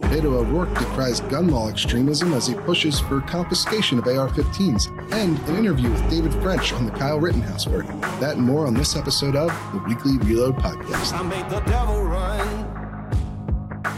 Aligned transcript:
Beto 0.00 0.26
O'Rourke 0.26 0.78
decries 0.78 1.20
gun 1.20 1.48
law 1.48 1.70
extremism 1.70 2.34
as 2.34 2.46
he 2.46 2.54
pushes 2.54 3.00
for 3.00 3.22
confiscation 3.22 3.98
of 3.98 4.06
AR 4.06 4.28
15s, 4.28 4.90
and 5.12 5.38
an 5.48 5.56
interview 5.56 5.90
with 5.90 6.10
David 6.10 6.34
French 6.34 6.72
on 6.74 6.84
the 6.84 6.92
Kyle 6.92 7.18
Rittenhouse 7.18 7.64
verdict. 7.64 7.98
That 8.20 8.36
and 8.36 8.44
more 8.44 8.66
on 8.66 8.74
this 8.74 8.94
episode 8.94 9.36
of 9.36 9.48
the 9.72 9.78
Weekly 9.88 10.18
Reload 10.18 10.56
Podcast. 10.56 11.12
I 11.14 11.22
made 11.22 11.48
the 11.48 11.60
devil 11.60 12.02
run. 12.02 12.46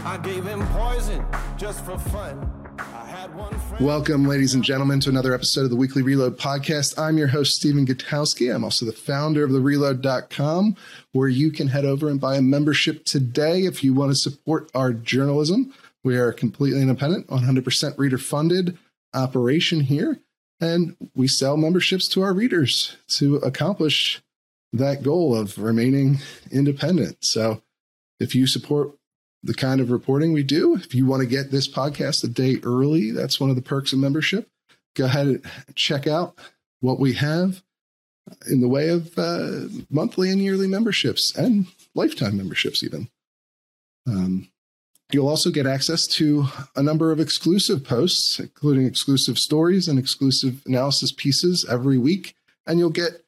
I 0.05 0.17
gave 0.23 0.45
him 0.45 0.65
poison 0.67 1.25
just 1.57 1.83
for 1.83 1.97
fun. 1.97 2.49
I 2.79 3.05
had 3.05 3.35
one. 3.35 3.53
Welcome, 3.81 4.25
ladies 4.25 4.53
and 4.53 4.63
gentlemen, 4.63 5.01
to 5.01 5.09
another 5.09 5.33
episode 5.33 5.65
of 5.65 5.69
the 5.69 5.75
Weekly 5.75 6.01
Reload 6.01 6.37
Podcast. 6.37 6.97
I'm 6.97 7.17
your 7.17 7.27
host, 7.27 7.55
Stephen 7.55 7.85
Gutowski. 7.85 8.53
I'm 8.53 8.63
also 8.63 8.85
the 8.85 8.93
founder 8.93 9.43
of 9.43 9.51
the 9.51 9.59
Reload.com, 9.59 10.77
where 11.11 11.27
you 11.27 11.51
can 11.51 11.67
head 11.67 11.83
over 11.83 12.09
and 12.09 12.21
buy 12.21 12.37
a 12.37 12.41
membership 12.41 13.03
today 13.03 13.65
if 13.65 13.83
you 13.83 13.93
want 13.93 14.11
to 14.11 14.15
support 14.15 14.71
our 14.73 14.93
journalism. 14.93 15.73
We 16.03 16.17
are 16.17 16.31
completely 16.31 16.81
independent, 16.81 17.27
100% 17.27 17.97
reader 17.97 18.17
funded 18.17 18.77
operation 19.13 19.81
here, 19.81 20.19
and 20.61 20.95
we 21.15 21.27
sell 21.27 21.57
memberships 21.57 22.07
to 22.09 22.21
our 22.21 22.33
readers 22.33 22.95
to 23.09 23.37
accomplish 23.37 24.21
that 24.71 25.03
goal 25.03 25.35
of 25.35 25.57
remaining 25.57 26.19
independent. 26.51 27.17
So 27.23 27.61
if 28.19 28.35
you 28.35 28.47
support 28.47 28.91
the 29.41 29.53
kind 29.53 29.81
of 29.81 29.91
reporting 29.91 30.33
we 30.33 30.43
do, 30.43 30.75
if 30.75 30.93
you 30.93 31.05
want 31.05 31.21
to 31.21 31.27
get 31.27 31.51
this 31.51 31.69
podcast 31.69 32.23
a 32.23 32.27
day 32.27 32.57
early, 32.63 33.11
that's 33.11 33.39
one 33.39 33.49
of 33.49 33.55
the 33.55 33.61
perks 33.61 33.93
of 33.93 33.99
membership. 33.99 34.49
Go 34.95 35.05
ahead 35.05 35.27
and 35.27 35.45
check 35.75 36.07
out 36.07 36.37
what 36.81 36.99
we 36.99 37.13
have 37.13 37.61
in 38.47 38.61
the 38.61 38.67
way 38.67 38.89
of 38.89 39.17
uh, 39.17 39.67
monthly 39.89 40.29
and 40.29 40.41
yearly 40.41 40.67
memberships 40.67 41.35
and 41.35 41.67
lifetime 41.95 42.37
memberships, 42.37 42.83
even. 42.83 43.09
Um, 44.07 44.49
You'll 45.11 45.27
also 45.27 45.49
get 45.49 45.65
access 45.65 46.05
to 46.07 46.45
a 46.75 46.83
number 46.83 47.11
of 47.11 47.19
exclusive 47.19 47.83
posts, 47.83 48.39
including 48.39 48.85
exclusive 48.85 49.39
stories 49.39 49.87
and 49.87 49.97
exclusive 49.97 50.61
analysis 50.67 51.11
pieces 51.11 51.65
every 51.67 51.97
week. 51.97 52.35
And 52.67 52.77
you'll 52.77 52.91
get 52.91 53.25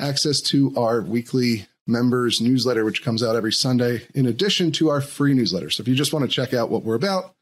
access 0.00 0.40
to 0.40 0.74
our 0.76 1.02
weekly 1.02 1.66
members 1.86 2.40
newsletter, 2.40 2.84
which 2.84 3.04
comes 3.04 3.22
out 3.22 3.36
every 3.36 3.52
Sunday, 3.52 4.02
in 4.12 4.26
addition 4.26 4.72
to 4.72 4.88
our 4.88 5.00
free 5.00 5.34
newsletter. 5.34 5.70
So 5.70 5.82
if 5.82 5.88
you 5.88 5.94
just 5.94 6.12
want 6.12 6.24
to 6.24 6.34
check 6.34 6.52
out 6.52 6.70
what 6.70 6.82
we're 6.82 6.94
about, 6.96 7.34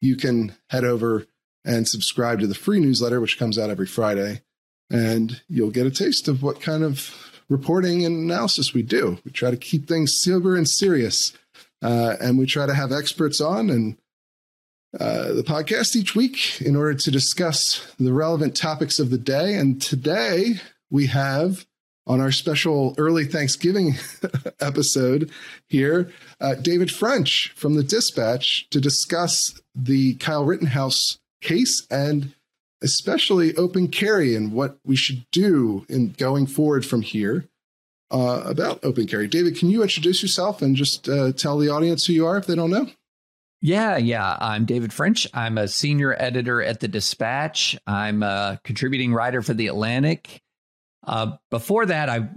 you 0.00 0.16
can 0.16 0.54
head 0.70 0.84
over 0.84 1.26
and 1.62 1.86
subscribe 1.86 2.40
to 2.40 2.46
the 2.46 2.54
free 2.54 2.80
newsletter, 2.80 3.20
which 3.20 3.38
comes 3.38 3.58
out 3.58 3.68
every 3.68 3.86
Friday. 3.86 4.40
And 4.90 5.42
you'll 5.46 5.70
get 5.70 5.86
a 5.86 5.90
taste 5.90 6.26
of 6.26 6.42
what 6.42 6.62
kind 6.62 6.82
of 6.82 7.14
reporting 7.50 8.04
and 8.04 8.16
analysis 8.16 8.72
we 8.72 8.82
do. 8.82 9.18
We 9.24 9.30
try 9.30 9.50
to 9.50 9.56
keep 9.58 9.86
things 9.86 10.18
sober 10.18 10.56
and 10.56 10.66
serious 10.66 11.36
uh, 11.82 12.16
and 12.20 12.38
we 12.38 12.46
try 12.46 12.66
to 12.66 12.74
have 12.74 12.92
experts 12.92 13.40
on 13.40 13.70
and 13.70 13.96
uh, 14.98 15.32
the 15.32 15.44
podcast 15.44 15.94
each 15.94 16.16
week 16.16 16.60
in 16.60 16.74
order 16.74 16.94
to 16.94 17.10
discuss 17.10 17.86
the 17.98 18.12
relevant 18.12 18.56
topics 18.56 18.98
of 18.98 19.10
the 19.10 19.18
day. 19.18 19.54
And 19.54 19.80
today 19.80 20.54
we 20.90 21.06
have 21.06 21.64
on 22.06 22.20
our 22.20 22.32
special 22.32 22.94
early 22.98 23.24
Thanksgiving 23.24 23.94
episode 24.60 25.30
here, 25.68 26.10
uh, 26.40 26.56
David 26.56 26.90
French 26.90 27.52
from 27.54 27.74
the 27.74 27.84
Dispatch 27.84 28.68
to 28.70 28.80
discuss 28.80 29.60
the 29.76 30.14
Kyle 30.14 30.44
Rittenhouse 30.44 31.18
case 31.40 31.86
and 31.90 32.34
especially 32.82 33.54
open 33.56 33.88
carry 33.88 34.34
and 34.34 34.52
what 34.52 34.78
we 34.84 34.96
should 34.96 35.24
do 35.30 35.84
in 35.88 36.12
going 36.12 36.46
forward 36.46 36.84
from 36.84 37.02
here 37.02 37.46
uh, 38.10 38.42
about 38.44 38.84
open 38.84 39.06
carry. 39.06 39.28
David, 39.28 39.56
can 39.56 39.70
you 39.70 39.82
introduce 39.82 40.22
yourself 40.22 40.62
and 40.62 40.76
just 40.76 41.08
uh, 41.08 41.32
tell 41.32 41.58
the 41.58 41.68
audience 41.68 42.06
who 42.06 42.12
you 42.12 42.26
are 42.26 42.36
if 42.36 42.46
they 42.46 42.54
don't 42.54 42.70
know? 42.70 42.88
Yeah, 43.62 43.98
yeah. 43.98 44.38
I'm 44.40 44.64
David 44.64 44.92
French. 44.92 45.26
I'm 45.34 45.58
a 45.58 45.68
senior 45.68 46.16
editor 46.18 46.62
at 46.62 46.80
the 46.80 46.88
Dispatch. 46.88 47.78
I'm 47.86 48.22
a 48.22 48.58
contributing 48.64 49.12
writer 49.12 49.42
for 49.42 49.52
the 49.52 49.66
Atlantic. 49.66 50.42
Uh, 51.06 51.36
before 51.50 51.86
that, 51.86 52.08
I've 52.08 52.28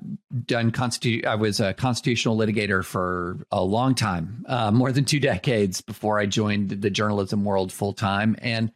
done 0.45 0.71
constitu- 0.71 1.25
I 1.25 1.35
was 1.35 1.59
a 1.59 1.73
constitutional 1.73 2.37
litigator 2.37 2.83
for 2.83 3.45
a 3.51 3.63
long 3.63 3.95
time, 3.95 4.45
uh, 4.47 4.71
more 4.71 4.91
than 4.91 5.05
two 5.05 5.19
decades 5.21 5.81
before 5.81 6.19
I 6.19 6.25
joined 6.25 6.69
the 6.69 6.89
journalism 6.89 7.45
world 7.45 7.71
full 7.71 7.93
time. 7.93 8.35
And 8.41 8.71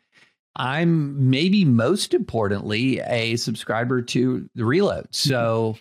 I'm 0.55 1.29
maybe 1.29 1.65
most 1.65 2.13
importantly 2.13 2.99
a 2.99 3.35
subscriber 3.35 4.01
to 4.01 4.49
the 4.55 4.65
Reload. 4.65 5.13
So 5.13 5.77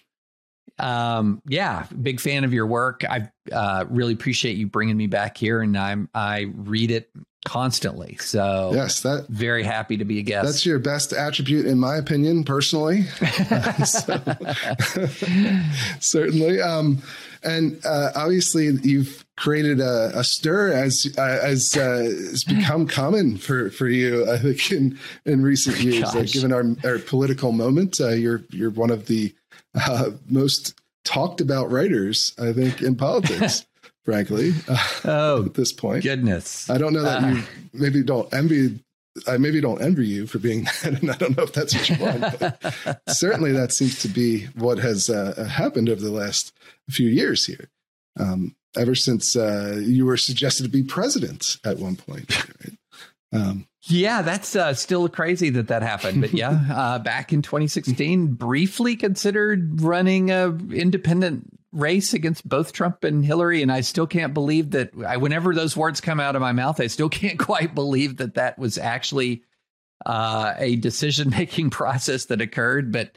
um, 0.78 1.42
yeah, 1.46 1.86
big 2.00 2.20
fan 2.20 2.44
of 2.44 2.52
your 2.52 2.66
work. 2.66 3.04
I 3.08 3.30
uh, 3.50 3.86
really 3.88 4.12
appreciate 4.12 4.56
you 4.56 4.66
bringing 4.66 4.96
me 4.96 5.06
back 5.06 5.36
here, 5.36 5.62
and 5.62 5.76
I'm 5.76 6.08
I 6.14 6.52
read 6.54 6.90
it 6.90 7.10
constantly. 7.46 8.16
So 8.20 8.72
yes, 8.74 9.00
that 9.02 9.26
very 9.28 9.62
happy 9.62 9.96
to 9.96 10.04
be 10.04 10.18
a 10.18 10.22
guest. 10.22 10.44
That's 10.44 10.66
your 10.66 10.78
best 10.78 11.12
attribute, 11.12 11.66
in 11.66 11.78
my 11.78 11.96
opinion, 11.96 12.44
personally. 12.44 13.02
certainly, 16.00 16.60
um, 16.60 17.02
and 17.42 17.80
uh, 17.86 18.10
obviously, 18.14 18.66
you've 18.82 19.24
created 19.36 19.80
a, 19.80 20.10
a 20.14 20.24
stir 20.24 20.72
as 20.72 21.06
uh, 21.16 21.38
as 21.42 21.76
uh, 21.76 21.80
has 21.80 22.44
become 22.44 22.86
common 22.86 23.36
for 23.36 23.70
for 23.70 23.88
you. 23.88 24.30
I 24.30 24.38
think 24.38 24.72
in 24.72 24.98
in 25.24 25.42
recent 25.42 25.80
years, 25.80 26.14
uh, 26.14 26.24
given 26.26 26.52
our 26.52 26.64
our 26.84 26.98
political 26.98 27.52
moment, 27.52 28.00
uh, 28.00 28.08
you're 28.08 28.42
you're 28.50 28.70
one 28.70 28.90
of 28.90 29.06
the 29.06 29.34
uh, 29.76 30.10
most 30.28 30.74
talked 31.04 31.40
about 31.40 31.70
writers, 31.70 32.34
I 32.38 32.52
think, 32.52 32.82
in 32.82 32.96
politics. 32.96 33.66
frankly, 34.06 34.52
uh, 34.68 34.88
oh, 35.04 35.44
at 35.44 35.54
this 35.54 35.72
point, 35.72 36.04
goodness, 36.04 36.70
I 36.70 36.78
don't 36.78 36.92
know 36.92 37.02
that 37.02 37.34
you 37.34 37.42
maybe 37.74 38.02
don't 38.02 38.32
envy. 38.32 38.80
I 39.26 39.38
maybe 39.38 39.60
don't 39.60 39.82
envy 39.82 40.06
you 40.06 40.26
for 40.26 40.38
being 40.38 40.64
that, 40.82 41.02
and 41.02 41.10
I 41.10 41.16
don't 41.16 41.36
know 41.36 41.42
if 41.42 41.52
that's 41.52 41.74
what 41.74 41.90
you 41.90 41.96
want. 41.98 42.38
But 42.38 43.02
certainly, 43.08 43.52
that 43.52 43.72
seems 43.72 44.00
to 44.02 44.08
be 44.08 44.44
what 44.54 44.78
has 44.78 45.10
uh, 45.10 45.48
happened 45.50 45.88
over 45.88 46.00
the 46.00 46.10
last 46.10 46.52
few 46.88 47.08
years 47.08 47.44
here. 47.44 47.68
Um, 48.18 48.54
ever 48.76 48.94
since 48.94 49.36
uh, 49.36 49.80
you 49.82 50.06
were 50.06 50.16
suggested 50.16 50.62
to 50.62 50.68
be 50.68 50.82
president 50.82 51.58
at 51.64 51.78
one 51.78 51.96
point. 51.96 52.30
Right? 52.60 52.78
Um, 53.32 53.66
yeah, 53.88 54.22
that's 54.22 54.56
uh, 54.56 54.74
still 54.74 55.08
crazy 55.08 55.50
that 55.50 55.68
that 55.68 55.82
happened. 55.82 56.20
But 56.20 56.32
yeah, 56.32 56.60
uh, 56.72 56.98
back 56.98 57.32
in 57.32 57.42
2016, 57.42 58.34
briefly 58.34 58.96
considered 58.96 59.80
running 59.80 60.30
a 60.30 60.48
independent 60.72 61.52
race 61.72 62.14
against 62.14 62.48
both 62.48 62.72
Trump 62.72 63.04
and 63.04 63.24
Hillary, 63.24 63.62
and 63.62 63.70
I 63.70 63.82
still 63.82 64.06
can't 64.06 64.34
believe 64.34 64.70
that. 64.72 64.90
I, 65.06 65.16
whenever 65.18 65.54
those 65.54 65.76
words 65.76 66.00
come 66.00 66.20
out 66.20 66.36
of 66.36 66.42
my 66.42 66.52
mouth, 66.52 66.80
I 66.80 66.88
still 66.88 67.08
can't 67.10 67.38
quite 67.38 67.74
believe 67.74 68.16
that 68.16 68.34
that 68.34 68.58
was 68.58 68.78
actually 68.78 69.42
uh, 70.04 70.54
a 70.56 70.76
decision 70.76 71.30
making 71.30 71.70
process 71.70 72.26
that 72.26 72.40
occurred. 72.40 72.92
But 72.92 73.16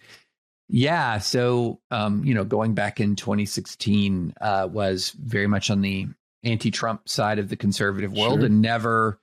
yeah, 0.68 1.18
so 1.18 1.80
um, 1.90 2.24
you 2.24 2.34
know, 2.34 2.44
going 2.44 2.76
back 2.76 3.00
in 3.00 3.16
2016 3.16 4.36
uh, 4.40 4.68
was 4.72 5.12
very 5.12 5.48
much 5.48 5.72
on 5.72 5.82
the 5.82 6.08
anti-Trump 6.44 7.10
side 7.10 7.40
of 7.40 7.50
the 7.50 7.58
conservative 7.58 8.14
world, 8.14 8.40
sure. 8.40 8.46
and 8.46 8.62
never 8.62 9.20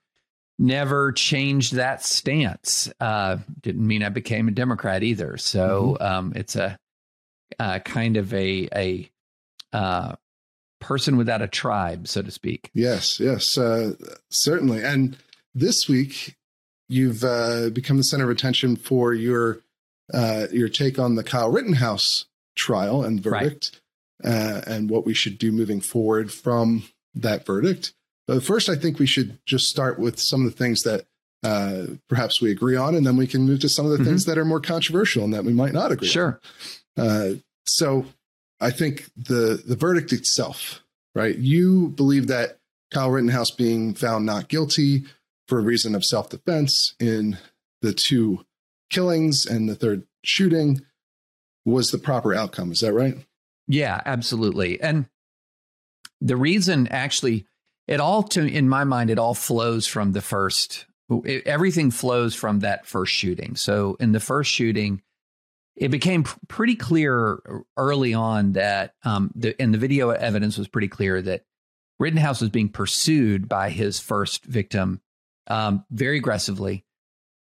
never 0.58 1.12
changed 1.12 1.74
that 1.74 2.04
stance. 2.04 2.90
Uh, 3.00 3.38
didn't 3.60 3.86
mean 3.86 4.02
I 4.02 4.08
became 4.08 4.48
a 4.48 4.52
Democrat 4.52 5.02
either. 5.02 5.36
So 5.36 5.96
mm-hmm. 6.00 6.04
um, 6.04 6.32
it's 6.34 6.56
a 6.56 6.78
uh, 7.58 7.78
kind 7.80 8.16
of 8.16 8.32
a 8.34 8.68
a 8.74 9.10
uh, 9.72 10.16
person 10.80 11.16
without 11.16 11.42
a 11.42 11.48
tribe, 11.48 12.08
so 12.08 12.22
to 12.22 12.30
speak. 12.30 12.70
Yes, 12.74 13.20
yes, 13.20 13.56
uh, 13.58 13.94
certainly. 14.30 14.82
And 14.82 15.16
this 15.54 15.88
week, 15.88 16.36
you've 16.88 17.24
uh, 17.24 17.70
become 17.70 17.96
the 17.96 18.04
center 18.04 18.24
of 18.24 18.30
attention 18.30 18.76
for 18.76 19.12
your 19.14 19.60
uh, 20.12 20.46
your 20.52 20.68
take 20.68 20.98
on 20.98 21.14
the 21.14 21.24
Kyle 21.24 21.50
Rittenhouse 21.50 22.26
trial 22.54 23.04
and 23.04 23.20
verdict, 23.22 23.80
right. 24.24 24.32
and 24.66 24.88
what 24.88 25.04
we 25.04 25.14
should 25.14 25.38
do 25.38 25.52
moving 25.52 25.80
forward 25.80 26.32
from 26.32 26.84
that 27.14 27.44
verdict. 27.44 27.92
But 28.26 28.42
first, 28.42 28.68
I 28.68 28.74
think 28.74 28.98
we 28.98 29.06
should 29.06 29.38
just 29.46 29.68
start 29.68 29.98
with 29.98 30.18
some 30.18 30.44
of 30.44 30.50
the 30.50 30.56
things 30.56 30.82
that 30.82 31.06
uh, 31.42 31.94
perhaps 32.08 32.40
we 32.40 32.50
agree 32.50 32.76
on, 32.76 32.94
and 32.94 33.06
then 33.06 33.16
we 33.16 33.26
can 33.26 33.42
move 33.42 33.60
to 33.60 33.68
some 33.68 33.84
of 33.84 33.92
the 33.92 33.98
mm-hmm. 33.98 34.06
things 34.06 34.24
that 34.24 34.38
are 34.38 34.44
more 34.44 34.60
controversial 34.60 35.24
and 35.24 35.32
that 35.32 35.44
we 35.44 35.52
might 35.52 35.72
not 35.72 35.92
agree. 35.92 36.08
Sure. 36.08 36.40
On. 36.96 37.06
Uh, 37.06 37.34
so, 37.66 38.06
I 38.60 38.70
think 38.70 39.08
the 39.16 39.62
the 39.64 39.76
verdict 39.76 40.12
itself, 40.12 40.82
right? 41.14 41.36
You 41.36 41.88
believe 41.88 42.26
that 42.28 42.58
Kyle 42.92 43.10
Rittenhouse 43.10 43.50
being 43.50 43.94
found 43.94 44.26
not 44.26 44.48
guilty 44.48 45.04
for 45.46 45.58
a 45.58 45.62
reason 45.62 45.94
of 45.94 46.04
self 46.04 46.30
defense 46.30 46.94
in 46.98 47.38
the 47.82 47.92
two 47.92 48.44
killings 48.90 49.46
and 49.46 49.68
the 49.68 49.74
third 49.74 50.04
shooting 50.24 50.80
was 51.64 51.90
the 51.90 51.98
proper 51.98 52.34
outcome. 52.34 52.72
Is 52.72 52.80
that 52.80 52.92
right? 52.92 53.16
Yeah, 53.68 54.00
absolutely. 54.06 54.80
And 54.80 55.06
the 56.20 56.36
reason 56.36 56.88
actually 56.88 57.46
it 57.88 58.00
all 58.00 58.22
to 58.22 58.44
in 58.44 58.68
my 58.68 58.84
mind 58.84 59.10
it 59.10 59.18
all 59.18 59.34
flows 59.34 59.86
from 59.86 60.12
the 60.12 60.22
first 60.22 60.86
it, 61.24 61.46
everything 61.46 61.90
flows 61.90 62.34
from 62.34 62.60
that 62.60 62.86
first 62.86 63.12
shooting 63.12 63.56
so 63.56 63.96
in 64.00 64.12
the 64.12 64.20
first 64.20 64.50
shooting 64.50 65.02
it 65.76 65.90
became 65.90 66.24
pretty 66.48 66.74
clear 66.74 67.38
early 67.76 68.14
on 68.14 68.52
that 68.52 68.94
um, 69.04 69.30
the 69.34 69.54
and 69.60 69.74
the 69.74 69.78
video 69.78 70.10
evidence 70.10 70.56
was 70.56 70.68
pretty 70.68 70.88
clear 70.88 71.20
that 71.20 71.42
Rittenhouse 71.98 72.40
was 72.40 72.50
being 72.50 72.68
pursued 72.68 73.48
by 73.48 73.70
his 73.70 74.00
first 74.00 74.44
victim 74.44 75.00
um, 75.48 75.84
very 75.90 76.16
aggressively, 76.16 76.84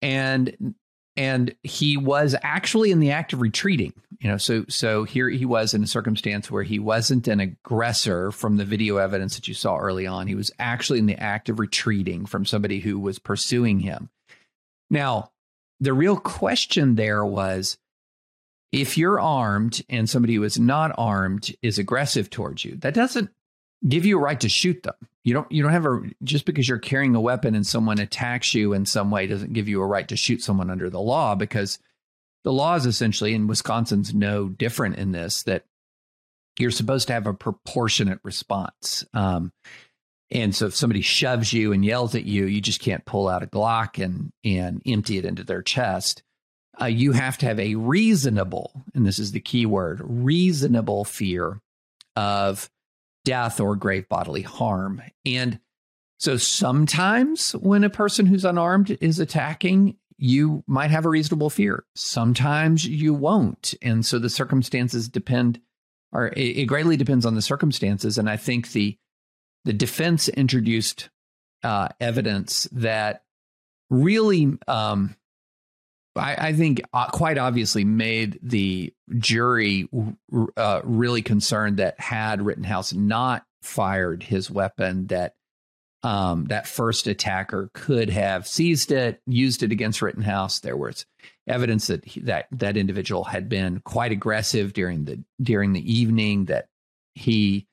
and 0.02 0.76
and 1.16 1.56
he 1.64 1.98
was 1.98 2.36
actually 2.42 2.92
in 2.92 3.00
the 3.00 3.12
act 3.12 3.34
of 3.34 3.42
retreating. 3.42 3.94
You 4.24 4.30
know, 4.30 4.38
so 4.38 4.64
so 4.70 5.04
here 5.04 5.28
he 5.28 5.44
was 5.44 5.74
in 5.74 5.84
a 5.84 5.88
circumstance 5.88 6.50
where 6.50 6.64
he 6.64 6.80
wasn't 6.80 7.28
an 7.28 7.42
aggressor 7.42 8.32
from 8.32 8.56
the 8.56 8.64
video 8.64 8.96
evidence 8.96 9.36
that 9.36 9.50
you 9.50 9.54
saw 9.54 9.78
early 9.78 10.08
on. 10.08 10.28
He 10.28 10.36
was 10.36 10.50
actually 10.58 11.00
in 11.00 11.08
the 11.08 11.22
act 11.22 11.50
of 11.50 11.60
retreating 11.60 12.26
from 12.26 12.46
somebody 12.46 12.80
who 12.80 12.98
was 12.98 13.20
pursuing 13.20 13.82
him. 13.82 14.10
Now, 14.90 15.32
the 15.82 15.92
real 15.92 16.16
question 16.16 16.96
there 16.96 17.26
was 17.26 17.78
if 18.72 18.98
you're 18.98 19.20
armed 19.20 19.84
and 19.90 20.10
somebody 20.10 20.36
who 20.36 20.44
is 20.44 20.58
not 20.58 20.96
armed 20.98 21.54
is 21.62 21.78
aggressive 21.78 22.30
towards 22.30 22.64
you, 22.64 22.78
that 22.78 22.94
doesn't 22.94 23.30
give 23.86 24.06
you 24.06 24.18
a 24.18 24.22
right 24.22 24.40
to 24.40 24.48
shoot 24.48 24.84
them. 24.84 24.96
You 25.26 25.34
don't 25.34 25.52
you 25.52 25.62
don't 25.62 25.74
have 25.74 25.86
a 25.86 26.02
just 26.24 26.46
because 26.46 26.70
you're 26.70 26.80
carrying 26.80 27.14
a 27.16 27.20
weapon 27.20 27.56
and 27.56 27.68
someone 27.68 28.00
attacks 28.00 28.54
you 28.54 28.72
in 28.72 28.86
some 28.86 29.12
way 29.12 29.28
doesn't 29.28 29.52
give 29.52 29.68
you 29.68 29.82
a 29.82 29.86
right 29.86 30.08
to 30.08 30.16
shoot 30.16 30.42
someone 30.42 30.70
under 30.70 30.90
the 30.90 31.02
law 31.02 31.36
because 31.36 31.78
the 32.44 32.54
law 32.54 32.76
is 32.76 32.86
essentially 32.86 33.34
in 33.34 33.48
Wisconsin's 33.48 34.14
no 34.14 34.50
different 34.50 34.98
in 34.98 35.12
this 35.12 35.44
that 35.44 35.66
you're 36.60 36.72
supposed 36.72 37.08
to 37.08 37.14
have 37.14 37.28
a 37.28 37.34
proportionate 37.34 38.20
response. 38.24 39.06
Um, 39.14 39.52
and 40.30 40.56
so 40.56 40.68
if 40.68 40.76
somebody 40.76 41.02
shoves 41.02 41.54
you 41.54 41.74
and 41.74 41.86
yells 41.86 42.16
at 42.16 42.26
you, 42.26 42.46
you 42.46 42.62
just 42.62 42.82
can't 42.82 43.06
pull 43.06 43.28
out 43.28 43.44
a 43.44 43.48
Glock 43.48 44.04
and 44.04 44.32
and 44.44 44.82
empty 44.86 45.18
it 45.18 45.26
into 45.26 45.44
their 45.44 45.62
chest. 45.62 46.24
Uh, 46.82 46.86
you 46.86 47.12
have 47.12 47.38
to 47.38 47.46
have 47.46 47.60
a 47.60 47.76
reasonable, 47.76 48.72
and 48.96 49.06
this 49.06 49.20
is 49.20 49.32
the 49.32 49.40
key 49.40 49.66
word, 49.66 50.02
reasonable 50.04 51.06
fear 51.06 51.62
of 52.16 52.70
death 53.26 53.60
or 53.60 53.76
grave 53.76 54.10
bodily 54.10 54.42
harm. 54.42 55.02
And 55.24 55.60
so 56.18 56.38
sometimes 56.38 57.52
when 57.52 57.84
a 57.84 57.90
person 57.90 58.26
who's 58.26 58.46
unarmed 58.46 58.98
is 59.02 59.20
attacking, 59.20 59.98
you 60.18 60.64
might 60.68 60.92
have 60.92 61.06
a 61.06 61.10
reasonable 61.10 61.50
fear. 61.50 61.84
Sometimes 61.96 62.86
you 62.86 63.14
won't. 63.14 63.74
And 63.82 64.06
so 64.06 64.20
the 64.20 64.30
circumstances 64.30 65.10
depend, 65.10 65.60
or 66.12 66.34
it, 66.36 66.66
greatly 66.66 66.98
depends 66.98 67.26
on 67.26 67.36
the 67.36 67.42
circumstances. 67.42 68.18
And 68.18 68.30
I 68.30 68.38
think 68.38 68.72
the 68.72 68.98
the 69.66 69.74
defense 69.74 70.28
introduced 70.28 71.10
uh, 71.64 71.88
evidence 72.02 72.68
that 72.74 73.24
really 73.90 74.58
um, 74.68 75.16
I, 76.16 76.50
I 76.50 76.54
think 76.54 76.82
uh, 76.94 77.08
quite 77.08 77.38
obviously 77.38 77.84
made 77.84 78.40
the 78.42 78.94
jury 79.18 79.88
uh, 80.58 80.82
really 80.84 81.22
concerned 81.22 81.78
that 81.78 82.00
had 82.00 82.42
Rittenhouse 82.42 82.94
not 82.94 83.46
fired 83.62 84.24
his 84.24 84.52
weapon, 84.52 85.08
that 85.08 85.36
um, 86.04 86.46
that 86.46 86.68
first 86.68 87.08
attacker 87.08 87.70
could 87.74 88.10
have 88.10 88.46
seized 88.48 88.92
it, 88.92 89.22
used 89.26 89.64
it 89.64 89.72
against 89.72 90.02
Rittenhouse. 90.02 90.60
There 90.60 90.76
was 90.76 91.06
evidence 91.48 91.88
that 91.88 92.04
he, 92.04 92.20
that 92.22 92.48
that 92.52 92.78
individual 92.78 93.24
had 93.24 93.48
been 93.48 93.80
quite 93.80 94.12
aggressive 94.12 94.74
during 94.74 95.06
the 95.06 95.24
during 95.42 95.72
the 95.72 95.94
evening. 95.94 96.46
That 96.46 96.68
he, 97.16 97.68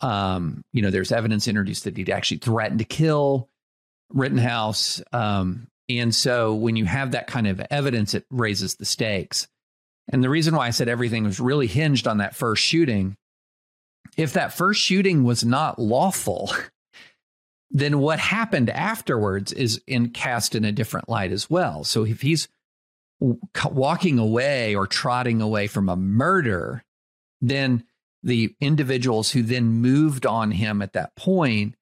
um, 0.00 0.64
you 0.72 0.82
know, 0.82 0.90
there's 0.90 1.12
evidence 1.12 1.46
introduced 1.46 1.84
that 1.84 1.96
he'd 1.96 2.10
actually 2.10 2.38
threatened 2.38 2.80
to 2.80 2.84
kill 2.84 3.48
Rittenhouse. 4.12 5.00
Um, 5.12 5.68
and 5.88 6.14
so 6.14 6.54
when 6.54 6.76
you 6.76 6.84
have 6.84 7.12
that 7.12 7.28
kind 7.28 7.46
of 7.46 7.60
evidence, 7.70 8.12
it 8.14 8.26
raises 8.30 8.74
the 8.74 8.84
stakes. 8.84 9.46
And 10.10 10.22
the 10.22 10.30
reason 10.30 10.54
why 10.54 10.66
I 10.66 10.70
said 10.70 10.88
everything 10.88 11.24
was 11.24 11.38
really 11.38 11.66
hinged 11.66 12.06
on 12.08 12.18
that 12.18 12.34
first 12.34 12.62
shooting, 12.62 13.16
if 14.16 14.32
that 14.32 14.52
first 14.52 14.80
shooting 14.80 15.22
was 15.22 15.44
not 15.44 15.78
lawful, 15.78 16.50
then 17.70 17.98
what 17.98 18.18
happened 18.18 18.70
afterwards 18.70 19.52
is 19.52 19.80
in 19.86 20.10
cast 20.10 20.54
in 20.54 20.64
a 20.64 20.72
different 20.72 21.08
light 21.08 21.32
as 21.32 21.50
well. 21.50 21.84
So 21.84 22.04
if 22.04 22.22
he's 22.22 22.48
walking 23.20 24.18
away 24.18 24.74
or 24.74 24.86
trotting 24.86 25.40
away 25.40 25.66
from 25.66 25.88
a 25.88 25.96
murder, 25.96 26.84
then 27.40 27.84
the 28.22 28.54
individuals 28.60 29.30
who 29.30 29.42
then 29.42 29.66
moved 29.66 30.26
on 30.26 30.50
him 30.50 30.82
at 30.82 30.94
that 30.94 31.14
point, 31.16 31.74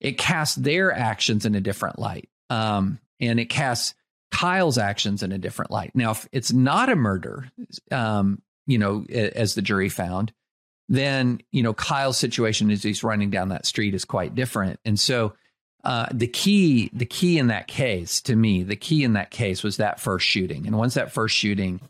it 0.00 0.18
casts 0.18 0.56
their 0.56 0.92
actions 0.92 1.44
in 1.44 1.54
a 1.54 1.60
different 1.60 1.98
light. 1.98 2.28
Um, 2.50 2.98
and 3.20 3.38
it 3.38 3.46
casts 3.46 3.94
Kyle's 4.30 4.78
actions 4.78 5.22
in 5.22 5.32
a 5.32 5.38
different 5.38 5.70
light. 5.70 5.92
Now, 5.94 6.12
if 6.12 6.28
it's 6.32 6.52
not 6.52 6.88
a 6.88 6.96
murder, 6.96 7.50
um, 7.90 8.42
you 8.66 8.78
know, 8.78 9.04
as 9.08 9.54
the 9.54 9.62
jury 9.62 9.88
found, 9.88 10.32
then 10.88 11.40
you 11.50 11.62
know 11.62 11.74
Kyle's 11.74 12.18
situation 12.18 12.70
as 12.70 12.82
he's 12.82 13.04
running 13.04 13.30
down 13.30 13.48
that 13.50 13.66
street 13.66 13.94
is 13.94 14.04
quite 14.04 14.34
different. 14.34 14.80
And 14.84 14.98
so, 14.98 15.34
uh, 15.84 16.06
the 16.12 16.26
key, 16.26 16.90
the 16.92 17.06
key 17.06 17.38
in 17.38 17.48
that 17.48 17.68
case, 17.68 18.20
to 18.22 18.36
me, 18.36 18.62
the 18.62 18.76
key 18.76 19.04
in 19.04 19.14
that 19.14 19.30
case 19.30 19.62
was 19.62 19.76
that 19.76 20.00
first 20.00 20.26
shooting. 20.26 20.66
And 20.66 20.76
once 20.76 20.94
that 20.94 21.12
first 21.12 21.36
shooting, 21.36 21.80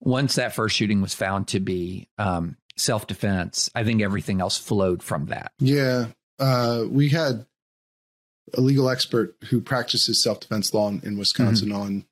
once 0.00 0.34
that 0.36 0.54
first 0.54 0.76
shooting 0.76 1.00
was 1.00 1.14
found 1.14 1.48
to 1.48 1.60
be 1.60 2.08
um, 2.18 2.56
self 2.76 3.06
defense, 3.06 3.70
I 3.74 3.84
think 3.84 4.02
everything 4.02 4.40
else 4.40 4.58
flowed 4.58 5.02
from 5.02 5.26
that. 5.26 5.52
Yeah, 5.58 6.06
uh, 6.38 6.84
we 6.88 7.08
had 7.10 7.46
a 8.52 8.60
legal 8.60 8.90
expert 8.90 9.36
who 9.50 9.60
practices 9.60 10.22
self 10.22 10.40
defense 10.40 10.72
law 10.74 10.88
in, 10.88 11.18
Wisconsin 11.18 11.68
mm-hmm. 11.68 11.80
on 11.80 12.04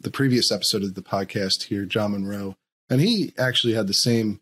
the 0.00 0.10
previous 0.10 0.52
episode 0.52 0.82
of 0.82 0.94
the 0.94 1.02
podcast 1.02 1.64
here, 1.64 1.84
John 1.84 2.12
Monroe, 2.12 2.56
and 2.90 3.00
he 3.00 3.32
actually 3.38 3.74
had 3.74 3.86
the 3.86 3.94
same 3.94 4.40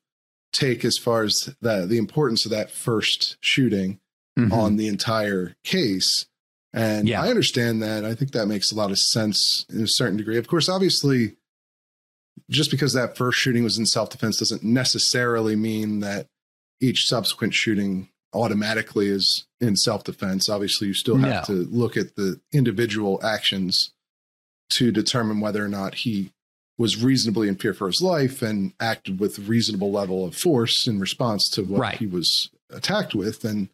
take 0.52 0.84
as 0.84 0.96
far 0.98 1.22
as 1.22 1.54
the 1.60 1.86
the 1.86 1.98
importance 1.98 2.44
of 2.44 2.50
that 2.50 2.70
first 2.70 3.36
shooting 3.40 4.00
mm-hmm. 4.38 4.52
on 4.52 4.76
the 4.76 4.88
entire 4.88 5.56
case. 5.64 6.26
And 6.72 7.08
yeah. 7.08 7.22
I 7.22 7.28
understand 7.28 7.82
that. 7.82 8.04
I 8.04 8.14
think 8.14 8.32
that 8.32 8.46
makes 8.46 8.70
a 8.70 8.74
lot 8.74 8.90
of 8.90 8.98
sense 8.98 9.64
in 9.72 9.82
a 9.82 9.88
certain 9.88 10.18
degree. 10.18 10.36
Of 10.36 10.46
course, 10.46 10.68
obviously, 10.68 11.36
just 12.50 12.70
because 12.70 12.92
that 12.92 13.16
first 13.16 13.38
shooting 13.38 13.64
was 13.64 13.78
in 13.78 13.86
self 13.86 14.10
defense 14.10 14.38
doesn't 14.38 14.62
necessarily 14.62 15.56
mean 15.56 16.00
that 16.00 16.26
each 16.80 17.06
subsequent 17.06 17.54
shooting 17.54 18.10
automatically 18.32 19.08
is 19.08 19.46
in 19.60 19.76
self 19.76 20.04
defense. 20.04 20.48
Obviously, 20.48 20.88
you 20.88 20.94
still 20.94 21.16
have 21.16 21.48
no. 21.48 21.54
to 21.54 21.68
look 21.70 21.96
at 21.96 22.16
the 22.16 22.40
individual 22.52 23.20
actions 23.24 23.92
to 24.68 24.90
determine 24.90 25.40
whether 25.40 25.64
or 25.64 25.68
not 25.68 25.94
he 25.94 26.32
was 26.78 27.02
reasonably 27.02 27.48
in 27.48 27.56
fear 27.56 27.72
for 27.72 27.86
his 27.86 28.02
life 28.02 28.42
and 28.42 28.72
acted 28.80 29.18
with 29.18 29.38
reasonable 29.48 29.90
level 29.90 30.24
of 30.24 30.36
force 30.36 30.86
in 30.86 30.98
response 30.98 31.48
to 31.48 31.62
what 31.62 31.80
right. 31.80 31.98
he 31.98 32.06
was 32.06 32.50
attacked 32.70 33.14
with. 33.14 33.44
And 33.44 33.68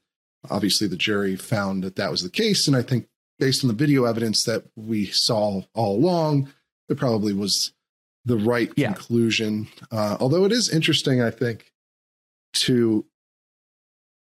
obviously, 0.50 0.86
the 0.86 0.96
jury 0.96 1.36
found 1.36 1.82
that 1.84 1.96
that 1.96 2.10
was 2.10 2.22
the 2.22 2.30
case. 2.30 2.66
And 2.68 2.76
I 2.76 2.82
think, 2.82 3.08
based 3.38 3.64
on 3.64 3.68
the 3.68 3.74
video 3.74 4.04
evidence 4.04 4.44
that 4.44 4.64
we 4.76 5.06
saw 5.06 5.62
all 5.74 5.96
along, 5.96 6.52
it 6.88 6.96
probably 6.96 7.32
was 7.32 7.72
the 8.24 8.36
right 8.36 8.70
yeah. 8.76 8.92
conclusion. 8.92 9.68
Uh, 9.90 10.16
although 10.20 10.44
it 10.44 10.52
is 10.52 10.72
interesting, 10.72 11.20
I 11.20 11.30
think, 11.30 11.72
to 12.54 13.04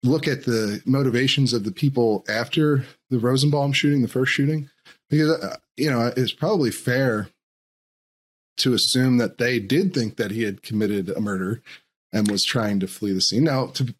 look 0.05 0.29
at 0.29 0.45
the 0.45 0.81
motivations 0.87 1.53
of 1.53 1.65
the 1.65 1.73
people 1.73 2.25
after 2.29 2.85
the 3.11 3.19
Rosenbaum 3.19 3.73
shooting, 3.73 4.03
the 4.03 4.09
first 4.09 4.33
shooting, 4.33 4.71
because 5.11 5.31
uh, 5.31 5.57
you 5.77 5.91
know 5.91 6.13
it's 6.17 6.33
probably 6.33 6.71
fair 6.71 7.29
to 8.59 8.75
assume 8.75 9.19
that 9.19 9.39
they 9.39 9.59
did 9.59 9.95
think 9.95 10.17
that 10.17 10.31
he 10.31 10.43
had 10.43 10.63
committed 10.63 11.09
a 11.11 11.21
murder 11.21 11.63
and 12.13 12.31
was 12.31 12.45
trying 12.45 12.81
to 12.81 12.87
flee 12.87 13.13
the 13.13 13.21
scene. 13.21 13.45
Now, 13.45 13.67
to 13.69 13.95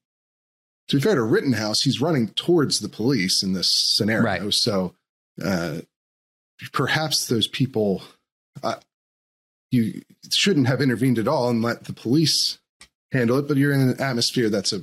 to 0.89 0.97
be 0.97 1.03
fair 1.03 1.17
to 1.17 1.23
Rittenhouse, 1.23 1.83
he's 1.83 2.01
running 2.01 2.29
towards 2.29 2.81
the 2.81 2.89
police 2.89 3.43
in 3.43 3.53
this 3.53 3.71
scenario, 3.71 4.25
right. 4.25 4.55
so 4.55 4.95
uh, 5.45 5.81
perhaps 6.73 7.27
those 7.27 7.47
people. 7.47 8.03
Uh, 8.63 8.77
you 9.71 10.01
shouldn't 10.33 10.67
have 10.67 10.81
intervened 10.81 11.19
at 11.19 11.29
all 11.29 11.51
and 11.51 11.63
let 11.63 11.85
the 11.85 11.93
police 11.93 12.59
handle 13.13 13.39
it, 13.39 13.47
but 13.47 13.59
you're 13.59 13.73
in 13.73 13.91
an 13.91 14.01
atmosphere 14.01 14.49
that's 14.49 14.73
a 14.73 14.81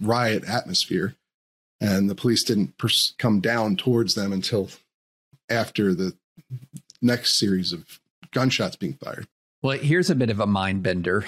riot 0.00 0.44
atmosphere, 0.48 1.16
and 1.80 2.08
the 2.08 2.14
police 2.14 2.44
didn't 2.44 2.78
pers- 2.78 3.14
come 3.18 3.40
down 3.40 3.76
towards 3.76 4.14
them 4.14 4.32
until 4.32 4.70
after 5.48 5.94
the 5.94 6.14
next 7.02 7.38
series 7.38 7.72
of 7.72 7.99
gunshots 8.32 8.76
being 8.76 8.94
fired. 8.94 9.26
Well, 9.62 9.78
here's 9.78 10.10
a 10.10 10.14
bit 10.14 10.30
of 10.30 10.40
a 10.40 10.46
mind 10.46 10.82
bender 10.82 11.24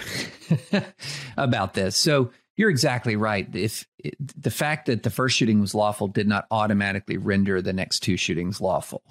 about 1.36 1.74
this. 1.74 1.96
So 1.96 2.30
you're 2.56 2.70
exactly 2.70 3.16
right. 3.16 3.54
If 3.54 3.86
the 4.18 4.50
fact 4.50 4.86
that 4.86 5.02
the 5.02 5.10
first 5.10 5.36
shooting 5.36 5.60
was 5.60 5.74
lawful 5.74 6.08
did 6.08 6.26
not 6.26 6.46
automatically 6.50 7.16
render 7.16 7.60
the 7.60 7.72
next 7.72 8.00
two 8.00 8.16
shootings 8.16 8.60
lawful. 8.60 9.02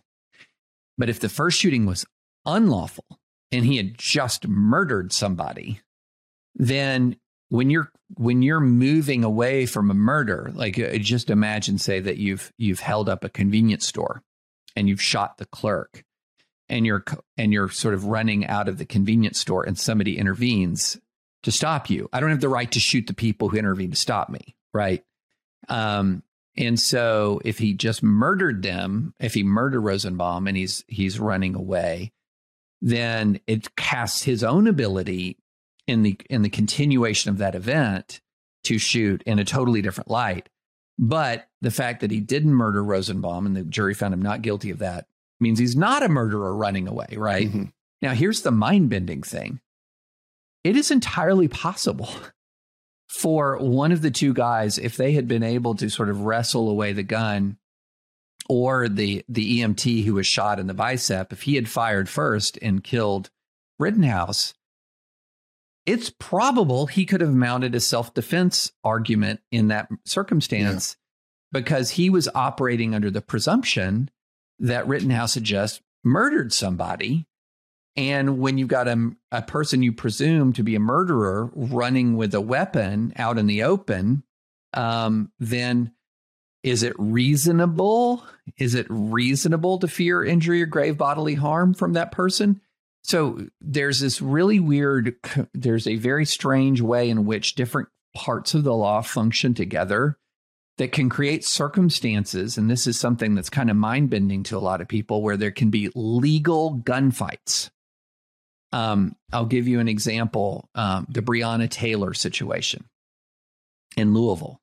But 0.98 1.10
if 1.10 1.20
the 1.20 1.30
first 1.30 1.60
shooting 1.60 1.86
was 1.86 2.06
unlawful 2.46 3.20
and 3.52 3.66
he 3.66 3.78
had 3.78 3.98
just 3.98 4.48
murdered 4.48 5.14
somebody, 5.14 5.82
then 6.56 7.18
when 7.50 7.70
you're 7.70 7.92
when 8.16 8.42
you're 8.42 8.60
moving 8.60 9.24
away 9.24 9.66
from 9.66 9.92
a 9.92 9.94
murder 9.94 10.52
like 10.54 10.80
uh, 10.80 10.98
just 10.98 11.30
imagine 11.30 11.78
say 11.78 12.00
that 12.00 12.18
you've 12.18 12.52
you've 12.58 12.80
held 12.80 13.08
up 13.08 13.24
a 13.24 13.30
convenience 13.30 13.86
store 13.86 14.24
and 14.76 14.88
you've 14.90 15.02
shot 15.02 15.38
the 15.38 15.46
clerk 15.46 16.04
and 16.72 16.88
you're 16.88 17.04
and 17.38 17.54
you're 17.54 17.70
sort 17.70 17.94
of 17.94 18.06
running 18.06 18.48
out 18.48 18.68
of 18.68 18.80
the 18.80 18.86
convenience 18.86 19.40
store 19.40 19.64
and 19.64 19.78
somebody 19.78 20.18
intervenes 20.18 21.00
to 21.44 21.52
stop 21.52 21.90
you 21.90 22.10
i 22.14 22.20
don't 22.20 22.32
have 22.32 22.42
the 22.42 22.50
right 22.50 22.72
to 22.72 22.80
shoot 22.80 23.06
the 23.06 23.14
people 23.14 23.50
who 23.50 23.58
intervene 23.58 23.92
to 23.92 23.96
stop 23.96 24.30
me 24.30 24.56
right 24.74 25.04
um, 25.70 26.24
And 26.56 26.80
so 26.80 27.40
if 27.46 27.60
he 27.60 27.74
just 27.74 28.04
murdered 28.04 28.62
them, 28.62 29.14
if 29.20 29.34
he 29.34 29.44
murdered 29.44 29.82
Rosenbaum 29.82 30.48
and 30.48 30.58
he's 30.58 30.84
he's 30.88 31.20
running 31.20 31.56
away, 31.56 32.12
then 32.82 33.40
it 33.48 33.76
casts 33.76 34.24
his 34.24 34.44
own 34.44 34.68
ability 34.68 35.38
in 35.88 36.04
the 36.04 36.20
in 36.30 36.42
the 36.42 36.50
continuation 36.50 37.30
of 37.30 37.38
that 37.38 37.56
event 37.56 38.22
to 38.66 38.78
shoot 38.78 39.24
in 39.26 39.40
a 39.40 39.46
totally 39.46 39.82
different 39.82 40.10
light. 40.10 40.50
But 41.00 41.48
the 41.62 41.72
fact 41.72 42.02
that 42.02 42.12
he 42.12 42.20
didn't 42.20 42.54
murder 42.54 42.84
Rosenbaum 42.84 43.46
and 43.46 43.56
the 43.56 43.64
jury 43.64 43.94
found 43.94 44.14
him 44.14 44.22
not 44.22 44.42
guilty 44.42 44.72
of 44.72 44.80
that 44.80 45.08
means 45.42 45.60
he's 45.60 45.76
not 45.76 46.04
a 46.04 46.10
murderer 46.10 46.56
running 46.56 46.88
away, 46.88 47.08
right? 47.18 47.48
Mm-hmm. 47.48 47.64
Now, 48.02 48.14
here's 48.14 48.42
the 48.42 48.52
mind 48.52 48.90
bending 48.90 49.24
thing 49.24 49.60
it 50.64 50.76
is 50.76 50.92
entirely 50.92 51.48
possible 51.48 52.10
for 53.12 53.58
one 53.58 53.92
of 53.92 54.02
the 54.02 54.12
two 54.12 54.34
guys, 54.34 54.78
if 54.78 54.96
they 54.96 55.12
had 55.12 55.28
been 55.28 55.44
able 55.44 55.76
to 55.76 55.90
sort 55.90 56.10
of 56.10 56.22
wrestle 56.22 56.70
away 56.70 56.94
the 56.94 57.04
gun 57.04 57.58
or 58.48 58.88
the, 58.88 59.24
the 59.28 59.60
EMT 59.60 60.06
who 60.06 60.14
was 60.14 60.26
shot 60.26 60.60
in 60.60 60.68
the 60.68 60.74
bicep, 60.74 61.34
if 61.34 61.42
he 61.42 61.56
had 61.56 61.70
fired 61.70 62.08
first 62.08 62.58
and 62.62 62.84
killed 62.84 63.30
Rittenhouse, 63.80 64.54
it's 65.86 66.10
probable 66.10 66.86
he 66.86 67.06
could 67.06 67.22
have 67.22 67.34
mounted 67.34 67.76
a 67.76 67.80
self 67.80 68.14
defense 68.14 68.72
argument 68.84 69.42
in 69.52 69.68
that 69.68 69.90
circumstance 70.06 70.96
yeah. 70.96 71.60
because 71.60 71.92
he 71.92 72.10
was 72.10 72.30
operating 72.34 72.96
under 72.96 73.12
the 73.12 73.22
presumption 73.22 74.10
that 74.62 74.88
Rittenhouse 74.88 75.36
had 75.36 75.44
just 75.44 75.82
murdered 76.04 76.54
somebody. 76.54 77.26
And 77.98 78.40
when 78.40 78.58
you've 78.58 78.70
got 78.70 78.88
a, 78.88 79.12
a 79.32 79.42
person 79.42 79.84
you 79.84 79.92
presume 79.92 80.54
to 80.54 80.64
be 80.64 80.76
a 80.76 80.80
murderer 80.80 81.52
running 81.54 82.16
with 82.16 82.34
a 82.34 82.42
weapon 82.42 83.12
out 83.18 83.38
in 83.38 83.48
the 83.48 83.64
open, 83.64 84.24
um, 84.74 85.32
then 85.40 85.92
is 86.64 86.84
it 86.84 86.94
reasonable? 86.98 88.24
Is 88.58 88.76
it 88.76 88.86
reasonable 88.90 89.80
to 89.80 89.88
fear 89.88 90.24
injury 90.24 90.62
or 90.62 90.68
grave 90.68 90.98
bodily 90.98 91.34
harm 91.34 91.74
from 91.74 91.94
that 91.94 92.12
person? 92.12 92.62
So 93.04 93.48
there's 93.60 94.00
this 94.00 94.22
really 94.22 94.60
weird, 94.60 95.16
there's 95.54 95.88
a 95.88 95.96
very 95.96 96.26
strange 96.26 96.82
way 96.82 97.10
in 97.10 97.26
which 97.26 97.56
different 97.56 97.90
parts 98.16 98.54
of 98.54 98.64
the 98.64 98.74
law 98.74 99.02
function 99.02 99.54
together 99.54 100.18
that 100.82 100.92
can 100.92 101.10
create 101.10 101.46
circumstances. 101.46 102.58
And 102.58 102.68
this 102.68 102.88
is 102.88 103.00
something 103.00 103.36
that's 103.36 103.52
kind 103.52 103.70
of 103.70 103.78
mind 103.78 104.10
bending 104.10 104.42
to 104.46 104.58
a 104.58 104.66
lot 104.66 104.82
of 104.82 104.88
people 104.88 105.22
where 105.22 105.38
there 105.38 105.52
can 105.52 105.70
be 105.70 105.92
legal 105.94 106.76
gunfights. 106.84 107.70
Um, 108.72 109.16
I'll 109.32 109.46
give 109.46 109.68
you 109.68 109.80
an 109.80 109.88
example 109.88 110.72
um, 110.74 111.06
the 111.08 111.22
Breonna 111.22 111.70
Taylor 111.70 112.16
situation 112.16 112.86
in 113.96 114.16
Louisville. 114.16 114.60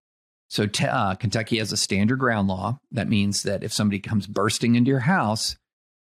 So, 0.48 0.66
uh, 0.90 1.14
Kentucky 1.14 1.58
has 1.58 1.70
a 1.70 1.76
standard 1.76 2.18
ground 2.18 2.48
law. 2.48 2.80
That 2.90 3.08
means 3.08 3.44
that 3.44 3.62
if 3.62 3.72
somebody 3.72 4.00
comes 4.00 4.26
bursting 4.26 4.74
into 4.74 4.88
your 4.88 4.98
house, 4.98 5.54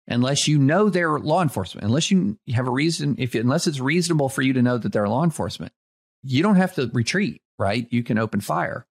unless 0.07 0.47
you 0.47 0.57
know 0.57 0.89
they're 0.89 1.19
law 1.19 1.43
enforcement, 1.43 1.85
unless 1.85 2.09
you 2.09 2.39
have 2.55 2.67
a 2.67 2.71
reason, 2.71 3.17
if 3.19 3.35
unless 3.35 3.67
it's 3.67 3.79
reasonable 3.79 4.29
for 4.29 4.41
you 4.41 4.53
to 4.53 4.63
know 4.63 4.79
that 4.79 4.91
they're 4.91 5.07
law 5.07 5.23
enforcement, 5.23 5.73
you 6.23 6.41
don't 6.41 6.55
have 6.55 6.73
to 6.73 6.89
retreat, 6.91 7.39
right? 7.59 7.85
You 7.91 8.01
can 8.01 8.17
open 8.17 8.41
fire. 8.41 8.87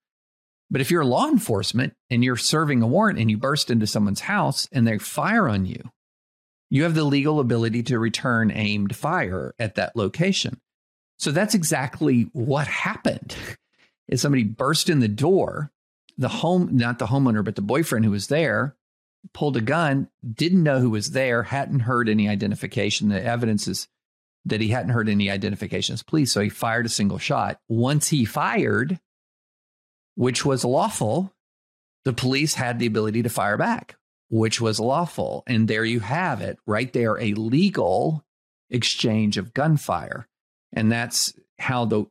But 0.70 0.80
if 0.80 0.90
you're 0.90 1.04
law 1.04 1.28
enforcement 1.28 1.94
and 2.10 2.24
you're 2.24 2.36
serving 2.36 2.82
a 2.82 2.86
warrant 2.86 3.18
and 3.18 3.30
you 3.30 3.36
burst 3.36 3.70
into 3.70 3.86
someone's 3.86 4.20
house 4.20 4.68
and 4.72 4.86
they 4.86 4.98
fire 4.98 5.48
on 5.48 5.64
you, 5.64 5.90
you 6.70 6.82
have 6.82 6.94
the 6.94 7.04
legal 7.04 7.38
ability 7.38 7.84
to 7.84 7.98
return 7.98 8.50
aimed 8.50 8.96
fire 8.96 9.54
at 9.58 9.76
that 9.76 9.94
location. 9.94 10.60
So 11.18 11.30
that's 11.30 11.54
exactly 11.54 12.28
what 12.32 12.66
happened. 12.66 13.36
Is 14.08 14.20
somebody 14.20 14.44
burst 14.44 14.88
in 14.88 15.00
the 15.00 15.08
door, 15.08 15.72
the 16.16 16.28
home 16.28 16.76
not 16.76 17.00
the 17.00 17.06
homeowner 17.06 17.44
but 17.44 17.56
the 17.56 17.62
boyfriend 17.62 18.04
who 18.04 18.12
was 18.12 18.28
there 18.28 18.76
pulled 19.32 19.56
a 19.56 19.60
gun, 19.60 20.08
didn't 20.34 20.62
know 20.62 20.78
who 20.78 20.90
was 20.90 21.10
there, 21.10 21.42
hadn't 21.42 21.80
heard 21.80 22.08
any 22.08 22.28
identification. 22.28 23.08
The 23.08 23.22
evidence 23.22 23.66
is 23.66 23.88
that 24.44 24.60
he 24.60 24.68
hadn't 24.68 24.92
heard 24.92 25.08
any 25.08 25.30
identification 25.30 25.94
as 25.94 26.02
police. 26.02 26.32
So 26.32 26.40
he 26.40 26.48
fired 26.48 26.86
a 26.86 26.90
single 26.90 27.18
shot. 27.18 27.58
Once 27.68 28.08
he 28.08 28.24
fired, 28.24 29.00
which 30.16 30.44
was 30.44 30.64
lawful, 30.64 31.32
the 32.04 32.12
police 32.12 32.54
had 32.54 32.78
the 32.78 32.86
ability 32.86 33.22
to 33.22 33.28
fire 33.28 33.56
back, 33.56 33.96
which 34.28 34.60
was 34.60 34.80
lawful. 34.80 35.44
And 35.46 35.68
there 35.68 35.84
you 35.84 36.00
have 36.00 36.40
it, 36.40 36.58
right 36.66 36.92
there, 36.92 37.18
a 37.18 37.34
legal 37.34 38.24
exchange 38.70 39.36
of 39.36 39.54
gunfire. 39.54 40.26
And 40.72 40.90
that's 40.90 41.32
how 41.58 41.84
the 41.84 42.04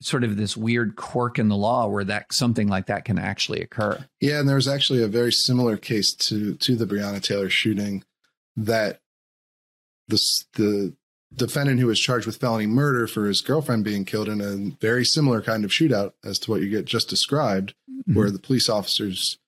sort 0.00 0.24
of 0.24 0.36
this 0.36 0.56
weird 0.56 0.96
quirk 0.96 1.38
in 1.38 1.48
the 1.48 1.56
law 1.56 1.86
where 1.86 2.04
that 2.04 2.32
something 2.32 2.68
like 2.68 2.86
that 2.86 3.04
can 3.04 3.18
actually 3.18 3.60
occur. 3.60 4.04
Yeah, 4.20 4.40
and 4.40 4.48
there 4.48 4.56
was 4.56 4.68
actually 4.68 5.02
a 5.02 5.08
very 5.08 5.32
similar 5.32 5.76
case 5.76 6.14
to 6.14 6.54
to 6.56 6.74
the 6.74 6.86
Breonna 6.86 7.22
Taylor 7.22 7.48
shooting 7.48 8.04
that 8.56 9.00
the 10.08 10.18
the 10.54 10.94
defendant 11.34 11.80
who 11.80 11.86
was 11.86 12.00
charged 12.00 12.26
with 12.26 12.36
felony 12.36 12.66
murder 12.66 13.06
for 13.06 13.26
his 13.26 13.40
girlfriend 13.40 13.84
being 13.84 14.04
killed 14.04 14.28
in 14.28 14.40
a 14.40 14.76
very 14.80 15.04
similar 15.04 15.40
kind 15.40 15.64
of 15.64 15.70
shootout 15.70 16.12
as 16.24 16.38
to 16.40 16.50
what 16.50 16.60
you 16.60 16.68
get 16.68 16.84
just 16.84 17.08
described, 17.08 17.74
mm-hmm. 17.90 18.14
where 18.14 18.30
the 18.30 18.38
police 18.38 18.68
officers 18.68 19.38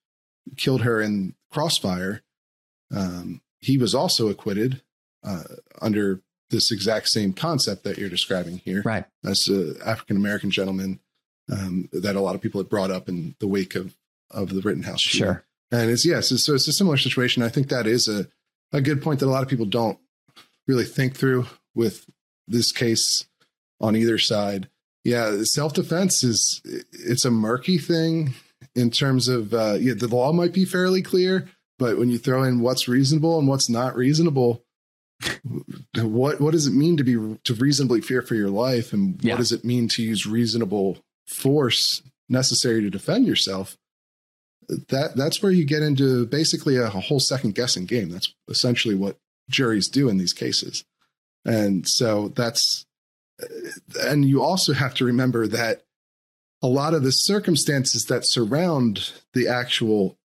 killed 0.56 0.82
her 0.82 1.00
in 1.00 1.34
crossfire. 1.50 2.22
Um, 2.94 3.40
he 3.60 3.78
was 3.78 3.94
also 3.94 4.28
acquitted 4.28 4.82
uh, 5.24 5.42
under 5.80 6.20
this 6.50 6.70
exact 6.70 7.08
same 7.08 7.32
concept 7.32 7.84
that 7.84 7.98
you're 7.98 8.08
describing 8.08 8.58
here. 8.58 8.82
Right. 8.84 9.04
As 9.24 9.48
an 9.48 9.76
African 9.84 10.16
American 10.16 10.50
gentleman 10.50 11.00
um, 11.50 11.88
that 11.92 12.16
a 12.16 12.20
lot 12.20 12.34
of 12.34 12.40
people 12.40 12.60
had 12.60 12.68
brought 12.68 12.90
up 12.90 13.08
in 13.08 13.34
the 13.40 13.48
wake 13.48 13.74
of, 13.74 13.96
of 14.30 14.54
the 14.54 14.60
Rittenhouse 14.60 15.00
shooting. 15.00 15.26
Sure. 15.26 15.44
And 15.70 15.90
it's, 15.90 16.04
yes, 16.04 16.30
it's, 16.30 16.44
so 16.44 16.54
it's 16.54 16.68
a 16.68 16.72
similar 16.72 16.98
situation. 16.98 17.42
I 17.42 17.48
think 17.48 17.68
that 17.68 17.86
is 17.86 18.06
a, 18.06 18.28
a 18.72 18.80
good 18.80 19.02
point 19.02 19.20
that 19.20 19.26
a 19.26 19.30
lot 19.30 19.42
of 19.42 19.48
people 19.48 19.64
don't 19.64 19.98
really 20.68 20.84
think 20.84 21.16
through 21.16 21.46
with 21.74 22.06
this 22.46 22.72
case 22.72 23.26
on 23.80 23.96
either 23.96 24.18
side. 24.18 24.68
Yeah, 25.04 25.42
self 25.42 25.74
defense 25.74 26.22
is 26.22 26.60
it's 26.92 27.24
a 27.24 27.30
murky 27.30 27.78
thing 27.78 28.34
in 28.74 28.90
terms 28.90 29.28
of 29.28 29.52
uh, 29.52 29.76
yeah, 29.80 29.94
the 29.96 30.08
law 30.08 30.32
might 30.32 30.52
be 30.52 30.64
fairly 30.64 31.02
clear, 31.02 31.48
but 31.78 31.98
when 31.98 32.10
you 32.10 32.18
throw 32.18 32.44
in 32.44 32.60
what's 32.60 32.88
reasonable 32.88 33.38
and 33.38 33.48
what's 33.48 33.68
not 33.68 33.96
reasonable, 33.96 34.64
what 35.96 36.40
what 36.40 36.52
does 36.52 36.66
it 36.66 36.72
mean 36.72 36.96
to 36.96 37.04
be 37.04 37.14
to 37.44 37.54
reasonably 37.54 38.00
fear 38.00 38.22
for 38.22 38.34
your 38.34 38.50
life 38.50 38.92
and 38.92 39.22
yeah. 39.22 39.34
what 39.34 39.38
does 39.38 39.52
it 39.52 39.64
mean 39.64 39.88
to 39.88 40.02
use 40.02 40.26
reasonable 40.26 40.98
force 41.26 42.02
necessary 42.28 42.80
to 42.80 42.90
defend 42.90 43.26
yourself 43.26 43.76
that 44.68 45.14
that's 45.16 45.42
where 45.42 45.52
you 45.52 45.64
get 45.64 45.82
into 45.82 46.26
basically 46.26 46.76
a, 46.76 46.86
a 46.86 47.00
whole 47.00 47.20
second 47.20 47.54
guessing 47.54 47.84
game 47.84 48.08
that's 48.08 48.34
essentially 48.48 48.94
what 48.94 49.18
juries 49.48 49.88
do 49.88 50.08
in 50.08 50.18
these 50.18 50.32
cases 50.32 50.84
and 51.44 51.86
so 51.88 52.28
that's 52.28 52.86
and 54.00 54.24
you 54.24 54.42
also 54.42 54.72
have 54.72 54.94
to 54.94 55.04
remember 55.04 55.46
that 55.48 55.82
a 56.62 56.68
lot 56.68 56.94
of 56.94 57.02
the 57.02 57.10
circumstances 57.10 58.04
that 58.06 58.26
surround 58.26 59.12
the 59.34 59.48
actual 59.48 60.16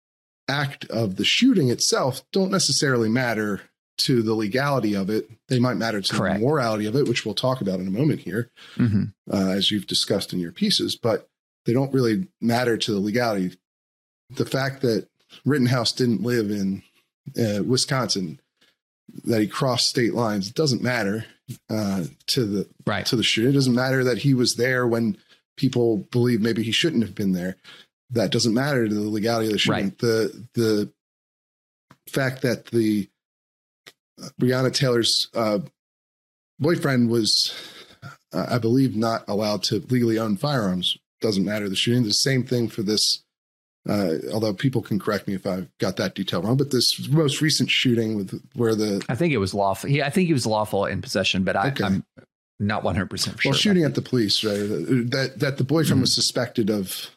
act 0.49 0.85
of 0.91 1.17
the 1.17 1.25
shooting 1.25 1.71
itself 1.71 2.23
don't 2.33 2.51
necessarily 2.51 3.09
matter 3.09 3.63
to 3.99 4.23
the 4.23 4.35
legality 4.35 4.95
of 4.95 5.09
it. 5.09 5.31
They 5.49 5.59
might 5.59 5.75
matter 5.75 6.01
to 6.01 6.15
Correct. 6.15 6.41
the 6.41 6.47
morality 6.47 6.87
of 6.87 6.95
it, 6.95 7.09
which 7.09 7.25
we'll 7.25 7.35
talk 7.35 7.61
about 7.61 7.81
in 7.81 7.89
a 7.89 7.91
moment 7.91 8.21
here, 8.21 8.51
mm-hmm. 8.77 9.05
uh, 9.33 9.51
as 9.51 9.71
you've 9.71 9.87
discussed 9.87 10.33
in 10.33 10.39
your 10.39 10.53
pieces, 10.53 10.97
but 10.97 11.29
they 11.65 11.73
don't 11.73 11.93
really 11.93 12.29
matter 12.41 12.77
to 12.77 12.93
the 12.93 13.01
legality. 13.01 13.57
The 14.31 14.45
fact 14.45 14.83
that 14.83 15.09
Rittenhouse 15.45 15.93
didn't 15.93 16.23
live 16.23 16.51
in 16.51 16.83
uh, 17.39 17.63
Wisconsin, 17.65 18.41
that 19.25 19.41
he 19.41 19.47
crossed 19.47 19.89
state 19.89 20.15
lines, 20.15 20.51
doesn't 20.51 20.83
matter 20.83 21.25
uh, 21.71 22.05
to 22.29 22.45
the 22.45 22.69
right. 22.87 23.07
to 23.07 23.17
the 23.17 23.23
shooting. 23.23 23.51
It 23.51 23.55
doesn't 23.55 23.75
matter 23.75 24.05
that 24.05 24.19
he 24.19 24.35
was 24.35 24.57
there 24.57 24.87
when 24.87 25.17
people 25.57 25.99
believe 26.11 26.41
maybe 26.41 26.63
he 26.63 26.73
shouldn't 26.73 27.03
have 27.03 27.15
been 27.15 27.33
there. 27.33 27.57
That 28.11 28.31
doesn't 28.31 28.55
matter 28.55 28.87
to 28.87 28.95
the 28.95 29.01
legality 29.01 29.47
of 29.47 29.53
the 29.53 29.59
shooting. 29.59 29.85
Right. 29.85 29.99
The 29.99 30.47
the 30.55 30.93
fact 32.09 32.43
that 32.43 32.67
the 32.67 33.09
Breonna 34.41 34.73
Taylor's 34.73 35.29
uh, 35.35 35.59
boyfriend 36.59 37.11
was, 37.11 37.53
uh, 38.33 38.47
I 38.49 38.59
believe, 38.59 38.97
not 38.97 39.25
allowed 39.29 39.63
to 39.65 39.81
legally 39.89 40.19
own 40.19 40.37
firearms. 40.37 40.97
Doesn't 41.21 41.45
matter 41.45 41.69
the 41.69 41.77
shooting. 41.77 42.05
The 42.05 42.13
same 42.13 42.45
thing 42.45 42.69
for 42.69 42.83
this. 42.83 43.23
Uh, 43.88 44.14
although 44.33 44.52
people 44.52 44.83
can 44.83 44.99
correct 44.99 45.28
me 45.28 45.35
if 45.35 45.47
I've 45.47 45.69
got 45.78 45.97
that 45.97 46.14
detail 46.14 46.43
wrong, 46.43 46.57
but 46.57 46.71
this 46.71 47.09
most 47.09 47.40
recent 47.40 47.71
shooting 47.71 48.16
with 48.16 48.40
where 48.55 48.75
the 48.75 49.05
I 49.09 49.14
think 49.14 49.33
it 49.33 49.38
was 49.38 49.55
lawful. 49.55 49.88
He, 49.88 50.02
I 50.02 50.11
think 50.11 50.26
he 50.26 50.33
was 50.33 50.47
lawful 50.47 50.87
in 50.87 51.02
possession, 51.02 51.45
but 51.45 51.55
I, 51.57 51.69
okay. 51.69 51.85
I'm 51.85 52.05
not 52.59 52.83
100 52.83 53.09
percent 53.09 53.40
sure. 53.40 53.50
Well, 53.50 53.59
shooting 53.59 53.85
at 53.85 53.95
the 53.95 54.02
police, 54.02 54.43
right? 54.43 54.57
That 54.59 55.35
that 55.37 55.59
the 55.59 55.64
boyfriend 55.64 55.97
mm-hmm. 55.97 56.00
was 56.02 56.14
suspected 56.14 56.69
of, 56.69 57.11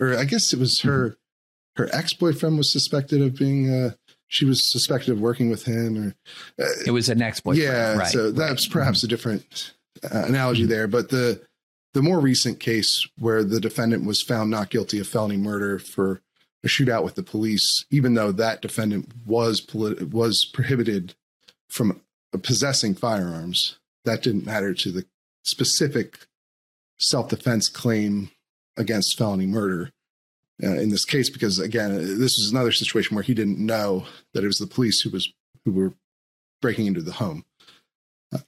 or 0.00 0.16
I 0.16 0.24
guess 0.24 0.52
it 0.52 0.58
was 0.58 0.80
her. 0.80 1.10
Mm-hmm. 1.10 1.14
Her 1.76 1.88
ex 1.92 2.12
boyfriend 2.12 2.56
was 2.56 2.72
suspected 2.72 3.20
of 3.20 3.34
being 3.36 3.68
uh, 3.68 3.90
she 4.28 4.44
was 4.44 4.70
suspected 4.70 5.10
of 5.10 5.20
working 5.20 5.50
with 5.50 5.64
him 5.64 5.98
or 5.98 6.14
uh, 6.64 6.68
it 6.86 6.90
was 6.90 7.08
an 7.08 7.22
ex-boyfriend 7.22 7.62
yeah 7.62 7.96
right, 7.96 8.08
so 8.08 8.30
that's 8.30 8.66
perhaps 8.66 8.98
mm-hmm. 8.98 9.06
a 9.06 9.08
different 9.08 9.74
uh, 10.04 10.24
analogy 10.26 10.62
mm-hmm. 10.62 10.70
there 10.70 10.88
but 10.88 11.08
the 11.10 11.40
the 11.94 12.02
more 12.02 12.20
recent 12.20 12.60
case 12.60 13.08
where 13.18 13.42
the 13.42 13.60
defendant 13.60 14.04
was 14.04 14.22
found 14.22 14.50
not 14.50 14.68
guilty 14.68 14.98
of 14.98 15.06
felony 15.06 15.36
murder 15.36 15.78
for 15.78 16.20
a 16.64 16.66
shootout 16.66 17.04
with 17.04 17.14
the 17.14 17.22
police, 17.22 17.84
even 17.90 18.14
though 18.14 18.32
that 18.32 18.60
defendant 18.60 19.12
was 19.24 19.60
polit- 19.60 20.12
was 20.12 20.44
prohibited 20.52 21.14
from 21.68 22.00
possessing 22.42 22.94
firearms. 22.94 23.78
That 24.04 24.22
didn't 24.22 24.44
matter 24.44 24.74
to 24.74 24.90
the 24.90 25.06
specific 25.44 26.26
self 26.98 27.28
defense 27.28 27.68
claim 27.68 28.30
against 28.76 29.16
felony 29.16 29.46
murder 29.46 29.92
uh, 30.62 30.74
in 30.74 30.90
this 30.90 31.04
case 31.04 31.30
because 31.30 31.58
again 31.58 31.96
this 31.96 32.38
is 32.38 32.50
another 32.50 32.72
situation 32.72 33.14
where 33.14 33.22
he 33.22 33.34
didn't 33.34 33.58
know 33.58 34.04
that 34.32 34.42
it 34.42 34.48
was 34.48 34.58
the 34.58 34.66
police 34.66 35.00
who 35.00 35.10
was 35.10 35.32
who 35.64 35.72
were 35.72 35.94
breaking 36.60 36.86
into 36.86 37.02
the 37.02 37.12
home 37.12 37.44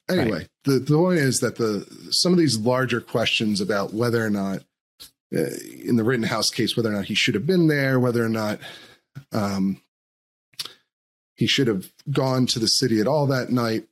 anyway 0.08 0.38
right. 0.38 0.48
the, 0.64 0.78
the 0.78 0.94
point 0.94 1.18
is 1.18 1.40
that 1.40 1.56
the 1.56 1.86
some 2.10 2.32
of 2.32 2.38
these 2.38 2.58
larger 2.58 3.00
questions 3.00 3.60
about 3.60 3.92
whether 3.92 4.24
or 4.24 4.30
not 4.30 4.60
uh, 5.34 5.50
in 5.84 5.96
the 5.96 6.04
rittenhouse 6.04 6.50
case 6.50 6.76
whether 6.76 6.90
or 6.90 6.94
not 6.94 7.06
he 7.06 7.14
should 7.14 7.34
have 7.34 7.46
been 7.46 7.68
there 7.68 7.98
whether 7.98 8.24
or 8.24 8.28
not 8.28 8.58
um, 9.32 9.80
he 11.34 11.46
should 11.46 11.66
have 11.66 11.90
gone 12.10 12.46
to 12.46 12.58
the 12.58 12.68
city 12.68 13.00
at 13.00 13.06
all 13.06 13.26
that 13.26 13.50
night 13.50 13.86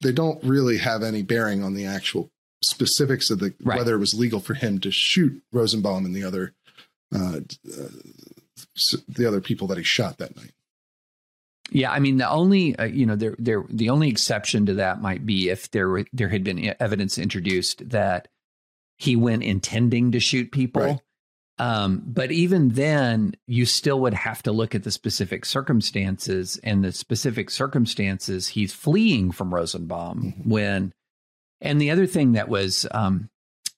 they 0.00 0.12
don't 0.12 0.42
really 0.44 0.78
have 0.78 1.02
any 1.02 1.22
bearing 1.22 1.62
on 1.62 1.74
the 1.74 1.84
actual 1.84 2.30
specifics 2.62 3.30
of 3.30 3.38
the 3.38 3.54
right. 3.62 3.78
whether 3.78 3.94
it 3.94 3.98
was 3.98 4.14
legal 4.14 4.40
for 4.40 4.54
him 4.54 4.78
to 4.80 4.90
shoot 4.90 5.42
Rosenbaum 5.52 6.04
and 6.04 6.14
the 6.14 6.24
other 6.24 6.54
uh, 7.14 7.40
uh, 7.72 7.88
the 9.08 9.26
other 9.26 9.40
people 9.40 9.66
that 9.68 9.78
he 9.78 9.84
shot 9.84 10.18
that 10.18 10.36
night. 10.36 10.52
Yeah, 11.70 11.90
I 11.90 11.98
mean 11.98 12.16
the 12.16 12.28
only 12.28 12.76
uh, 12.76 12.84
you 12.84 13.06
know 13.06 13.16
there 13.16 13.34
there 13.38 13.64
the 13.68 13.90
only 13.90 14.08
exception 14.08 14.66
to 14.66 14.74
that 14.74 15.02
might 15.02 15.26
be 15.26 15.50
if 15.50 15.70
there 15.70 16.04
there 16.12 16.28
had 16.28 16.44
been 16.44 16.74
evidence 16.80 17.18
introduced 17.18 17.88
that 17.90 18.28
he 18.96 19.16
went 19.16 19.42
intending 19.42 20.12
to 20.12 20.20
shoot 20.20 20.50
people. 20.50 20.82
Right. 20.82 21.00
Um, 21.60 22.02
but 22.06 22.30
even 22.30 22.70
then, 22.70 23.34
you 23.46 23.66
still 23.66 24.00
would 24.00 24.14
have 24.14 24.42
to 24.44 24.52
look 24.52 24.76
at 24.76 24.84
the 24.84 24.92
specific 24.92 25.44
circumstances 25.44 26.58
and 26.62 26.84
the 26.84 26.92
specific 26.92 27.50
circumstances 27.50 28.48
he's 28.48 28.72
fleeing 28.72 29.32
from 29.32 29.52
Rosenbaum 29.52 30.22
mm-hmm. 30.22 30.50
when. 30.50 30.92
And 31.60 31.80
the 31.80 31.90
other 31.90 32.06
thing 32.06 32.32
that 32.32 32.48
was 32.48 32.86
um, 32.92 33.28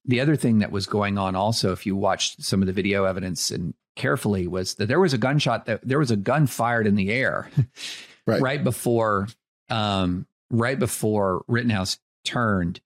the 0.04 0.20
other 0.20 0.36
thing 0.36 0.58
that 0.58 0.70
was 0.70 0.86
going 0.86 1.16
on 1.16 1.34
also, 1.34 1.72
if 1.72 1.86
you 1.86 1.96
watched 1.96 2.42
some 2.42 2.60
of 2.60 2.66
the 2.66 2.72
video 2.74 3.04
evidence 3.04 3.50
and 3.50 3.72
carefully, 3.96 4.46
was 4.46 4.74
that 4.74 4.86
there 4.86 5.00
was 5.00 5.12
a 5.12 5.18
gunshot 5.18 5.66
that 5.66 5.86
there 5.86 5.98
was 5.98 6.10
a 6.10 6.16
gun 6.16 6.46
fired 6.46 6.86
in 6.86 6.94
the 6.94 7.10
air 7.10 7.50
right, 8.26 8.40
right 8.40 8.64
before 8.64 9.28
um, 9.68 10.26
right 10.50 10.78
before 10.78 11.44
Rittenhouse 11.48 11.98
turned 12.24 12.80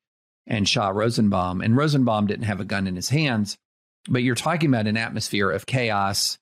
and 0.46 0.68
shot 0.68 0.94
Rosenbaum. 0.94 1.60
And 1.60 1.76
Rosenbaum 1.76 2.26
didn't 2.26 2.44
have 2.44 2.60
a 2.60 2.64
gun 2.64 2.86
in 2.86 2.96
his 2.96 3.08
hands, 3.08 3.56
but 4.08 4.22
you're 4.22 4.34
talking 4.34 4.68
about 4.68 4.86
an 4.86 4.96
atmosphere 4.96 5.50
of 5.50 5.66
chaos. 5.66 6.38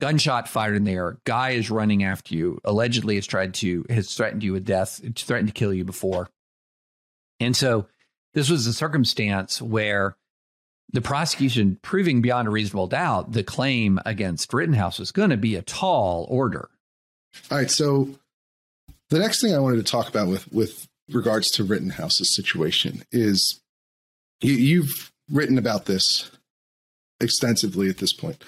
Gunshot 0.00 0.48
fired 0.48 0.76
in 0.76 0.84
the 0.84 0.92
air. 0.92 1.18
Guy 1.24 1.50
is 1.50 1.70
running 1.70 2.02
after 2.02 2.34
you. 2.34 2.60
Allegedly, 2.64 3.14
has 3.14 3.26
tried 3.26 3.54
to 3.54 3.84
has 3.88 4.12
threatened 4.14 4.42
you 4.42 4.52
with 4.52 4.64
death. 4.64 5.00
Threatened 5.14 5.48
to 5.48 5.54
kill 5.54 5.72
you 5.72 5.84
before. 5.84 6.28
And 7.40 7.56
so 7.56 7.86
this 8.34 8.50
was 8.50 8.66
a 8.66 8.72
circumstance 8.72 9.62
where 9.62 10.16
the 10.92 11.00
prosecution 11.00 11.78
proving 11.82 12.22
beyond 12.22 12.48
a 12.48 12.50
reasonable 12.50 12.86
doubt 12.86 13.32
the 13.32 13.42
claim 13.42 13.98
against 14.06 14.52
Rittenhouse 14.52 14.98
was 14.98 15.10
going 15.10 15.30
to 15.30 15.36
be 15.36 15.56
a 15.56 15.62
tall 15.62 16.26
order. 16.30 16.68
All 17.50 17.58
right. 17.58 17.70
So 17.70 18.10
the 19.10 19.18
next 19.18 19.40
thing 19.40 19.54
I 19.54 19.58
wanted 19.58 19.84
to 19.84 19.90
talk 19.90 20.08
about 20.08 20.28
with, 20.28 20.50
with 20.52 20.88
regards 21.10 21.50
to 21.52 21.64
Rittenhouse's 21.64 22.34
situation 22.34 23.02
is 23.10 23.60
you, 24.40 24.54
you've 24.54 25.12
written 25.30 25.58
about 25.58 25.86
this 25.86 26.30
extensively 27.20 27.88
at 27.88 27.98
this 27.98 28.12
point. 28.12 28.42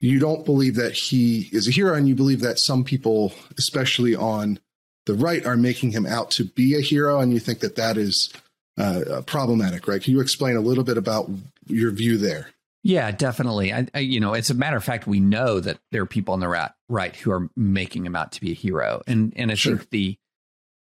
You 0.00 0.20
don't 0.20 0.44
believe 0.44 0.76
that 0.76 0.92
he 0.92 1.48
is 1.52 1.66
a 1.66 1.72
hero, 1.72 1.94
and 1.94 2.06
you 2.06 2.14
believe 2.14 2.40
that 2.40 2.58
some 2.60 2.84
people, 2.84 3.32
especially 3.56 4.14
on 4.14 4.60
the 5.06 5.14
right 5.14 5.44
are 5.44 5.56
making 5.56 5.90
him 5.90 6.06
out 6.06 6.30
to 6.32 6.44
be 6.44 6.76
a 6.76 6.80
hero, 6.80 7.18
and 7.18 7.32
you 7.32 7.40
think 7.40 7.60
that 7.60 7.76
that 7.76 7.96
is 7.96 8.32
uh, 8.78 9.22
problematic, 9.26 9.88
right? 9.88 10.02
Can 10.02 10.12
you 10.12 10.20
explain 10.20 10.56
a 10.56 10.60
little 10.60 10.84
bit 10.84 10.96
about 10.96 11.30
your 11.66 11.90
view 11.90 12.16
there? 12.16 12.48
Yeah, 12.84 13.10
definitely. 13.10 13.72
I, 13.72 13.86
I, 13.92 13.98
you 13.98 14.20
know, 14.20 14.34
as 14.34 14.50
a 14.50 14.54
matter 14.54 14.76
of 14.76 14.84
fact, 14.84 15.06
we 15.06 15.20
know 15.20 15.60
that 15.60 15.78
there 15.90 16.02
are 16.02 16.06
people 16.06 16.32
on 16.32 16.40
the 16.40 16.48
right, 16.48 16.70
right 16.88 17.14
who 17.16 17.32
are 17.32 17.50
making 17.56 18.06
him 18.06 18.14
out 18.14 18.32
to 18.32 18.40
be 18.40 18.52
a 18.52 18.54
hero, 18.54 19.02
and 19.06 19.32
and 19.36 19.50
I 19.50 19.54
sure. 19.54 19.76
think 19.76 19.90
the 19.90 20.18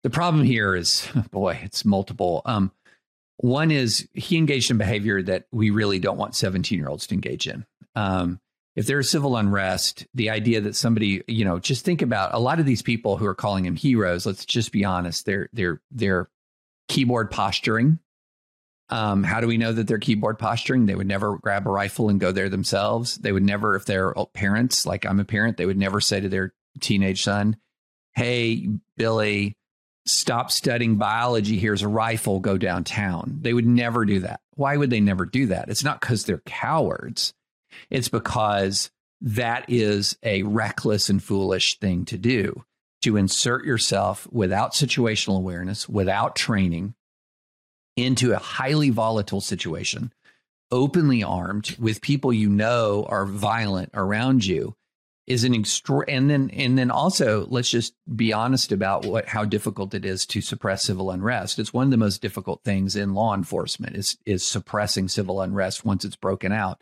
the 0.03 0.09
problem 0.09 0.43
here 0.43 0.75
is, 0.75 1.07
boy, 1.31 1.59
it's 1.63 1.83
multiple. 1.83 2.41
Um, 2.45 2.71
one 3.37 3.71
is 3.71 4.07
he 4.13 4.37
engaged 4.37 4.69
in 4.69 4.77
behavior 4.77 5.21
that 5.23 5.47
we 5.51 5.71
really 5.71 5.97
don't 5.97 6.17
want 6.17 6.35
17 6.35 6.77
year 6.77 6.87
olds 6.87 7.07
to 7.07 7.15
engage 7.15 7.47
in. 7.47 7.65
Um, 7.95 8.39
if 8.75 8.85
there's 8.85 9.09
civil 9.09 9.35
unrest, 9.35 10.05
the 10.13 10.29
idea 10.29 10.61
that 10.61 10.75
somebody, 10.75 11.23
you 11.27 11.43
know, 11.43 11.59
just 11.59 11.83
think 11.83 12.01
about 12.01 12.33
a 12.33 12.39
lot 12.39 12.59
of 12.59 12.65
these 12.65 12.81
people 12.81 13.17
who 13.17 13.25
are 13.25 13.35
calling 13.35 13.65
him 13.65 13.75
heroes. 13.75 14.25
Let's 14.25 14.45
just 14.45 14.71
be 14.71 14.85
honest; 14.85 15.25
they're 15.25 15.49
they're 15.51 15.81
they're 15.91 16.29
keyboard 16.91 17.31
posturing. 17.31 17.99
Um, 18.89 19.23
how 19.23 19.39
do 19.39 19.47
we 19.47 19.57
know 19.57 19.71
that 19.71 19.87
they're 19.87 19.99
keyboard 19.99 20.37
posturing? 20.37 20.85
They 20.85 20.95
would 20.95 21.07
never 21.07 21.37
grab 21.37 21.65
a 21.65 21.71
rifle 21.71 22.09
and 22.09 22.19
go 22.19 22.31
there 22.31 22.49
themselves. 22.49 23.15
They 23.15 23.31
would 23.31 23.43
never, 23.43 23.75
if 23.75 23.85
they're 23.85 24.13
parents, 24.33 24.85
like 24.85 25.05
I'm 25.05 25.19
a 25.19 25.25
parent, 25.25 25.57
they 25.57 25.65
would 25.65 25.77
never 25.77 26.01
say 26.01 26.19
to 26.19 26.29
their 26.29 26.53
teenage 26.79 27.23
son, 27.23 27.57
"Hey, 28.13 28.67
Billy." 28.97 29.55
Stop 30.07 30.49
studying 30.49 30.95
biology. 30.95 31.59
Here's 31.59 31.83
a 31.83 31.87
rifle. 31.87 32.39
Go 32.39 32.57
downtown. 32.57 33.37
They 33.41 33.53
would 33.53 33.67
never 33.67 34.03
do 34.03 34.21
that. 34.21 34.39
Why 34.55 34.75
would 34.75 34.89
they 34.89 34.99
never 34.99 35.27
do 35.27 35.45
that? 35.45 35.69
It's 35.69 35.83
not 35.83 36.01
because 36.01 36.25
they're 36.25 36.41
cowards 36.43 37.35
it's 37.89 38.09
because 38.09 38.91
that 39.21 39.65
is 39.67 40.17
a 40.23 40.43
reckless 40.43 41.09
and 41.09 41.21
foolish 41.21 41.79
thing 41.79 42.05
to 42.05 42.17
do 42.17 42.63
to 43.01 43.17
insert 43.17 43.65
yourself 43.65 44.27
without 44.31 44.73
situational 44.73 45.37
awareness, 45.37 45.89
without 45.89 46.35
training 46.35 46.93
into 47.97 48.33
a 48.33 48.37
highly 48.37 48.89
volatile 48.89 49.41
situation, 49.41 50.13
openly 50.71 51.23
armed 51.23 51.75
with 51.77 52.01
people 52.01 52.31
you 52.31 52.49
know 52.49 53.05
are 53.09 53.25
violent 53.25 53.89
around 53.93 54.45
you 54.45 54.75
is 55.27 55.43
an 55.43 55.53
extra 55.53 56.03
and 56.09 56.29
then 56.29 56.49
and 56.51 56.77
then 56.77 56.89
also 56.89 57.45
let's 57.49 57.69
just 57.69 57.93
be 58.15 58.33
honest 58.33 58.71
about 58.71 59.05
what 59.05 59.27
how 59.27 59.45
difficult 59.45 59.93
it 59.93 60.05
is 60.05 60.25
to 60.25 60.41
suppress 60.41 60.83
civil 60.83 61.11
unrest. 61.11 61.59
It's 61.59 61.73
one 61.73 61.85
of 61.85 61.91
the 61.91 61.97
most 61.97 62.21
difficult 62.21 62.63
things 62.63 62.95
in 62.95 63.13
law 63.13 63.35
enforcement 63.35 63.95
is 63.95 64.17
is 64.25 64.43
suppressing 64.45 65.07
civil 65.07 65.41
unrest 65.41 65.85
once 65.85 66.03
it's 66.03 66.15
broken 66.15 66.51
out. 66.51 66.81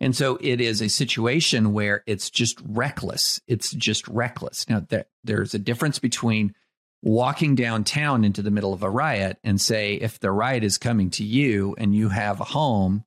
And 0.00 0.14
so 0.14 0.38
it 0.40 0.60
is 0.60 0.80
a 0.80 0.88
situation 0.88 1.72
where 1.72 2.04
it's 2.06 2.30
just 2.30 2.60
reckless. 2.64 3.40
It's 3.46 3.72
just 3.72 4.06
reckless. 4.08 4.68
Now, 4.68 4.80
there, 4.88 5.06
there's 5.24 5.54
a 5.54 5.58
difference 5.58 5.98
between 5.98 6.54
walking 7.02 7.54
downtown 7.54 8.24
into 8.24 8.42
the 8.42 8.50
middle 8.50 8.72
of 8.72 8.82
a 8.82 8.90
riot 8.90 9.38
and 9.42 9.60
say, 9.60 9.94
if 9.94 10.20
the 10.20 10.30
riot 10.30 10.64
is 10.64 10.78
coming 10.78 11.10
to 11.10 11.24
you 11.24 11.74
and 11.78 11.94
you 11.94 12.08
have 12.08 12.40
a 12.40 12.44
home, 12.44 13.04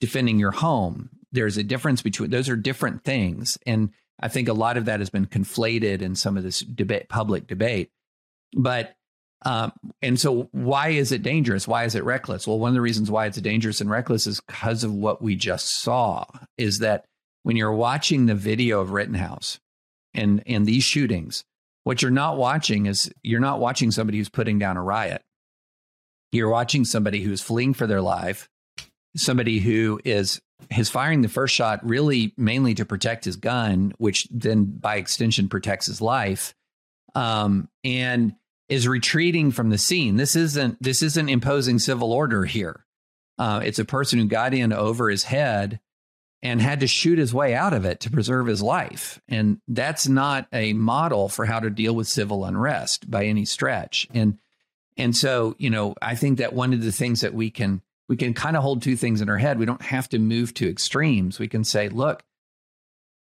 defending 0.00 0.38
your 0.38 0.50
home, 0.50 1.10
there's 1.30 1.56
a 1.56 1.62
difference 1.62 2.02
between 2.02 2.30
those 2.30 2.48
are 2.48 2.56
different 2.56 3.04
things. 3.04 3.58
And 3.66 3.90
I 4.20 4.28
think 4.28 4.48
a 4.48 4.52
lot 4.52 4.76
of 4.76 4.84
that 4.84 5.00
has 5.00 5.10
been 5.10 5.26
conflated 5.26 6.02
in 6.02 6.14
some 6.14 6.36
of 6.36 6.42
this 6.42 6.60
debate, 6.60 7.08
public 7.08 7.46
debate. 7.46 7.90
But 8.54 8.96
um, 9.44 9.72
and 10.00 10.18
so, 10.18 10.48
why 10.52 10.88
is 10.90 11.10
it 11.10 11.22
dangerous? 11.22 11.66
Why 11.66 11.84
is 11.84 11.94
it 11.94 12.04
reckless? 12.04 12.46
Well, 12.46 12.58
one 12.58 12.68
of 12.68 12.74
the 12.74 12.80
reasons 12.80 13.10
why 13.10 13.26
it's 13.26 13.40
dangerous 13.40 13.80
and 13.80 13.90
reckless 13.90 14.26
is 14.26 14.40
because 14.40 14.84
of 14.84 14.92
what 14.92 15.20
we 15.20 15.34
just 15.34 15.80
saw. 15.82 16.24
Is 16.58 16.78
that 16.78 17.04
when 17.42 17.56
you're 17.56 17.72
watching 17.72 18.26
the 18.26 18.34
video 18.34 18.80
of 18.80 18.92
Rittenhouse 18.92 19.58
and 20.14 20.42
and 20.46 20.64
these 20.64 20.84
shootings, 20.84 21.44
what 21.84 22.02
you're 22.02 22.10
not 22.10 22.36
watching 22.36 22.86
is 22.86 23.12
you're 23.22 23.40
not 23.40 23.58
watching 23.58 23.90
somebody 23.90 24.18
who's 24.18 24.28
putting 24.28 24.58
down 24.58 24.76
a 24.76 24.82
riot. 24.82 25.22
You're 26.30 26.48
watching 26.48 26.84
somebody 26.84 27.20
who's 27.20 27.42
fleeing 27.42 27.74
for 27.74 27.86
their 27.86 28.00
life, 28.00 28.48
somebody 29.16 29.58
who 29.58 30.00
is 30.04 30.40
is 30.76 30.88
firing 30.88 31.22
the 31.22 31.28
first 31.28 31.54
shot 31.54 31.84
really 31.84 32.32
mainly 32.36 32.74
to 32.74 32.84
protect 32.84 33.24
his 33.24 33.34
gun, 33.34 33.92
which 33.98 34.28
then 34.30 34.64
by 34.64 34.96
extension 34.96 35.48
protects 35.48 35.86
his 35.86 36.00
life. 36.00 36.54
Um, 37.16 37.68
and 37.84 38.34
is 38.68 38.88
retreating 38.88 39.50
from 39.50 39.70
the 39.70 39.78
scene. 39.78 40.16
This 40.16 40.36
isn't 40.36 40.82
this 40.82 41.02
isn't 41.02 41.28
imposing 41.28 41.78
civil 41.78 42.12
order 42.12 42.44
here. 42.44 42.84
Uh, 43.38 43.60
it's 43.64 43.78
a 43.78 43.84
person 43.84 44.18
who 44.18 44.26
got 44.26 44.54
in 44.54 44.72
over 44.72 45.10
his 45.10 45.24
head 45.24 45.80
and 46.42 46.60
had 46.60 46.80
to 46.80 46.86
shoot 46.86 47.18
his 47.18 47.32
way 47.32 47.54
out 47.54 47.72
of 47.72 47.84
it 47.84 48.00
to 48.00 48.10
preserve 48.10 48.46
his 48.46 48.62
life. 48.62 49.20
And 49.28 49.60
that's 49.68 50.08
not 50.08 50.48
a 50.52 50.72
model 50.72 51.28
for 51.28 51.44
how 51.44 51.60
to 51.60 51.70
deal 51.70 51.94
with 51.94 52.08
civil 52.08 52.44
unrest 52.44 53.10
by 53.10 53.26
any 53.26 53.44
stretch. 53.44 54.08
And 54.12 54.38
and 54.96 55.16
so, 55.16 55.54
you 55.58 55.70
know, 55.70 55.94
I 56.02 56.14
think 56.14 56.38
that 56.38 56.52
one 56.52 56.72
of 56.72 56.82
the 56.82 56.92
things 56.92 57.22
that 57.22 57.34
we 57.34 57.50
can 57.50 57.80
we 58.08 58.16
can 58.16 58.34
kind 58.34 58.56
of 58.56 58.62
hold 58.62 58.82
two 58.82 58.96
things 58.96 59.20
in 59.20 59.30
our 59.30 59.38
head. 59.38 59.58
We 59.58 59.66
don't 59.66 59.82
have 59.82 60.08
to 60.10 60.18
move 60.18 60.52
to 60.54 60.68
extremes. 60.68 61.38
We 61.38 61.48
can 61.48 61.64
say, 61.64 61.88
look, 61.88 62.22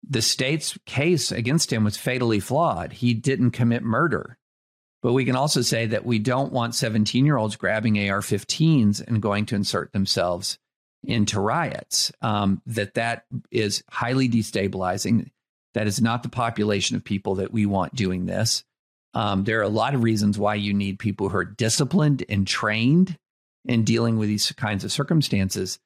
the 0.08 0.22
state's 0.22 0.78
case 0.86 1.32
against 1.32 1.72
him 1.72 1.84
was 1.84 1.96
fatally 1.96 2.40
flawed. 2.40 2.92
He 2.92 3.14
didn't 3.14 3.50
commit 3.50 3.82
murder. 3.82 4.37
But 5.02 5.12
we 5.12 5.24
can 5.24 5.36
also 5.36 5.62
say 5.62 5.86
that 5.86 6.04
we 6.04 6.18
don't 6.18 6.52
want 6.52 6.74
17 6.74 7.24
year 7.24 7.36
olds 7.36 7.56
grabbing 7.56 7.98
AR 8.10 8.20
15s 8.20 9.06
and 9.06 9.22
going 9.22 9.46
to 9.46 9.54
insert 9.54 9.92
themselves 9.92 10.58
into 11.04 11.40
riots. 11.40 12.10
Um, 12.20 12.60
that 12.66 12.94
that 12.94 13.24
is 13.50 13.84
highly 13.90 14.28
destabilizing. 14.28 15.30
That 15.74 15.86
is 15.86 16.00
not 16.00 16.22
the 16.22 16.28
population 16.28 16.96
of 16.96 17.04
people 17.04 17.36
that 17.36 17.52
we 17.52 17.66
want 17.66 17.94
doing 17.94 18.26
this. 18.26 18.64
Um, 19.14 19.44
there 19.44 19.60
are 19.60 19.64
a 19.64 19.68
lot 19.68 19.94
of 19.94 20.02
reasons 20.02 20.38
why 20.38 20.56
you 20.56 20.74
need 20.74 20.98
people 20.98 21.28
who 21.28 21.38
are 21.38 21.44
disciplined 21.44 22.24
and 22.28 22.46
trained 22.46 23.16
in 23.64 23.84
dealing 23.84 24.18
with 24.18 24.28
these 24.28 24.52
kinds 24.52 24.84
of 24.84 24.92
circumstances. 24.92 25.78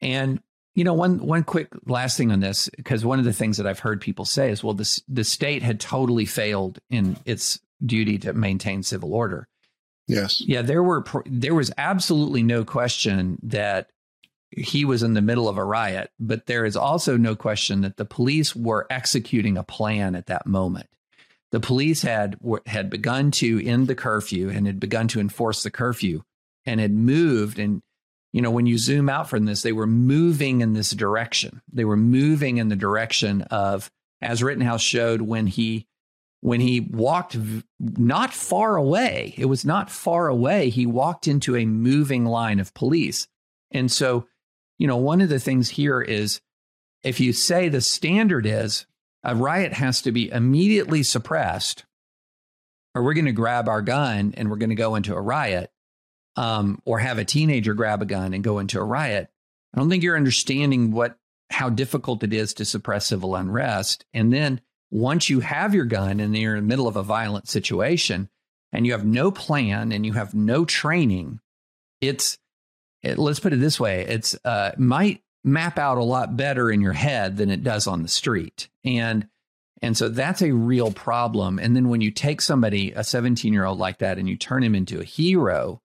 And 0.00 0.40
you 0.74 0.84
know, 0.84 0.92
one 0.92 1.18
one 1.20 1.42
quick 1.42 1.68
last 1.86 2.18
thing 2.18 2.30
on 2.30 2.40
this, 2.40 2.68
because 2.76 3.04
one 3.04 3.18
of 3.18 3.24
the 3.24 3.32
things 3.32 3.56
that 3.56 3.66
I've 3.66 3.78
heard 3.78 4.00
people 4.00 4.26
say 4.26 4.50
is, 4.50 4.62
well, 4.62 4.74
this 4.74 5.02
the 5.08 5.24
state 5.24 5.62
had 5.62 5.80
totally 5.80 6.26
failed 6.26 6.78
in 6.90 7.16
its 7.24 7.60
duty 7.84 8.18
to 8.18 8.32
maintain 8.32 8.82
civil 8.82 9.14
order. 9.14 9.48
Yes. 10.06 10.40
Yeah, 10.40 10.62
there 10.62 10.82
were 10.82 11.04
there 11.26 11.54
was 11.54 11.72
absolutely 11.76 12.42
no 12.42 12.64
question 12.64 13.38
that 13.42 13.90
he 14.50 14.84
was 14.84 15.02
in 15.02 15.14
the 15.14 15.22
middle 15.22 15.48
of 15.48 15.58
a 15.58 15.64
riot, 15.64 16.10
but 16.20 16.46
there 16.46 16.64
is 16.64 16.76
also 16.76 17.16
no 17.16 17.34
question 17.34 17.80
that 17.80 17.96
the 17.96 18.04
police 18.04 18.54
were 18.54 18.86
executing 18.88 19.56
a 19.56 19.64
plan 19.64 20.14
at 20.14 20.26
that 20.26 20.46
moment. 20.46 20.88
The 21.50 21.60
police 21.60 22.02
had 22.02 22.38
had 22.66 22.88
begun 22.88 23.30
to 23.32 23.64
end 23.64 23.88
the 23.88 23.94
curfew 23.94 24.48
and 24.48 24.66
had 24.66 24.78
begun 24.78 25.08
to 25.08 25.20
enforce 25.20 25.62
the 25.62 25.70
curfew 25.70 26.22
and 26.64 26.80
had 26.80 26.92
moved 26.92 27.58
and 27.58 27.82
you 28.36 28.42
know, 28.42 28.50
when 28.50 28.66
you 28.66 28.76
zoom 28.76 29.08
out 29.08 29.30
from 29.30 29.46
this, 29.46 29.62
they 29.62 29.72
were 29.72 29.86
moving 29.86 30.60
in 30.60 30.74
this 30.74 30.90
direction. 30.90 31.62
They 31.72 31.86
were 31.86 31.96
moving 31.96 32.58
in 32.58 32.68
the 32.68 32.76
direction 32.76 33.40
of, 33.42 33.90
as 34.20 34.42
Rittenhouse 34.42 34.82
showed 34.82 35.22
when 35.22 35.46
he 35.46 35.86
when 36.40 36.60
he 36.60 36.80
walked 36.80 37.36
not 37.80 38.32
far 38.32 38.76
away. 38.76 39.34
It 39.36 39.46
was 39.46 39.64
not 39.64 39.90
far 39.90 40.28
away. 40.28 40.70
He 40.70 40.86
walked 40.86 41.26
into 41.26 41.56
a 41.56 41.64
moving 41.64 42.24
line 42.24 42.60
of 42.60 42.74
police, 42.74 43.28
and 43.70 43.90
so, 43.90 44.26
you 44.78 44.86
know, 44.86 44.96
one 44.96 45.20
of 45.20 45.28
the 45.28 45.40
things 45.40 45.70
here 45.70 46.00
is 46.00 46.40
if 47.02 47.20
you 47.20 47.32
say 47.32 47.68
the 47.68 47.80
standard 47.80 48.46
is 48.46 48.86
a 49.22 49.34
riot 49.34 49.72
has 49.72 50.02
to 50.02 50.12
be 50.12 50.30
immediately 50.30 51.02
suppressed, 51.02 51.84
or 52.94 53.02
we're 53.02 53.14
going 53.14 53.26
to 53.26 53.32
grab 53.32 53.68
our 53.68 53.82
gun 53.82 54.34
and 54.36 54.50
we're 54.50 54.56
going 54.56 54.70
to 54.70 54.76
go 54.76 54.94
into 54.94 55.14
a 55.14 55.20
riot 55.20 55.70
um, 56.36 56.80
or 56.84 56.98
have 56.98 57.18
a 57.18 57.24
teenager 57.24 57.74
grab 57.74 58.02
a 58.02 58.06
gun 58.06 58.34
and 58.34 58.44
go 58.44 58.58
into 58.58 58.78
a 58.78 58.84
riot, 58.84 59.28
I 59.74 59.78
don't 59.78 59.90
think 59.90 60.02
you're 60.02 60.16
understanding 60.16 60.92
what 60.92 61.18
how 61.50 61.68
difficult 61.68 62.24
it 62.24 62.32
is 62.32 62.54
to 62.54 62.64
suppress 62.64 63.06
civil 63.06 63.36
unrest. 63.36 64.04
And 64.12 64.32
then 64.32 64.60
once 64.90 65.28
you 65.28 65.40
have 65.40 65.74
your 65.74 65.84
gun 65.84 66.20
and 66.20 66.36
you're 66.36 66.56
in 66.56 66.64
the 66.64 66.68
middle 66.68 66.88
of 66.88 66.96
a 66.96 67.02
violent 67.02 67.48
situation 67.48 68.28
and 68.72 68.86
you 68.86 68.92
have 68.92 69.04
no 69.04 69.30
plan 69.30 69.92
and 69.92 70.06
you 70.06 70.12
have 70.12 70.34
no 70.34 70.64
training, 70.64 71.40
it's 72.00 72.38
it, 73.02 73.18
let's 73.18 73.40
put 73.40 73.52
it 73.52 73.60
this 73.60 73.80
way: 73.80 74.04
it's 74.06 74.36
uh, 74.44 74.72
might 74.78 75.22
map 75.44 75.78
out 75.78 75.98
a 75.98 76.04
lot 76.04 76.36
better 76.36 76.70
in 76.70 76.80
your 76.80 76.92
head 76.92 77.36
than 77.36 77.50
it 77.50 77.62
does 77.62 77.86
on 77.86 78.02
the 78.02 78.08
street, 78.08 78.68
and 78.84 79.28
and 79.82 79.96
so 79.96 80.08
that's 80.08 80.42
a 80.42 80.52
real 80.52 80.90
problem. 80.90 81.58
And 81.58 81.76
then 81.76 81.88
when 81.88 82.00
you 82.00 82.10
take 82.10 82.40
somebody, 82.40 82.92
a 82.92 83.04
17 83.04 83.52
year 83.52 83.64
old 83.64 83.78
like 83.78 83.98
that, 83.98 84.18
and 84.18 84.28
you 84.28 84.36
turn 84.36 84.62
him 84.62 84.74
into 84.74 85.00
a 85.00 85.04
hero, 85.04 85.80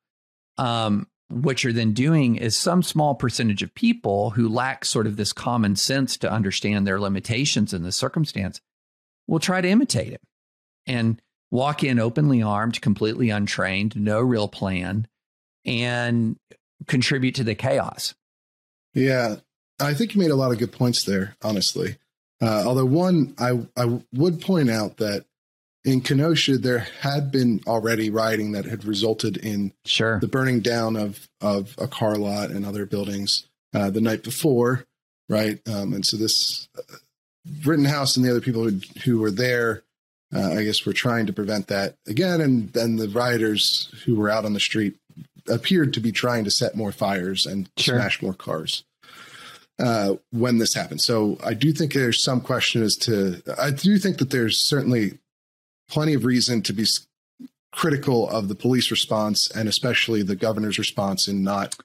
um, 0.58 1.08
what 1.30 1.64
you're 1.64 1.74
then 1.74 1.94
doing 1.94 2.36
is 2.36 2.58
some 2.58 2.84
small 2.84 3.16
percentage 3.16 3.64
of 3.64 3.74
people 3.74 4.32
who 4.32 4.50
lack 4.50 4.86
sort 4.86 5.08
of 5.08 5.16
this 5.16 5.34
common 5.34 5.76
sense 5.76 6.18
to 6.18 6.32
understand 6.32 6.86
their 6.86 7.00
limitations 7.00 7.74
in 7.74 7.84
the 7.84 7.92
circumstance 7.92 8.62
will 9.32 9.40
try 9.40 9.62
to 9.62 9.68
imitate 9.68 10.10
him 10.10 10.20
and 10.86 11.22
walk 11.50 11.84
in 11.86 12.00
openly 12.00 12.44
armed, 12.44 12.82
completely 12.82 13.30
untrained, 13.30 13.96
no 13.96 14.20
real 14.20 14.50
plan, 14.50 15.08
and 15.66 16.36
contribute 16.88 17.36
to 17.36 17.44
the 17.44 17.56
chaos. 17.56 18.14
Yeah, 18.94 19.38
I 19.80 19.94
think 19.94 20.14
you 20.14 20.22
made 20.22 20.32
a 20.32 20.36
lot 20.36 20.52
of 20.52 20.60
good 20.60 20.74
points 20.74 21.06
there, 21.06 21.38
honestly. 21.42 21.96
Uh, 22.42 22.64
although 22.66 22.86
one, 22.86 23.34
I 23.40 23.66
I 23.78 24.02
would 24.14 24.42
point 24.42 24.70
out 24.70 24.98
that 24.98 25.26
in 25.86 26.02
Kenosha, 26.02 26.58
there 26.58 26.88
had 27.00 27.32
been 27.32 27.62
already 27.66 28.10
rioting 28.10 28.52
that 28.52 28.66
had 28.66 28.84
resulted 28.84 29.38
in 29.38 29.72
sure 29.86 30.20
the 30.20 30.28
burning 30.28 30.60
down 30.60 30.98
of 30.98 31.30
of 31.40 31.74
a 31.78 31.88
car 31.88 32.18
lot 32.18 32.50
and 32.50 32.66
other 32.66 32.86
buildings 32.86 33.48
uh, 33.74 33.90
the 33.92 34.02
night 34.02 34.24
before, 34.24 34.84
right? 35.30 35.62
Um, 35.68 35.94
and 35.94 36.06
so 36.06 36.18
this 36.18 36.68
uh, 36.78 36.96
Rittenhouse 37.66 38.16
and 38.16 38.26
the 38.26 38.30
other 38.30 38.42
people 38.42 38.64
who, 38.64 38.80
who 39.04 39.20
were 39.20 39.32
there, 39.32 39.84
uh, 40.34 40.52
I 40.52 40.64
guess, 40.64 40.86
were 40.86 40.94
trying 40.94 41.26
to 41.26 41.34
prevent 41.34 41.68
that 41.68 41.96
again. 42.08 42.42
And 42.42 42.72
then 42.74 42.98
the 42.98 43.10
rioters 43.10 43.94
who 44.06 44.16
were 44.16 44.30
out 44.30 44.46
on 44.46 44.54
the 44.54 44.60
street 44.60 44.96
appeared 45.48 45.94
to 45.94 46.00
be 46.00 46.12
trying 46.12 46.44
to 46.44 46.52
set 46.52 46.76
more 46.76 46.92
fires 46.92 47.46
and 47.46 47.70
sure. 47.78 47.98
smash 47.98 48.22
more 48.22 48.34
cars. 48.34 48.84
Uh, 49.80 50.16
when 50.30 50.60
this 50.60 50.76
happened. 50.76 51.02
So 51.02 51.40
I 51.44 51.56
do 51.56 51.72
think 51.72 51.94
there's 51.94 52.24
some 52.24 52.40
question 52.40 52.84
as 52.84 52.96
to, 52.98 53.42
I 53.58 53.72
do 53.72 53.98
think 53.98 54.20
that 54.20 54.30
there's 54.30 54.68
certainly 54.70 55.18
plenty 55.90 56.14
of 56.14 56.24
reason 56.24 56.62
to 56.64 56.74
be 56.74 56.86
critical 57.72 58.30
of 58.30 58.48
the 58.48 58.54
police 58.54 58.92
response 58.92 59.50
and 59.50 59.68
especially 59.68 60.22
the 60.22 60.36
governor's 60.36 60.78
response 60.78 61.28
in 61.28 61.44
not 61.44 61.76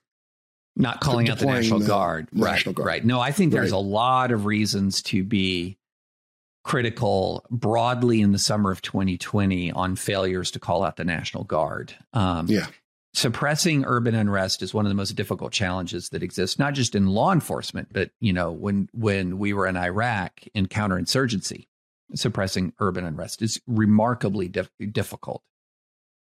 not 0.76 1.00
calling 1.00 1.28
out 1.30 1.38
the 1.38 1.46
National 1.46 1.80
the 1.80 1.86
Guard. 1.86 2.28
Right, 2.32 2.62
Guard. 2.62 2.78
Right. 2.78 3.04
No, 3.04 3.20
I 3.20 3.32
think 3.32 3.52
there's 3.52 3.72
right. 3.72 3.78
a 3.78 3.80
lot 3.80 4.30
of 4.30 4.44
reasons 4.44 5.02
to 5.04 5.24
be 5.24 5.78
critical 6.62 7.44
broadly 7.50 8.20
in 8.20 8.32
the 8.32 8.38
summer 8.38 8.70
of 8.70 8.82
2020 8.82 9.72
on 9.72 9.96
failures 9.96 10.50
to 10.50 10.58
call 10.58 10.84
out 10.84 10.96
the 10.96 11.04
National 11.04 11.44
Guard. 11.44 11.94
Um, 12.12 12.46
yeah. 12.48 12.66
Suppressing 13.14 13.84
urban 13.86 14.14
unrest 14.14 14.62
is 14.62 14.74
one 14.74 14.84
of 14.84 14.90
the 14.90 14.94
most 14.94 15.12
difficult 15.12 15.50
challenges 15.50 16.10
that 16.10 16.22
exists, 16.22 16.58
not 16.58 16.74
just 16.74 16.94
in 16.94 17.06
law 17.06 17.32
enforcement, 17.32 17.88
but 17.90 18.10
you 18.20 18.34
know, 18.34 18.52
when 18.52 18.90
when 18.92 19.38
we 19.38 19.54
were 19.54 19.66
in 19.66 19.76
Iraq 19.76 20.42
in 20.54 20.66
counterinsurgency, 20.66 21.66
suppressing 22.14 22.74
urban 22.78 23.06
unrest 23.06 23.40
is 23.40 23.58
remarkably 23.66 24.48
dif- 24.48 24.70
difficult. 24.92 25.42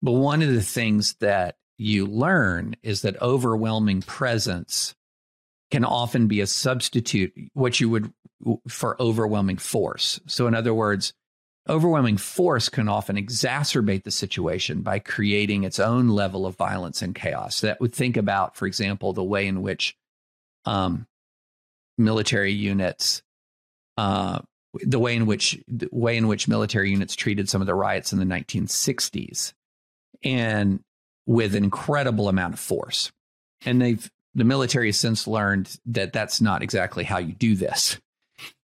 But 0.02 0.12
one 0.12 0.42
of 0.42 0.52
the 0.52 0.62
things 0.62 1.14
that 1.20 1.56
you 1.78 2.06
learn 2.06 2.76
is 2.82 3.02
that 3.02 3.20
overwhelming 3.20 4.02
presence 4.02 4.94
can 5.70 5.84
often 5.84 6.26
be 6.26 6.40
a 6.40 6.46
substitute, 6.46 7.32
what 7.54 7.80
you 7.80 7.90
would 7.90 8.12
for 8.68 9.00
overwhelming 9.00 9.56
force. 9.56 10.20
So, 10.26 10.46
in 10.46 10.54
other 10.54 10.74
words, 10.74 11.12
overwhelming 11.68 12.16
force 12.16 12.68
can 12.68 12.88
often 12.88 13.16
exacerbate 13.16 14.04
the 14.04 14.10
situation 14.10 14.82
by 14.82 14.98
creating 14.98 15.64
its 15.64 15.80
own 15.80 16.08
level 16.08 16.46
of 16.46 16.56
violence 16.56 17.02
and 17.02 17.14
chaos. 17.14 17.60
That 17.62 17.80
would 17.80 17.94
think 17.94 18.16
about, 18.16 18.56
for 18.56 18.66
example, 18.66 19.12
the 19.12 19.24
way 19.24 19.46
in 19.46 19.62
which 19.62 19.96
um, 20.64 21.06
military 21.98 22.52
units 22.52 23.22
uh, 23.96 24.40
the 24.82 24.98
way 24.98 25.16
in 25.16 25.26
which 25.26 25.58
the 25.68 25.88
way 25.90 26.16
in 26.16 26.28
which 26.28 26.48
military 26.48 26.90
units 26.90 27.16
treated 27.16 27.48
some 27.48 27.60
of 27.60 27.66
the 27.66 27.74
riots 27.74 28.12
in 28.12 28.18
the 28.18 28.24
1960s 28.24 29.54
and 30.22 30.80
with 31.26 31.54
an 31.54 31.64
incredible 31.64 32.28
amount 32.28 32.54
of 32.54 32.60
force. 32.60 33.12
And 33.64 33.80
they've 33.80 34.10
the 34.34 34.44
military 34.44 34.88
has 34.88 34.98
since 34.98 35.26
learned 35.26 35.76
that 35.86 36.12
that's 36.12 36.40
not 36.40 36.62
exactly 36.62 37.04
how 37.04 37.18
you 37.18 37.32
do 37.32 37.54
this. 37.54 37.98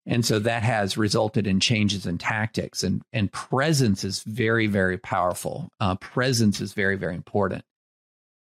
And 0.05 0.25
so 0.25 0.39
that 0.39 0.63
has 0.63 0.97
resulted 0.97 1.47
in 1.47 1.59
changes 1.59 2.05
in 2.05 2.17
tactics. 2.17 2.83
And 2.83 3.01
and 3.13 3.31
presence 3.31 4.03
is 4.03 4.23
very 4.23 4.67
very 4.67 4.97
powerful. 4.97 5.69
Uh, 5.79 5.95
presence 5.95 6.61
is 6.61 6.73
very 6.73 6.97
very 6.97 7.15
important. 7.15 7.63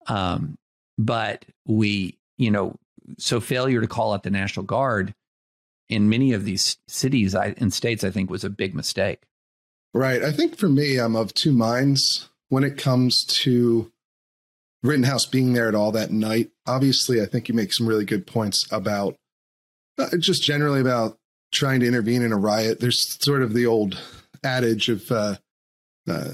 Um, 0.08 0.58
but 0.98 1.46
we 1.66 2.18
you 2.38 2.52
know 2.52 2.76
so 3.18 3.40
failure 3.40 3.82
to 3.82 3.88
call 3.88 4.14
out 4.14 4.24
the 4.24 4.30
national 4.30 4.66
guard 4.66 5.14
in 5.90 6.10
many 6.10 6.34
of 6.34 6.46
these 6.46 6.78
cities 6.88 7.34
and 7.34 7.74
states, 7.74 8.04
I 8.04 8.12
think 8.12 8.30
was 8.30 8.44
a 8.44 8.50
big 8.50 8.76
mistake. 8.76 9.24
Right. 9.94 10.24
I 10.24 10.32
think 10.32 10.56
for 10.56 10.70
me, 10.70 10.98
I'm 10.98 11.16
of 11.16 11.34
two 11.34 11.52
minds 11.52 12.30
when 12.50 12.64
it 12.64 12.78
comes 12.78 13.26
to 13.26 13.92
Rittenhouse 14.84 15.26
being 15.26 15.54
there 15.54 15.68
at 15.68 15.76
all 15.76 15.92
that 15.92 16.12
night. 16.12 16.52
Obviously, 16.66 17.22
I 17.22 17.26
think 17.26 17.50
you 17.50 17.56
make 17.56 17.74
some 17.74 17.88
really 17.88 18.06
good 18.06 18.26
points 18.26 18.70
about 18.72 19.16
uh, 19.98 20.18
just 20.18 20.44
generally 20.44 20.80
about 20.80 21.18
trying 21.52 21.80
to 21.82 21.88
intervene 21.88 22.22
in 22.22 22.32
a 22.32 22.38
riot. 22.38 22.80
There's 22.80 23.18
sort 23.24 23.42
of 23.42 23.54
the 23.54 23.66
old 23.66 24.00
adage 24.44 24.88
of 24.90 25.12
uh, 25.12 25.36
uh, 26.08 26.30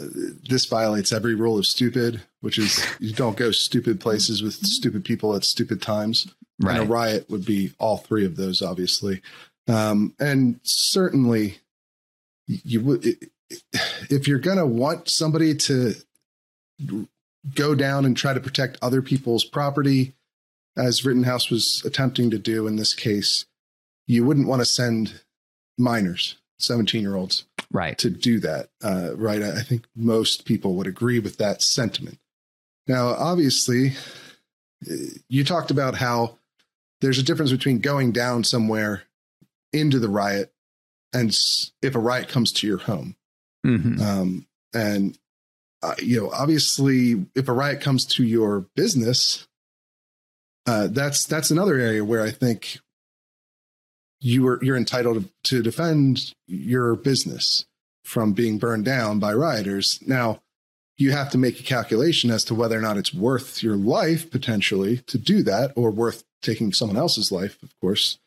this 0.47 0.65
violates 0.65 1.11
every 1.11 1.35
rule 1.35 1.57
of 1.57 1.65
stupid, 1.65 2.21
which 2.41 2.57
is 2.57 2.85
you 2.99 3.13
don't 3.13 3.37
go 3.37 3.51
stupid 3.51 3.99
places 3.99 4.41
with 4.41 4.53
stupid 4.53 5.03
people 5.03 5.35
at 5.35 5.43
stupid 5.43 5.81
times. 5.81 6.27
Right. 6.59 6.79
And 6.79 6.87
a 6.87 6.91
riot 6.91 7.29
would 7.29 7.45
be 7.45 7.73
all 7.79 7.97
three 7.97 8.25
of 8.25 8.37
those, 8.37 8.61
obviously. 8.61 9.21
Um, 9.67 10.13
and 10.19 10.59
certainly, 10.63 11.57
you 12.47 12.81
would 12.81 13.05
if 14.09 14.27
you're 14.27 14.39
going 14.39 14.57
to 14.57 14.65
want 14.65 15.09
somebody 15.09 15.55
to 15.55 15.95
go 17.53 17.75
down 17.75 18.05
and 18.05 18.15
try 18.15 18.33
to 18.33 18.39
protect 18.39 18.77
other 18.81 19.01
people's 19.01 19.45
property, 19.45 20.13
as 20.77 21.05
Rittenhouse 21.05 21.49
was 21.49 21.81
attempting 21.85 22.29
to 22.31 22.39
do 22.39 22.67
in 22.67 22.75
this 22.75 22.93
case, 22.93 23.45
you 24.07 24.25
wouldn't 24.25 24.47
want 24.47 24.61
to 24.61 24.65
send 24.65 25.21
minors, 25.77 26.35
17 26.59 27.01
year 27.01 27.15
olds, 27.15 27.45
right, 27.71 27.97
to 27.97 28.09
do 28.09 28.39
that. 28.39 28.69
Uh, 28.83 29.15
right. 29.15 29.41
I 29.41 29.61
think 29.61 29.85
most 29.95 30.45
people 30.45 30.75
would 30.75 30.87
agree 30.87 31.19
with 31.19 31.37
that 31.37 31.61
sentiment. 31.61 32.19
Now, 32.87 33.07
obviously, 33.07 33.93
you 35.27 35.43
talked 35.43 35.71
about 35.71 35.95
how 35.95 36.37
there's 37.01 37.17
a 37.17 37.23
difference 37.23 37.51
between 37.51 37.79
going 37.79 38.11
down 38.11 38.43
somewhere 38.43 39.03
into 39.73 39.99
the 39.99 40.09
riot 40.09 40.53
and 41.13 41.35
if 41.81 41.95
a 41.95 41.99
riot 41.99 42.27
comes 42.27 42.51
to 42.53 42.67
your 42.67 42.77
home. 42.77 43.15
Mhm. 43.65 43.99
Um, 43.99 44.47
and 44.73 45.17
uh, 45.85 45.95
you 45.99 46.19
know, 46.19 46.31
obviously, 46.31 47.25
if 47.35 47.47
a 47.47 47.53
riot 47.53 47.79
comes 47.79 48.05
to 48.05 48.23
your 48.23 48.65
business, 48.75 49.47
uh, 50.65 50.87
that's 50.87 51.25
that's 51.25 51.51
another 51.51 51.77
area 51.77 52.03
where 52.03 52.23
I 52.23 52.31
think 52.31 52.79
you 54.19 54.47
are 54.47 54.59
you're 54.63 54.77
entitled 54.77 55.29
to 55.43 55.61
defend 55.61 56.33
your 56.47 56.95
business 56.95 57.65
from 58.03 58.33
being 58.33 58.57
burned 58.57 58.85
down 58.85 59.19
by 59.19 59.31
rioters. 59.33 59.99
Now, 60.07 60.41
you 60.97 61.11
have 61.11 61.29
to 61.31 61.37
make 61.37 61.59
a 61.59 61.63
calculation 61.63 62.31
as 62.31 62.43
to 62.45 62.55
whether 62.55 62.77
or 62.77 62.81
not 62.81 62.97
it's 62.97 63.13
worth 63.13 63.61
your 63.61 63.75
life 63.75 64.31
potentially 64.31 64.97
to 65.05 65.19
do 65.19 65.43
that, 65.43 65.71
or 65.75 65.91
worth 65.91 66.23
taking 66.41 66.73
someone 66.73 66.97
else's 66.97 67.31
life, 67.31 67.61
of 67.61 67.79
course, 67.79 68.17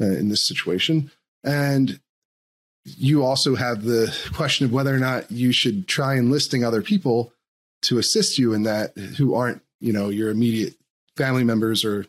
uh, 0.00 0.04
in 0.04 0.30
this 0.30 0.48
situation. 0.48 1.12
And 1.44 2.00
you 2.84 3.24
also 3.24 3.54
have 3.54 3.82
the 3.82 4.14
question 4.34 4.66
of 4.66 4.72
whether 4.72 4.94
or 4.94 4.98
not 4.98 5.30
you 5.30 5.52
should 5.52 5.88
try 5.88 6.16
enlisting 6.16 6.64
other 6.64 6.82
people 6.82 7.32
to 7.82 7.98
assist 7.98 8.38
you 8.38 8.52
in 8.52 8.62
that 8.64 8.96
who 9.16 9.34
aren't, 9.34 9.62
you 9.80 9.92
know, 9.92 10.08
your 10.10 10.30
immediate 10.30 10.74
family 11.16 11.44
members 11.44 11.84
or 11.84 12.06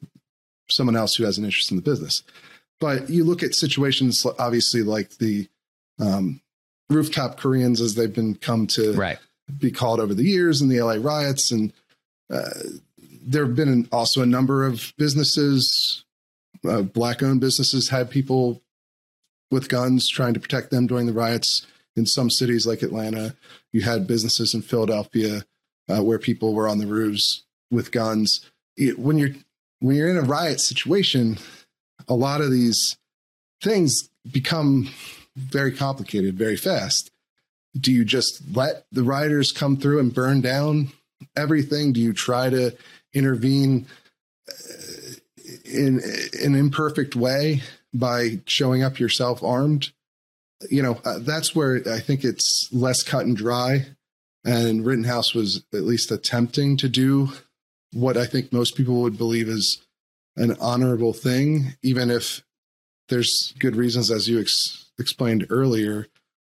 someone 0.69 0.95
else 0.95 1.15
who 1.15 1.23
has 1.23 1.37
an 1.37 1.45
interest 1.45 1.71
in 1.71 1.77
the 1.77 1.83
business. 1.83 2.23
But 2.79 3.09
you 3.09 3.23
look 3.23 3.43
at 3.43 3.55
situations, 3.55 4.25
obviously, 4.37 4.83
like 4.83 5.11
the 5.17 5.47
um, 5.99 6.41
rooftop 6.89 7.37
Koreans, 7.37 7.79
as 7.79 7.95
they've 7.95 8.13
been 8.13 8.35
come 8.35 8.67
to 8.67 8.93
Right. 8.93 9.17
be 9.57 9.71
called 9.71 9.99
over 9.99 10.13
the 10.13 10.23
years 10.23 10.61
and 10.61 10.69
the 10.69 10.81
LA 10.81 10.97
riots, 10.99 11.51
and 11.51 11.71
uh, 12.29 12.49
there 13.25 13.45
have 13.45 13.55
been 13.55 13.87
also 13.91 14.21
a 14.21 14.25
number 14.25 14.65
of 14.65 14.93
businesses, 14.97 16.03
uh, 16.67 16.81
black-owned 16.81 17.39
businesses, 17.39 17.89
had 17.89 18.09
people 18.09 18.61
with 19.51 19.69
guns 19.69 20.09
trying 20.09 20.33
to 20.33 20.39
protect 20.39 20.71
them 20.71 20.87
during 20.87 21.05
the 21.05 21.13
riots. 21.13 21.65
In 21.95 22.05
some 22.05 22.29
cities 22.29 22.67
like 22.67 22.81
Atlanta, 22.81 23.35
you 23.71 23.81
had 23.81 24.05
businesses 24.05 24.53
in 24.53 24.61
Philadelphia 24.61 25.45
uh, 25.89 26.03
where 26.03 26.19
people 26.19 26.53
were 26.53 26.67
on 26.67 26.79
the 26.79 26.87
roofs 26.87 27.43
with 27.71 27.91
guns. 27.91 28.49
It, 28.75 28.99
when 28.99 29.17
you're 29.17 29.35
when 29.79 29.95
you're 29.95 30.09
in 30.09 30.17
a 30.17 30.21
riot 30.21 30.59
situation, 30.59 31.37
a 32.07 32.13
lot 32.13 32.41
of 32.41 32.51
these 32.51 32.97
things 33.61 34.09
become 34.29 34.89
very 35.35 35.71
complicated 35.71 36.37
very 36.37 36.57
fast. 36.57 37.11
Do 37.77 37.91
you 37.91 38.05
just 38.05 38.41
let 38.53 38.85
the 38.91 39.03
rioters 39.03 39.51
come 39.51 39.77
through 39.77 39.99
and 39.99 40.13
burn 40.13 40.41
down 40.41 40.91
everything? 41.35 41.93
Do 41.93 41.99
you 41.99 42.13
try 42.13 42.49
to 42.49 42.75
intervene 43.13 43.85
uh, 44.49 45.13
in 45.65 46.01
an 46.41 46.55
imperfect 46.55 47.15
way 47.15 47.61
by 47.99 48.41
showing 48.45 48.83
up 48.83 48.99
yourself 48.99 49.43
armed? 49.43 49.91
You 50.69 50.81
know, 50.81 51.01
uh, 51.03 51.19
that's 51.19 51.55
where 51.55 51.81
I 51.85 51.99
think 51.99 52.23
it's 52.23 52.69
less 52.71 53.03
cut 53.03 53.25
and 53.25 53.35
dry. 53.35 53.87
And 54.45 54.85
Rittenhouse 54.85 55.33
was 55.33 55.65
at 55.73 55.81
least 55.81 56.11
attempting 56.11 56.77
to 56.77 56.87
do 56.87 57.29
what 57.91 58.17
I 58.17 58.25
think 58.25 58.51
most 58.51 58.75
people 58.75 59.01
would 59.01 59.17
believe 59.17 59.47
is 59.47 59.81
an 60.35 60.55
honorable 60.59 61.13
thing, 61.13 61.75
even 61.81 62.11
if 62.11 62.43
there's 63.09 63.53
good 63.59 63.75
reasons, 63.75 64.11
as 64.11 64.27
you 64.27 64.39
ex- 64.39 64.91
explained 64.99 65.47
earlier, 65.49 66.07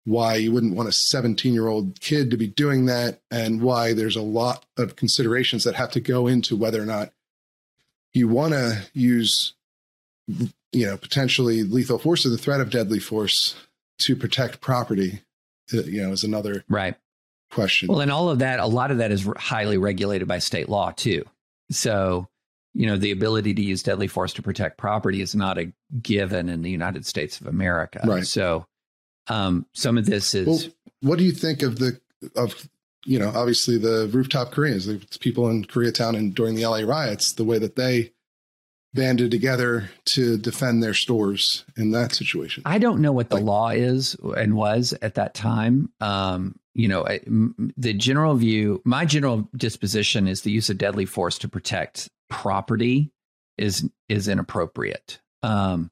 why 0.05 0.37
you 0.37 0.53
wouldn't 0.53 0.77
want 0.77 0.89
a 0.89 0.93
17 0.93 1.53
year 1.53 1.67
old 1.67 2.01
kid 2.01 2.31
to 2.31 2.37
be 2.37 2.47
doing 2.47 2.87
that, 2.87 3.21
and 3.31 3.61
why 3.61 3.93
there's 3.93 4.17
a 4.17 4.23
lot 4.23 4.65
of 4.77 4.97
considerations 4.97 5.65
that 5.65 5.75
have 5.75 5.91
to 5.93 6.01
go 6.01 6.27
into 6.27 6.57
whether 6.57 6.81
or 6.81 6.87
not 6.87 7.13
you 8.13 8.29
want 8.29 8.53
to 8.53 8.83
use, 8.93 9.55
you 10.73 10.87
know, 10.87 10.97
potentially 10.97 11.63
lethal 11.63 11.99
force 11.99 12.25
or 12.27 12.31
the 12.31 12.39
threat 12.39 12.61
of 12.61 12.71
deadly 12.71 12.99
force 12.99 13.55
to 13.99 14.17
protect 14.17 14.61
property. 14.61 15.21
uh, 15.75 15.83
You 15.83 16.03
know, 16.03 16.13
is 16.13 16.25
another 16.25 16.65
Right. 16.69 16.97
question. 17.51 17.89
Well, 17.89 18.01
and 18.01 18.11
all 18.11 18.29
of 18.31 18.39
that, 18.41 18.59
a 18.61 18.67
lot 18.67 18.91
of 18.91 18.99
that 18.99 19.13
is 19.13 19.29
highly 19.37 19.79
regulated 19.79 20.27
by 20.29 20.39
state 20.39 20.69
law 20.69 20.91
too. 20.91 21.25
So, 21.71 22.29
you 22.75 22.87
know, 22.87 22.97
the 22.97 23.11
ability 23.11 23.55
to 23.55 23.63
use 23.63 23.83
deadly 23.83 24.09
force 24.09 24.33
to 24.35 24.43
protect 24.43 24.79
property 24.79 25.21
is 25.21 25.35
not 25.35 25.59
a 25.59 25.73
given 26.03 26.49
in 26.49 26.63
the 26.63 26.71
United 26.71 27.07
States 27.07 27.41
of 27.41 27.47
America. 27.47 28.01
Right. 28.05 28.27
So, 28.27 28.67
um, 29.29 29.67
some 29.73 29.99
of 29.99 30.07
this 30.07 30.35
is 30.35 30.47
Well, 30.47 30.61
what 31.01 31.19
do 31.19 31.25
you 31.25 31.33
think 31.33 31.63
of 31.63 31.79
the 31.79 32.01
of 32.37 32.69
you 33.05 33.19
know 33.19 33.31
obviously 33.35 33.79
the 33.79 34.09
rooftop 34.13 34.53
Koreans, 34.53 34.87
the 34.87 35.01
people 35.21 35.49
in 35.51 35.65
Koreatown 35.65 36.17
and 36.17 36.35
during 36.35 36.55
the 36.55 36.63
LA 36.67 36.79
riots, 36.81 37.35
the 37.35 37.45
way 37.45 37.59
that 37.59 37.77
they 37.77 38.13
banded 38.95 39.31
together 39.31 39.91
to 40.07 40.37
defend 40.37 40.83
their 40.83 40.95
stores 40.95 41.65
in 41.77 41.91
that 41.93 42.15
situation? 42.15 42.63
I 42.67 42.79
don't 42.79 43.01
know 43.01 43.13
what 43.13 43.29
the 43.31 43.37
Like- 43.37 43.45
law 43.45 43.69
is 43.71 44.17
and 44.37 44.55
was 44.55 44.95
at 45.03 45.15
that 45.15 45.35
time. 45.35 45.91
Um, 46.01 46.57
you 46.75 46.89
know, 46.89 47.05
I- 47.07 47.21
m- 47.27 47.73
the 47.77 47.93
general 47.95 48.35
view, 48.35 48.81
my 48.85 49.05
general 49.05 49.49
disposition 49.57 50.27
is 50.29 50.43
the 50.43 50.51
use 50.51 50.71
of 50.71 50.79
deadly 50.79 51.05
force 51.07 51.39
to 51.39 51.49
protect 51.49 52.09
property 52.31 53.11
is 53.59 53.89
is 54.09 54.29
inappropriate. 54.29 55.21
Um, 55.43 55.91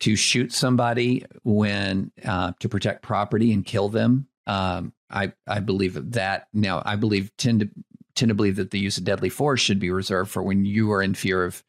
to 0.00 0.16
shoot 0.16 0.52
somebody 0.52 1.24
when 1.44 2.10
uh, 2.24 2.52
to 2.60 2.68
protect 2.68 3.02
property 3.02 3.52
and 3.52 3.64
kill 3.64 3.88
them, 3.90 4.26
um, 4.46 4.92
I 5.10 5.32
I 5.46 5.60
believe 5.60 6.12
that. 6.12 6.48
Now, 6.52 6.82
I 6.84 6.96
believe 6.96 7.30
tend 7.36 7.60
to 7.60 7.68
tend 8.14 8.28
to 8.30 8.34
believe 8.34 8.56
that 8.56 8.70
the 8.70 8.78
use 8.78 8.96
of 8.98 9.04
deadly 9.04 9.28
force 9.28 9.60
should 9.60 9.78
be 9.78 9.90
reserved 9.90 10.30
for 10.30 10.42
when 10.42 10.64
you 10.64 10.90
are 10.92 11.02
in 11.02 11.14
fear 11.14 11.44
of 11.44 11.62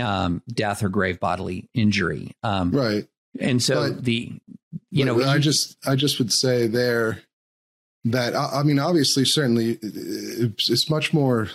um, 0.00 0.42
death 0.48 0.82
or 0.82 0.88
grave 0.88 1.18
bodily 1.20 1.68
injury. 1.74 2.36
Um, 2.42 2.70
right. 2.72 3.06
and 3.40 3.62
so 3.62 3.92
But- 3.92 4.04
the, 4.04 4.32
you 4.90 5.04
know, 5.04 5.20
I 5.22 5.34
you- 5.36 5.40
just 5.40 5.76
I 5.86 5.96
just 5.96 6.18
would 6.18 6.32
say 6.32 6.66
there 6.66 7.22
that 8.04 8.34
I, 8.34 8.60
I 8.60 8.62
mean 8.62 8.78
obviously 8.78 9.24
certainly 9.24 9.78
it's, 9.82 10.70
it's 10.70 10.88
much 10.90 11.12
more 11.12 11.48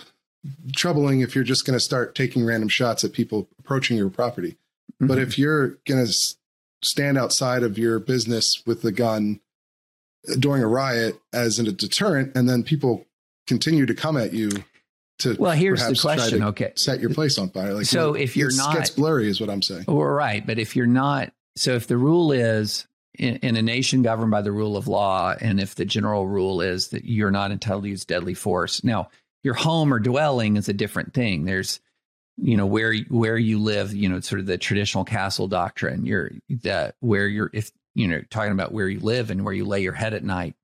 troubling 0.76 1.20
if 1.20 1.34
you're 1.34 1.44
just 1.44 1.64
going 1.64 1.78
to 1.78 1.84
start 1.84 2.14
taking 2.14 2.44
random 2.44 2.68
shots 2.68 3.02
at 3.04 3.12
people 3.12 3.48
approaching 3.58 3.96
your 3.96 4.10
property. 4.10 4.56
But 5.00 5.18
Mhm. 5.18 5.22
if 5.22 5.38
you're 5.38 5.78
going 5.86 6.04
to 6.06 6.12
stand 6.84 7.16
outside 7.18 7.62
of 7.62 7.78
your 7.78 7.98
business 7.98 8.62
with 8.66 8.84
a 8.84 8.92
gun 8.92 9.40
during 10.38 10.62
a 10.62 10.66
riot 10.68 11.18
as 11.32 11.58
in 11.58 11.66
a 11.66 11.72
deterrent, 11.72 12.32
and 12.36 12.48
then 12.48 12.62
people 12.62 13.06
continue 13.46 13.86
to 13.86 13.94
come 13.94 14.16
at 14.16 14.32
you 14.34 14.50
to 15.20 15.36
well, 15.38 15.52
here's 15.52 15.86
the 15.86 15.94
question. 15.96 16.42
Okay, 16.42 16.72
set 16.76 17.00
your 17.00 17.10
place 17.10 17.38
on 17.38 17.50
fire. 17.50 17.74
Like 17.74 17.86
So 17.86 18.14
it- 18.14 18.22
if 18.22 18.36
you're 18.36 18.54
not- 18.54 18.74
gets 18.74 18.90
blurry, 18.90 19.28
is 19.28 19.40
what 19.40 19.50
I'm 19.50 19.62
saying. 19.62 19.84
well, 19.86 19.98
right, 19.98 20.44
but 20.46 20.58
if 20.58 20.74
you're 20.76 20.86
not, 20.86 21.32
so 21.56 21.74
if 21.74 21.86
the 21.86 21.96
rule 21.96 22.32
is 22.32 22.86
in, 23.18 23.36
in 23.36 23.56
a 23.56 23.62
nation 23.62 24.02
governed 24.02 24.30
by 24.32 24.42
the 24.42 24.50
rule 24.52 24.76
of 24.76 24.88
law, 24.88 25.34
and 25.40 25.60
if 25.60 25.74
the 25.76 25.84
general 25.84 26.26
rule 26.26 26.60
is 26.60 26.88
that 26.88 27.04
you're 27.04 27.30
not 27.30 27.52
entitled 27.52 27.84
to 27.84 27.90
use 27.90 28.04
deadly 28.04 28.34
force, 28.34 28.82
now 28.82 29.08
your 29.44 29.54
home 29.54 29.92
or 29.94 30.00
dwelling 30.00 30.56
is 30.56 30.68
a 30.68 30.72
different 30.72 31.14
thing. 31.14 31.44
There's 31.44 31.80
you 32.36 32.56
know 32.56 32.66
where 32.66 32.92
where 33.10 33.38
you 33.38 33.60
live 33.60 33.94
you 33.94 34.08
know 34.08 34.18
sort 34.18 34.40
of 34.40 34.46
the 34.46 34.58
traditional 34.58 35.04
castle 35.04 35.46
doctrine 35.46 36.04
you're 36.04 36.32
that 36.62 36.96
where 36.98 37.28
you're 37.28 37.48
if 37.52 37.70
you 37.94 38.08
know 38.08 38.20
talking 38.28 38.50
about 38.50 38.72
where 38.72 38.88
you 38.88 38.98
live 38.98 39.30
and 39.30 39.44
where 39.44 39.54
you 39.54 39.64
lay 39.64 39.80
your 39.80 39.92
head 39.92 40.14
at 40.14 40.24
night 40.24 40.56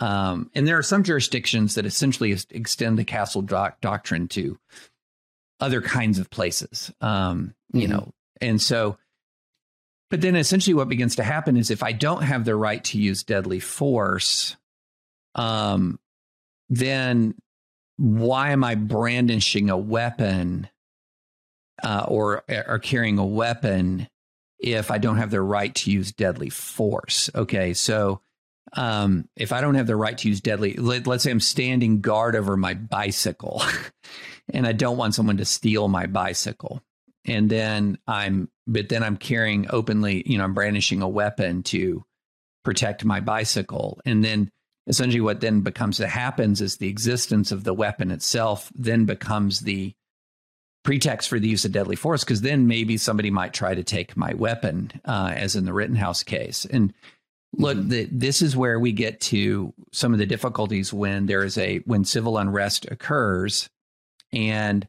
um 0.00 0.50
and 0.54 0.66
there 0.68 0.76
are 0.78 0.82
some 0.82 1.02
jurisdictions 1.02 1.74
that 1.74 1.86
essentially 1.86 2.36
extend 2.50 2.98
the 2.98 3.04
castle 3.04 3.42
doc- 3.42 3.80
doctrine 3.80 4.28
to 4.28 4.58
other 5.60 5.80
kinds 5.80 6.18
of 6.18 6.28
places 6.30 6.92
um 7.00 7.54
you 7.72 7.86
Mhm. 7.86 7.90
know 7.90 8.12
and 8.40 8.60
so 8.60 8.98
but 10.10 10.20
then 10.20 10.36
essentially 10.36 10.74
what 10.74 10.88
begins 10.88 11.16
to 11.16 11.22
happen 11.24 11.56
is 11.56 11.70
if 11.70 11.82
i 11.82 11.92
don't 11.92 12.22
have 12.22 12.44
the 12.44 12.54
right 12.56 12.84
to 12.84 12.98
use 12.98 13.22
deadly 13.22 13.58
force 13.60 14.56
um 15.34 15.98
then 16.68 17.34
why 17.96 18.50
am 18.50 18.62
i 18.64 18.74
brandishing 18.74 19.70
a 19.70 19.76
weapon 19.78 20.68
uh, 21.82 22.04
or 22.08 22.42
or 22.66 22.78
carrying 22.78 23.18
a 23.18 23.24
weapon 23.26 24.08
if 24.58 24.90
I 24.90 24.96
don't 24.96 25.18
have 25.18 25.30
the 25.30 25.42
right 25.42 25.74
to 25.74 25.90
use 25.90 26.10
deadly 26.12 26.48
force. 26.48 27.28
Okay, 27.34 27.74
so 27.74 28.22
um, 28.76 29.28
if 29.36 29.52
I 29.52 29.60
don't 29.60 29.74
have 29.74 29.86
the 29.86 29.96
right 29.96 30.16
to 30.18 30.28
use 30.28 30.40
deadly, 30.40 30.74
let, 30.74 31.06
let's 31.06 31.24
say 31.24 31.30
I'm 31.30 31.40
standing 31.40 32.00
guard 32.00 32.36
over 32.36 32.56
my 32.56 32.74
bicycle, 32.74 33.62
and 34.52 34.66
I 34.66 34.72
don't 34.72 34.98
want 34.98 35.14
someone 35.14 35.38
to 35.38 35.44
steal 35.44 35.88
my 35.88 36.06
bicycle, 36.06 36.82
and 37.24 37.50
then 37.50 37.98
I'm, 38.06 38.50
but 38.66 38.88
then 38.88 39.02
I'm 39.02 39.16
carrying 39.16 39.66
openly, 39.70 40.22
you 40.26 40.38
know, 40.38 40.44
I'm 40.44 40.54
brandishing 40.54 41.02
a 41.02 41.08
weapon 41.08 41.62
to 41.64 42.04
protect 42.64 43.04
my 43.04 43.20
bicycle, 43.20 44.00
and 44.04 44.22
then 44.22 44.50
essentially 44.86 45.20
what 45.20 45.40
then 45.40 45.62
becomes 45.62 45.98
that 45.98 46.08
happens 46.08 46.60
is 46.60 46.76
the 46.76 46.88
existence 46.88 47.50
of 47.50 47.64
the 47.64 47.74
weapon 47.74 48.10
itself 48.10 48.70
then 48.76 49.04
becomes 49.04 49.60
the 49.60 49.94
pretext 50.84 51.28
for 51.28 51.40
the 51.40 51.48
use 51.48 51.64
of 51.64 51.72
deadly 51.72 51.96
force 51.96 52.22
because 52.22 52.42
then 52.42 52.68
maybe 52.68 52.96
somebody 52.96 53.28
might 53.28 53.52
try 53.52 53.74
to 53.74 53.82
take 53.82 54.16
my 54.16 54.32
weapon 54.34 54.92
uh, 55.04 55.32
as 55.34 55.56
in 55.56 55.64
the 55.64 55.72
rittenhouse 55.72 56.22
case. 56.22 56.64
And 56.64 56.94
look 57.56 57.78
the, 57.80 58.08
this 58.10 58.42
is 58.42 58.56
where 58.56 58.78
we 58.78 58.92
get 58.92 59.20
to 59.20 59.72
some 59.92 60.12
of 60.12 60.18
the 60.18 60.26
difficulties 60.26 60.92
when 60.92 61.26
there 61.26 61.44
is 61.44 61.58
a 61.58 61.78
when 61.78 62.04
civil 62.04 62.38
unrest 62.38 62.86
occurs 62.90 63.68
and 64.32 64.86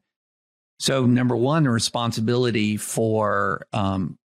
So, 0.80 1.06
number 1.06 1.36
one, 1.36 1.64
the 1.64 1.70
responsibility 1.70 2.78
for 2.78 3.66
um, 3.74 4.18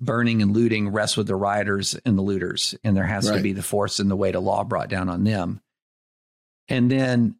burning 0.00 0.40
and 0.42 0.54
looting 0.54 0.88
rests 0.88 1.16
with 1.16 1.26
the 1.26 1.36
rioters 1.36 1.94
and 2.06 2.16
the 2.16 2.22
looters, 2.22 2.74
and 2.84 2.96
there 2.96 3.06
has 3.06 3.28
right. 3.28 3.36
to 3.36 3.42
be 3.42 3.52
the 3.52 3.62
force 3.62 3.98
and 3.98 4.10
the 4.10 4.16
weight 4.16 4.34
of 4.34 4.42
law 4.44 4.64
brought 4.64 4.88
down 4.88 5.08
on 5.08 5.24
them. 5.24 5.60
And 6.68 6.90
then, 6.90 7.36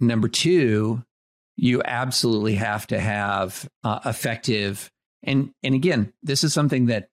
number 0.00 0.28
two, 0.28 1.04
you 1.56 1.82
absolutely 1.84 2.54
have 2.56 2.86
to 2.88 2.98
have 2.98 3.68
uh, 3.84 4.00
effective 4.04 4.90
and 5.26 5.52
and 5.62 5.74
again, 5.74 6.12
this 6.22 6.44
is 6.44 6.54
something 6.54 6.86
that 6.86 7.10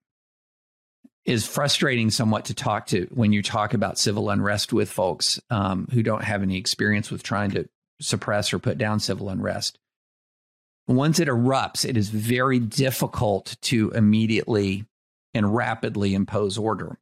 is 1.25 1.47
frustrating 1.47 2.09
somewhat 2.09 2.45
to 2.45 2.53
talk 2.53 2.87
to 2.87 3.07
when 3.11 3.31
you 3.31 3.41
talk 3.41 3.73
about 3.73 3.97
civil 3.97 4.29
unrest 4.29 4.73
with 4.73 4.89
folks 4.89 5.39
um, 5.49 5.87
who 5.91 6.03
don't 6.03 6.23
have 6.23 6.43
any 6.43 6.57
experience 6.57 7.09
with 7.09 7.23
trying 7.23 7.51
to 7.51 7.67
suppress 8.01 8.53
or 8.53 8.59
put 8.59 8.77
down 8.77 8.99
civil 8.99 9.29
unrest. 9.29 9.79
Once 10.87 11.19
it 11.19 11.29
erupts, 11.29 11.87
it 11.87 11.95
is 11.95 12.09
very 12.09 12.59
difficult 12.59 13.55
to 13.61 13.89
immediately 13.91 14.85
and 15.33 15.55
rapidly 15.55 16.13
impose 16.13 16.57
order. 16.57 16.99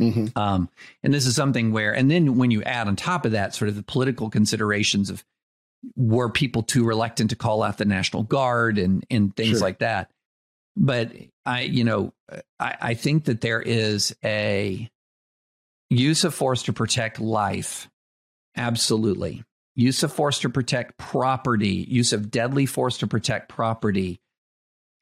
Mm-hmm. 0.00 0.38
Um, 0.38 0.68
and 1.02 1.12
this 1.12 1.26
is 1.26 1.34
something 1.34 1.72
where, 1.72 1.92
and 1.92 2.08
then 2.08 2.36
when 2.36 2.52
you 2.52 2.62
add 2.62 2.86
on 2.86 2.94
top 2.94 3.24
of 3.24 3.32
that, 3.32 3.54
sort 3.54 3.68
of 3.68 3.74
the 3.74 3.82
political 3.82 4.30
considerations 4.30 5.10
of 5.10 5.24
were 5.96 6.30
people 6.30 6.62
too 6.62 6.84
reluctant 6.84 7.30
to 7.30 7.36
call 7.36 7.62
out 7.62 7.78
the 7.78 7.84
National 7.84 8.22
Guard 8.22 8.78
and 8.78 9.04
and 9.10 9.34
things 9.34 9.58
sure. 9.58 9.60
like 9.60 9.78
that. 9.78 10.10
But 10.78 11.12
I, 11.44 11.62
you 11.62 11.84
know, 11.84 12.14
I, 12.58 12.76
I 12.80 12.94
think 12.94 13.24
that 13.24 13.40
there 13.40 13.60
is 13.60 14.14
a 14.24 14.88
use 15.90 16.24
of 16.24 16.34
force 16.34 16.62
to 16.64 16.72
protect 16.72 17.20
life. 17.20 17.88
Absolutely. 18.56 19.44
Use 19.74 20.02
of 20.02 20.12
force 20.12 20.40
to 20.40 20.48
protect 20.48 20.96
property, 20.96 21.86
use 21.88 22.12
of 22.12 22.30
deadly 22.30 22.66
force 22.66 22.98
to 22.98 23.06
protect 23.06 23.48
property. 23.48 24.20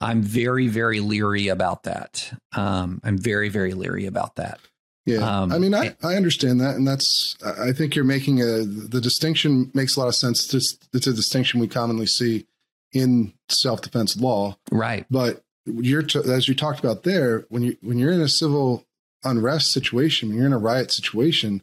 I'm 0.01 0.23
very, 0.23 0.69
very 0.69 1.01
leery 1.01 1.49
about 1.49 1.85
that. 1.85 2.31
Um, 2.55 3.01
I'm 3.03 3.19
very, 3.19 3.49
very 3.49 3.73
leery 3.73 4.07
about 4.07 4.37
that. 4.37 4.61
Yeah, 5.07 5.19
um, 5.19 5.53
I 5.53 5.59
mean, 5.59 5.73
I, 5.73 5.95
I 6.03 6.17
understand 6.17 6.61
that, 6.61 6.75
and 6.75 6.87
that's 6.87 7.37
I 7.45 7.71
think 7.73 7.95
you're 7.95 8.05
making 8.05 8.41
a 8.41 8.65
the 8.65 9.01
distinction 9.01 9.71
makes 9.73 9.97
a 9.97 10.01
lot 10.01 10.09
of 10.09 10.17
sense. 10.17 10.53
It's, 10.53 10.77
it's 10.93 11.07
a 11.07 11.13
distinction 11.13 11.61
we 11.61 11.69
commonly 11.69 12.07
see 12.07 12.47
in 12.93 13.33
self 13.49 13.83
defense 13.83 14.17
law, 14.17 14.57
right? 14.73 15.07
But 15.09 15.45
you're 15.67 16.03
t- 16.03 16.21
as 16.21 16.49
you 16.49 16.55
talked 16.55 16.81
about 16.81 17.03
there, 17.03 17.47
when 17.49 17.63
you 17.63 17.77
when 17.83 17.99
you're 17.99 18.13
in 18.13 18.21
a 18.21 18.29
civil 18.29 18.85
unrest 19.25 19.73
situation, 19.73 20.29
when 20.29 20.39
you're 20.39 20.47
in 20.47 20.53
a 20.53 20.59
riot 20.59 20.93
situation, 20.93 21.63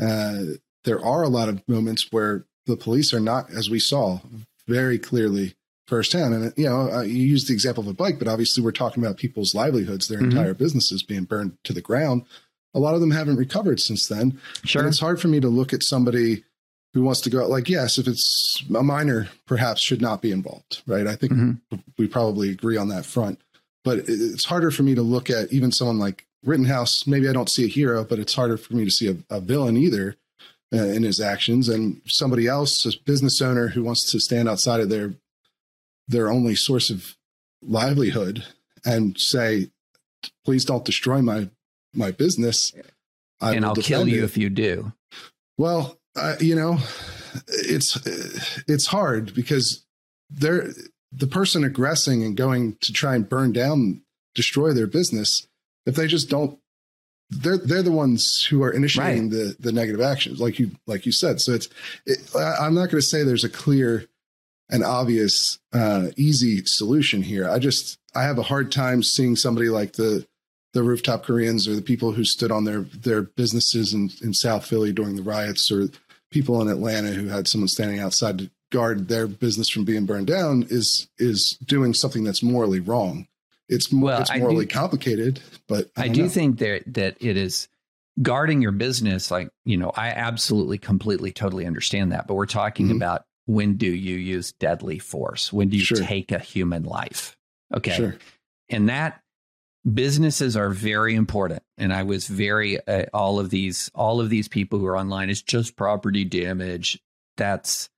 uh, 0.00 0.38
there 0.84 1.04
are 1.04 1.22
a 1.22 1.28
lot 1.28 1.48
of 1.48 1.66
moments 1.68 2.08
where 2.10 2.44
the 2.66 2.76
police 2.76 3.12
are 3.12 3.20
not, 3.20 3.50
as 3.50 3.68
we 3.68 3.78
saw 3.78 4.20
very 4.66 4.98
clearly 4.98 5.54
firsthand. 5.88 6.34
And 6.34 6.52
you 6.56 6.68
know, 6.68 6.92
uh, 6.92 7.02
you 7.02 7.26
use 7.26 7.46
the 7.46 7.54
example 7.54 7.82
of 7.82 7.88
a 7.88 7.94
bike, 7.94 8.18
but 8.18 8.28
obviously 8.28 8.62
we're 8.62 8.72
talking 8.72 9.04
about 9.04 9.16
people's 9.16 9.54
livelihoods, 9.54 10.08
their 10.08 10.18
mm-hmm. 10.18 10.30
entire 10.30 10.54
businesses 10.54 11.02
being 11.02 11.24
burned 11.24 11.58
to 11.64 11.72
the 11.72 11.82
ground 11.82 12.24
a 12.74 12.78
lot 12.78 12.94
of 12.94 13.00
them 13.00 13.10
haven't 13.10 13.36
recovered 13.36 13.80
since 13.80 14.06
then. 14.06 14.38
Sure. 14.64 14.82
And 14.82 14.88
it's 14.88 15.00
hard 15.00 15.20
for 15.20 15.28
me 15.28 15.40
to 15.40 15.48
look 15.48 15.72
at 15.72 15.82
somebody 15.82 16.44
who 16.94 17.02
wants 17.02 17.20
to 17.22 17.30
go 17.30 17.42
out 17.42 17.50
like, 17.50 17.68
yes, 17.68 17.98
if 17.98 18.08
it's 18.08 18.64
a 18.74 18.82
minor, 18.82 19.28
perhaps 19.46 19.80
should 19.80 20.00
not 20.00 20.22
be 20.22 20.32
involved, 20.32 20.82
right? 20.86 21.06
I 21.06 21.14
think 21.14 21.32
mm-hmm. 21.32 21.76
we 21.98 22.08
probably 22.08 22.50
agree 22.50 22.76
on 22.76 22.88
that 22.88 23.06
front. 23.06 23.40
But 23.84 24.00
it's 24.08 24.44
harder 24.44 24.70
for 24.70 24.82
me 24.82 24.94
to 24.94 25.02
look 25.02 25.30
at 25.30 25.52
even 25.52 25.72
someone 25.72 25.98
like 25.98 26.26
Rittenhouse. 26.44 27.06
Maybe 27.06 27.28
I 27.28 27.32
don't 27.32 27.48
see 27.48 27.64
a 27.64 27.68
hero, 27.68 28.04
but 28.04 28.18
it's 28.18 28.34
harder 28.34 28.56
for 28.56 28.74
me 28.74 28.84
to 28.84 28.90
see 28.90 29.08
a, 29.08 29.16
a 29.34 29.40
villain 29.40 29.76
either 29.76 30.16
uh, 30.72 30.78
in 30.78 31.02
his 31.02 31.20
actions. 31.20 31.68
And 31.68 32.00
somebody 32.06 32.46
else, 32.46 32.84
a 32.84 32.92
business 33.04 33.40
owner 33.40 33.68
who 33.68 33.82
wants 33.82 34.10
to 34.10 34.20
stand 34.20 34.48
outside 34.48 34.80
of 34.80 34.88
their 34.88 35.14
their 36.08 36.28
only 36.28 36.56
source 36.56 36.90
of 36.90 37.16
livelihood 37.62 38.44
and 38.84 39.18
say, 39.18 39.70
please 40.44 40.64
don't 40.64 40.84
destroy 40.84 41.22
my 41.22 41.48
my 41.94 42.10
business. 42.10 42.72
I 43.40 43.54
and 43.54 43.64
I'll 43.64 43.74
kill 43.74 44.08
you 44.08 44.22
it. 44.22 44.24
if 44.24 44.36
you 44.36 44.50
do. 44.50 44.92
Well, 45.56 45.99
uh, 46.16 46.36
you 46.40 46.54
know, 46.54 46.78
it's 47.48 47.96
it's 48.68 48.86
hard 48.86 49.34
because 49.34 49.84
they're 50.28 50.68
the 51.12 51.26
person 51.26 51.64
aggressing 51.64 52.22
and 52.22 52.36
going 52.36 52.76
to 52.80 52.92
try 52.92 53.14
and 53.14 53.28
burn 53.28 53.52
down, 53.52 54.02
destroy 54.34 54.72
their 54.72 54.86
business. 54.86 55.46
If 55.86 55.94
they 55.94 56.06
just 56.06 56.28
don't, 56.28 56.58
they're 57.30 57.58
they're 57.58 57.82
the 57.82 57.92
ones 57.92 58.44
who 58.44 58.62
are 58.62 58.70
initiating 58.70 59.30
right. 59.30 59.30
the 59.30 59.56
the 59.60 59.72
negative 59.72 60.00
actions, 60.00 60.40
like 60.40 60.58
you 60.58 60.72
like 60.86 61.06
you 61.06 61.12
said. 61.12 61.40
So 61.40 61.52
it's 61.52 61.68
it, 62.06 62.18
I'm 62.34 62.74
not 62.74 62.90
going 62.90 63.00
to 63.00 63.02
say 63.02 63.22
there's 63.22 63.44
a 63.44 63.48
clear 63.48 64.06
and 64.68 64.84
obvious 64.84 65.58
uh, 65.72 66.08
easy 66.16 66.64
solution 66.64 67.22
here. 67.22 67.48
I 67.48 67.58
just 67.58 67.98
I 68.14 68.22
have 68.22 68.38
a 68.38 68.42
hard 68.42 68.72
time 68.72 69.02
seeing 69.02 69.36
somebody 69.36 69.68
like 69.68 69.92
the 69.94 70.26
the 70.72 70.82
rooftop 70.82 71.24
Koreans 71.24 71.66
or 71.66 71.74
the 71.74 71.82
people 71.82 72.12
who 72.12 72.24
stood 72.24 72.52
on 72.52 72.64
their 72.64 72.80
their 72.82 73.22
businesses 73.22 73.92
in, 73.92 74.10
in 74.22 74.34
South 74.34 74.66
Philly 74.66 74.92
during 74.92 75.16
the 75.16 75.22
riots 75.22 75.70
or 75.70 75.88
people 76.30 76.60
in 76.62 76.68
Atlanta 76.68 77.08
who 77.08 77.28
had 77.28 77.48
someone 77.48 77.68
standing 77.68 77.98
outside 77.98 78.38
to 78.38 78.50
guard 78.70 79.08
their 79.08 79.26
business 79.26 79.68
from 79.68 79.84
being 79.84 80.06
burned 80.06 80.28
down 80.28 80.64
is 80.70 81.08
is 81.18 81.58
doing 81.64 81.92
something 81.92 82.24
that's 82.24 82.42
morally 82.42 82.80
wrong. 82.80 83.26
It's 83.68 83.92
well, 83.92 84.20
it's 84.20 84.34
morally 84.36 84.66
do, 84.66 84.74
complicated, 84.74 85.40
but 85.68 85.90
I, 85.96 86.04
I 86.04 86.08
do 86.08 86.22
know. 86.22 86.28
think 86.28 86.58
that 86.58 86.82
that 86.94 87.16
it 87.20 87.36
is 87.36 87.68
guarding 88.20 88.62
your 88.62 88.72
business. 88.72 89.30
Like 89.30 89.50
you 89.64 89.76
know, 89.76 89.92
I 89.94 90.08
absolutely, 90.08 90.78
completely, 90.78 91.32
totally 91.32 91.66
understand 91.66 92.12
that. 92.12 92.26
But 92.26 92.34
we're 92.34 92.46
talking 92.46 92.86
mm-hmm. 92.86 92.96
about 92.96 93.24
when 93.46 93.76
do 93.76 93.86
you 93.86 94.16
use 94.16 94.52
deadly 94.52 94.98
force? 94.98 95.52
When 95.52 95.68
do 95.68 95.76
you 95.76 95.84
sure. 95.84 95.98
take 95.98 96.32
a 96.32 96.38
human 96.38 96.82
life? 96.84 97.36
Okay, 97.72 97.94
sure. 97.94 98.16
and 98.68 98.88
that 98.88 99.19
businesses 99.92 100.56
are 100.56 100.70
very 100.70 101.14
important. 101.14 101.62
And 101.78 101.92
i 101.92 102.02
was 102.02 102.26
very 102.26 102.86
uh, 102.86 103.06
all 103.14 103.38
of 103.38 103.50
these 103.50 103.90
all 103.94 104.20
of 104.20 104.30
these 104.30 104.48
people 104.48 104.78
who 104.78 104.86
are 104.86 104.96
online 104.96 105.30
is 105.30 105.42
just 105.42 105.76
property 105.76 106.24
damage. 106.24 107.00
That's 107.36 107.88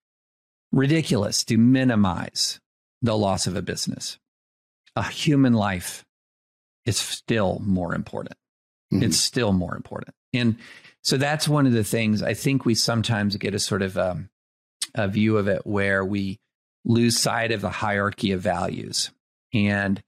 ridiculous 0.70 1.44
to 1.44 1.58
minimize 1.58 2.60
the 3.02 3.16
loss 3.16 3.46
of 3.46 3.56
a 3.56 3.62
business. 3.62 4.18
A 4.94 5.02
human 5.02 5.54
life 5.54 6.04
is 6.86 6.96
still 6.96 7.60
more 7.64 7.94
important. 7.94 8.36
Mm-hmm. 8.92 9.04
it's 9.04 9.18
still 9.18 9.54
more 9.54 9.74
important. 9.74 10.14
And 10.34 10.56
so 11.02 11.16
that's 11.16 11.48
one 11.48 11.66
of 11.66 11.72
the 11.72 11.82
things 11.82 12.22
i 12.22 12.34
think 12.34 12.64
we 12.64 12.74
sometimes 12.74 13.36
get 13.36 13.54
a 13.54 13.58
sort 13.58 13.82
of 13.82 13.98
um, 13.98 14.28
a 14.94 15.08
view 15.08 15.36
of 15.38 15.48
it 15.48 15.66
where 15.66 16.04
we 16.04 16.38
lose 16.84 17.18
sight 17.18 17.52
of 17.52 17.60
the 17.60 17.70
hierarchy 17.70 18.32
of 18.32 18.40
values. 18.40 19.10
And 19.54 20.02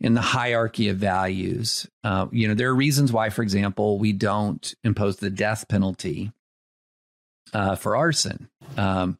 in 0.00 0.14
the 0.14 0.20
hierarchy 0.20 0.88
of 0.88 0.98
values. 0.98 1.86
Uh, 2.04 2.26
you 2.30 2.48
know, 2.48 2.54
there 2.54 2.68
are 2.68 2.74
reasons 2.74 3.12
why, 3.12 3.30
for 3.30 3.42
example, 3.42 3.98
we 3.98 4.12
don't 4.12 4.74
impose 4.84 5.16
the 5.16 5.30
death 5.30 5.68
penalty 5.68 6.32
uh, 7.52 7.76
for 7.76 7.96
arson. 7.96 8.48
Um, 8.76 9.18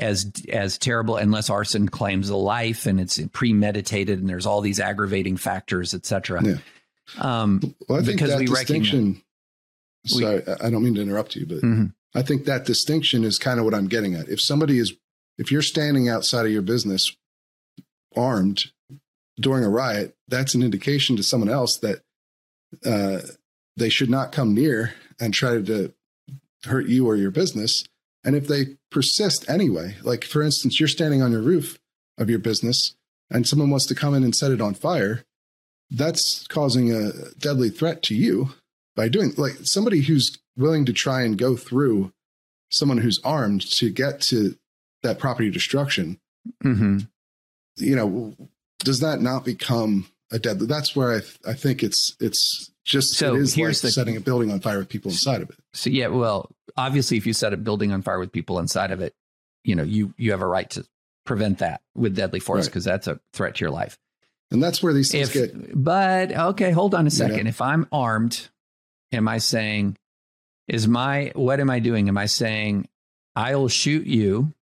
as 0.00 0.32
as 0.50 0.78
terrible 0.78 1.16
unless 1.16 1.50
arson 1.50 1.88
claims 1.88 2.30
a 2.30 2.36
life 2.36 2.86
and 2.86 2.98
it's 2.98 3.20
premeditated 3.32 4.18
and 4.18 4.28
there's 4.28 4.46
all 4.46 4.62
these 4.62 4.80
aggravating 4.80 5.36
factors, 5.36 5.94
etc. 5.94 6.42
Yeah. 6.42 6.54
Um, 7.18 7.74
well, 7.88 8.00
I 8.00 8.02
think 8.02 8.16
because 8.16 8.30
that 8.30 8.38
we 8.38 8.46
distinction. 8.46 9.22
Sorry, 10.06 10.42
we, 10.46 10.52
I 10.54 10.70
don't 10.70 10.82
mean 10.82 10.94
to 10.94 11.02
interrupt 11.02 11.36
you, 11.36 11.44
but 11.44 11.58
mm-hmm. 11.58 11.86
I 12.14 12.22
think 12.22 12.46
that 12.46 12.64
distinction 12.64 13.24
is 13.24 13.38
kind 13.38 13.58
of 13.58 13.66
what 13.66 13.74
I'm 13.74 13.88
getting 13.88 14.14
at. 14.14 14.28
If 14.28 14.40
somebody 14.40 14.78
is, 14.78 14.94
if 15.36 15.52
you're 15.52 15.60
standing 15.60 16.08
outside 16.08 16.46
of 16.46 16.52
your 16.52 16.62
business 16.62 17.14
armed 18.16 18.64
during 19.40 19.64
a 19.64 19.70
riot, 19.70 20.14
that's 20.28 20.54
an 20.54 20.62
indication 20.62 21.16
to 21.16 21.22
someone 21.22 21.48
else 21.48 21.78
that 21.78 22.02
uh, 22.84 23.20
they 23.76 23.88
should 23.88 24.10
not 24.10 24.32
come 24.32 24.54
near 24.54 24.94
and 25.18 25.34
try 25.34 25.60
to 25.60 25.92
hurt 26.64 26.86
you 26.86 27.06
or 27.06 27.16
your 27.16 27.30
business. 27.30 27.84
And 28.22 28.36
if 28.36 28.46
they 28.46 28.76
persist 28.90 29.48
anyway, 29.48 29.96
like 30.02 30.24
for 30.24 30.42
instance, 30.42 30.78
you're 30.78 30.88
standing 30.88 31.22
on 31.22 31.32
your 31.32 31.40
roof 31.40 31.78
of 32.18 32.28
your 32.28 32.38
business 32.38 32.94
and 33.30 33.46
someone 33.46 33.70
wants 33.70 33.86
to 33.86 33.94
come 33.94 34.14
in 34.14 34.24
and 34.24 34.34
set 34.34 34.50
it 34.50 34.60
on 34.60 34.74
fire, 34.74 35.24
that's 35.90 36.46
causing 36.46 36.92
a 36.92 37.12
deadly 37.38 37.70
threat 37.70 38.02
to 38.04 38.14
you 38.14 38.50
by 38.94 39.08
doing 39.08 39.32
like 39.36 39.56
somebody 39.62 40.02
who's 40.02 40.38
willing 40.56 40.84
to 40.84 40.92
try 40.92 41.22
and 41.22 41.38
go 41.38 41.56
through 41.56 42.12
someone 42.70 42.98
who's 42.98 43.20
armed 43.24 43.62
to 43.62 43.90
get 43.90 44.20
to 44.20 44.56
that 45.02 45.18
property 45.18 45.50
destruction. 45.50 46.20
Mm-hmm. 46.62 46.98
You 47.76 47.96
know, 47.96 48.34
does 48.80 49.00
that 49.00 49.20
not 49.20 49.44
become 49.44 50.08
a 50.32 50.38
deadly? 50.38 50.66
That's 50.66 50.94
where 50.94 51.12
I, 51.12 51.20
th- 51.20 51.38
I 51.46 51.54
think 51.54 51.82
it's 51.82 52.16
it's 52.20 52.70
just 52.84 53.14
so 53.14 53.34
it 53.34 53.40
is 53.40 53.54
here's 53.54 53.82
like 53.82 53.88
the, 53.88 53.92
setting 53.92 54.16
a 54.16 54.20
building 54.20 54.50
on 54.50 54.60
fire 54.60 54.78
with 54.78 54.88
people 54.88 55.10
inside 55.10 55.42
of 55.42 55.50
it. 55.50 55.56
So 55.74 55.90
yeah, 55.90 56.08
well, 56.08 56.50
obviously, 56.76 57.16
if 57.16 57.26
you 57.26 57.32
set 57.32 57.52
a 57.52 57.56
building 57.56 57.92
on 57.92 58.02
fire 58.02 58.18
with 58.18 58.32
people 58.32 58.58
inside 58.58 58.90
of 58.90 59.00
it, 59.00 59.14
you 59.64 59.74
know 59.74 59.82
you 59.82 60.14
you 60.16 60.32
have 60.32 60.42
a 60.42 60.46
right 60.46 60.68
to 60.70 60.86
prevent 61.24 61.58
that 61.58 61.82
with 61.94 62.16
deadly 62.16 62.40
force 62.40 62.66
because 62.66 62.86
right. 62.86 62.92
that's 62.92 63.06
a 63.06 63.20
threat 63.32 63.56
to 63.56 63.60
your 63.60 63.70
life. 63.70 63.98
And 64.50 64.62
that's 64.62 64.82
where 64.82 64.92
these 64.92 65.12
things 65.12 65.34
if, 65.34 65.52
get. 65.52 65.82
But 65.82 66.32
okay, 66.32 66.72
hold 66.72 66.94
on 66.94 67.06
a 67.06 67.10
second. 67.10 67.36
You 67.38 67.44
know? 67.44 67.48
If 67.48 67.60
I'm 67.60 67.86
armed, 67.92 68.48
am 69.12 69.28
I 69.28 69.38
saying, 69.38 69.96
is 70.66 70.88
my 70.88 71.32
what 71.34 71.60
am 71.60 71.70
I 71.70 71.78
doing? 71.78 72.08
Am 72.08 72.18
I 72.18 72.26
saying 72.26 72.88
I'll 73.36 73.68
shoot 73.68 74.06
you 74.06 74.52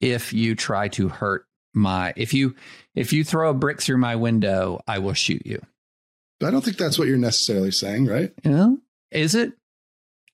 if 0.00 0.32
you 0.32 0.54
try 0.54 0.88
to 0.88 1.08
hurt 1.08 1.46
my 1.74 2.12
if 2.16 2.34
you 2.34 2.54
if 2.94 3.12
you 3.12 3.24
throw 3.24 3.50
a 3.50 3.54
brick 3.54 3.80
through 3.80 3.98
my 3.98 4.16
window, 4.16 4.80
I 4.86 4.98
will 4.98 5.14
shoot 5.14 5.44
you. 5.44 5.60
But 6.38 6.48
I 6.48 6.50
don't 6.50 6.64
think 6.64 6.78
that's 6.78 6.98
what 6.98 7.06
you're 7.06 7.18
necessarily 7.18 7.70
saying, 7.70 8.06
right? 8.06 8.32
You 8.44 8.50
know? 8.50 8.78
Is 9.10 9.34
it? 9.34 9.52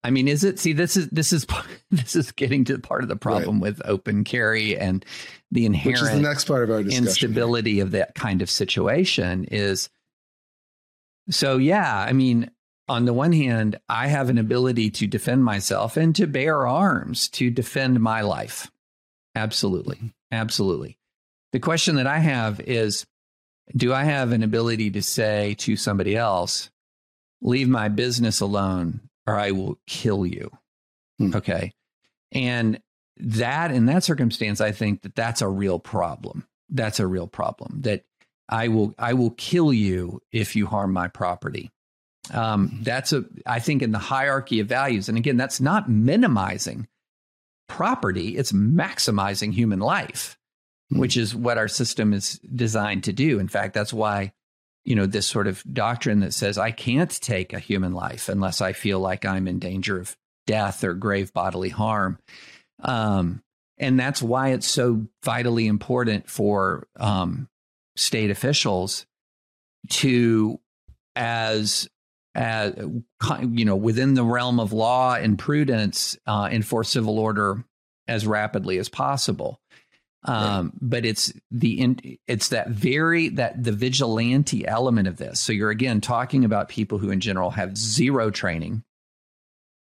I 0.05 0.11
mean, 0.11 0.29
is 0.29 0.45
it? 0.45 0.61
See, 0.61 0.73
this 0.73 0.97
is 0.97 1.09
this 1.09 1.33
is 1.33 1.47
this 1.91 2.15
is 2.15 2.31
getting 2.33 2.65
to 2.67 2.79
part 2.79 3.03
of 3.03 3.09
the 3.09 3.17
problem 3.17 3.57
right. 3.57 3.63
with 3.63 3.83
open 3.85 4.25
carry 4.25 4.79
and 4.79 5.05
the 5.51 5.67
inherent 5.67 6.01
Which 6.01 6.11
is 6.11 6.17
the 6.17 6.23
next 6.23 6.45
part 6.45 6.63
of 6.63 6.71
our 6.71 6.81
instability 6.81 7.75
here. 7.75 7.85
of 7.85 7.91
that 7.93 8.15
kind 8.15 8.41
of 8.41 8.49
situation 8.49 9.45
is. 9.51 9.89
So 11.29 11.57
yeah, 11.57 11.93
I 11.99 12.13
mean, 12.13 12.53
on 12.89 13.05
the 13.05 13.13
one 13.13 13.33
hand, 13.33 13.81
I 13.89 14.07
have 14.07 14.31
an 14.31 14.39
ability 14.39 14.91
to 14.91 15.09
defend 15.09 15.45
myself 15.45 15.97
and 15.97 16.15
to 16.15 16.29
bear 16.29 16.69
arms 16.69 17.29
to 17.31 17.51
defend 17.51 17.99
my 17.99 18.21
life. 18.21 18.71
Absolutely, 19.35 19.97
mm-hmm. 19.97 20.09
absolutely. 20.31 20.99
The 21.53 21.61
question 21.61 21.97
that 21.97 22.07
I 22.07 22.19
have 22.19 22.61
is, 22.61 23.07
do 23.75 23.93
I 23.93 24.05
have 24.05 24.33
an 24.33 24.43
ability 24.43 24.91
to 24.93 25.03
say 25.03 25.55
to 25.59 25.77
somebody 25.77 26.17
else, 26.17 26.71
leave 27.41 27.69
my 27.69 27.89
business 27.89 28.41
alone 28.41 29.01
or 29.27 29.37
I 29.37 29.51
will 29.51 29.79
kill 29.87 30.25
you. 30.25 30.51
Hmm. 31.19 31.35
Okay. 31.35 31.73
And 32.33 32.81
that, 33.19 33.71
in 33.71 33.87
that 33.87 34.05
circumstance, 34.05 34.61
I 34.61 34.73
think 34.73 35.03
that 35.03 35.15
that's 35.15 35.43
a 35.43 35.49
real 35.49 35.79
problem. 35.79 36.47
That's 36.69 37.01
a 37.01 37.07
real 37.07 37.27
problem 37.27 37.83
that 37.83 38.05
I 38.49 38.69
will, 38.69 38.95
I 38.99 39.15
will 39.15 39.31
kill 39.31 39.73
you 39.73 40.21
if 40.33 40.55
you 40.55 40.67
harm 40.67 40.93
my 40.93 41.09
property. 41.09 41.71
Um, 42.33 42.69
hmm. 42.69 42.83
that's 42.83 43.13
a, 43.13 43.25
I 43.45 43.61
think 43.61 43.83
in 43.83 43.93
the 43.93 43.99
hierarchy 43.99 44.61
of 44.61 44.67
values. 44.67 45.09
And 45.09 45.19
again, 45.19 45.37
that's 45.37 45.61
not 45.61 45.89
minimizing 45.89 46.89
property. 47.69 48.37
It's 48.37 48.53
maximizing 48.53 49.53
human 49.53 49.81
life, 49.81 50.37
hmm. 50.91 50.99
which 50.99 51.17
is 51.17 51.35
what 51.35 51.59
our 51.59 51.69
system 51.69 52.13
is 52.13 52.39
designed 52.55 53.05
to 53.05 53.13
do. 53.13 53.39
In 53.39 53.49
fact, 53.49 53.75
that's 53.75 53.93
why 53.93 54.33
you 54.85 54.95
know 54.95 55.07
this 55.07 55.27
sort 55.27 55.47
of 55.47 55.63
doctrine 55.73 56.21
that 56.21 56.35
says 56.35 56.59
I 56.59 56.71
can't 56.71 57.11
take 57.21 57.53
a 57.53 57.59
human 57.59 57.93
life 57.93 58.29
unless 58.29 58.61
I 58.61 58.73
feel 58.73 59.01
like 59.01 59.25
I'm 59.25 59.49
in 59.49 59.59
danger 59.59 59.99
of 59.99 60.17
death 60.47 60.85
or 60.85 60.95
grave 60.95 61.33
bodily 61.33 61.71
harm. 61.71 62.19
Um, 62.81 63.43
and 63.79 63.99
that's 63.99 64.23
why 64.23 64.51
it's 64.51 64.67
so 64.67 65.07
vitally 65.23 65.67
important 65.67 66.31
for 66.31 66.87
um, 66.99 67.49
state 67.97 68.31
officials 68.31 69.07
to, 69.91 70.61
as 71.15 71.89
as 72.35 72.75
you 73.49 73.65
know, 73.65 73.77
within 73.77 74.15
the 74.15 74.25
realm 74.25 74.61
of 74.61 74.73
law 74.73 75.15
and 75.15 75.39
prudence, 75.39 76.19
uh, 76.27 76.49
enforce 76.53 76.91
civil 76.91 77.19
order 77.19 77.65
as 78.07 78.27
rapidly 78.27 78.79
as 78.79 78.91
possible. 78.91 79.59
Um, 80.27 80.73
but 80.81 81.07
it's 81.07 81.33
the 81.53 82.19
it's 82.27 82.49
that 82.49 82.69
very 82.69 83.29
that 83.31 83.63
the 83.63 83.71
vigilante 83.71 84.67
element 84.67 85.07
of 85.07 85.19
this. 85.19 85.39
So 85.39 85.53
you're 85.53 85.71
again 85.71 86.01
talking 86.01 86.45
about 86.45 86.69
people 86.69 86.99
who 86.99 87.11
in 87.11 87.21
general 87.21 87.51
have 87.51 87.79
zero 87.79 88.31
training 88.31 88.83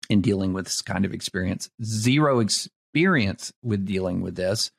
in 0.08 0.20
dealing 0.20 0.52
with 0.52 0.66
this 0.66 0.80
kind 0.80 1.04
of 1.04 1.12
experience, 1.12 1.68
zero 1.82 2.38
experience 2.38 3.52
with 3.62 3.84
dealing 3.84 4.20
with 4.20 4.36
this, 4.36 4.70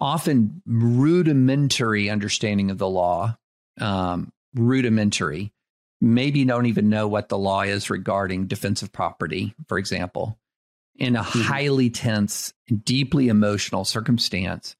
often 0.00 0.62
rudimentary 0.66 2.10
understanding 2.10 2.70
of 2.70 2.78
the 2.78 2.88
law, 2.88 3.36
um, 3.80 4.32
rudimentary. 4.54 5.52
Maybe 6.00 6.44
don't 6.44 6.66
even 6.66 6.90
know 6.90 7.08
what 7.08 7.28
the 7.28 7.38
law 7.38 7.62
is 7.62 7.88
regarding 7.88 8.46
defensive 8.46 8.92
property, 8.92 9.54
for 9.68 9.78
example, 9.78 10.38
in 10.96 11.14
a 11.14 11.22
mm-hmm. 11.22 11.40
highly 11.40 11.90
tense, 11.90 12.52
deeply 12.84 13.28
emotional 13.28 13.84
circumstance 13.84 14.76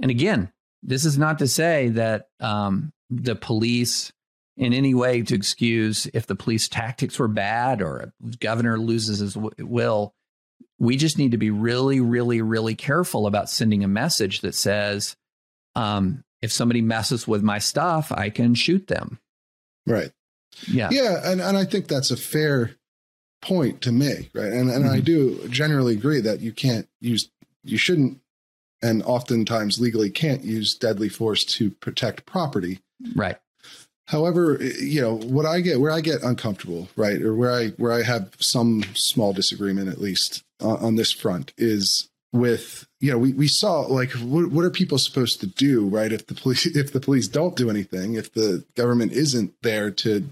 and 0.00 0.10
again, 0.10 0.52
this 0.82 1.04
is 1.04 1.18
not 1.18 1.38
to 1.40 1.46
say 1.46 1.88
that 1.90 2.28
um, 2.40 2.92
the 3.10 3.36
police, 3.36 4.12
in 4.56 4.72
any 4.72 4.94
way, 4.94 5.22
to 5.22 5.34
excuse 5.34 6.06
if 6.14 6.26
the 6.26 6.34
police 6.34 6.68
tactics 6.68 7.18
were 7.18 7.28
bad 7.28 7.82
or 7.82 7.98
a 7.98 8.12
governor 8.38 8.78
loses 8.78 9.18
his 9.18 9.36
will. 9.36 10.14
We 10.78 10.96
just 10.96 11.18
need 11.18 11.32
to 11.32 11.36
be 11.36 11.50
really, 11.50 12.00
really, 12.00 12.40
really 12.40 12.74
careful 12.74 13.26
about 13.26 13.50
sending 13.50 13.84
a 13.84 13.88
message 13.88 14.40
that 14.40 14.54
says, 14.54 15.16
um, 15.76 16.24
if 16.40 16.50
somebody 16.50 16.80
messes 16.80 17.28
with 17.28 17.42
my 17.42 17.58
stuff, 17.58 18.10
I 18.10 18.30
can 18.30 18.54
shoot 18.54 18.86
them. 18.86 19.18
Right. 19.86 20.10
Yeah. 20.66 20.88
Yeah. 20.90 21.20
And, 21.22 21.42
and 21.42 21.56
I 21.56 21.66
think 21.66 21.86
that's 21.86 22.10
a 22.10 22.16
fair 22.16 22.76
point 23.42 23.82
to 23.82 23.92
make. 23.92 24.30
Right. 24.34 24.52
And, 24.52 24.70
and 24.70 24.84
mm-hmm. 24.84 24.94
I 24.94 25.00
do 25.00 25.48
generally 25.48 25.92
agree 25.92 26.20
that 26.20 26.40
you 26.40 26.52
can't 26.52 26.88
use, 27.00 27.30
you 27.62 27.76
shouldn't 27.76 28.20
and 28.82 29.02
oftentimes 29.02 29.80
legally 29.80 30.10
can't 30.10 30.44
use 30.44 30.74
deadly 30.74 31.08
force 31.08 31.44
to 31.44 31.70
protect 31.70 32.26
property. 32.26 32.80
Right. 33.14 33.36
However, 34.06 34.58
you 34.60 35.00
know 35.00 35.16
what 35.16 35.46
I 35.46 35.60
get 35.60 35.80
where 35.80 35.92
I 35.92 36.00
get 36.00 36.22
uncomfortable, 36.22 36.88
right, 36.96 37.22
or 37.22 37.34
where 37.34 37.52
I 37.52 37.68
where 37.70 37.92
I 37.92 38.02
have 38.02 38.34
some 38.40 38.82
small 38.94 39.32
disagreement 39.32 39.88
at 39.88 40.00
least 40.00 40.42
on, 40.60 40.78
on 40.78 40.96
this 40.96 41.12
front 41.12 41.52
is 41.56 42.10
with 42.32 42.88
you 43.00 43.10
know 43.10 43.18
we, 43.18 43.32
we 43.32 43.48
saw 43.48 43.80
like 43.82 44.10
what, 44.12 44.50
what 44.50 44.64
are 44.64 44.70
people 44.70 44.98
supposed 44.98 45.40
to 45.40 45.46
do 45.46 45.86
right 45.86 46.12
if 46.12 46.26
the 46.26 46.34
police 46.34 46.66
if 46.76 46.92
the 46.92 47.00
police 47.00 47.28
don't 47.28 47.56
do 47.56 47.70
anything 47.70 48.14
if 48.14 48.32
the 48.32 48.64
government 48.76 49.12
isn't 49.12 49.52
there 49.62 49.90
to 49.90 50.24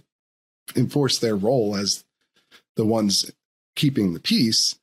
enforce 0.77 1.19
their 1.19 1.37
role 1.37 1.77
as 1.77 2.05
the 2.77 2.85
ones 2.85 3.31
keeping 3.75 4.13
the 4.13 4.21
peace 4.21 4.77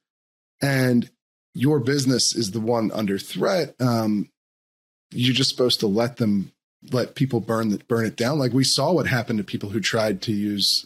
and 0.61 1.09
your 1.55 1.79
business 1.79 2.35
is 2.35 2.51
the 2.51 2.59
one 2.59 2.91
under 2.91 3.17
threat, 3.17 3.73
um, 3.79 4.29
you're 5.11 5.33
just 5.33 5.49
supposed 5.49 5.79
to 5.79 5.87
let 5.87 6.17
them 6.17 6.51
let 6.91 7.15
people 7.15 7.39
burn 7.39 7.69
the, 7.69 7.77
burn 7.87 8.05
it 8.05 8.17
down. 8.17 8.37
Like 8.37 8.53
we 8.53 8.63
saw 8.63 8.91
what 8.91 9.07
happened 9.07 9.39
to 9.39 9.43
people 9.43 9.69
who 9.69 9.79
tried 9.79 10.21
to 10.23 10.33
use 10.33 10.85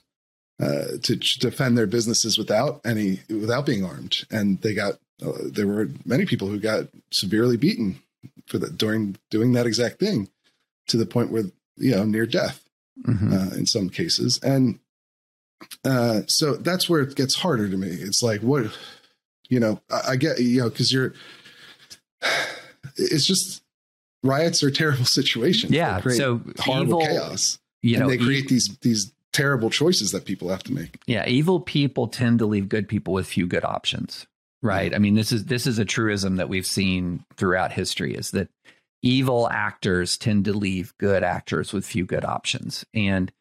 uh, 0.61 0.97
to, 1.01 1.15
defend 1.15 1.77
their 1.77 1.87
businesses 1.87 2.37
without 2.37 2.81
any 2.85 3.21
without 3.29 3.65
being 3.65 3.83
armed, 3.83 4.25
and 4.29 4.61
they 4.61 4.73
got 4.73 4.93
uh, 5.25 5.31
there 5.43 5.67
were 5.67 5.89
many 6.05 6.25
people 6.25 6.47
who 6.47 6.59
got 6.59 6.87
severely 7.11 7.57
beaten 7.57 7.99
for 8.45 8.59
that 8.59 8.77
during 8.77 9.17
doing 9.31 9.53
that 9.53 9.65
exact 9.65 9.99
thing 9.99 10.29
to 10.87 10.97
the 10.97 11.05
point 11.05 11.31
where 11.31 11.45
you 11.77 11.95
know 11.95 12.03
near 12.03 12.25
death 12.25 12.63
mm-hmm. 13.05 13.33
uh, 13.33 13.55
in 13.57 13.65
some 13.65 13.89
cases, 13.89 14.39
and 14.43 14.79
uh, 15.83 16.21
so 16.27 16.55
that's 16.55 16.89
where 16.89 17.01
it 17.01 17.15
gets 17.15 17.35
harder 17.35 17.69
to 17.69 17.77
me. 17.77 17.87
It's 17.87 18.21
like 18.21 18.41
what 18.41 18.77
you 19.49 19.59
know, 19.59 19.81
I, 19.89 20.11
I 20.11 20.15
get 20.15 20.39
you 20.39 20.61
know 20.61 20.69
because 20.69 20.91
you're. 20.91 21.13
It's 22.95 23.25
just 23.25 23.61
riots 24.23 24.63
are 24.63 24.71
terrible 24.71 25.05
situations. 25.05 25.71
Yeah, 25.71 25.99
so 26.09 26.41
horrible 26.59 27.01
evil, 27.01 27.05
chaos. 27.05 27.59
You 27.81 27.97
know, 27.97 28.03
and 28.03 28.11
they 28.11 28.17
create 28.17 28.45
e- 28.45 28.47
these 28.49 28.77
these 28.81 29.13
terrible 29.31 29.69
choices 29.69 30.11
that 30.11 30.25
people 30.25 30.49
have 30.49 30.63
to 30.63 30.73
make. 30.73 31.01
Yeah, 31.05 31.27
evil 31.27 31.59
people 31.59 32.07
tend 32.07 32.39
to 32.39 32.45
leave 32.45 32.69
good 32.69 32.87
people 32.87 33.13
with 33.13 33.27
few 33.27 33.47
good 33.47 33.65
options. 33.65 34.27
Right. 34.61 34.93
I 34.93 34.97
mean, 34.97 35.15
this 35.15 35.31
is 35.31 35.45
this 35.45 35.65
is 35.65 35.79
a 35.79 35.85
truism 35.85 36.35
that 36.35 36.49
we've 36.49 36.65
seen 36.65 37.23
throughout 37.37 37.71
history 37.71 38.13
is 38.13 38.31
that 38.31 38.49
evil 39.01 39.49
actors 39.49 40.17
tend 40.17 40.45
to 40.45 40.53
leave 40.53 40.93
good 40.97 41.23
actors 41.23 41.71
with 41.71 41.85
few 41.85 42.05
good 42.05 42.25
options. 42.25 42.85
And 42.93 43.31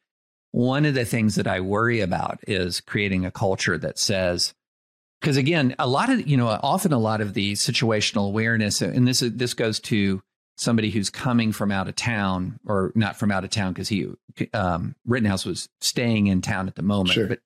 one 0.52 0.86
of 0.86 0.94
the 0.94 1.04
things 1.04 1.34
that 1.34 1.48
I 1.48 1.60
worry 1.60 2.00
about 2.00 2.38
is 2.46 2.80
creating 2.80 3.26
a 3.26 3.32
culture 3.32 3.76
that 3.78 3.98
says 3.98 4.54
because 5.20 5.36
again, 5.36 5.74
a 5.78 5.86
lot 5.86 6.10
of 6.10 6.26
you 6.26 6.36
know, 6.36 6.48
often 6.48 6.92
a 6.92 6.98
lot 6.98 7.20
of 7.20 7.34
the 7.34 7.54
situational 7.54 8.26
awareness, 8.26 8.80
and 8.80 9.06
this 9.06 9.22
is 9.22 9.32
this 9.34 9.54
goes 9.54 9.80
to 9.80 10.22
somebody 10.56 10.90
who's 10.90 11.10
coming 11.10 11.52
from 11.52 11.70
out 11.70 11.88
of 11.88 11.96
town, 11.96 12.58
or 12.66 12.92
not 12.94 13.16
from 13.16 13.30
out 13.30 13.44
of 13.44 13.50
town, 13.50 13.72
because 13.72 13.88
he 13.88 14.08
um, 14.52 14.94
Rittenhouse 15.06 15.44
was 15.44 15.68
staying 15.80 16.26
in 16.26 16.42
town 16.42 16.68
at 16.68 16.74
the 16.74 16.82
moment, 16.82 17.10
sure. 17.10 17.26
but 17.26 17.40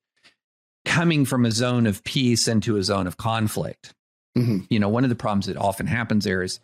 coming 0.85 1.25
from 1.25 1.45
a 1.45 1.51
zone 1.51 1.87
of 1.87 2.03
peace 2.03 2.47
into 2.47 2.77
a 2.77 2.83
zone 2.83 3.07
of 3.07 3.17
conflict. 3.17 3.93
Mm-hmm. 4.37 4.59
You 4.69 4.79
know, 4.79 4.89
one 4.89 5.03
of 5.03 5.09
the 5.09 5.15
problems 5.15 5.45
that 5.45 5.57
often 5.57 5.85
happens 5.85 6.25
there 6.25 6.41
is 6.41 6.59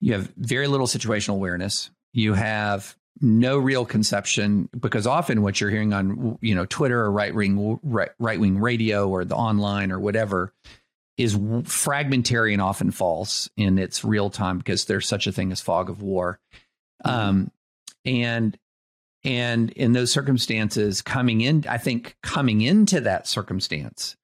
you 0.00 0.12
have 0.14 0.32
very 0.36 0.66
little 0.66 0.86
situational 0.86 1.34
awareness. 1.34 1.90
You 2.12 2.34
have 2.34 2.96
no 3.20 3.58
real 3.58 3.84
conception 3.84 4.68
because 4.78 5.06
often 5.06 5.42
what 5.42 5.60
you're 5.60 5.70
hearing 5.70 5.92
on 5.92 6.38
you 6.40 6.54
know 6.54 6.66
Twitter 6.66 7.00
or 7.00 7.10
right 7.10 7.34
wing 7.34 7.78
right 7.82 8.40
wing 8.40 8.58
radio 8.58 9.08
or 9.08 9.24
the 9.24 9.36
online 9.36 9.92
or 9.92 10.00
whatever 10.00 10.52
is 11.16 11.38
fragmentary 11.64 12.52
and 12.54 12.62
often 12.62 12.90
false 12.90 13.50
in 13.56 13.78
its 13.78 14.04
real 14.04 14.30
time 14.30 14.58
because 14.58 14.86
there's 14.86 15.06
such 15.06 15.26
a 15.26 15.32
thing 15.32 15.52
as 15.52 15.60
fog 15.60 15.90
of 15.90 16.00
war. 16.00 16.40
Mm-hmm. 17.04 17.18
Um, 17.18 17.50
and 18.06 18.58
and 19.22 19.70
in 19.72 19.92
those 19.92 20.10
circumstances, 20.10 21.02
coming 21.02 21.42
in, 21.42 21.64
I 21.68 21.76
think 21.76 22.16
coming 22.22 22.62
into 22.62 23.02
that 23.02 23.26
circumstance, 23.26 24.16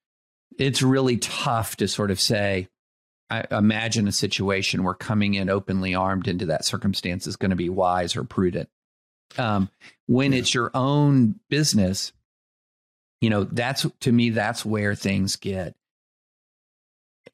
it's 0.58 0.80
really 0.80 1.18
tough 1.18 1.76
to 1.76 1.88
sort 1.88 2.10
of 2.10 2.18
say, 2.18 2.68
I 3.28 3.44
imagine 3.50 4.08
a 4.08 4.12
situation 4.12 4.84
where 4.84 4.94
coming 4.94 5.34
in 5.34 5.50
openly 5.50 5.94
armed 5.94 6.28
into 6.28 6.46
that 6.46 6.64
circumstance 6.64 7.26
is 7.26 7.36
going 7.36 7.50
to 7.50 7.56
be 7.56 7.68
wise 7.68 8.16
or 8.16 8.24
prudent. 8.24 8.70
Um, 9.38 9.68
when 10.06 10.32
yeah. 10.32 10.38
it's 10.38 10.54
your 10.54 10.70
own 10.74 11.38
business, 11.48 12.12
you 13.20 13.30
know, 13.30 13.44
that's 13.44 13.86
to 14.00 14.12
me, 14.12 14.30
that's 14.30 14.64
where 14.64 14.94
things 14.94 15.36
get. 15.36 15.74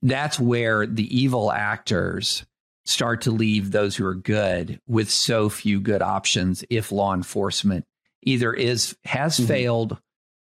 That's 0.02 0.38
where 0.40 0.86
the 0.86 1.16
evil 1.16 1.52
actors 1.52 2.44
start 2.84 3.22
to 3.22 3.30
leave 3.30 3.70
those 3.70 3.94
who 3.94 4.04
are 4.06 4.14
good 4.14 4.80
with 4.88 5.08
so 5.10 5.48
few 5.48 5.80
good 5.80 6.02
options 6.02 6.64
if 6.68 6.90
law 6.90 7.14
enforcement 7.14 7.84
either 8.24 8.52
is 8.52 8.96
has 9.04 9.38
Mhm. 9.38 9.46
failed 9.46 9.98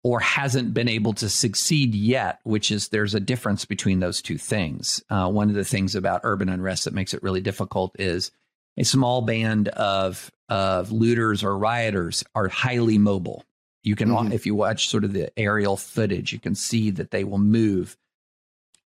or 0.03 0.21
hasn't 0.21 0.73
been 0.75 0.89
able 0.89 1.13
to 1.15 1.29
succeed 1.29 1.95
yet, 1.95 2.39
which 2.45 2.71
is 2.71 2.89
there's 2.89 3.15
a 3.15 3.21
difference 3.21 3.65
between 3.65 4.01
those 4.01 4.21
two 4.23 4.37
things. 4.39 5.03
Uh, 5.11 5.31
one 5.31 5.49
of 5.49 5.55
the 5.55 5.65
things 5.65 5.95
about 5.95 6.21
urban 6.25 6.49
unrest 6.49 6.85
that 6.85 6.95
makes 6.95 7.13
it 7.15 7.23
really 7.23 7.41
difficult 7.41 7.95
is 7.99 8.31
a 8.77 8.85
small 8.85 9.23
band 9.23 9.69
of 9.69 10.31
of 10.49 10.93
looters 10.93 11.43
or 11.43 11.57
rioters 11.57 12.25
are 12.35 12.49
highly 12.49 12.99
mobile. 12.99 13.45
You 13.83 13.97
can, 13.97 14.09
Mhm. 14.09 14.33
if 14.33 14.47
you 14.47 14.55
watch 14.55 14.89
sort 14.89 15.05
of 15.05 15.13
the 15.13 15.37
aerial 15.39 15.77
footage, 15.77 16.33
you 16.33 16.39
can 16.39 16.55
see 16.55 16.91
that 16.93 17.11
they 17.11 17.25
will 17.25 17.39
move, 17.39 17.97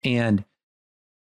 and 0.05 0.45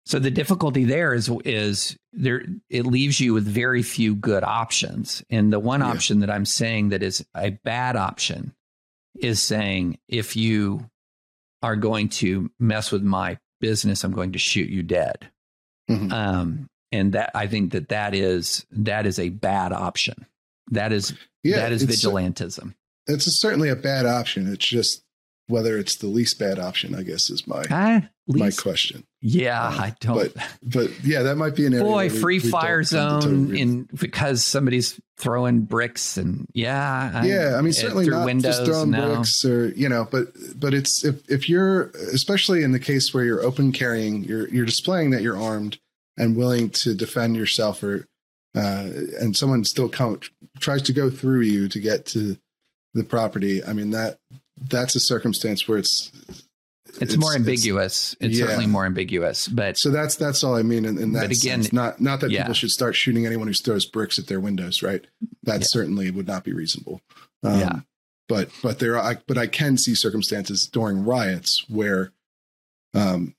so 0.08 0.20
the 0.20 0.30
difficulty 0.30 0.84
there 0.84 1.14
is 1.16 1.32
is 1.46 1.98
there 2.14 2.46
it 2.70 2.86
leaves 2.86 3.20
you 3.20 3.34
with 3.34 3.46
very 3.48 3.82
few 3.82 4.14
good 4.16 4.44
options. 4.44 5.24
And 5.32 5.52
the 5.52 5.60
one 5.60 5.80
Yeah. 5.80 5.88
option 5.88 6.20
that 6.20 6.30
I'm 6.30 6.46
saying 6.46 6.90
that 6.90 7.02
is 7.02 7.26
a 7.36 7.52
bad 7.64 7.96
option 7.96 8.54
is 9.16 9.42
saying 9.42 9.98
if 10.08 10.36
you 10.36 10.90
are 11.64 11.76
going 11.76 12.10
to 12.10 12.52
mess 12.60 12.92
with 12.92 13.02
my 13.02 13.40
business, 13.62 14.04
I'm 14.04 14.12
going 14.12 14.34
to 14.34 14.40
shoot 14.40 14.70
you 14.70 14.84
dead. 14.84 15.32
Mhm. 15.90 16.12
Um, 16.12 16.70
and 16.92 17.14
that 17.14 17.32
I 17.36 17.48
think 17.48 17.72
that 17.74 17.90
that 17.90 18.14
is 18.14 18.66
that 18.72 19.06
is 19.06 19.20
a 19.20 19.30
bad 19.30 19.72
option. 19.74 20.26
That 20.72 20.92
is 20.92 21.14
Yeah, 21.44 21.58
that 21.58 21.72
is 21.72 21.84
it's, 21.84 22.04
vigilantism. 22.04 22.74
it's 23.08 23.26
certainly 23.40 23.70
a 23.70 23.76
bad 23.76 24.06
option. 24.06 24.52
It's 24.52 24.66
just 24.66 25.04
whether 25.48 25.78
it's 25.78 25.98
the 25.98 26.08
least 26.08 26.40
bad 26.40 26.58
option, 26.58 26.96
I 26.96 27.04
guess, 27.04 27.30
is 27.30 27.46
my 27.46 27.64
Ah, 27.70 28.02
my 28.28 28.50
question. 28.50 29.04
yeah, 29.22 29.62
Uh, 29.68 29.70
I 29.70 29.96
don't. 30.00 30.16
But 30.34 30.48
but, 30.64 31.06
yeah, 31.06 31.22
that 31.22 31.36
might 31.36 31.56
be 31.56 31.68
an 31.68 31.74
area. 31.76 31.86
Boy, 31.86 32.10
free 32.10 32.40
we 32.40 32.50
fire 32.50 32.82
zone 32.82 33.56
in 33.56 33.88
because 33.94 34.44
somebody's 34.44 35.00
throwing 35.20 35.62
bricks 35.62 36.18
and 36.18 36.48
yeah, 36.56 37.12
I- 37.14 37.28
yeah, 37.28 37.56
I 37.58 37.62
mean 37.62 37.70
uh, 37.70 37.74
certainly 37.74 38.08
not 38.08 38.26
windows. 38.26 38.58
just 38.58 38.66
throwing 38.66 38.90
no. 38.90 39.14
bricks 39.18 39.46
or 39.46 39.68
you 39.70 39.88
know, 39.88 40.08
but 40.10 40.30
but 40.60 40.74
it's 40.74 41.06
if 41.06 41.22
if 41.30 41.48
you're 41.48 41.92
especially 42.12 42.64
in 42.64 42.72
the 42.72 42.80
case 42.80 43.14
where 43.14 43.24
you're 43.24 43.44
open 43.46 43.72
carrying, 43.72 44.24
you're 44.24 44.48
you're 44.50 44.66
displaying 44.66 45.12
that 45.12 45.22
you're 45.22 45.40
armed 45.40 45.78
and 46.18 46.36
willing 46.36 46.70
to 46.70 46.94
defend 46.94 47.36
yourself 47.36 47.84
or 47.84 48.08
uh, 48.56 48.90
and 49.20 49.36
someone 49.36 49.66
still 49.66 49.90
come, 49.90 50.20
tries 50.60 50.82
to 50.84 50.94
go 50.94 51.10
through 51.10 51.42
you 51.42 51.68
to 51.68 51.80
get 51.80 52.06
to 52.06 52.38
the 52.94 53.04
property. 53.04 53.64
I 53.64 53.74
mean 53.74 53.92
that 53.92 54.18
that's 54.58 54.96
a 54.96 55.00
circumstance 55.02 55.68
where 55.68 55.78
it's 55.78 56.12
It's, 57.02 57.18
more 57.18 57.36
ambiguous. 57.36 58.16
It's, 58.22 58.38
yeah. 58.38 58.46
certainly 58.46 58.68
more 58.68 58.86
ambiguous, 58.86 59.50
but 59.50 59.78
so 59.78 59.90
that's 59.92 60.16
that's 60.16 60.44
all 60.46 60.56
I 60.56 60.62
mean 60.64 60.86
in, 60.86 60.98
in 60.98 61.12
that 61.14 61.28
But 61.28 61.38
again, 61.38 61.64
sense. 61.64 61.74
Not 61.74 62.00
not 62.00 62.22
that 62.22 62.32
yeah. 62.32 62.44
people 62.44 62.54
should 62.54 62.72
start 62.72 62.96
shooting 62.96 63.26
anyone 63.26 63.48
who 63.48 63.54
throws 63.54 63.86
bricks 63.86 64.18
at 64.18 64.28
their 64.28 64.40
windows, 64.40 64.82
right? 64.82 65.06
That 65.44 65.60
Yeah. 65.60 65.68
certainly 65.68 66.10
would 66.10 66.28
not 66.28 66.46
be 66.46 66.54
reasonable. 66.54 67.02
Um, 67.44 67.60
Yeah. 67.60 67.80
But 68.30 68.50
but 68.64 68.80
there 68.80 68.98
are 68.98 69.22
but 69.28 69.38
I 69.38 69.48
can 69.48 69.78
see 69.78 69.94
circumstances 69.94 70.68
during 70.72 71.04
riots 71.04 71.66
where, 71.68 72.12
um, 72.94 73.35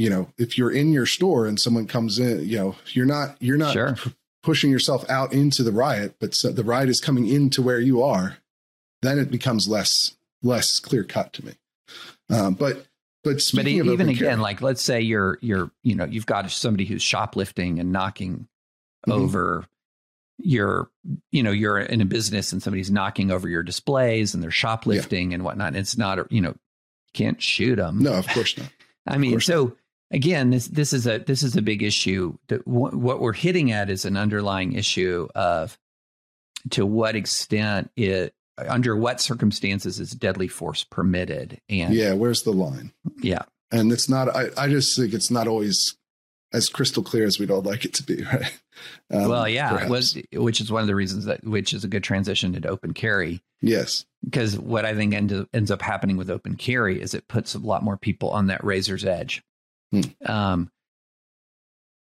you 0.00 0.08
know, 0.10 0.28
if 0.38 0.56
you're 0.56 0.70
in 0.70 0.92
your 0.92 1.06
store 1.06 1.46
and 1.46 1.58
someone 1.60 1.86
comes 1.86 2.18
in, 2.18 2.48
you 2.48 2.56
know, 2.56 2.76
you're 2.92 3.06
not 3.06 3.36
you're 3.40 3.56
not 3.58 3.72
Sure. 3.72 3.94
p- 3.94 4.14
pushing 4.42 4.70
yourself 4.70 5.08
out 5.10 5.32
into 5.32 5.62
the 5.62 5.72
riot, 5.72 6.14
but 6.20 6.34
so 6.34 6.50
the 6.52 6.64
riot 6.64 6.88
is 6.88 7.00
coming 7.00 7.26
into 7.26 7.60
where 7.62 7.80
you 7.80 8.02
are. 8.02 8.38
Then 9.02 9.18
it 9.18 9.30
becomes 9.30 9.68
less 9.68 10.16
less 10.42 10.78
clear 10.78 11.04
cut 11.04 11.32
to 11.34 11.44
me. 11.44 11.52
Um, 12.30 12.54
but 12.54 12.86
but 13.24 13.42
but 13.54 13.66
even 13.66 14.08
again, 14.08 14.16
carry- 14.16 14.36
like 14.36 14.62
let's 14.62 14.82
say 14.82 15.00
you're 15.00 15.38
you're 15.42 15.70
you 15.82 15.94
know 15.94 16.04
you've 16.06 16.26
got 16.26 16.50
somebody 16.50 16.86
who's 16.86 17.02
shoplifting 17.02 17.78
and 17.78 17.92
knocking 17.92 18.46
Mhm. 19.06 19.12
over 19.12 19.66
your 20.38 20.88
you 21.30 21.42
know 21.42 21.50
you're 21.50 21.78
in 21.78 22.00
a 22.00 22.04
business 22.06 22.52
and 22.52 22.62
somebody's 22.62 22.90
knocking 22.90 23.30
over 23.30 23.48
your 23.48 23.62
displays 23.62 24.32
and 24.32 24.42
they're 24.42 24.50
shoplifting 24.50 25.34
and 25.34 25.44
whatnot. 25.44 25.76
It's 25.76 25.98
not 25.98 26.18
a, 26.18 26.26
you 26.30 26.40
know 26.40 26.50
you 26.50 27.12
can't 27.12 27.42
shoot 27.42 27.76
them. 27.76 27.98
no, 27.98 28.14
of 28.14 28.26
course 28.28 28.56
not. 28.56 28.68
I 29.06 29.18
mean, 29.18 29.40
so 29.40 29.76
again, 30.10 30.50
this 30.50 30.68
this 30.68 30.92
is 30.92 31.06
a 31.06 31.18
this 31.18 31.42
is 31.42 31.56
a 31.56 31.62
big 31.62 31.82
issue. 31.82 32.36
That 32.48 32.62
wh- 32.62 32.94
what 32.94 33.20
we're 33.20 33.32
hitting 33.32 33.72
at 33.72 33.90
is 33.90 34.04
an 34.04 34.16
underlying 34.16 34.72
issue 34.72 35.28
of 35.34 35.78
to 36.70 36.84
what 36.86 37.16
extent 37.16 37.90
it 37.96 38.34
under 38.58 38.94
what 38.96 39.20
circumstances 39.20 39.98
is 40.00 40.10
deadly 40.12 40.48
force 40.48 40.84
permitted, 40.84 41.60
and 41.68 41.94
Yeah, 41.94 42.12
where's 42.12 42.42
the 42.42 42.52
line? 42.52 42.92
yeah, 43.22 43.42
and 43.70 43.90
it's 43.92 44.08
not 44.08 44.28
I, 44.34 44.48
I 44.56 44.68
just 44.68 44.96
think 44.96 45.14
it's 45.14 45.30
not 45.30 45.48
always 45.48 45.96
as 46.52 46.68
crystal 46.68 47.02
clear 47.04 47.24
as 47.26 47.38
we'd 47.38 47.50
all 47.50 47.62
like 47.62 47.84
it 47.84 47.94
to 47.94 48.02
be 48.02 48.22
right 48.32 48.60
Um, 49.10 49.28
well, 49.28 49.48
yeah, 49.48 49.84
it 49.84 49.88
was 49.88 50.18
which 50.34 50.60
is 50.60 50.70
one 50.72 50.82
of 50.82 50.88
the 50.88 50.94
reasons 50.96 51.24
that 51.26 51.44
which 51.44 51.72
is 51.72 51.84
a 51.84 51.88
good 51.88 52.02
transition 52.04 52.54
into 52.54 52.68
open 52.68 52.92
carry 52.92 53.40
yes 53.62 54.04
because 54.24 54.58
what 54.58 54.84
I 54.84 54.94
think 54.94 55.14
end, 55.14 55.46
ends 55.54 55.70
up 55.70 55.80
happening 55.80 56.16
with 56.16 56.28
open 56.28 56.56
carry 56.56 57.00
is 57.00 57.14
it 57.14 57.28
puts 57.28 57.54
a 57.54 57.58
lot 57.58 57.82
more 57.84 57.96
people 57.96 58.30
on 58.30 58.48
that 58.48 58.62
razor's 58.64 59.04
edge. 59.04 59.42
Hmm. 59.92 60.00
Um, 60.24 60.70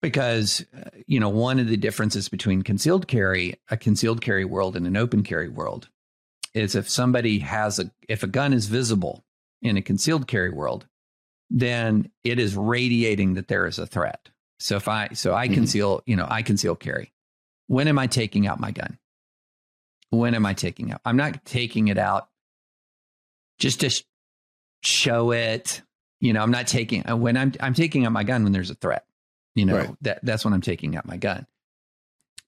because 0.02 0.64
uh, 0.78 0.90
you 1.08 1.20
know 1.20 1.30
one 1.30 1.60
of 1.60 1.68
the 1.68 1.78
differences 1.78 2.30
between 2.30 2.62
concealed 2.62 3.08
carry, 3.08 3.56
a 3.70 3.78
concealed 3.78 4.22
carry 4.22 4.46
world, 4.46 4.76
and 4.76 4.86
an 4.86 4.98
open 4.98 5.24
carry 5.24 5.50
world 5.50 5.90
is 6.54 6.76
if 6.76 6.90
somebody 6.90 7.40
has 7.40 7.80
a 7.80 7.92
if 8.08 8.24
a 8.24 8.28
gun 8.28 8.54
is 8.54 8.68
visible 8.68 9.24
in 9.62 9.78
a 9.78 9.82
concealed 9.82 10.28
carry 10.28 10.52
world, 10.52 10.88
then 11.50 12.10
it 12.24 12.40
is 12.40 12.56
radiating 12.56 13.34
that 13.34 13.48
there 13.48 13.66
is 13.66 13.80
a 13.80 13.88
threat. 13.88 14.30
So 14.60 14.76
if 14.78 14.88
I 14.88 15.10
so 15.14 15.34
I 15.34 15.48
Mhm. 15.48 15.54
conceal, 15.56 16.02
you 16.06 16.16
know, 16.16 16.28
I 16.30 16.42
conceal 16.44 16.76
carry. 16.76 17.12
When 17.68 17.88
am 17.88 17.98
I 17.98 18.08
taking 18.08 18.46
out 18.48 18.60
my 18.60 18.72
gun? 18.72 19.00
When 20.12 20.36
am 20.36 20.46
I 20.46 20.54
taking 20.54 20.92
out? 20.92 21.02
I'm 21.04 21.18
not 21.18 21.44
taking 21.46 21.88
it 21.88 21.98
out 21.98 22.30
just 23.58 23.80
to 23.82 23.90
sh- 23.90 24.04
show 24.84 25.32
it. 25.32 25.82
You 26.26 26.34
know, 26.34 26.42
I'm 26.42 26.52
not 26.52 26.66
taking 26.68 27.08
uh, 27.08 27.16
when 27.16 27.38
I'm 27.38 27.54
I'm 27.60 27.74
taking 27.76 28.06
out 28.06 28.12
my 28.12 28.24
gun 28.24 28.44
when 28.44 28.52
there's 28.52 28.72
a 28.72 28.76
threat. 28.76 29.06
You 29.54 29.66
know, 29.66 29.78
Right. 29.78 29.90
that 30.02 30.20
that's 30.24 30.44
when 30.44 30.54
I'm 30.54 30.62
taking 30.62 30.96
out 30.96 31.06
my 31.06 31.18
gun. 31.18 31.46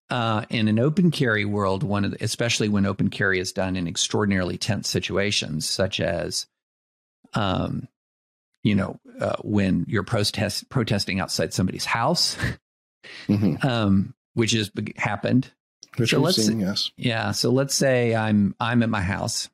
Uh, 0.09 0.45
in 0.49 0.67
an 0.67 0.79
open 0.79 1.11
carry 1.11 1.43
world, 1.45 1.83
one 1.83 2.05
of 2.05 2.11
the, 2.11 2.23
especially 2.23 2.69
when 2.69 2.85
open 2.85 3.09
carry 3.09 3.39
is 3.39 3.51
done 3.51 3.75
in 3.75 3.87
extraordinarily 3.87 4.57
tense 4.57 4.87
situations, 4.89 5.67
such 5.69 5.99
as, 5.99 6.47
um, 7.33 7.87
you 8.63 8.73
know, 8.73 8.99
uh, 9.19 9.35
when 9.43 9.85
you're 9.87 10.03
protest 10.03 10.69
protesting 10.69 11.19
outside 11.19 11.53
somebody's 11.53 11.85
house, 11.85 12.37
Mhm. 13.27 13.63
um, 13.65 14.13
which 14.33 14.51
has 14.53 14.71
happened. 14.95 15.51
which 15.97 16.11
So 16.11 16.19
let's- 16.19 16.43
seen 16.45 16.59
yes 16.61 16.89
Yeah. 16.97 17.31
So 17.31 17.51
let's 17.51 17.75
say 17.75 18.15
I'm 18.15 18.55
I'm 18.59 18.81
at 18.83 18.89
my 18.89 19.01
house 19.01 19.49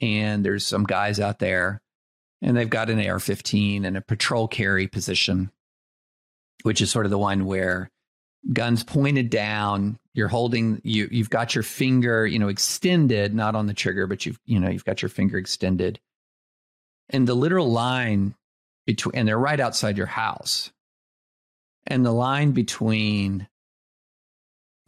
and 0.00 0.44
there's 0.44 0.66
some 0.66 0.84
guys 0.84 1.18
out 1.20 1.38
there 1.38 1.80
and 2.42 2.56
they've 2.56 2.70
got 2.70 2.90
an 2.90 2.98
AR-15 2.98 3.84
and 3.84 3.96
a 3.96 4.00
patrol 4.00 4.48
carry 4.48 4.86
position, 4.86 5.50
which 6.62 6.80
is 6.80 6.90
sort 6.90 7.06
of 7.06 7.10
the 7.10 7.18
one 7.18 7.44
where 7.44 7.90
guns 8.52 8.82
pointed 8.82 9.30
down, 9.30 9.98
you're 10.14 10.28
holding 10.28 10.80
you 10.82 11.08
you've 11.10 11.30
got 11.30 11.54
your 11.54 11.62
finger, 11.62 12.26
you 12.26 12.38
know, 12.38 12.48
extended, 12.48 13.34
not 13.34 13.54
on 13.54 13.66
the 13.66 13.74
trigger, 13.74 14.06
but 14.06 14.26
you've 14.26 14.40
you 14.44 14.58
know, 14.58 14.68
you've 14.68 14.84
got 14.84 15.02
your 15.02 15.08
finger 15.08 15.38
extended. 15.38 16.00
And 17.10 17.26
the 17.26 17.34
literal 17.34 17.70
line 17.70 18.34
between 18.86 19.14
and 19.14 19.28
they're 19.28 19.38
right 19.38 19.60
outside 19.60 19.96
your 19.96 20.06
house. 20.06 20.72
And 21.86 22.04
the 22.04 22.12
line 22.12 22.52
between 22.52 23.48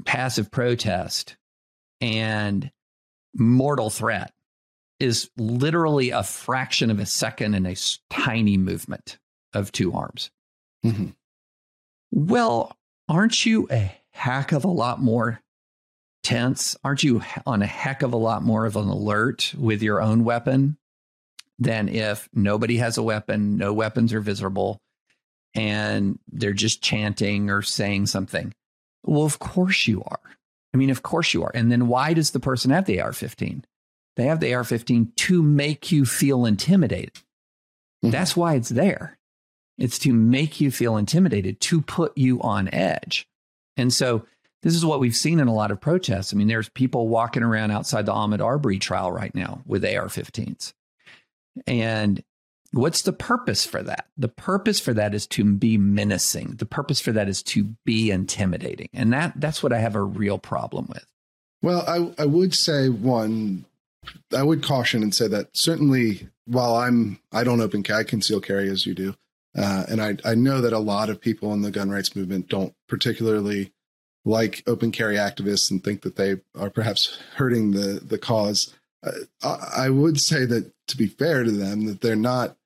passive 0.05 0.51
protest 0.51 1.37
and 2.01 2.71
mortal 3.35 3.91
threat 3.91 4.33
is 5.03 5.31
literally 5.37 6.11
a 6.11 6.23
fraction 6.23 6.91
of 6.91 6.99
a 6.99 7.07
second 7.07 7.55
in 7.55 7.67
a 7.67 7.77
tiny 8.09 8.57
movement 8.57 9.19
of 9.53 9.73
two 9.73 9.93
arms. 9.93 10.31
Mhm. 10.85 11.15
Well, 12.11 12.77
aren't 13.09 13.45
you 13.45 13.67
a 13.71 13.93
heck 14.11 14.53
of 14.53 14.65
a 14.65 14.69
lot 14.69 15.01
more 15.01 15.41
tense? 16.23 16.77
Aren't 16.85 17.03
you 17.03 17.23
on 17.47 17.63
a 17.63 17.67
heck 17.67 18.03
of 18.03 18.13
a 18.13 18.17
lot 18.19 18.43
more 18.43 18.65
of 18.65 18.77
an 18.77 18.89
alert 18.89 19.55
with 19.57 19.83
your 19.83 20.01
own 20.01 20.25
weapon 20.25 20.77
than 21.59 21.89
if 21.89 22.29
nobody 22.33 22.77
has 22.79 22.97
a 22.97 23.03
weapon, 23.03 23.57
no 23.57 23.73
weapons 23.73 24.13
are 24.13 24.21
visible, 24.21 24.81
and 25.55 26.19
they're 26.29 26.53
just 26.53 26.83
chanting 26.83 27.51
or 27.51 27.63
saying 27.63 28.07
something? 28.07 28.55
Well, 29.05 29.25
of 29.25 29.39
course 29.39 29.87
you 29.87 30.03
are. 30.05 30.21
I 30.73 30.77
mean, 30.77 30.91
of 30.91 31.03
course 31.03 31.35
you 31.35 31.43
are. 31.43 31.51
And 31.55 31.71
then 31.73 31.89
why 31.89 32.15
does 32.15 32.31
the 32.31 32.41
person 32.41 32.71
have 32.71 32.87
the 32.87 33.01
AR 33.01 33.13
15? 33.13 33.65
They 34.17 34.25
have 34.25 34.41
the 34.41 34.53
AR 34.53 34.65
15 34.65 35.13
to 35.17 35.43
make 35.43 35.91
you 35.91 36.05
feel 36.05 36.45
intimidated. 36.45 37.13
Mhm. 38.05 38.11
That's 38.11 38.37
why 38.37 38.55
it's 38.55 38.69
there. 38.69 39.19
It's 39.79 39.99
to 40.01 40.13
make 40.13 40.61
you 40.61 40.71
feel 40.71 40.97
intimidated, 40.97 41.61
to 41.63 41.81
put 41.81 42.17
you 42.17 42.41
on 42.43 42.73
edge. 42.73 43.27
And 43.77 43.93
so 43.93 44.27
this 44.63 44.75
is 44.75 44.85
what 44.85 45.01
we've 45.01 45.17
seen 45.17 45.41
in 45.41 45.49
a 45.49 45.55
lot 45.55 45.71
of 45.71 45.81
protests. 45.81 46.33
I 46.33 46.37
mean, 46.37 46.47
there's 46.47 46.69
people 46.69 47.09
walking 47.09 47.43
around 47.43 47.71
outside 47.71 48.07
the 48.07 48.13
Ahmaud 48.13 48.41
Arbery 48.41 48.79
trial 48.79 49.11
right 49.11 49.35
now 49.35 49.63
with 49.67 49.85
AR 49.85 50.09
15s. 50.09 50.75
And 51.67 52.23
What's 52.73 53.03
the 53.03 53.13
purpose 53.13 53.67
for 53.67 53.83
that? 53.83 54.07
The 54.17 54.29
purpose 54.29 54.81
for 54.81 54.95
that 54.95 55.15
is 55.15 55.27
to 55.29 55.45
be 55.45 55.77
menacing. 55.77 56.55
The 56.57 56.65
purpose 56.65 57.01
for 57.01 57.13
that 57.13 57.29
is 57.29 57.43
to 57.45 57.75
be 57.85 58.11
intimidating. 58.11 58.89
And 58.95 59.13
that 59.13 59.35
that's 59.37 59.63
what 59.63 59.75
I 59.75 59.79
have 59.79 59.95
a 59.95 60.03
real 60.03 60.39
problem 60.39 60.87
with. 60.89 61.05
Well, 61.61 61.85
I 61.87 62.23
I 62.23 62.27
would 62.27 62.55
say 62.55 62.89
one 62.89 63.67
I 64.37 64.43
would 64.43 64.63
caution 64.63 65.03
and 65.03 65.15
say 65.15 65.29
that 65.29 65.49
certainly 65.53 66.29
while 66.47 66.77
I'm 66.77 67.21
I 67.33 67.45
don't 67.45 67.61
open 67.61 67.83
carry, 67.83 68.01
I 68.01 68.05
conceal 68.05 68.41
carry 68.41 68.69
as 68.69 68.87
you 68.87 68.95
do. 68.95 69.15
Uh, 69.57 69.85
and 69.89 70.03
I 70.03 70.17
I 70.25 70.35
know 70.35 70.61
that 70.61 70.73
a 70.73 70.79
lot 70.79 71.11
of 71.11 71.21
people 71.21 71.53
in 71.53 71.63
the 71.63 71.71
gun 71.71 71.91
rights 71.91 72.17
movement 72.17 72.49
don't 72.49 72.75
particularly 72.89 73.73
like 74.25 74.63
open 74.67 74.93
carry 74.93 75.17
activists 75.17 75.71
and 75.71 75.83
think 75.83 76.03
that 76.03 76.17
they 76.17 76.37
are 76.59 76.71
perhaps 76.71 77.19
hurting 77.37 77.73
the 77.73 78.01
the 78.03 78.19
cause. 78.19 78.75
Uh, 79.05 79.57
I 79.77 79.91
would 79.91 80.21
say 80.21 80.45
that 80.47 80.73
to 80.89 80.97
be 80.97 81.07
fair 81.07 81.43
to 81.43 81.51
them, 81.51 81.87
that 81.87 82.01
they're 82.01 82.17
not 82.17 82.57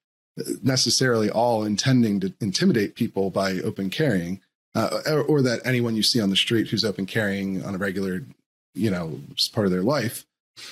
necessarily 0.62 1.30
all 1.30 1.64
intending 1.64 2.20
to 2.20 2.34
intimidate 2.40 2.94
people 2.94 3.30
by 3.30 3.52
open 3.60 3.88
carrying, 3.88 4.40
uh, 4.74 5.00
or, 5.06 5.22
or, 5.22 5.42
that 5.42 5.62
anyone 5.64 5.96
you 5.96 6.02
see 6.02 6.20
on 6.20 6.28
the 6.28 6.36
street 6.36 6.68
who's 6.68 6.84
open 6.84 7.06
carrying 7.06 7.64
on 7.64 7.74
a 7.74 7.78
regular, 7.78 8.22
you 8.74 8.90
know, 8.90 9.18
part 9.54 9.64
of 9.64 9.72
their 9.72 9.82
life 9.82 10.26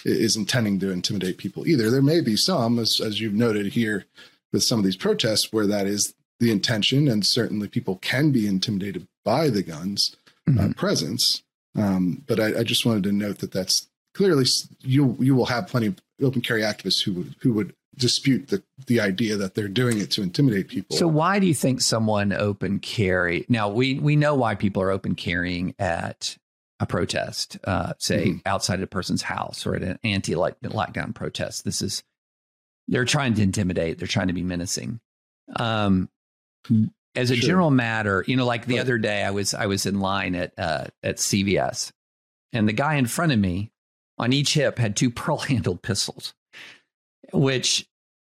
is 0.05 0.37
intending 0.37 0.79
to 0.81 0.91
intimidate 0.91 1.39
people 1.39 1.67
either. 1.67 1.91
There 1.91 2.03
may 2.03 2.21
be 2.21 2.37
some, 2.37 2.79
as, 2.79 3.01
as 3.05 3.21
you've 3.21 3.35
noted 3.35 3.73
here 3.73 4.07
with 4.53 4.63
some 4.63 4.79
of 4.79 4.85
these 4.85 4.97
protests, 4.97 5.53
where 5.53 5.67
that 5.67 5.87
is 5.87 6.15
the 6.41 6.51
intention, 6.51 7.09
and 7.09 7.27
certainly 7.27 7.69
people 7.69 7.97
can 7.97 8.31
be 8.31 8.47
intimidated 8.47 9.07
by 9.25 9.49
the 9.51 9.63
guns 9.63 10.15
uh, 10.47 10.51
mm-hmm. 10.51 10.71
uh, 10.71 10.73
presence. 10.75 11.43
Um, 11.77 12.23
but 12.27 12.39
I, 12.39 12.61
I, 12.61 12.63
just 12.63 12.87
wanted 12.87 13.03
to 13.05 13.13
note 13.13 13.39
that 13.39 13.51
that's 13.51 13.89
clearly 14.15 14.45
you 14.81 15.17
you 15.19 15.35
will 15.35 15.47
have 15.47 15.67
plenty 15.67 15.89
of 15.89 15.97
open 16.23 16.41
carry 16.41 16.63
activists 16.63 17.03
who 17.03 17.15
would 17.15 17.35
who 17.41 17.53
would 17.53 17.75
dispute 17.97 18.49
the 18.49 18.63
the 18.87 19.01
idea 19.01 19.37
that 19.37 19.55
they're 19.55 19.69
doing 19.69 19.99
it 19.99 20.11
to 20.13 20.23
intimidate 20.23 20.69
people. 20.69 20.97
So 20.97 21.09
why 21.09 21.39
do 21.39 21.47
you 21.47 21.55
think 21.55 21.81
someone 21.81 22.33
open 22.33 22.79
carry? 22.79 23.45
Now 23.49 23.69
we 23.69 23.99
we 23.99 24.15
know 24.17 24.35
why 24.35 24.55
people 24.55 24.83
are 24.83 24.91
open 24.91 25.15
carrying 25.15 25.75
at 25.79 26.37
a 26.81 26.87
protest, 26.87 27.59
uh, 27.65 27.93
say 27.99 28.29
mm-hmm. 28.29 28.39
outside 28.47 28.83
a 28.83 28.87
person's 28.87 29.23
house 29.23 29.67
or 29.67 29.75
at 29.75 29.83
an 29.83 29.99
anti 30.05 30.35
lockdown 30.35 31.15
protest. 31.15 31.65
This 31.65 31.83
is 31.83 32.03
they're 32.89 33.05
trying 33.05 33.35
to 33.35 33.43
intimidate. 33.43 33.99
They're 33.99 34.09
trying 34.09 34.29
to 34.29 34.35
be 34.35 34.43
menacing. 34.43 35.01
Um, 35.57 36.09
as 37.15 37.31
a 37.31 37.37
sure. 37.37 37.47
general 37.47 37.71
matter, 37.71 38.25
you 38.27 38.37
know, 38.37 38.47
like 38.47 38.67
the 38.67 38.77
but, 38.77 38.83
other 38.83 38.99
day, 38.99 39.23
I 39.23 39.31
was 39.31 39.55
I 39.55 39.67
was 39.67 39.87
in 39.87 40.01
line 40.01 40.35
at 40.35 40.53
uh, 40.59 40.87
at 41.03 41.17
CVS, 41.17 41.93
and 42.53 42.69
the 42.69 42.73
guy 42.73 42.95
in 42.95 43.07
front 43.07 43.33
of 43.33 43.39
me 43.39 43.71
on 44.19 44.33
each 44.33 44.55
hip 44.55 44.79
had 44.79 44.97
two 44.97 45.11
pearl 45.11 45.39
handled 45.39 45.83
pistols, 45.83 46.35
which, 47.33 47.87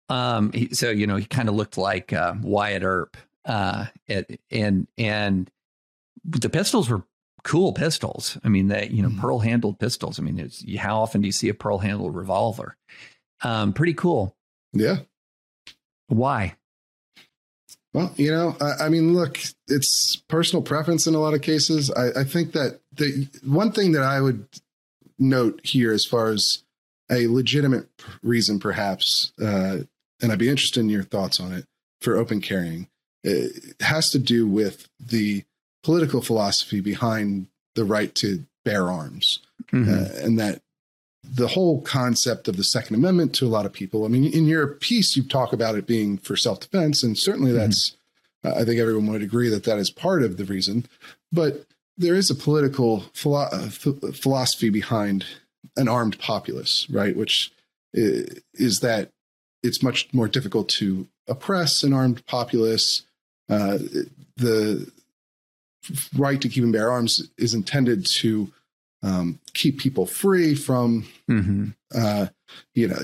um, 0.09 0.51
he, 0.51 0.73
so 0.73 0.89
you 0.89 1.07
know, 1.07 1.17
he 1.17 1.25
kind 1.25 1.49
of 1.49 1.55
looked 1.55 1.77
like 1.77 2.11
uh, 2.11 2.33
Wyatt 2.41 2.83
Earp, 2.83 3.17
uh, 3.45 3.85
at, 4.09 4.29
and 4.49 4.87
and 4.97 5.49
the 6.23 6.49
pistols 6.49 6.89
were 6.89 7.03
cool 7.43 7.73
pistols. 7.73 8.37
I 8.43 8.49
mean, 8.49 8.67
that 8.67 8.91
you 8.91 9.01
know, 9.01 9.09
mm. 9.09 9.19
pearl 9.19 9.39
handled 9.39 9.79
pistols. 9.79 10.19
I 10.19 10.23
mean, 10.23 10.39
it's 10.39 10.63
how 10.77 11.01
often 11.01 11.21
do 11.21 11.27
you 11.27 11.31
see 11.31 11.49
a 11.49 11.53
pearl 11.53 11.79
handled 11.79 12.15
revolver? 12.15 12.77
Um, 13.43 13.73
pretty 13.73 13.93
cool. 13.93 14.35
Yeah. 14.73 14.97
Why? 16.07 16.55
Well, 17.93 18.13
you 18.15 18.31
know, 18.31 18.55
I, 18.61 18.85
I, 18.85 18.89
mean, 18.89 19.13
look, 19.13 19.39
it's 19.67 20.21
personal 20.29 20.63
preference 20.63 21.07
in 21.07 21.15
a 21.15 21.19
lot 21.19 21.33
of 21.33 21.41
cases. 21.41 21.91
I, 21.91 22.21
I, 22.21 22.23
think 22.23 22.53
that 22.53 22.79
the 22.93 23.27
one 23.43 23.73
thing 23.73 23.91
that 23.93 24.03
I 24.03 24.21
would 24.21 24.47
note 25.19 25.59
here, 25.63 25.91
as 25.91 26.05
far 26.05 26.29
as 26.29 26.63
a 27.11 27.27
legitimate 27.27 27.89
reason, 28.23 28.59
perhaps, 28.59 29.33
uh, 29.41 29.79
and 30.21 30.31
I'd 30.31 30.39
be 30.39 30.49
interested 30.49 30.79
in 30.79 30.89
your 30.89 31.03
thoughts 31.03 31.39
on 31.41 31.51
it 31.51 31.65
for 31.99 32.15
open 32.15 32.39
carrying, 32.39 32.87
it 33.23 33.75
has 33.81 34.09
to 34.11 34.19
do 34.19 34.47
with 34.47 34.87
the 34.97 35.43
political 35.83 36.21
philosophy 36.21 36.79
behind 36.79 37.47
the 37.75 37.85
right 37.85 38.13
to 38.15 38.45
bear 38.63 38.91
arms, 38.91 39.39
mm-hmm. 39.71 39.89
uh, 39.89 40.25
and 40.25 40.37
that 40.39 40.61
the 41.23 41.49
whole 41.49 41.81
concept 41.81 42.47
of 42.47 42.57
the 42.57 42.63
Second 42.63 42.95
Amendment 42.95 43.33
to 43.35 43.45
a 43.45 43.49
lot 43.49 43.65
of 43.65 43.73
people. 43.73 44.05
I 44.05 44.07
mean, 44.07 44.25
in 44.25 44.45
your 44.45 44.67
piece, 44.67 45.15
you 45.15 45.23
talk 45.23 45.53
about 45.53 45.75
it 45.75 45.87
being 45.87 46.17
for 46.17 46.35
self 46.35 46.59
defense, 46.59 47.03
and 47.03 47.17
certainly 47.17 47.51
mm-hmm. 47.51 47.59
that's, 47.59 47.95
mm-hmm. 48.43 48.57
uh, 48.57 48.61
I 48.61 48.65
think 48.65 48.79
everyone 48.79 49.07
would 49.11 49.21
agree 49.21 49.49
that 49.49 49.63
that 49.63 49.77
is 49.77 49.91
part 49.91 50.23
of 50.23 50.37
the 50.37 50.45
reason. 50.45 50.87
But 51.31 51.65
there 51.97 52.15
is 52.15 52.29
a 52.29 52.35
political 52.35 53.01
philo- 53.13 53.49
uh, 53.51 53.69
philosophy 53.69 54.69
behind 54.69 55.25
an 55.77 55.87
armed 55.87 56.19
populace, 56.19 56.87
right? 56.89 57.15
Which 57.15 57.51
is 57.93 58.79
that 58.79 59.11
it's 59.63 59.83
much 59.83 60.11
more 60.13 60.27
difficult 60.27 60.69
to 60.69 61.07
oppress 61.27 61.83
an 61.83 61.93
armed 61.93 62.25
populace. 62.25 63.03
Uh, 63.49 63.79
the 64.37 64.89
right 66.15 66.41
to 66.41 66.49
keep 66.49 66.63
and 66.63 66.73
bear 66.73 66.91
arms 66.91 67.29
is 67.37 67.53
intended 67.53 68.05
to 68.05 68.51
um, 69.03 69.39
keep 69.53 69.79
people 69.79 70.05
free 70.05 70.53
from, 70.53 71.07
mm-hmm. 71.29 71.69
uh, 71.95 72.27
you 72.75 72.87
know, 72.87 72.99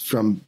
from 0.00 0.42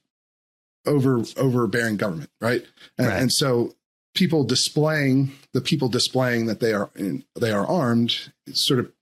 over 0.87 1.23
overbearing 1.37 1.97
government, 1.97 2.31
right? 2.41 2.65
And, 2.99 3.07
right? 3.09 3.23
and, 3.23 3.33
so 3.33 3.75
people 4.15 4.45
displaying 4.45 5.33
the 5.53 5.61
people 5.61 5.89
displaying 5.89 6.47
that 6.47 6.61
they 6.61 6.73
are 6.73 6.91
in, 6.95 7.25
they 7.39 7.51
are 7.51 7.67
armed 7.67 8.33
sort 8.53 8.81
of 8.81 8.93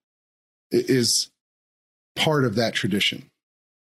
is 0.71 1.31
part 2.17 2.45
of 2.45 2.55
that 2.55 2.75
tradition 2.75 3.31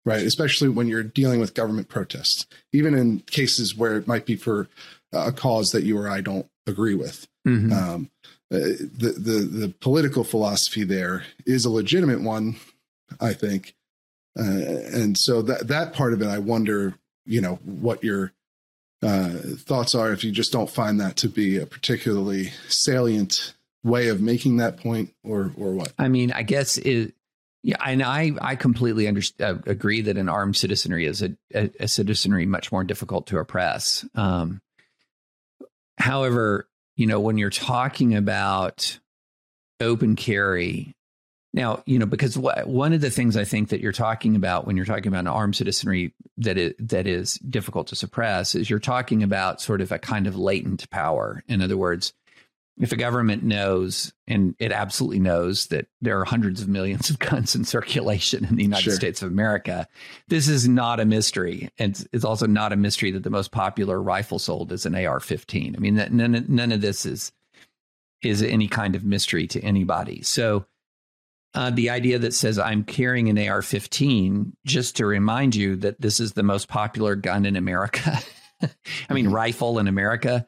right 0.05 0.23
especially 0.23 0.69
when 0.69 0.87
you're 0.87 1.03
dealing 1.03 1.41
with 1.41 1.55
government 1.55 1.89
protests 1.89 2.47
even 2.73 2.95
in 2.95 3.21
cases 3.21 3.77
where 3.77 3.97
it 3.97 4.07
might 4.07 4.27
be 4.27 4.37
for 4.37 4.69
a 5.13 5.33
cause 5.33 5.71
that 5.71 5.85
you 5.85 5.99
or 5.99 6.09
i 6.09 6.21
don't 6.21 6.47
agree 6.67 6.95
with 6.95 7.27
mm-hmm. 7.47 7.73
um, 7.73 8.11
the, 8.51 9.15
the 9.19 9.67
the 9.67 9.75
political 9.81 10.25
philosophy 10.25 10.85
there 10.85 11.25
is 11.45 11.65
a 11.65 11.71
legitimate 11.71 12.23
one, 12.23 12.57
I 13.21 13.35
think, 13.35 13.75
uh, 14.39 14.43
and 14.43 15.19
so 15.19 15.43
that 15.43 15.69
that 15.69 15.93
part 15.93 16.13
of 16.13 16.23
it, 16.23 16.29
I 16.29 16.39
wonder, 16.39 16.95
you 17.27 17.41
know, 17.41 17.57
what 17.65 18.03
your 18.03 18.33
uh, 19.03 19.31
thoughts 19.59 19.95
are 19.95 20.13
if 20.13 20.25
you 20.25 20.33
just 20.33 20.53
don't 20.53 20.71
find 20.71 21.01
that 21.01 21.17
to 21.17 21.29
be 21.29 21.59
a 21.59 21.67
particularly 21.67 22.53
salient 22.69 23.55
way 23.85 24.09
of 24.09 24.21
making 24.21 24.57
that 24.57 24.79
point, 24.79 25.15
or 25.23 25.53
or 25.57 25.73
what? 25.73 25.93
I 25.99 26.09
mean, 26.09 26.33
I 26.33 26.43
guess 26.43 26.79
it. 26.79 27.15
Yeah, 27.65 27.77
and 27.85 28.03
I 28.03 28.33
I 28.41 28.55
completely 28.55 29.09
under, 29.09 29.21
uh, 29.41 29.57
agree 29.67 30.01
that 30.03 30.17
an 30.17 30.29
armed 30.29 30.57
citizenry 30.57 31.05
is 31.05 31.23
a, 31.23 31.37
a, 31.53 31.71
a 31.81 31.89
citizenry 31.89 32.47
much 32.47 32.71
more 32.71 32.85
difficult 32.85 33.27
to 33.27 33.39
oppress. 33.39 34.07
Um, 34.15 34.63
however, 35.99 36.69
you 36.99 37.07
know, 37.07 37.21
when 37.21 37.39
you're 37.39 37.49
talking 37.49 38.17
about 38.17 38.99
open 39.81 40.17
carry, 40.17 40.97
now, 41.55 41.83
you 41.87 41.99
know, 41.99 42.07
because 42.07 42.37
one 42.37 42.93
of 42.93 43.01
the 43.01 43.09
things 43.09 43.37
I 43.37 43.45
think 43.45 43.69
that 43.69 43.81
you're 43.81 43.93
talking 43.93 44.35
about 44.35 44.67
when 44.67 44.77
you're 44.77 44.85
talking 44.85 45.07
about 45.07 45.21
an 45.21 45.29
armed 45.29 45.55
citizenry 45.55 46.13
that 46.39 46.59
is, 46.59 46.75
that 46.81 47.07
is 47.07 47.35
difficult 47.37 47.87
to 47.87 47.97
suppress 47.97 48.57
is 48.57 48.69
you're 48.69 48.81
talking 48.81 49.23
about 49.23 49.61
sort 49.61 49.81
of 49.81 49.93
a 49.93 49.99
kind 49.99 50.27
of 50.27 50.37
latent 50.37 50.91
power. 50.91 51.45
In 51.47 51.63
other 51.63 51.77
words, 51.77 52.13
if 52.81 52.93
a 52.93 52.97
government 52.97 53.43
knows, 53.43 54.13
and 54.27 54.55
it 54.59 54.73
absolutely 54.73 55.19
knows, 55.19 55.67
that 55.67 55.87
there 56.01 56.19
are 56.21 56.25
hundreds 56.25 56.63
of 56.63 56.69
millions 56.69 57.11
of 57.11 57.19
guns 57.19 57.55
in 57.55 57.65
circulation 57.65 58.45
in 58.45 58.57
the 58.57 58.63
United 58.63 58.85
sure. 58.85 58.95
States 58.95 59.23
of 59.23 59.31
America, 59.31 59.89
this 60.29 60.49
is 60.49 60.69
not 60.69 61.01
a 61.01 61.05
mystery. 61.05 61.71
And 61.79 62.07
it's 62.13 62.25
also 62.25 62.47
not 62.47 62.73
a 62.73 62.77
mystery 62.77 63.11
that 63.13 63.25
the 63.25 63.31
most 63.31 63.51
popular 63.51 64.01
rifle 64.01 64.39
sold 64.39 64.73
is 64.73 64.87
an 64.87 64.95
AR 64.95 65.21
15. 65.21 65.75
I 65.77 65.79
mean, 65.79 65.97
none, 65.97 66.45
none 66.49 66.73
of 66.73 66.81
this 66.81 67.05
is, 67.05 67.33
is 68.23 68.43
any 68.43 68.69
kind 68.69 68.95
of 68.95 69.05
mystery 69.05 69.47
to 69.49 69.61
anybody. 69.61 70.23
So, 70.23 70.67
uh, 71.55 71.71
the 71.71 71.91
idea 71.91 72.19
that 72.19 72.35
says 72.35 72.59
I'm 72.59 72.85
carrying 72.85 73.29
an 73.29 73.49
AR 73.49 73.63
15, 73.63 74.55
just 74.67 74.97
to 74.97 75.07
remind 75.07 75.55
you 75.55 75.77
that 75.77 76.01
this 76.01 76.21
is 76.21 76.35
the 76.35 76.43
most 76.43 76.69
popular 76.69 77.17
gun 77.17 77.47
in 77.47 77.57
America. 77.57 78.19
I 78.63 79.15
mean, 79.15 79.27
mm-hmm. 79.27 79.35
rifle 79.35 79.79
in 79.79 79.89
America. 79.89 80.47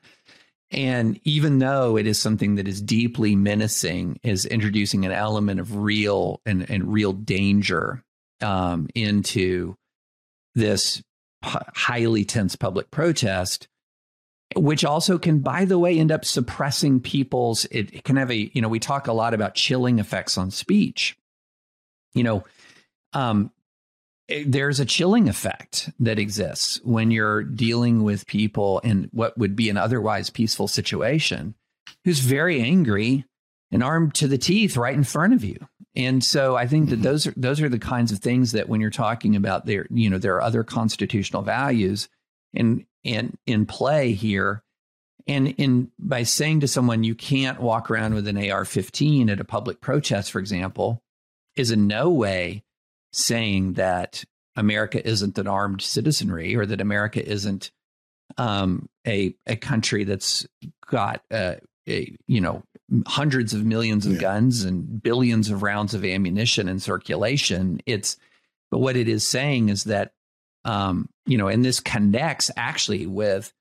And 0.70 1.20
even 1.24 1.58
though 1.58 1.96
it 1.96 2.06
is 2.06 2.20
something 2.20 2.54
that 2.54 2.68
is 2.68 2.80
deeply 2.80 3.34
menacing, 3.34 4.20
is 4.22 4.46
introducing 4.46 5.04
an 5.04 5.12
element 5.12 5.58
of 5.58 5.76
real 5.76 6.40
and, 6.46 6.68
and 6.70 6.92
real 6.92 7.12
danger 7.12 8.04
um, 8.40 8.88
into 8.94 9.76
this 10.54 11.02
highly 11.42 12.24
tense 12.24 12.54
public 12.54 12.90
protest, 12.90 13.66
which 14.54 14.84
also 14.84 15.18
can, 15.18 15.40
by 15.40 15.64
the 15.64 15.78
way, 15.78 15.98
end 15.98 16.12
up 16.12 16.24
suppressing 16.24 17.00
people's. 17.00 17.64
It, 17.66 17.92
it 17.92 18.04
can 18.04 18.16
have 18.16 18.30
a, 18.30 18.50
you 18.52 18.60
know, 18.60 18.68
we 18.68 18.78
talk 18.78 19.08
a 19.08 19.12
lot 19.12 19.34
about 19.34 19.54
chilling 19.54 19.98
effects 19.98 20.38
on 20.38 20.50
speech. 20.50 21.16
You 22.14 22.24
know, 22.24 22.44
um, 23.12 23.50
there's 24.46 24.80
a 24.80 24.84
chilling 24.84 25.28
effect 25.28 25.90
that 25.98 26.18
exists 26.18 26.80
when 26.84 27.10
you're 27.10 27.42
dealing 27.42 28.02
with 28.02 28.26
people 28.26 28.78
in 28.80 29.08
what 29.12 29.36
would 29.36 29.56
be 29.56 29.68
an 29.70 29.76
otherwise 29.76 30.30
peaceful 30.30 30.68
situation 30.68 31.54
who's 32.04 32.20
very 32.20 32.60
angry 32.60 33.24
and 33.72 33.82
armed 33.82 34.14
to 34.14 34.28
the 34.28 34.38
teeth 34.38 34.76
right 34.76 34.94
in 34.94 35.04
front 35.04 35.32
of 35.32 35.44
you. 35.44 35.56
And 35.96 36.22
so 36.22 36.56
I 36.56 36.66
think 36.66 36.90
that 36.90 36.96
mm-hmm. 36.96 37.04
those 37.04 37.26
are 37.26 37.34
those 37.36 37.60
are 37.60 37.68
the 37.68 37.78
kinds 37.78 38.12
of 38.12 38.20
things 38.20 38.52
that 38.52 38.68
when 38.68 38.80
you're 38.80 38.90
talking 38.90 39.36
about 39.36 39.66
there, 39.66 39.86
you 39.90 40.08
know, 40.08 40.18
there 40.18 40.36
are 40.36 40.42
other 40.42 40.64
constitutional 40.64 41.42
values 41.42 42.08
in 42.52 42.86
in 43.02 43.36
in 43.46 43.66
play 43.66 44.12
here. 44.12 44.62
And 45.26 45.48
in 45.58 45.90
by 45.98 46.22
saying 46.22 46.60
to 46.60 46.68
someone 46.68 47.04
you 47.04 47.14
can't 47.14 47.60
walk 47.60 47.90
around 47.90 48.14
with 48.14 48.26
an 48.26 48.36
AR-15 48.36 49.30
at 49.30 49.40
a 49.40 49.44
public 49.44 49.80
protest, 49.80 50.30
for 50.30 50.38
example, 50.38 51.02
is 51.56 51.70
in 51.70 51.86
no 51.86 52.10
way 52.10 52.64
saying 53.12 53.74
that 53.74 54.24
America 54.56 55.06
isn't 55.06 55.38
an 55.38 55.46
armed 55.46 55.82
citizenry 55.82 56.56
or 56.56 56.66
that 56.66 56.80
America 56.80 57.26
isn't 57.26 57.70
um, 58.38 58.88
a 59.06 59.34
a 59.46 59.56
country 59.56 60.04
that's 60.04 60.46
got 60.86 61.22
uh, 61.30 61.54
a, 61.88 62.16
you 62.26 62.40
know 62.40 62.62
hundreds 63.06 63.54
of 63.54 63.64
millions 63.64 64.06
of 64.06 64.14
yeah. 64.14 64.20
guns 64.20 64.64
and 64.64 65.02
billions 65.02 65.50
of 65.50 65.62
rounds 65.62 65.94
of 65.94 66.04
ammunition 66.04 66.68
in 66.68 66.78
circulation. 66.78 67.80
It's 67.86 68.16
but 68.70 68.78
what 68.78 68.96
it 68.96 69.08
is 69.08 69.26
saying 69.26 69.68
is 69.68 69.84
that 69.84 70.12
um, 70.64 71.08
you 71.26 71.38
know, 71.38 71.48
and 71.48 71.64
this 71.64 71.80
connects 71.80 72.50
actually 72.56 73.06
with 73.06 73.52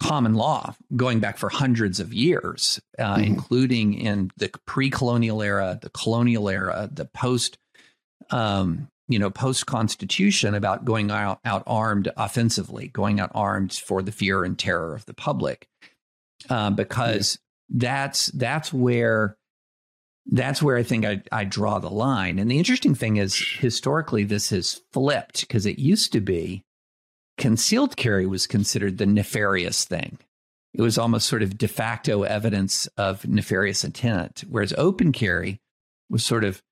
common 0.00 0.34
law 0.34 0.74
going 0.94 1.20
back 1.20 1.38
for 1.38 1.48
hundreds 1.48 2.00
of 2.00 2.12
years, 2.12 2.80
uh, 2.98 3.14
mm-hmm. 3.14 3.24
including 3.24 3.94
in 3.94 4.30
the 4.36 4.50
pre-colonial 4.64 5.42
era, 5.42 5.78
the 5.80 5.90
colonial 5.90 6.48
era, 6.48 6.88
the 6.92 7.04
post, 7.04 7.58
um, 8.30 8.88
you 9.08 9.18
know, 9.18 9.30
post-constitution 9.30 10.54
about 10.54 10.84
going 10.84 11.10
out, 11.10 11.40
out 11.44 11.62
armed 11.66 12.12
offensively, 12.16 12.88
going 12.88 13.20
out 13.20 13.32
armed 13.34 13.72
for 13.72 14.02
the 14.02 14.12
fear 14.12 14.44
and 14.44 14.58
terror 14.58 14.94
of 14.94 15.06
the 15.06 15.14
public, 15.14 15.66
uh, 16.50 16.70
because 16.70 17.38
yeah. 17.70 17.78
that's 17.78 18.26
that's 18.28 18.72
where 18.72 19.36
that's 20.30 20.62
where 20.62 20.76
I 20.76 20.82
think 20.82 21.06
I, 21.06 21.22
I 21.32 21.44
draw 21.44 21.78
the 21.78 21.90
line. 21.90 22.38
And 22.38 22.50
the 22.50 22.58
interesting 22.58 22.94
thing 22.94 23.16
is, 23.16 23.34
historically, 23.58 24.24
this 24.24 24.50
has 24.50 24.82
flipped 24.92 25.40
because 25.40 25.64
it 25.64 25.78
used 25.78 26.12
to 26.12 26.20
be 26.20 26.64
concealed 27.38 27.96
carry 27.96 28.26
was 28.26 28.46
considered 28.46 28.98
the 28.98 29.06
nefarious 29.06 29.84
thing. 29.84 30.18
It 30.74 30.82
was 30.82 30.98
almost 30.98 31.28
sort 31.28 31.42
of 31.42 31.56
de 31.56 31.66
facto 31.66 32.24
evidence 32.24 32.86
of 32.98 33.26
nefarious 33.26 33.84
intent, 33.84 34.44
whereas 34.48 34.74
open 34.76 35.12
carry 35.12 35.60
was 36.10 36.24
sort 36.24 36.44
of 36.44 36.62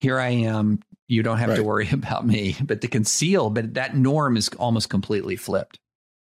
here 0.00 0.18
I 0.18 0.30
am, 0.30 0.80
you 1.08 1.22
don't 1.22 1.38
have 1.38 1.50
right. 1.50 1.56
to 1.56 1.62
worry 1.62 1.88
about 1.92 2.26
me. 2.26 2.56
But 2.62 2.80
to 2.82 2.88
conceal, 2.88 3.50
but 3.50 3.74
that 3.74 3.96
norm 3.96 4.36
is 4.36 4.48
almost 4.58 4.90
completely 4.90 5.36
flipped. 5.36 5.78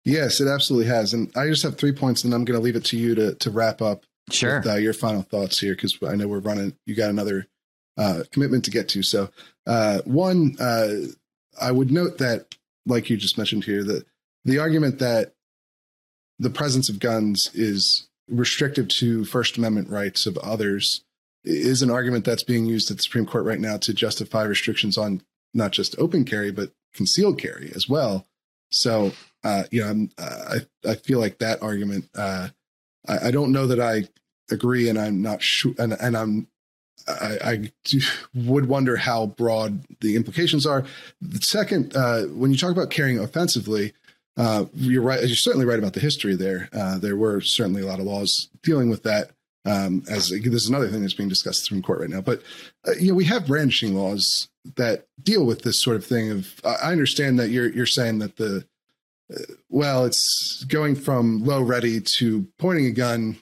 Yes, 0.05 0.39
it 0.39 0.47
absolutely 0.47 0.87
has. 0.87 1.13
And 1.13 1.31
I 1.35 1.47
just 1.47 1.63
have 1.63 1.77
three 1.77 1.91
points, 1.91 2.23
and 2.23 2.33
I'm 2.33 2.45
going 2.45 2.57
to 2.57 2.63
leave 2.63 2.77
it 2.77 2.85
to 2.85 2.97
you 2.97 3.13
to 3.15 3.35
to 3.35 3.51
wrap 3.51 3.81
up. 3.81 4.03
Sure. 4.29 4.59
With, 4.59 4.67
uh, 4.67 4.75
your 4.75 4.93
final 4.93 5.21
thoughts 5.21 5.59
here, 5.59 5.73
because 5.73 5.97
I 6.05 6.15
know 6.15 6.27
we're 6.27 6.39
running. 6.39 6.75
You 6.85 6.95
got 6.95 7.09
another 7.09 7.47
uh, 7.97 8.23
commitment 8.31 8.65
to 8.65 8.71
get 8.71 8.89
to. 8.89 9.01
So, 9.01 9.29
uh, 9.65 9.99
one, 10.03 10.57
uh, 10.59 10.95
I 11.61 11.71
would 11.71 11.91
note 11.91 12.17
that 12.17 12.55
like 12.87 13.09
you 13.09 13.17
just 13.17 13.37
mentioned 13.37 13.65
here, 13.65 13.83
that 13.83 14.05
the 14.45 14.59
argument 14.59 14.99
that 14.99 15.33
the 16.39 16.49
presence 16.49 16.89
of 16.89 16.99
guns 16.99 17.51
is 17.53 18.07
restrictive 18.29 18.87
to 18.87 19.25
First 19.25 19.57
Amendment 19.57 19.89
rights 19.89 20.25
of 20.25 20.37
others 20.37 21.03
is 21.47 21.81
an 21.81 21.91
argument 21.91 22.25
that's 22.25 22.43
being 22.43 22.65
used 22.65 22.91
at 22.91 22.97
the 22.97 23.03
Supreme 23.03 23.25
Court 23.25 23.45
right 23.45 23.59
now 23.59 23.77
to 23.77 23.93
justify 23.93 24.43
restrictions 24.43 24.97
on 24.97 25.21
not 25.53 25.71
just 25.71 25.97
open 25.97 26.25
carry 26.25 26.51
but 26.51 26.71
concealed 26.93 27.39
carry 27.39 27.71
as 27.75 27.87
well. 27.87 28.27
So, 28.69 29.13
uh, 29.43 29.63
you 29.71 29.81
know, 29.81 30.07
uh, 30.17 30.57
I 30.85 30.89
I 30.89 30.95
feel 30.95 31.19
like 31.19 31.39
that 31.39 31.61
argument. 31.61 32.09
Uh, 32.15 32.49
I, 33.07 33.27
I, 33.27 33.31
don't 33.31 33.53
know 33.53 33.67
that 33.67 33.79
I 33.79 34.09
agree, 34.51 34.89
and 34.89 34.99
I'm 34.99 35.21
not 35.21 35.41
sure, 35.41 35.73
and, 35.79 35.93
and 35.93 36.17
I'm 36.17 36.47
I, 37.07 37.37
I 37.43 37.71
would 38.33 38.67
wonder 38.67 38.97
how 38.97 39.27
broad 39.27 39.85
the 40.01 40.15
implications 40.15 40.65
are. 40.65 40.83
The 41.21 41.41
second, 41.41 41.95
uh, 41.95 42.23
when 42.23 42.51
you 42.51 42.57
talk 42.57 42.71
about 42.71 42.89
carrying 42.89 43.19
offensively, 43.19 43.93
uh, 44.35 44.65
you're 44.73 45.01
right. 45.01 45.21
You're 45.21 45.35
certainly 45.35 45.65
right 45.65 45.79
about 45.79 45.93
the 45.93 45.99
history 45.99 46.35
there. 46.35 46.69
Uh, 46.73 46.97
there 46.97 47.15
were 47.15 47.41
certainly 47.41 47.81
a 47.81 47.85
lot 47.85 47.99
of 47.99 48.05
laws 48.05 48.49
dealing 48.61 48.89
with 48.89 49.03
that. 49.03 49.31
Um, 49.67 50.03
as 50.09 50.29
this 50.29 50.63
is 50.63 50.69
another 50.69 50.87
thing 50.87 51.01
that's 51.01 51.13
being 51.13 51.29
discussed 51.29 51.71
in 51.71 51.81
Court 51.81 51.99
right 51.99 52.09
now. 52.09 52.21
But 52.21 52.41
uh, 52.87 52.93
you 52.99 53.09
know, 53.09 53.15
we 53.15 53.25
have 53.25 53.47
brandishing 53.47 53.95
laws 53.95 54.47
that 54.75 55.07
deal 55.21 55.45
with 55.45 55.63
this 55.63 55.81
sort 55.81 55.97
of 55.97 56.05
thing. 56.05 56.31
Of 56.31 56.61
I 56.63 56.91
understand 56.91 57.37
that 57.39 57.49
you're 57.49 57.69
you're 57.69 57.85
saying 57.85 58.19
that 58.19 58.37
the 58.37 58.65
uh, 59.33 59.53
well, 59.69 60.05
it's 60.05 60.63
going 60.69 60.95
from 60.95 61.43
low 61.43 61.61
ready 61.61 61.99
to 62.19 62.47
pointing 62.57 62.85
a 62.85 62.91
gun 62.91 63.37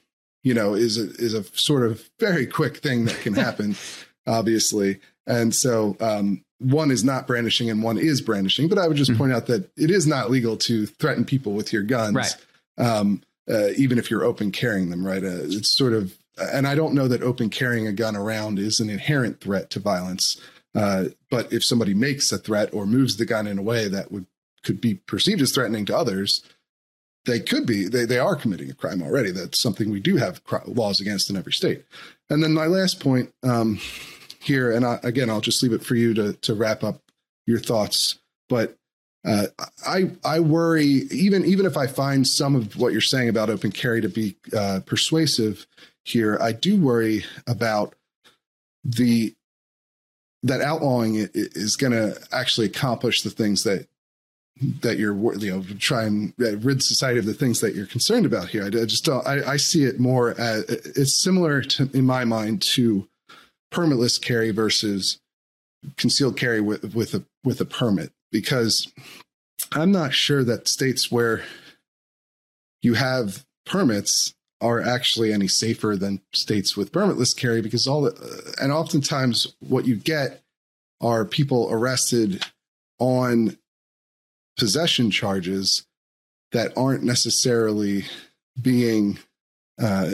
you 0.46 0.54
know, 0.54 0.76
is 0.76 0.98
a, 0.98 1.10
is 1.16 1.34
a 1.34 1.44
sort 1.58 1.84
of 1.84 2.08
very 2.20 2.46
quick 2.46 2.78
thing 2.78 3.06
that 3.06 3.20
can 3.22 3.34
happen, 3.34 3.76
obviously. 4.28 5.00
And 5.26 5.54
so 5.54 5.98
um, 6.00 6.46
one 6.60 6.92
is 6.92 7.04
not 7.04 7.26
brandishing 7.26 7.70
and 7.70 7.82
one 7.82 7.98
is 7.98 8.22
brandishing. 8.22 8.70
But 8.70 8.78
I 8.78 8.88
would 8.88 8.96
just 8.96 9.10
mm-hmm. 9.10 9.18
point 9.18 9.34
out 9.34 9.48
that 9.48 9.72
it 9.76 9.90
is 9.90 10.06
not 10.06 10.30
legal 10.30 10.56
to 10.58 10.86
threaten 10.86 11.26
people 11.26 11.54
with 11.54 11.74
your 11.74 11.82
guns, 11.82 12.16
right. 12.16 12.36
um, 12.78 13.24
uh, 13.50 13.70
even 13.78 13.98
if 13.98 14.10
you're 14.10 14.24
open 14.24 14.52
carrying 14.52 14.90
them, 14.90 15.06
right? 15.06 15.24
Uh, 15.24 15.44
it's 15.44 15.76
sort 15.76 15.94
of, 15.94 16.16
and 16.38 16.68
I 16.68 16.76
don't 16.76 16.94
know 16.94 17.08
that 17.08 17.24
open 17.24 17.50
carrying 17.50 17.88
a 17.88 17.94
gun 17.94 18.16
around 18.16 18.60
is 18.60 18.80
an 18.80 18.90
inherent 18.90 19.40
threat 19.40 19.70
to 19.72 19.80
violence. 19.80 20.40
Uh, 20.74 21.06
but 21.30 21.52
if 21.54 21.64
somebody 21.64 21.94
makes 21.94 22.32
a 22.32 22.38
threat 22.38 22.74
or 22.74 22.86
moves 22.86 23.18
the 23.18 23.26
gun 23.26 23.48
in 23.48 23.58
a 23.58 23.64
way 23.64 23.88
that 23.88 24.12
would 24.12 24.26
could 24.64 24.82
be 24.82 24.96
perceived 24.96 25.42
as 25.42 25.54
threatening 25.54 25.86
to 25.86 25.96
others, 25.96 26.44
they 27.26 27.40
could 27.40 27.66
be 27.66 27.88
they, 27.88 28.06
they 28.06 28.20
are 28.20 28.36
committing 28.36 28.70
a 28.70 28.74
crime 28.74 29.02
already 29.02 29.32
that's 29.32 29.62
something 29.62 29.90
we 29.90 30.00
do 30.00 30.18
have 30.18 30.42
laws 30.66 31.00
against 31.00 31.30
in 31.30 31.36
every 31.36 31.52
state 31.52 31.84
and 32.30 32.44
then 32.44 32.54
my 32.54 32.68
last 32.68 33.00
point 33.00 33.34
um, 33.44 33.80
here 34.40 34.72
and 34.72 34.86
I, 34.86 35.00
again 35.04 35.30
i'll 35.30 35.42
just 35.42 35.62
leave 35.62 35.74
it 35.74 35.84
for 35.84 35.96
you 35.96 36.14
to 36.14 36.34
to 36.34 36.54
wrap 36.54 36.84
up 36.84 37.02
your 37.46 37.60
thoughts 37.60 38.20
but 38.48 38.78
uh, 39.26 39.48
I 39.86 40.12
I 40.24 40.40
worry 40.40 40.86
even 40.86 41.46
even 41.46 41.66
if 41.66 41.78
I 41.78 41.88
find 41.88 42.28
some 42.28 42.56
of 42.56 42.78
what 42.78 42.92
you're 42.92 43.02
saying 43.02 43.30
about 43.30 43.50
open 43.50 43.72
carry 43.72 44.02
to 44.02 44.10
be 44.10 44.36
uh, 44.56 44.82
persuasive 44.86 45.66
here, 46.04 46.38
I 46.40 46.52
do 46.52 46.80
worry 46.80 47.26
about 47.48 47.96
the 48.84 49.34
that 50.44 50.62
outlawing 50.62 51.28
is 51.34 51.76
going 51.76 51.94
to 51.94 52.16
actually 52.32 52.68
accomplish 52.68 53.24
the 53.24 53.32
things 53.32 53.64
that 53.64 53.88
that 54.82 55.00
you're 55.00 55.16
you 55.38 55.52
know 55.52 55.64
try 55.80 56.04
and 56.04 56.34
rid 56.38 56.84
society 56.84 57.18
of 57.18 57.26
the 57.26 57.34
things 57.34 57.62
that 57.62 57.74
you're 57.74 57.88
concerned 57.88 58.28
about 58.28 58.50
here. 58.50 58.66
I, 58.66 58.70
just 58.70 59.04
don't. 59.04 59.26
I, 59.28 59.54
I, 59.54 59.58
see 59.58 59.84
it 59.84 60.00
more 60.00 60.40
as 60.40 60.64
it's 60.70 61.22
similar 61.22 61.62
to 61.62 61.90
in 61.94 62.06
my 62.06 62.26
mind 62.26 62.62
to 62.74 63.08
permitless 63.74 64.22
carry 64.22 64.52
versus 64.52 65.20
concealed 65.98 66.38
carry 66.38 66.62
with 66.62 66.94
with 66.94 67.16
a 67.16 67.26
with 67.44 67.60
a 67.60 67.66
permit 67.66 68.12
because 68.36 68.92
I'm 69.72 69.94
not 69.94 70.14
sure 70.14 70.44
that 70.44 70.68
states 70.68 71.10
where 71.10 71.46
you 72.82 72.96
have 72.96 73.46
permits 73.66 74.34
are 74.60 74.82
actually 74.82 75.32
any 75.32 75.48
safer 75.48 75.96
than 75.96 76.22
states 76.34 76.76
with 76.76 76.92
permitless 76.92 77.34
carry 77.34 77.62
because 77.62 77.88
all 77.88 78.02
the, 78.02 78.56
and 78.62 78.74
oftentimes 78.74 79.56
what 79.60 79.88
you 79.88 79.96
get 79.96 80.44
are 81.00 81.24
people 81.24 81.70
arrested 81.72 82.44
on 83.00 83.58
possession 84.58 85.12
charges 85.12 85.86
that 86.52 86.74
aren't 86.76 87.04
necessarily 87.04 88.04
being 88.62 89.18
uh, 89.82 90.12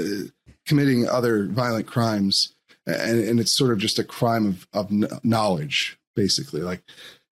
committing 0.67 1.07
other 1.07 1.47
violent 1.47 1.87
crimes, 1.87 2.53
and, 2.85 3.19
and, 3.19 3.39
it's 3.39 3.57
sort 3.57 3.71
of 3.71 3.79
just 3.79 3.99
a 3.99 4.03
crime 4.03 4.45
of, 4.45 4.67
of 4.73 5.23
knowledge, 5.23 5.97
basically. 6.15 6.61
Like, 6.61 6.81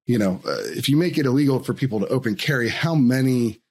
you 0.09 0.17
know, 0.17 0.41
uh, 0.43 0.57
if 0.69 0.89
you 0.89 0.97
make 0.97 1.19
it 1.19 1.27
illegal 1.27 1.59
for 1.59 1.75
people 1.75 1.99
to 1.99 2.07
open 2.07 2.33
carry, 2.33 2.69
how 2.69 2.95
many 2.95 3.61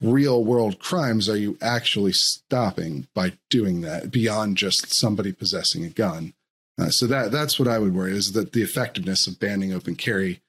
real 0.00 0.42
world 0.42 0.78
crimes 0.78 1.28
are 1.28 1.36
you 1.36 1.58
actually 1.60 2.14
stopping 2.14 3.06
by 3.14 3.34
doing 3.50 3.82
that 3.82 4.10
beyond 4.10 4.56
just 4.56 4.94
somebody 4.94 5.32
possessing 5.32 5.84
a 5.84 5.90
gun? 5.90 6.32
Uh, 6.80 6.88
so 6.88 7.06
that 7.06 7.30
that's 7.30 7.58
what 7.58 7.68
I 7.68 7.78
would 7.78 7.94
worry 7.94 8.12
is 8.12 8.32
that 8.32 8.54
the 8.54 8.62
effectiveness 8.62 9.26
of 9.26 9.38
banning 9.38 9.74
open 9.74 9.94
carry 9.94 10.40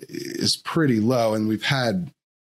is 0.00 0.58
pretty 0.58 1.00
low, 1.00 1.32
and 1.32 1.48
we've 1.48 1.64
had 1.64 2.12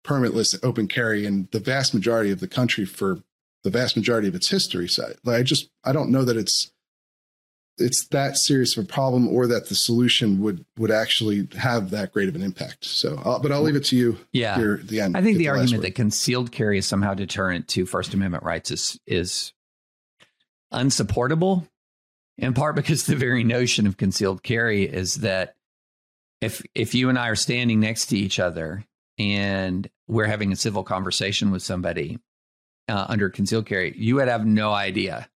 permitless 0.03 0.59
open 0.63 0.89
carry 0.89 1.27
in 1.27 1.47
the 1.53 1.61
vast 1.61 1.93
majority 1.93 2.31
of 2.31 2.41
the 2.41 2.49
country 2.49 2.87
for 2.87 3.19
the 3.65 3.71
vast 3.71 3.99
majority 3.99 4.29
of 4.29 4.35
its 4.35 4.49
history. 4.49 4.89
So 4.89 5.13
I 5.27 5.43
just 5.43 5.69
I 5.85 5.93
don't 5.93 6.11
know 6.11 6.25
that 6.25 6.39
it's 6.39 6.73
it's 7.81 8.07
that 8.09 8.37
serious 8.37 8.77
of 8.77 8.85
a 8.85 8.87
problem 8.87 9.29
or 9.29 9.47
that 9.47 9.69
the 9.69 9.75
solution 9.75 10.41
would 10.41 10.65
would 10.79 10.91
actually 10.91 11.49
have 11.57 11.91
that 11.91 12.13
great 12.13 12.29
of 12.29 12.35
an 12.35 12.43
impact. 12.43 12.85
So, 12.85 13.21
I'll, 13.25 13.41
but 13.41 13.53
I'll 13.53 13.63
leave 13.63 13.77
it 13.77 13.85
to 13.87 13.97
you. 13.97 14.19
Yeah, 14.33 14.57
here 14.57 14.75
at 14.81 14.89
the 14.89 15.01
end. 15.01 15.17
I 15.17 15.23
think 15.23 15.39
the, 15.39 15.45
the 15.45 15.49
argument 15.51 15.83
that 15.83 15.95
concealed 15.95 16.53
carry 16.53 16.79
is 16.79 16.87
somehow 16.87 17.15
deterrent 17.15 17.69
to 17.69 17.87
First 17.87 18.15
Amendment 18.15 18.45
rights 18.45 18.71
is 18.71 19.01
is 19.07 19.53
unsupportable. 20.71 21.67
In 22.39 22.55
part 22.55 22.75
because 22.75 23.05
the 23.05 23.17
very 23.17 23.45
notion 23.45 23.87
of 23.87 23.99
concealed 23.99 24.43
carry 24.43 24.85
is 24.85 25.17
that 25.17 25.57
if 26.41 26.63
if 26.75 26.95
you 26.95 27.09
and 27.09 27.19
I 27.19 27.29
are 27.29 27.37
standing 27.37 27.81
next 27.81 28.07
to 28.07 28.19
each 28.19 28.39
other 28.39 28.85
and 29.19 29.89
we're 30.09 30.27
having 30.27 30.53
a 30.53 30.57
civil 30.57 30.83
conversation 30.83 31.51
with 31.51 31.63
somebody 31.63 32.19
uh, 32.89 33.07
under 33.09 33.29
concealed 33.29 33.67
carry, 33.67 33.95
you 33.97 34.17
would 34.17 34.29
have 34.29 34.47
no 34.47 34.73
idea. 34.73 35.29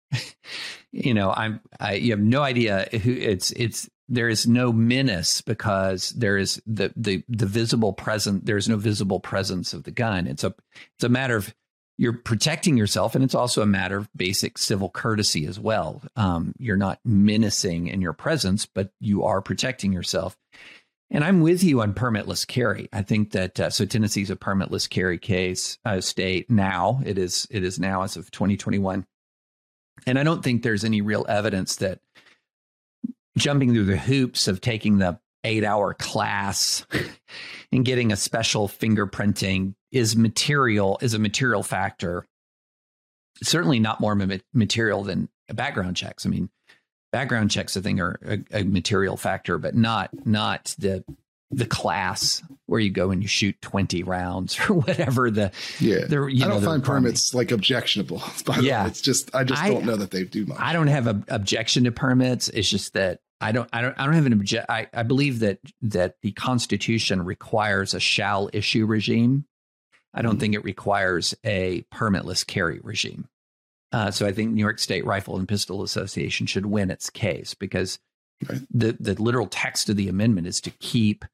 You 0.93 1.14
know, 1.14 1.32
I'm 1.32 1.61
I, 1.80 1.95
you 1.95 2.12
have 2.12 2.20
no 2.20 2.43
idea 2.43 2.88
who 3.03 3.12
it's 3.12 3.51
it's 3.53 3.88
there 4.09 4.28
is 4.28 4.47
no 4.47 4.72
menace 4.72 5.40
because 5.40 6.11
there 6.11 6.36
is 6.36 6.62
the 6.66 6.93
the 6.97 7.24
the 7.28 7.47
visible 7.47 7.95
present 7.95 8.45
there 8.45 8.59
is 8.59 8.68
no 8.68 8.76
visible 8.76 9.18
presence 9.18 9.72
of 9.72 9.84
the 9.84 9.90
gun. 9.90 10.26
It's 10.26 10.45
a 10.45 10.55
it's 10.97 11.05
a 11.05 11.09
matter 11.09 11.36
of 11.36 11.55
you're 11.99 12.12
protecting 12.12 12.76
yourself, 12.76 13.14
and 13.14 13.24
it's 13.24 13.34
also 13.34 13.62
a 13.62 13.66
matter 13.66 13.97
of 13.97 14.09
basic 14.14 14.59
civil 14.59 14.90
courtesy 14.90 15.47
as 15.47 15.59
well. 15.59 16.03
Um, 16.16 16.55
you're 16.59 16.76
not 16.76 17.01
menacing 17.05 17.88
in 17.88 18.01
your 18.01 18.12
presence, 18.12 18.66
but 18.66 18.93
you 19.01 19.24
are 19.24 19.40
protecting 19.40 19.93
yourself. 19.93 20.36
And 21.11 21.22
I'm 21.22 21.43
with 21.43 21.62
you 21.62 21.82
on 21.82 21.93
permitless 21.93 22.47
carry. 22.47 22.88
I 22.93 23.03
think 23.03 23.32
that 23.32 23.61
uh, 23.61 23.70
so 23.70 23.84
Tennessee's 23.84 24.30
a 24.30 24.36
permitless 24.36 24.88
carry 24.88 25.18
case 25.18 25.78
uh, 25.84 26.01
state 26.01 26.51
now. 26.51 27.03
It 27.05 27.18
is 27.18 27.47
it 27.51 27.62
is 27.62 27.78
now 27.78 28.03
as 28.03 28.16
of 28.16 28.30
2021, 28.30 29.07
and 30.07 30.18
I 30.18 30.22
don't 30.22 30.42
think 30.42 30.62
there's 30.62 30.84
any 30.84 31.00
real 31.00 31.24
evidence 31.28 31.76
that 31.76 32.00
jumping 33.36 33.72
through 33.72 33.84
the 33.84 33.96
hoops 33.96 34.48
of 34.48 34.61
taking 34.61 34.98
the 34.98 35.18
eight 35.44 35.64
hour 35.64 35.94
class 35.94 36.86
and 37.72 37.84
getting 37.84 38.12
a 38.12 38.16
special 38.16 38.68
fingerprinting 38.68 39.74
is 39.90 40.16
material 40.16 40.98
is 41.00 41.14
a 41.14 41.18
material 41.18 41.62
factor. 41.62 42.26
Certainly 43.42 43.80
not 43.80 44.00
more 44.00 44.16
material 44.53 45.03
than 45.03 45.28
background 45.48 45.96
checks. 45.96 46.24
I 46.24 46.28
mean, 46.28 46.50
background 47.11 47.50
checks, 47.50 47.76
I 47.76 47.80
think, 47.80 48.00
are 48.00 48.18
a, 48.24 48.61
a 48.61 48.64
material 48.64 49.16
factor, 49.16 49.59
but 49.59 49.74
not 49.74 50.11
not 50.26 50.74
the 50.78 51.05
the 51.53 51.66
class 51.66 52.42
where 52.66 52.80
you 52.80 52.90
go 52.90 53.11
and 53.11 53.22
you 53.22 53.28
shoot 53.28 53.61
20 53.61 54.03
rounds 54.03 54.59
or 54.68 54.74
whatever 54.74 55.30
the 55.30 55.53
yeah. 55.78 56.07
the, 56.07 56.22
I 56.42 56.48
don't 56.48 56.64
find 56.64 56.82
permits 56.82 57.34
like 57.34 57.50
objectionable 57.50 58.22
yeah. 58.61 58.86
It's 58.86 59.00
just 59.00 59.34
I 59.34 59.44
just 59.44 59.62
don't 59.62 59.84
know 59.84 59.96
that 59.96 60.11
they 60.11 60.24
do 60.24 60.46
much. 60.46 60.59
I 60.59 60.72
don't 60.72 60.86
have 60.86 61.07
an 61.07 61.24
objection 61.28 61.84
to 61.84 61.92
permits. 61.92 62.48
It's 62.48 62.68
just 62.68 62.94
that 62.94 63.20
I 63.40 63.53
don't 63.53 63.68
I 63.72 63.82
don't 63.82 63.98
I 63.98 64.07
don't 64.07 64.14
have 64.14 64.26
an 64.26 64.32
object 64.32 64.66
I, 64.68 64.88
I 64.94 65.03
believe 65.03 65.40
that 65.40 65.59
that 65.82 66.16
the 66.22 66.32
constitution 66.32 67.24
requires 67.24 67.92
a 67.92 68.00
shall 68.00 68.48
issue 68.53 68.86
regime. 68.86 69.44
I 70.14 70.22
don't 70.22 70.32
mm-hmm. 70.32 70.40
think 70.40 70.55
it 70.55 70.64
requires 70.64 71.34
a 71.44 71.84
permitless 71.92 72.46
carry 72.46 72.80
regime. 72.82 73.28
Uh, 73.92 74.11
so 74.11 74.26
I 74.26 74.32
think 74.32 74.53
New 74.53 74.61
York 74.61 74.78
State 74.78 75.05
Rifle 75.05 75.36
and 75.36 75.46
Pistol 75.46 75.82
Association 75.82 76.46
should 76.46 76.66
win 76.66 76.90
its 76.90 77.11
case 77.11 77.53
because 77.53 77.98
right. 78.48 78.61
the 78.70 78.96
the 78.98 79.20
literal 79.20 79.46
text 79.46 79.90
of 79.90 79.96
the 79.96 80.09
amendment 80.09 80.46
is 80.46 80.61
to 80.62 80.70
keep 80.70 81.26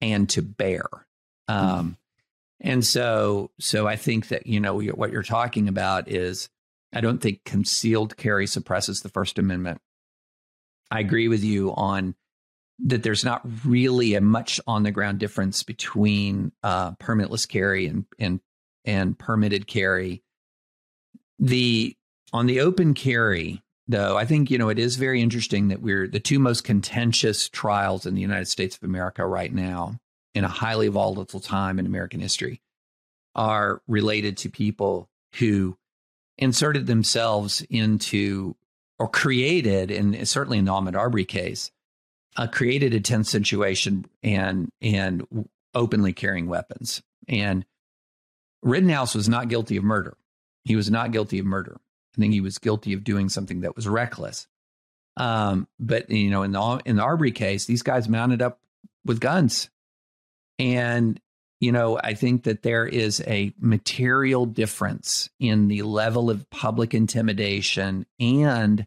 and 0.00 0.28
to 0.30 0.42
bear. 0.42 0.86
Um. 1.48 1.96
And 2.60 2.84
so, 2.84 3.50
so 3.60 3.86
I 3.86 3.96
think 3.96 4.28
that 4.28 4.46
you 4.46 4.60
know 4.60 4.80
what 4.80 5.12
you're 5.12 5.22
talking 5.22 5.68
about 5.68 6.08
is 6.08 6.48
I 6.92 7.00
don't 7.00 7.20
think 7.20 7.44
concealed 7.44 8.16
carry 8.16 8.46
suppresses 8.46 9.02
the 9.02 9.10
First 9.10 9.38
Amendment. 9.38 9.80
I 10.90 11.00
agree 11.00 11.28
with 11.28 11.44
you 11.44 11.74
on 11.74 12.14
that. 12.86 13.02
There's 13.02 13.24
not 13.24 13.42
really 13.64 14.14
a 14.14 14.20
much 14.20 14.60
on 14.66 14.82
the 14.82 14.90
ground 14.90 15.18
difference 15.18 15.62
between 15.62 16.52
uh, 16.62 16.92
permitless 16.92 17.46
carry 17.46 17.86
and 17.86 18.06
and 18.18 18.40
and 18.84 19.18
permitted 19.18 19.66
carry. 19.66 20.22
The 21.38 21.94
on 22.32 22.46
the 22.46 22.60
open 22.60 22.94
carry, 22.94 23.62
though, 23.88 24.16
I 24.16 24.24
think 24.24 24.50
you 24.50 24.58
know 24.58 24.68
it 24.68 24.78
is 24.78 24.96
very 24.96 25.20
interesting 25.20 25.68
that 25.68 25.80
we're 25.80 26.08
the 26.08 26.20
two 26.20 26.38
most 26.38 26.64
contentious 26.64 27.48
trials 27.48 28.06
in 28.06 28.14
the 28.14 28.20
United 28.20 28.48
States 28.48 28.76
of 28.76 28.82
America 28.82 29.26
right 29.26 29.52
now 29.52 29.98
in 30.34 30.44
a 30.44 30.48
highly 30.48 30.88
volatile 30.88 31.40
time 31.40 31.78
in 31.78 31.86
American 31.86 32.20
history 32.20 32.60
are 33.34 33.82
related 33.86 34.36
to 34.38 34.50
people 34.50 35.08
who 35.38 35.76
inserted 36.38 36.86
themselves 36.86 37.64
into 37.70 38.56
or 38.98 39.08
created, 39.08 39.90
and 39.90 40.26
certainly 40.26 40.58
in 40.58 40.64
the 40.64 40.72
Ahmaud 40.72 40.96
Arbery 40.96 41.26
case, 41.26 41.70
uh, 42.36 42.46
created 42.46 42.94
a 42.94 43.00
tense 43.00 43.30
situation 43.30 44.06
and 44.22 44.70
and 44.80 45.26
openly 45.74 46.12
carrying 46.12 46.46
weapons. 46.46 47.02
And 47.28 47.64
Rittenhouse 48.62 49.14
was 49.14 49.28
not 49.28 49.48
guilty 49.48 49.76
of 49.76 49.84
murder. 49.84 50.16
He 50.64 50.76
was 50.76 50.90
not 50.90 51.12
guilty 51.12 51.38
of 51.38 51.46
murder. 51.46 51.78
I 52.16 52.20
think 52.20 52.32
he 52.32 52.40
was 52.40 52.58
guilty 52.58 52.92
of 52.92 53.04
doing 53.04 53.28
something 53.28 53.60
that 53.60 53.76
was 53.76 53.88
reckless. 53.88 54.46
Um, 55.16 55.68
but 55.78 56.10
you 56.10 56.30
know, 56.30 56.42
in 56.42 56.52
the 56.52 56.80
in 56.84 56.96
the 56.96 57.02
Arbery 57.02 57.32
case, 57.32 57.64
these 57.64 57.82
guys 57.82 58.08
mounted 58.08 58.42
up 58.42 58.60
with 59.04 59.20
guns, 59.20 59.70
and 60.58 61.20
you 61.60 61.72
know, 61.72 61.98
I 62.02 62.14
think 62.14 62.44
that 62.44 62.62
there 62.62 62.86
is 62.86 63.22
a 63.26 63.52
material 63.58 64.44
difference 64.44 65.30
in 65.40 65.68
the 65.68 65.82
level 65.82 66.28
of 66.28 66.48
public 66.50 66.92
intimidation 66.92 68.04
and 68.20 68.86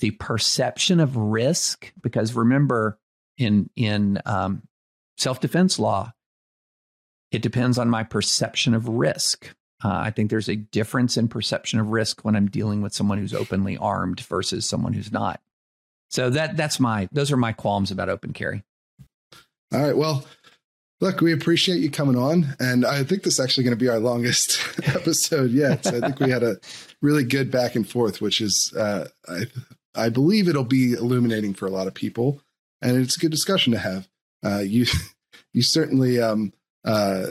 the 0.00 0.12
perception 0.12 1.00
of 1.00 1.16
risk. 1.16 1.92
Because 2.02 2.34
remember, 2.34 2.98
in 3.36 3.68
in 3.76 4.20
um, 4.24 4.62
self 5.18 5.40
defense 5.40 5.78
law, 5.78 6.12
it 7.30 7.42
depends 7.42 7.78
on 7.78 7.90
my 7.90 8.02
perception 8.02 8.72
of 8.72 8.88
risk. 8.88 9.54
Uh, 9.84 9.92
I 9.92 10.10
think 10.10 10.30
there's 10.30 10.48
a 10.48 10.56
difference 10.56 11.16
in 11.16 11.28
perception 11.28 11.80
of 11.80 11.90
risk 11.90 12.24
when 12.24 12.34
I'm 12.34 12.48
dealing 12.48 12.80
with 12.80 12.94
someone 12.94 13.18
who's 13.18 13.34
openly 13.34 13.76
armed 13.76 14.20
versus 14.20 14.66
someone 14.66 14.94
who's 14.94 15.12
not. 15.12 15.40
So 16.08 16.30
that 16.30 16.56
that's 16.56 16.80
my 16.80 17.08
those 17.12 17.32
are 17.32 17.36
my 17.36 17.52
qualms 17.52 17.90
about 17.90 18.08
open 18.08 18.32
carry. 18.32 18.62
All 19.72 19.82
right. 19.82 19.96
Well, 19.96 20.24
look, 21.00 21.20
we 21.20 21.32
appreciate 21.32 21.80
you 21.80 21.90
coming 21.90 22.16
on, 22.16 22.56
and 22.60 22.86
I 22.86 23.02
think 23.04 23.22
this 23.22 23.34
is 23.34 23.40
actually 23.40 23.64
going 23.64 23.76
to 23.76 23.84
be 23.84 23.88
our 23.88 23.98
longest 23.98 24.58
episode 24.84 25.50
yet. 25.50 25.84
So 25.84 25.96
I 25.96 26.00
think 26.00 26.20
we 26.20 26.30
had 26.30 26.42
a 26.42 26.56
really 27.02 27.24
good 27.24 27.50
back 27.50 27.74
and 27.74 27.88
forth, 27.88 28.20
which 28.20 28.40
is 28.40 28.72
uh, 28.76 29.08
I 29.28 29.46
I 29.94 30.08
believe 30.08 30.48
it'll 30.48 30.64
be 30.64 30.92
illuminating 30.92 31.54
for 31.54 31.66
a 31.66 31.70
lot 31.70 31.86
of 31.86 31.94
people, 31.94 32.40
and 32.80 32.96
it's 32.96 33.16
a 33.16 33.20
good 33.20 33.30
discussion 33.30 33.72
to 33.72 33.78
have. 33.78 34.08
Uh, 34.44 34.60
you 34.60 34.86
you 35.52 35.62
certainly 35.62 36.20
um, 36.20 36.52
uh, 36.84 37.26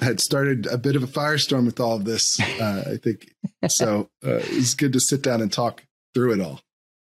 had 0.00 0.20
started 0.20 0.66
a 0.66 0.78
bit 0.78 0.96
of 0.96 1.02
a 1.02 1.06
firestorm 1.06 1.66
with 1.66 1.80
all 1.80 1.96
of 1.96 2.04
this. 2.04 2.40
Uh, 2.40 2.84
I 2.92 2.96
think 2.96 3.32
so. 3.68 4.10
Uh, 4.24 4.40
it's 4.42 4.74
good 4.74 4.92
to 4.92 5.00
sit 5.00 5.22
down 5.22 5.40
and 5.40 5.52
talk 5.52 5.84
through 6.14 6.32
it 6.32 6.40
all. 6.40 6.60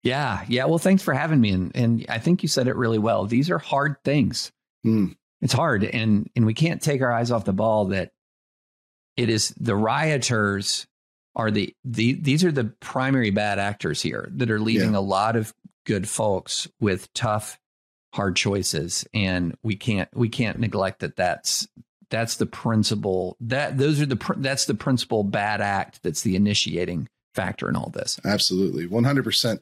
Yeah, 0.03 0.45
yeah. 0.47 0.65
Well, 0.65 0.77
thanks 0.77 1.03
for 1.03 1.13
having 1.13 1.41
me, 1.41 1.51
and 1.51 1.75
and 1.75 2.05
I 2.07 2.19
think 2.19 2.43
you 2.43 2.49
said 2.49 2.67
it 2.67 2.75
really 2.75 2.99
well. 2.99 3.25
These 3.25 3.49
are 3.49 3.57
hard 3.57 3.97
things. 4.05 4.51
Mm. 4.85 5.15
It's 5.41 5.53
hard, 5.53 5.83
and 5.83 6.29
and 6.35 6.45
we 6.45 6.53
can't 6.53 6.81
take 6.81 7.01
our 7.01 7.11
eyes 7.11 7.31
off 7.31 7.45
the 7.45 7.53
ball. 7.53 7.85
That 7.85 8.11
it 9.17 9.29
is 9.29 9.49
the 9.59 9.75
rioters 9.75 10.87
are 11.35 11.51
the, 11.51 11.73
the 11.83 12.13
these 12.13 12.43
are 12.43 12.51
the 12.51 12.73
primary 12.79 13.29
bad 13.29 13.59
actors 13.59 14.01
here 14.01 14.29
that 14.33 14.49
are 14.49 14.59
leaving 14.59 14.93
yeah. 14.93 14.99
a 14.99 15.01
lot 15.01 15.35
of 15.35 15.53
good 15.85 16.07
folks 16.07 16.67
with 16.79 17.11
tough 17.13 17.59
hard 18.13 18.35
choices 18.35 19.05
and 19.13 19.55
we 19.61 19.75
can't 19.75 20.09
we 20.15 20.29
can't 20.29 20.59
neglect 20.59 20.99
that 20.99 21.15
that's 21.15 21.67
that's 22.09 22.37
the 22.37 22.45
principle. 22.45 23.35
that 23.41 23.77
those 23.77 23.99
are 24.01 24.05
the 24.05 24.19
that's 24.37 24.65
the 24.65 24.73
principal 24.73 25.23
bad 25.23 25.61
act 25.61 26.01
that's 26.03 26.21
the 26.21 26.35
initiating 26.35 27.07
factor 27.35 27.69
in 27.69 27.75
all 27.75 27.89
this. 27.89 28.19
Absolutely. 28.25 28.87
100% 28.87 29.59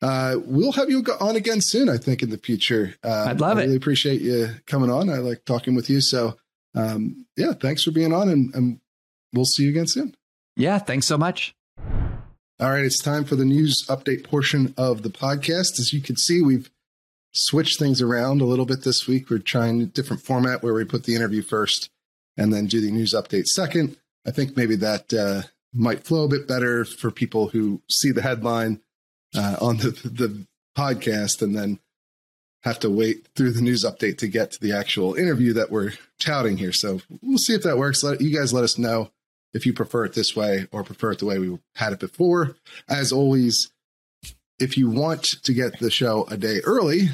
uh, 0.00 0.34
we'll 0.46 0.72
have 0.72 0.90
you 0.90 1.04
on 1.20 1.36
again 1.36 1.60
soon 1.60 1.88
i 1.88 1.96
think 1.96 2.22
in 2.22 2.30
the 2.30 2.38
future. 2.38 2.94
Uh, 3.04 3.26
i'd 3.28 3.40
love 3.40 3.58
I 3.58 3.60
it. 3.62 3.64
really 3.66 3.76
appreciate 3.76 4.20
you 4.20 4.48
coming 4.66 4.90
on. 4.90 5.08
I 5.08 5.18
like 5.18 5.44
talking 5.44 5.74
with 5.76 5.88
you. 5.88 6.00
So 6.00 6.36
um, 6.74 7.26
yeah 7.36 7.52
thanks 7.52 7.84
for 7.84 7.90
being 7.92 8.12
on 8.12 8.28
and, 8.28 8.52
and 8.54 8.80
we'll 9.32 9.44
see 9.44 9.62
you 9.64 9.70
again 9.70 9.86
soon. 9.86 10.16
Yeah 10.56 10.78
thanks 10.78 11.06
so 11.06 11.16
much. 11.16 11.54
All 12.60 12.70
right 12.70 12.84
it's 12.84 12.98
time 13.02 13.24
for 13.24 13.36
the 13.36 13.44
news 13.44 13.84
update 13.88 14.24
portion 14.24 14.74
of 14.76 15.02
the 15.02 15.10
podcast. 15.10 15.78
As 15.78 15.92
you 15.92 16.00
can 16.00 16.16
see 16.16 16.40
we've 16.42 16.70
switch 17.32 17.76
things 17.78 18.00
around 18.00 18.40
a 18.40 18.46
little 18.46 18.66
bit 18.66 18.84
this 18.84 19.06
week. 19.06 19.30
We're 19.30 19.38
trying 19.38 19.82
a 19.82 19.86
different 19.86 20.22
format 20.22 20.62
where 20.62 20.74
we 20.74 20.84
put 20.84 21.04
the 21.04 21.14
interview 21.14 21.42
first 21.42 21.90
and 22.36 22.52
then 22.52 22.66
do 22.66 22.80
the 22.80 22.90
news 22.90 23.14
update 23.14 23.46
second. 23.46 23.96
I 24.26 24.30
think 24.30 24.56
maybe 24.56 24.76
that 24.76 25.12
uh, 25.12 25.42
might 25.74 26.04
flow 26.04 26.24
a 26.24 26.28
bit 26.28 26.46
better 26.46 26.84
for 26.84 27.10
people 27.10 27.48
who 27.48 27.82
see 27.90 28.12
the 28.12 28.22
headline 28.22 28.80
uh, 29.34 29.56
on 29.60 29.78
the, 29.78 29.90
the 29.90 30.46
podcast 30.76 31.42
and 31.42 31.56
then 31.56 31.78
have 32.62 32.78
to 32.80 32.90
wait 32.90 33.26
through 33.34 33.50
the 33.50 33.62
news 33.62 33.84
update 33.84 34.18
to 34.18 34.28
get 34.28 34.52
to 34.52 34.60
the 34.60 34.72
actual 34.72 35.14
interview 35.14 35.52
that 35.52 35.70
we're 35.70 35.92
touting 36.20 36.58
here. 36.58 36.72
So 36.72 37.00
we'll 37.20 37.38
see 37.38 37.54
if 37.54 37.62
that 37.64 37.78
works. 37.78 38.04
Let, 38.04 38.20
you 38.20 38.36
guys 38.36 38.52
let 38.52 38.64
us 38.64 38.78
know 38.78 39.10
if 39.52 39.66
you 39.66 39.72
prefer 39.72 40.04
it 40.04 40.14
this 40.14 40.36
way 40.36 40.68
or 40.70 40.84
prefer 40.84 41.12
it 41.12 41.18
the 41.18 41.26
way 41.26 41.38
we 41.38 41.58
had 41.74 41.92
it 41.92 42.00
before. 42.00 42.56
As 42.88 43.12
always, 43.12 43.70
if 44.62 44.78
you 44.78 44.88
want 44.88 45.24
to 45.42 45.52
get 45.52 45.80
the 45.80 45.90
show 45.90 46.24
a 46.30 46.36
day 46.36 46.60
early, 46.64 47.08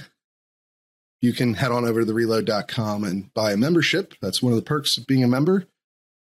you 1.22 1.32
can 1.32 1.55
head 1.55 1.72
on 1.72 1.86
over 1.86 2.05
to 2.05 2.07
thereload.com 2.12 3.05
and 3.05 3.32
buy 3.32 3.53
a 3.53 3.57
membership. 3.57 4.14
That's 4.20 4.42
one 4.42 4.53
of 4.53 4.59
the 4.59 4.64
perks 4.64 4.99
of 4.99 5.07
being 5.07 5.24
a 5.24 5.28
member. 5.28 5.64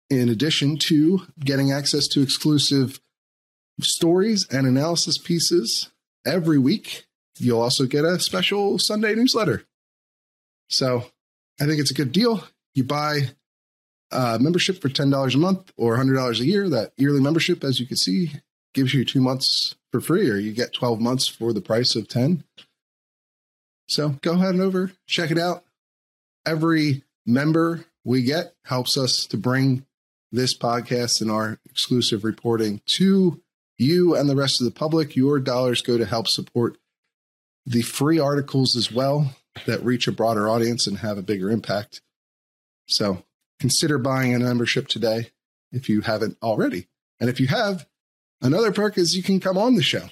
In 0.09 0.29
addition 0.29 0.77
to 0.77 1.27
getting 1.41 1.73
access 1.73 2.07
to 2.07 2.21
exclusive 2.21 3.01
stories 3.81 4.47
and 4.49 4.65
analysis 4.65 5.17
pieces 5.17 5.91
every 6.25 6.57
week, 6.57 7.05
you'll 7.37 7.61
also 7.61 7.85
get 7.85 8.05
a 8.05 8.17
special 8.19 8.79
Sunday 8.79 9.13
newsletter. 9.13 9.65
So 10.69 11.05
I 11.59 11.65
think 11.65 11.81
it's 11.81 11.91
a 11.91 11.95
good 11.95 12.13
deal. 12.13 12.45
You 12.73 12.85
buy 12.85 13.31
a 14.09 14.39
membership 14.39 14.81
for 14.81 14.87
$10 14.87 15.35
a 15.35 15.37
month 15.37 15.71
or 15.75 15.97
$100 15.97 16.39
a 16.39 16.45
year. 16.45 16.69
That 16.69 16.93
yearly 16.95 17.19
membership, 17.19 17.63
as 17.63 17.79
you 17.79 17.85
can 17.85 17.97
see, 17.97 18.31
gives 18.73 18.93
you 18.93 19.03
two 19.03 19.21
months 19.21 19.75
for 19.91 20.01
free, 20.01 20.29
or 20.29 20.37
you 20.37 20.51
get 20.51 20.73
12 20.73 20.99
months 20.99 21.27
for 21.27 21.53
the 21.53 21.61
price 21.61 21.95
of 21.95 22.07
10. 22.07 22.43
So 23.87 24.09
go 24.21 24.33
ahead 24.33 24.53
and 24.53 24.61
over, 24.61 24.91
check 25.07 25.31
it 25.31 25.37
out. 25.39 25.63
Every 26.45 27.03
member 27.25 27.85
we 28.03 28.23
get 28.23 28.53
helps 28.65 28.97
us 28.97 29.25
to 29.29 29.37
bring 29.37 29.85
this 30.31 30.57
podcast 30.57 31.21
and 31.21 31.31
our 31.31 31.59
exclusive 31.65 32.23
reporting 32.23 32.81
to 32.97 33.41
you 33.77 34.15
and 34.15 34.29
the 34.29 34.35
rest 34.35 34.61
of 34.61 34.65
the 34.65 34.71
public. 34.71 35.15
Your 35.15 35.39
dollars 35.39 35.81
go 35.81 35.97
to 35.97 36.05
help 36.05 36.27
support 36.27 36.77
the 37.65 37.81
free 37.81 38.19
articles 38.19 38.75
as 38.75 38.91
well 38.91 39.35
that 39.65 39.83
reach 39.83 40.07
a 40.07 40.11
broader 40.11 40.49
audience 40.49 40.87
and 40.87 40.99
have 40.99 41.17
a 41.17 41.23
bigger 41.23 41.49
impact. 41.49 42.01
So 42.87 43.23
consider 43.59 43.97
buying 43.97 44.35
a 44.35 44.39
membership 44.39 44.87
today 44.87 45.31
if 45.71 45.89
you 45.89 46.01
haven't 46.01 46.37
already. 46.41 46.87
And 47.19 47.29
if 47.29 47.39
you 47.39 47.47
have, 47.47 47.85
another 48.41 48.71
perk 48.71 48.97
is 48.97 49.15
you 49.15 49.23
can 49.23 49.39
come 49.39 49.57
on 49.57 49.75
the 49.75 49.83
show. 49.83 50.07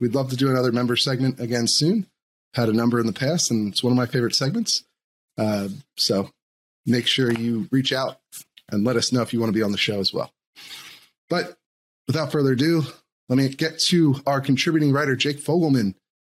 We'd 0.00 0.14
love 0.14 0.30
to 0.30 0.36
do 0.36 0.50
another 0.50 0.72
member 0.72 0.96
segment 0.96 1.40
again 1.40 1.66
soon. 1.66 2.06
Had 2.54 2.68
a 2.68 2.72
number 2.72 2.98
in 2.98 3.06
the 3.06 3.12
past, 3.12 3.50
and 3.50 3.70
it's 3.70 3.82
one 3.82 3.92
of 3.92 3.96
my 3.96 4.06
favorite 4.06 4.34
segments. 4.34 4.84
Uh, 5.36 5.68
so 5.96 6.30
make 6.86 7.06
sure 7.06 7.32
you 7.32 7.68
reach 7.70 7.92
out 7.92 8.20
and 8.70 8.84
let 8.84 8.96
us 8.96 9.12
know 9.12 9.22
if 9.22 9.32
you 9.32 9.40
want 9.40 9.52
to 9.52 9.58
be 9.58 9.62
on 9.62 9.72
the 9.72 9.78
show 9.78 10.00
as 10.00 10.12
well. 10.12 10.32
But 11.28 11.58
without 12.06 12.32
further 12.32 12.52
ado, 12.52 12.84
let 13.28 13.36
me 13.36 13.48
get 13.48 13.78
to 13.88 14.16
our 14.26 14.40
contributing 14.40 14.92
writer, 14.92 15.14
Jake 15.14 15.42
Fogleman. 15.42 15.94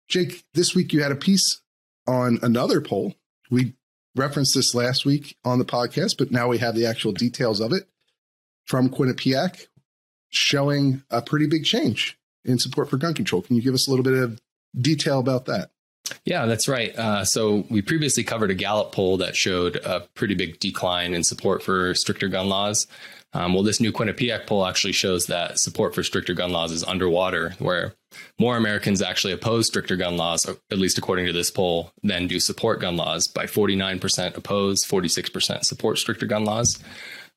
Jake, 0.08 0.44
this 0.54 0.74
week 0.74 0.92
you 0.92 1.02
had 1.02 1.12
a 1.12 1.16
piece 1.16 1.60
on 2.06 2.38
another 2.42 2.80
poll. 2.80 3.14
We 3.50 3.74
referenced 4.16 4.54
this 4.54 4.74
last 4.74 5.04
week 5.04 5.36
on 5.44 5.58
the 5.58 5.64
podcast, 5.64 6.16
but 6.16 6.30
now 6.30 6.48
we 6.48 6.58
have 6.58 6.74
the 6.74 6.86
actual 6.86 7.12
details 7.12 7.60
of 7.60 7.72
it 7.72 7.86
from 8.64 8.88
Quinnipiac 8.88 9.66
showing 10.30 11.02
a 11.10 11.22
pretty 11.22 11.46
big 11.46 11.64
change 11.64 12.18
in 12.44 12.58
support 12.58 12.88
for 12.88 12.96
gun 12.96 13.14
control. 13.14 13.42
Can 13.42 13.56
you 13.56 13.62
give 13.62 13.74
us 13.74 13.86
a 13.86 13.90
little 13.90 14.04
bit 14.04 14.14
of 14.14 14.40
detail 14.80 15.18
about 15.18 15.46
that? 15.46 15.70
Yeah, 16.24 16.46
that's 16.46 16.68
right. 16.68 16.96
Uh, 16.96 17.24
so 17.24 17.66
we 17.70 17.82
previously 17.82 18.24
covered 18.24 18.50
a 18.50 18.54
Gallup 18.54 18.92
poll 18.92 19.18
that 19.18 19.36
showed 19.36 19.76
a 19.76 20.00
pretty 20.14 20.34
big 20.34 20.58
decline 20.58 21.14
in 21.14 21.22
support 21.22 21.62
for 21.62 21.94
stricter 21.94 22.28
gun 22.28 22.48
laws. 22.48 22.86
Um, 23.34 23.52
well, 23.52 23.62
this 23.62 23.80
new 23.80 23.92
Quinnipiac 23.92 24.46
poll 24.46 24.64
actually 24.64 24.92
shows 24.92 25.26
that 25.26 25.58
support 25.58 25.94
for 25.94 26.02
stricter 26.02 26.32
gun 26.32 26.50
laws 26.50 26.72
is 26.72 26.82
underwater, 26.82 27.54
where 27.58 27.94
more 28.38 28.56
Americans 28.56 29.02
actually 29.02 29.34
oppose 29.34 29.66
stricter 29.66 29.96
gun 29.96 30.16
laws, 30.16 30.46
at 30.46 30.78
least 30.78 30.96
according 30.96 31.26
to 31.26 31.32
this 31.32 31.50
poll, 31.50 31.92
than 32.02 32.26
do 32.26 32.40
support 32.40 32.80
gun 32.80 32.96
laws. 32.96 33.28
By 33.28 33.44
49% 33.44 34.36
oppose, 34.36 34.82
46% 34.84 35.64
support 35.64 35.98
stricter 35.98 36.24
gun 36.24 36.44
laws. 36.46 36.78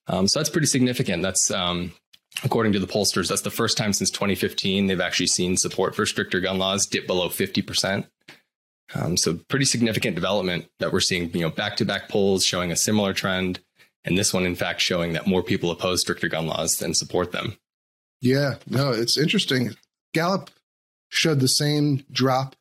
Um, 0.08 0.28
so 0.28 0.40
that's 0.40 0.50
pretty 0.50 0.68
significant. 0.68 1.24
That's 1.24 1.52
um, 1.52 1.94
according 2.44 2.74
to 2.74 2.80
the 2.80 2.88
pollsters, 2.88 3.30
that's 3.30 3.42
the 3.42 3.52
first 3.52 3.78
time 3.78 3.94
since 3.94 4.10
2015 4.10 4.88
they've 4.88 5.00
actually 5.00 5.28
seen 5.28 5.58
support 5.58 5.96
for 5.96 6.06
stricter 6.06 6.40
gun 6.40 6.58
laws 6.58 6.86
dip 6.86 7.08
below 7.08 7.30
50%. 7.30 8.08
Um, 8.94 9.16
so 9.16 9.40
pretty 9.48 9.66
significant 9.66 10.16
development 10.16 10.66
that 10.80 10.92
we're 10.92 11.00
seeing, 11.00 11.32
you 11.34 11.42
know, 11.42 11.50
back 11.50 11.78
to 11.78 11.86
back 11.86 12.10
polls 12.10 12.46
showing 12.46 12.72
a 12.72 12.76
similar 12.76 13.14
trend. 13.14 13.60
And 14.04 14.18
this 14.18 14.34
one, 14.34 14.46
in 14.46 14.56
fact, 14.56 14.82
showing 14.82 15.14
that 15.14 15.28
more 15.28 15.44
people 15.44 15.72
oppose 15.72 16.02
stricter 16.02 16.28
gun 16.28 16.48
laws 16.48 16.78
than 16.78 16.94
support 16.94 17.32
them. 17.32 17.58
Yeah, 18.20 18.56
no, 18.68 18.92
it's 18.92 19.18
interesting. 19.18 19.76
Gallup 20.14 20.50
showed 21.10 21.40
the 21.40 21.48
same 21.48 22.04
drop, 22.12 22.56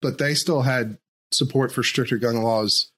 but 0.00 0.18
they 0.18 0.34
still 0.34 0.62
had 0.62 0.98
support 1.32 1.72
for 1.72 1.82
stricter 1.82 2.16
gun 2.16 2.40
laws 2.40 2.90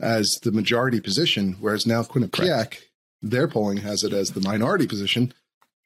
as 0.00 0.38
the 0.42 0.52
majority 0.52 1.00
position, 1.00 1.56
whereas 1.60 1.86
now 1.86 2.02
Quinnipiac, 2.02 2.78
their 3.20 3.48
polling 3.48 3.78
has 3.78 4.02
it 4.02 4.12
as 4.12 4.30
the 4.30 4.40
minority 4.40 4.86
position. 4.86 5.34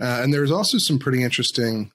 Uh, 0.00 0.20
and 0.22 0.32
there's 0.32 0.50
also 0.50 0.78
some 0.78 0.98
pretty 0.98 1.22
interesting 1.22 1.92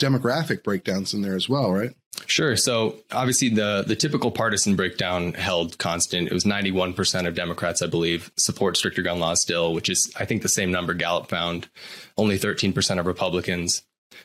demographic 0.00 0.62
breakdowns 0.62 1.14
in 1.14 1.22
there 1.22 1.36
as 1.36 1.48
well, 1.48 1.72
right? 1.72 1.92
Sure. 2.26 2.56
So 2.56 2.96
obviously 3.12 3.48
the 3.50 3.84
the 3.86 3.96
typical 3.96 4.30
partisan 4.30 4.76
breakdown 4.76 5.32
held 5.34 5.78
constant. 5.78 6.28
It 6.28 6.34
was 6.34 6.44
91% 6.44 7.26
of 7.26 7.34
Democrats, 7.34 7.82
I 7.82 7.86
believe, 7.86 8.30
support 8.36 8.76
stricter 8.76 9.02
gun 9.02 9.20
laws 9.20 9.40
still, 9.40 9.72
which 9.72 9.88
is 9.88 10.12
I 10.18 10.24
think 10.24 10.42
the 10.42 10.48
same 10.48 10.70
number 10.70 10.92
Gallup 10.94 11.28
found. 11.28 11.68
Only 12.16 12.38
13% 12.38 12.98
of 12.98 13.06
Republicans. 13.06 13.82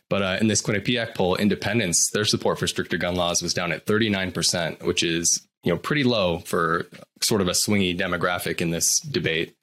But 0.10 0.22
uh, 0.22 0.38
in 0.42 0.48
this 0.48 0.62
Quinnipiac 0.62 1.16
poll, 1.16 1.36
independents, 1.36 2.10
their 2.12 2.26
support 2.26 2.60
for 2.60 2.68
stricter 2.68 2.98
gun 2.98 3.16
laws 3.16 3.42
was 3.42 3.54
down 3.54 3.72
at 3.72 3.86
39%, 3.86 4.84
which 4.84 5.04
is 5.04 5.48
you 5.64 5.72
know 5.72 5.78
pretty 5.78 6.04
low 6.04 6.40
for 6.40 6.88
sort 7.22 7.42
of 7.42 7.48
a 7.48 7.52
swingy 7.52 7.98
demographic 7.98 8.62
in 8.62 8.72
this 8.72 9.00
debate. 9.00 9.56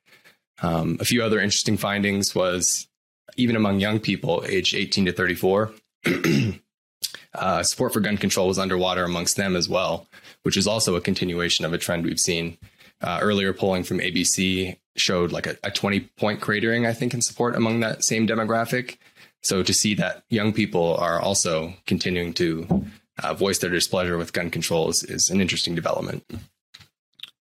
Um, 0.63 0.97
a 1.01 1.05
few 1.05 1.23
other 1.23 1.41
interesting 1.41 1.77
findings 1.77 2.35
was 2.35 2.87
even 3.37 3.57
among 3.57 3.81
young 3.81 4.01
people 4.01 4.45
aged 4.47 4.75
18 4.75 5.07
to 5.07 5.13
34, 5.13 5.73
uh, 7.35 7.63
support 7.63 7.93
for 7.93 8.01
gun 8.01 8.17
control 8.17 8.49
was 8.49 8.59
underwater 8.59 9.05
amongst 9.05 9.37
them 9.37 9.57
as 9.57 9.69
well, 9.69 10.07
which 10.43 10.57
is 10.57 10.67
also 10.67 10.97
a 10.97 11.01
continuation 11.01 11.65
of 11.65 11.73
a 11.73 11.79
trend 11.79 12.05
we've 12.05 12.21
seen. 12.21 12.59
Uh, 13.01 13.19
earlier 13.21 13.53
polling 13.53 13.83
from 13.83 13.99
ABC 13.99 14.79
showed 14.97 15.33
like 15.33 15.47
a, 15.47 15.57
a 15.65 15.71
20 15.71 16.01
point 16.01 16.41
cratering, 16.41 16.87
I 16.87 16.93
think, 16.93 17.15
in 17.15 17.23
support 17.23 17.57
among 17.57 17.81
that 17.81 18.05
same 18.05 18.29
demographic. 18.29 18.97
So 19.43 19.63
to 19.65 19.75
see 19.75 19.95
that 19.95 20.23
young 20.31 20.53
people 20.53 20.97
are 20.97 21.21
also 21.21 21.75
continuing 21.87 22.33
to 22.35 22.87
uh, 23.23 23.35
voice 23.35 23.59
their 23.59 23.71
displeasure 23.71 24.17
with 24.17 24.33
gun 24.33 24.51
control 24.51 24.89
is, 24.89 25.03
is 25.03 25.31
an 25.31 25.41
interesting 25.41 25.75
development. 25.75 26.25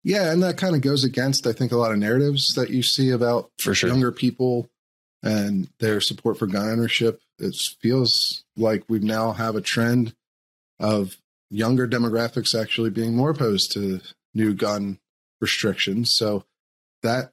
Yeah, 0.02 0.32
and 0.32 0.42
that 0.42 0.56
kind 0.56 0.74
of 0.74 0.80
goes 0.80 1.04
against, 1.04 1.46
I 1.46 1.52
think, 1.52 1.72
a 1.72 1.76
lot 1.76 1.92
of 1.92 1.98
narratives 1.98 2.54
that 2.54 2.70
you 2.70 2.82
see 2.82 3.10
about 3.10 3.50
For 3.58 3.74
sure. 3.74 3.90
younger 3.90 4.12
people 4.12 4.70
and 5.22 5.68
their 5.78 6.00
support 6.00 6.38
for 6.38 6.46
gun 6.46 6.68
ownership. 6.68 7.20
It 7.38 7.54
feels 7.80 8.44
like 8.56 8.84
we 8.88 8.98
now 8.98 9.32
have 9.32 9.56
a 9.56 9.60
trend 9.60 10.14
of 10.78 11.16
younger 11.50 11.86
demographics 11.86 12.58
actually 12.58 12.90
being 12.90 13.14
more 13.14 13.30
opposed 13.30 13.72
to 13.72 14.00
new 14.34 14.54
gun 14.54 14.98
restrictions. 15.40 16.14
So 16.14 16.44
that 17.02 17.32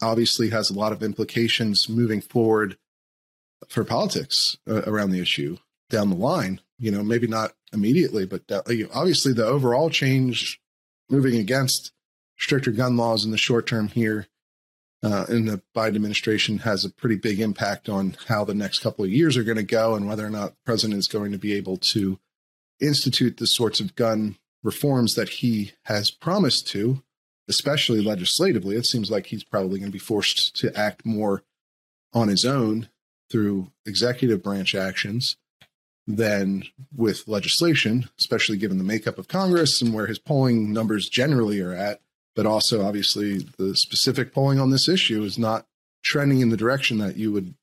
obviously 0.00 0.50
has 0.50 0.70
a 0.70 0.74
lot 0.74 0.92
of 0.92 1.02
implications 1.02 1.88
moving 1.88 2.20
forward 2.20 2.76
for 3.68 3.84
politics 3.84 4.56
uh, 4.68 4.82
around 4.82 5.10
the 5.10 5.20
issue 5.20 5.58
down 5.90 6.10
the 6.10 6.16
line. 6.16 6.60
You 6.78 6.90
know, 6.90 7.02
maybe 7.02 7.28
not 7.28 7.52
immediately, 7.72 8.26
but 8.26 8.42
obviously 8.50 9.32
the 9.32 9.46
overall 9.46 9.90
change 9.90 10.60
moving 11.08 11.36
against 11.36 11.92
stricter 12.38 12.72
gun 12.72 12.96
laws 12.96 13.24
in 13.24 13.30
the 13.30 13.38
short 13.38 13.66
term 13.66 13.88
here 13.88 14.26
uh, 15.02 15.24
the 15.26 15.60
Biden 15.74 15.96
administration 15.96 16.58
has 16.58 16.84
a 16.84 16.90
pretty 16.90 17.16
big 17.16 17.40
impact 17.40 17.88
on 17.88 18.16
how 18.28 18.44
the 18.44 18.54
next 18.54 18.78
couple 18.78 19.04
of 19.04 19.10
years 19.10 19.36
are 19.36 19.42
going 19.42 19.56
to 19.56 19.62
go 19.62 19.94
and 19.94 20.06
whether 20.06 20.24
or 20.24 20.30
not 20.30 20.50
the 20.50 20.60
president 20.64 20.98
is 20.98 21.08
going 21.08 21.32
to 21.32 21.38
be 21.38 21.54
able 21.54 21.76
to 21.76 22.18
institute 22.80 23.36
the 23.36 23.46
sorts 23.46 23.80
of 23.80 23.96
gun 23.96 24.36
reforms 24.62 25.14
that 25.14 25.28
he 25.28 25.72
has 25.84 26.10
promised 26.10 26.68
to, 26.68 27.02
especially 27.48 28.00
legislatively. 28.00 28.76
It 28.76 28.86
seems 28.86 29.10
like 29.10 29.26
he's 29.26 29.44
probably 29.44 29.80
going 29.80 29.90
to 29.90 29.92
be 29.92 29.98
forced 29.98 30.54
to 30.56 30.76
act 30.76 31.04
more 31.04 31.42
on 32.12 32.28
his 32.28 32.44
own 32.44 32.88
through 33.30 33.72
executive 33.84 34.42
branch 34.42 34.74
actions 34.74 35.36
than 36.06 36.64
with 36.94 37.26
legislation, 37.26 38.08
especially 38.18 38.56
given 38.56 38.78
the 38.78 38.84
makeup 38.84 39.18
of 39.18 39.28
Congress 39.28 39.80
and 39.82 39.94
where 39.94 40.06
his 40.06 40.18
polling 40.18 40.72
numbers 40.72 41.08
generally 41.08 41.60
are 41.60 41.72
at 41.72 42.00
but 42.34 42.46
also 42.46 42.84
obviously 42.84 43.46
the 43.58 43.76
specific 43.76 44.32
polling 44.32 44.58
on 44.58 44.70
this 44.70 44.88
issue 44.88 45.22
is 45.22 45.38
not 45.38 45.66
trending 46.04 46.40
in 46.40 46.48
the 46.48 46.56
direction 46.56 46.98
that 46.98 47.16
you 47.16 47.32
would 47.32 47.54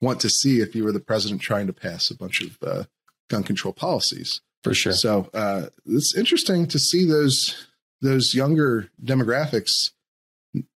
want 0.00 0.20
to 0.20 0.28
see 0.28 0.60
if 0.60 0.74
you 0.74 0.84
were 0.84 0.92
the 0.92 1.00
president 1.00 1.40
trying 1.40 1.66
to 1.66 1.72
pass 1.72 2.10
a 2.10 2.16
bunch 2.16 2.40
of 2.40 2.58
uh, 2.66 2.84
gun 3.28 3.42
control 3.42 3.72
policies. 3.72 4.40
For 4.64 4.74
sure. 4.74 4.92
So 4.92 5.28
uh, 5.34 5.66
it's 5.86 6.14
interesting 6.16 6.66
to 6.68 6.78
see 6.78 7.04
those 7.04 7.66
those 8.00 8.34
younger 8.34 8.90
demographics 9.02 9.90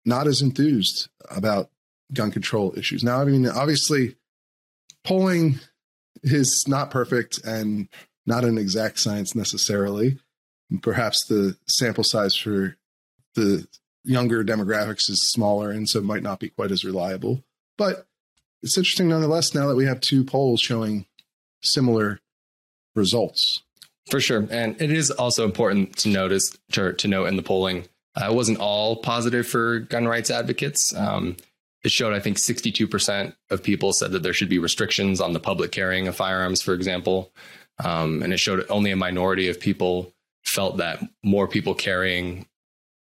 not 0.04 0.26
as 0.26 0.42
enthused 0.42 1.08
about 1.30 1.70
gun 2.12 2.30
control 2.30 2.74
issues. 2.76 3.04
Now, 3.04 3.20
I 3.20 3.24
mean, 3.24 3.46
obviously, 3.46 4.16
polling 5.04 5.60
is 6.22 6.64
not 6.66 6.90
perfect 6.90 7.38
and 7.44 7.88
not 8.26 8.44
an 8.44 8.58
exact 8.58 8.98
science 8.98 9.34
necessarily. 9.34 10.18
Perhaps 10.82 11.26
the 11.26 11.56
sample 11.68 12.04
size 12.04 12.34
for 12.34 12.76
the 13.34 13.66
younger 14.04 14.44
demographics 14.44 15.08
is 15.08 15.30
smaller 15.30 15.70
and 15.70 15.88
so 15.88 16.00
might 16.00 16.22
not 16.22 16.40
be 16.40 16.48
quite 16.48 16.70
as 16.70 16.84
reliable. 16.84 17.42
But 17.78 18.06
it's 18.62 18.76
interesting 18.76 19.08
nonetheless 19.08 19.54
now 19.54 19.66
that 19.68 19.76
we 19.76 19.86
have 19.86 20.00
two 20.00 20.24
polls 20.24 20.60
showing 20.60 21.06
similar 21.62 22.20
results. 22.94 23.62
For 24.10 24.20
sure. 24.20 24.46
And 24.50 24.80
it 24.80 24.90
is 24.90 25.10
also 25.10 25.44
important 25.44 25.96
to 25.98 26.08
notice 26.08 26.56
to, 26.72 26.92
to 26.92 27.08
note 27.08 27.26
in 27.26 27.36
the 27.36 27.42
polling, 27.42 27.86
uh, 28.20 28.26
it 28.30 28.34
wasn't 28.34 28.58
all 28.58 28.96
positive 28.96 29.46
for 29.46 29.80
gun 29.80 30.06
rights 30.06 30.30
advocates. 30.30 30.94
Um, 30.94 31.36
it 31.84 31.90
showed, 31.90 32.12
I 32.12 32.20
think, 32.20 32.36
62% 32.36 33.34
of 33.50 33.62
people 33.62 33.92
said 33.92 34.12
that 34.12 34.22
there 34.22 34.32
should 34.32 34.48
be 34.48 34.58
restrictions 34.58 35.20
on 35.20 35.32
the 35.32 35.40
public 35.40 35.72
carrying 35.72 36.08
of 36.08 36.16
firearms, 36.16 36.62
for 36.62 36.74
example. 36.74 37.32
Um, 37.82 38.22
and 38.22 38.32
it 38.32 38.38
showed 38.38 38.64
only 38.68 38.90
a 38.90 38.96
minority 38.96 39.48
of 39.48 39.58
people 39.58 40.12
felt 40.44 40.76
that 40.76 41.00
more 41.22 41.48
people 41.48 41.74
carrying 41.74 42.46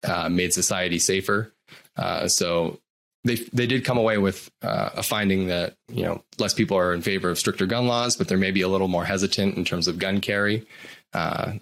uh, 0.04 0.28
made 0.28 0.52
society 0.52 0.98
safer. 0.98 1.52
Uh, 1.96 2.28
so 2.28 2.78
they 3.24 3.36
they 3.52 3.66
did 3.66 3.84
come 3.84 3.98
away 3.98 4.18
with 4.18 4.50
uh, 4.62 4.90
a 4.94 5.02
finding 5.02 5.48
that 5.48 5.74
you 5.92 6.04
know 6.04 6.22
less 6.38 6.54
people 6.54 6.76
are 6.76 6.94
in 6.94 7.02
favor 7.02 7.30
of 7.30 7.38
stricter 7.38 7.66
gun 7.66 7.86
laws, 7.86 8.16
but 8.16 8.28
they're 8.28 8.38
maybe 8.38 8.62
a 8.62 8.68
little 8.68 8.88
more 8.88 9.04
hesitant 9.04 9.56
in 9.56 9.64
terms 9.64 9.88
of 9.88 9.98
gun 9.98 10.20
carry. 10.20 10.66
Uh, 11.12 11.52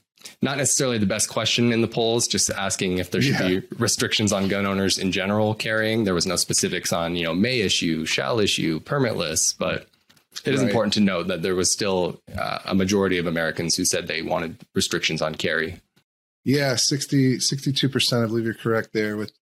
not 0.43 0.59
necessarily 0.59 0.99
the 0.99 1.07
best 1.07 1.29
question 1.29 1.73
in 1.73 1.81
the 1.81 1.89
polls, 1.89 2.27
just 2.27 2.51
asking 2.51 2.99
if 2.99 3.11
there 3.11 3.23
should 3.23 3.41
yeah. 3.41 3.61
be 3.61 3.63
restrictions 3.79 4.33
on 4.33 4.49
gun 4.49 4.67
owners 4.67 4.99
in 4.99 5.13
general 5.13 5.55
carrying. 5.55 6.05
There 6.05 6.15
was 6.15 6.27
no 6.27 6.37
specifics 6.37 6.93
on, 6.93 7.17
you 7.17 7.25
know, 7.25 7.35
may 7.35 7.61
issue, 7.61 8.05
shall 8.05 8.41
issue, 8.41 8.81
permitless, 8.81 9.57
but 9.57 9.87
it 10.45 10.55
is 10.55 10.61
right. 10.61 10.69
important 10.69 10.95
to 10.95 11.01
note 11.01 11.29
that 11.29 11.43
there 11.43 11.55
was 11.55 11.73
still 11.73 12.21
uh, 12.37 12.59
a 12.65 12.75
majority 12.75 13.19
of 13.19 13.27
Americans 13.27 13.77
who 13.77 13.85
said 13.85 14.07
they 14.07 14.23
wanted 14.23 14.59
restrictions 14.75 15.23
on 15.23 15.35
carry. 15.35 15.81
Yeah, 16.45 16.77
60, 16.77 17.39
62%, 17.39 18.23
I 18.23 18.27
believe 18.27 18.45
you're 18.45 18.55
correct 18.55 18.91
there 18.93 19.17
with 19.17 19.33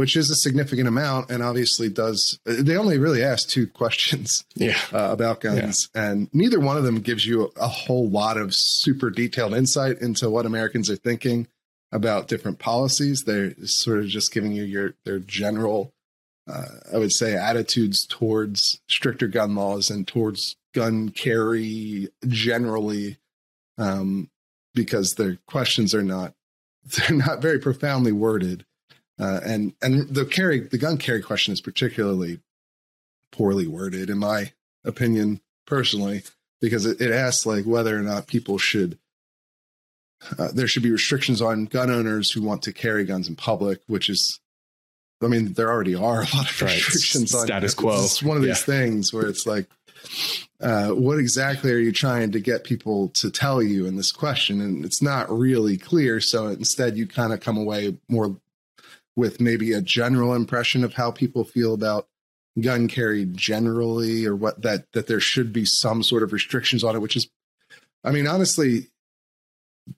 which 0.00 0.16
is 0.16 0.30
a 0.30 0.34
significant 0.34 0.88
amount 0.88 1.30
and 1.30 1.42
obviously 1.42 1.90
does 1.90 2.40
they 2.46 2.74
only 2.74 2.96
really 2.96 3.22
ask 3.22 3.46
two 3.50 3.66
questions 3.80 4.42
yeah. 4.54 4.78
uh, 4.94 5.12
about 5.12 5.42
guns 5.42 5.90
yeah. 5.94 6.10
and 6.10 6.30
neither 6.32 6.58
one 6.58 6.78
of 6.78 6.84
them 6.84 7.00
gives 7.00 7.26
you 7.26 7.42
a, 7.42 7.60
a, 7.60 7.68
whole 7.68 8.08
lot 8.08 8.38
of 8.38 8.54
super 8.54 9.10
detailed 9.10 9.52
insight 9.52 9.98
into 10.00 10.30
what 10.30 10.46
americans 10.46 10.88
are 10.88 10.96
thinking 10.96 11.46
about 11.92 12.28
different 12.28 12.58
policies 12.58 13.24
they're 13.26 13.52
sort 13.64 13.98
of 13.98 14.06
just 14.06 14.32
giving 14.32 14.52
you 14.52 14.62
your 14.62 14.94
their 15.04 15.18
general 15.18 15.92
uh, 16.50 16.64
i 16.94 16.96
would 16.96 17.12
say 17.12 17.36
attitudes 17.36 18.06
towards 18.06 18.80
stricter 18.88 19.28
gun 19.28 19.54
laws 19.54 19.90
and 19.90 20.08
towards 20.08 20.56
gun 20.74 21.10
carry 21.10 22.08
generally 22.26 23.18
um, 23.76 24.29
because 24.74 25.14
their 25.14 25.38
questions 25.46 25.94
are 25.94 26.02
not 26.02 26.34
they're 26.84 27.16
not 27.16 27.42
very 27.42 27.58
profoundly 27.58 28.12
worded 28.12 28.64
uh, 29.20 29.40
and 29.44 29.74
and 29.82 30.08
the 30.08 30.24
carry 30.24 30.60
the 30.60 30.78
gun 30.78 30.96
carry 30.96 31.20
question 31.20 31.52
is 31.52 31.60
particularly 31.60 32.40
poorly 33.30 33.66
worded, 33.66 34.10
in 34.10 34.18
my 34.18 34.52
opinion, 34.84 35.40
personally, 35.66 36.22
because 36.60 36.86
it, 36.86 37.00
it 37.00 37.12
asks 37.12 37.46
like 37.46 37.64
whether 37.64 37.96
or 37.96 38.00
not 38.02 38.26
people 38.26 38.58
should 38.58 38.98
uh, 40.38 40.48
there 40.52 40.66
should 40.66 40.82
be 40.82 40.90
restrictions 40.90 41.40
on 41.40 41.64
gun 41.64 41.90
owners 41.90 42.30
who 42.30 42.42
want 42.42 42.62
to 42.62 42.72
carry 42.72 43.04
guns 43.04 43.28
in 43.28 43.36
public, 43.36 43.80
which 43.86 44.10
is, 44.10 44.38
I 45.22 45.28
mean, 45.28 45.54
there 45.54 45.70
already 45.70 45.94
are 45.94 46.22
a 46.22 46.36
lot 46.36 46.50
of 46.50 46.62
restrictions 46.62 47.32
right. 47.32 47.40
on 47.40 47.46
status 47.46 47.74
quo. 47.74 48.04
It's 48.04 48.22
one 48.22 48.36
of 48.36 48.42
these 48.42 48.66
yeah. 48.68 48.76
things 48.76 49.14
where 49.14 49.26
it's 49.26 49.46
like, 49.46 49.66
uh, 50.60 50.88
what 50.90 51.18
exactly 51.18 51.72
are 51.72 51.78
you 51.78 51.92
trying 51.92 52.32
to 52.32 52.40
get 52.40 52.64
people 52.64 53.08
to 53.10 53.30
tell 53.30 53.62
you 53.62 53.86
in 53.86 53.96
this 53.96 54.12
question? 54.12 54.60
And 54.60 54.84
it's 54.84 55.00
not 55.00 55.30
really 55.30 55.76
clear. 55.76 56.20
So 56.20 56.48
instead, 56.48 56.96
you 56.96 57.06
kind 57.06 57.32
of 57.32 57.40
come 57.40 57.56
away 57.56 57.96
more 58.08 58.36
with 59.16 59.40
maybe 59.40 59.72
a 59.72 59.80
general 59.80 60.34
impression 60.34 60.84
of 60.84 60.94
how 60.94 61.10
people 61.10 61.44
feel 61.44 61.74
about 61.74 62.08
gun 62.60 62.88
carry 62.88 63.24
generally 63.26 64.26
or 64.26 64.34
what 64.34 64.62
that 64.62 64.90
that 64.92 65.06
there 65.06 65.20
should 65.20 65.52
be 65.52 65.64
some 65.64 66.02
sort 66.02 66.22
of 66.22 66.32
restrictions 66.32 66.82
on 66.82 66.96
it 66.96 66.98
which 66.98 67.16
is 67.16 67.28
i 68.02 68.10
mean 68.10 68.26
honestly 68.26 68.88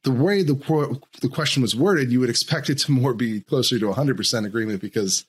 the 0.02 0.12
way 0.12 0.42
the 0.42 1.00
the 1.22 1.28
question 1.28 1.62
was 1.62 1.74
worded 1.74 2.12
you 2.12 2.20
would 2.20 2.30
expect 2.30 2.68
it 2.68 2.78
to 2.78 2.92
more 2.92 3.14
be 3.14 3.40
closer 3.40 3.78
to 3.78 3.86
100% 3.86 4.46
agreement 4.46 4.80
because 4.80 5.26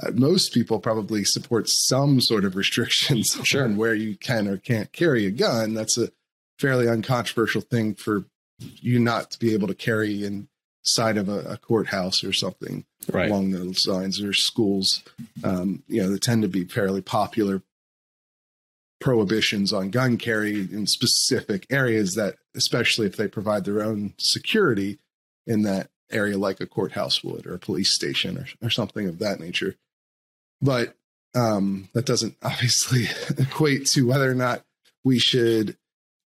uh, 0.00 0.10
most 0.14 0.52
people 0.52 0.78
probably 0.78 1.24
support 1.24 1.68
some 1.68 2.20
sort 2.20 2.44
of 2.44 2.56
restrictions 2.56 3.38
sure. 3.44 3.64
on 3.64 3.76
where 3.76 3.94
you 3.94 4.16
can 4.16 4.46
or 4.46 4.56
can't 4.56 4.92
carry 4.92 5.26
a 5.26 5.30
gun 5.30 5.74
that's 5.74 5.98
a 5.98 6.10
fairly 6.58 6.88
uncontroversial 6.88 7.60
thing 7.60 7.94
for 7.94 8.24
you 8.58 8.98
not 8.98 9.30
to 9.30 9.38
be 9.38 9.52
able 9.52 9.68
to 9.68 9.74
carry 9.74 10.24
inside 10.24 11.16
of 11.16 11.28
a, 11.28 11.40
a 11.40 11.56
courthouse 11.58 12.24
or 12.24 12.32
something 12.32 12.84
right. 13.10 13.30
along 13.30 13.50
those 13.50 13.86
lines 13.86 14.22
or 14.22 14.32
schools 14.32 15.02
um, 15.44 15.82
you 15.88 16.02
know 16.02 16.10
they 16.10 16.18
tend 16.18 16.42
to 16.42 16.48
be 16.48 16.64
fairly 16.64 17.02
popular 17.02 17.62
prohibitions 19.00 19.72
on 19.72 19.90
gun 19.90 20.16
carry 20.16 20.60
in 20.60 20.86
specific 20.86 21.66
areas 21.70 22.14
that 22.14 22.36
especially 22.54 23.06
if 23.06 23.16
they 23.16 23.28
provide 23.28 23.64
their 23.64 23.82
own 23.82 24.14
security 24.18 24.98
in 25.46 25.62
that 25.62 25.90
area 26.10 26.38
like 26.38 26.60
a 26.60 26.66
courthouse 26.66 27.22
would 27.22 27.46
or 27.46 27.54
a 27.54 27.58
police 27.58 27.92
station 27.92 28.38
or, 28.38 28.66
or 28.66 28.70
something 28.70 29.06
of 29.06 29.18
that 29.18 29.38
nature 29.38 29.76
but 30.60 30.94
um, 31.34 31.88
that 31.92 32.06
doesn't 32.06 32.36
obviously 32.42 33.06
equate 33.38 33.86
to 33.86 34.06
whether 34.06 34.30
or 34.30 34.34
not 34.34 34.64
we 35.04 35.18
should 35.18 35.76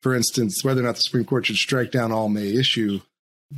for 0.02 0.16
instance 0.16 0.64
whether 0.64 0.82
or 0.82 0.86
not 0.86 0.96
the 0.96 1.02
supreme 1.02 1.26
court 1.26 1.46
should 1.46 1.56
strike 1.58 1.92
down 1.92 2.12
all 2.12 2.30
may 2.30 2.56
issue 2.56 3.02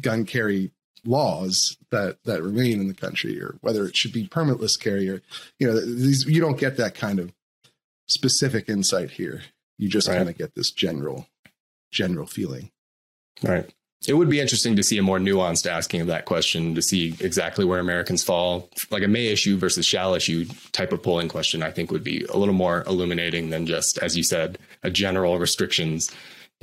gun 0.02 0.26
carry 0.26 0.72
laws 1.06 1.78
that 1.90 2.18
that 2.26 2.44
remain 2.44 2.80
in 2.80 2.88
the 2.88 2.94
country 2.94 3.42
or 3.42 3.58
whether 3.62 3.86
it 3.86 3.96
should 3.96 4.14
be 4.14 4.28
permitless 4.28 4.80
carry 4.80 5.10
or 5.10 5.22
you 5.60 5.68
know 5.68 5.80
these 5.80 6.26
you 6.28 6.40
don't 6.40 6.60
get 6.60 6.78
that 6.78 6.96
kind 6.96 7.20
of 7.20 7.32
specific 8.12 8.70
insight 8.70 9.12
here. 9.12 9.42
You 9.78 9.90
just 9.90 10.08
right. 10.08 10.18
kind 10.18 10.30
of 10.30 10.38
get 10.38 10.54
this 10.56 10.72
general 10.72 11.28
general 11.92 12.28
feeling. 12.28 12.72
Right 13.42 13.70
it 14.08 14.14
would 14.14 14.30
be 14.30 14.40
interesting 14.40 14.76
to 14.76 14.84
see 14.84 14.98
a 14.98 15.04
more 15.04 15.20
nuanced 15.20 15.70
asking 15.70 16.02
of 16.02 16.08
that 16.08 16.26
question 16.26 16.74
to 16.74 16.82
see 16.82 17.16
exactly 17.20 17.66
where 17.66 17.80
Americans 17.80 18.24
fall. 18.24 18.70
Like 18.90 19.04
a 19.04 19.08
may 19.08 19.28
issue 19.28 19.58
versus 19.58 19.86
shall 19.86 20.16
issue 20.16 20.46
type 20.72 20.92
of 20.92 21.04
polling 21.04 21.30
question, 21.30 21.62
I 21.62 21.70
think 21.72 21.92
would 21.92 22.04
be 22.04 22.24
a 22.26 22.38
little 22.38 22.54
more 22.54 22.84
illuminating 22.88 23.52
than 23.52 23.68
just, 23.68 24.00
as 24.00 24.18
you 24.18 24.24
said, 24.24 24.58
a 24.82 24.90
general 24.90 25.38
restrictions. 25.38 26.12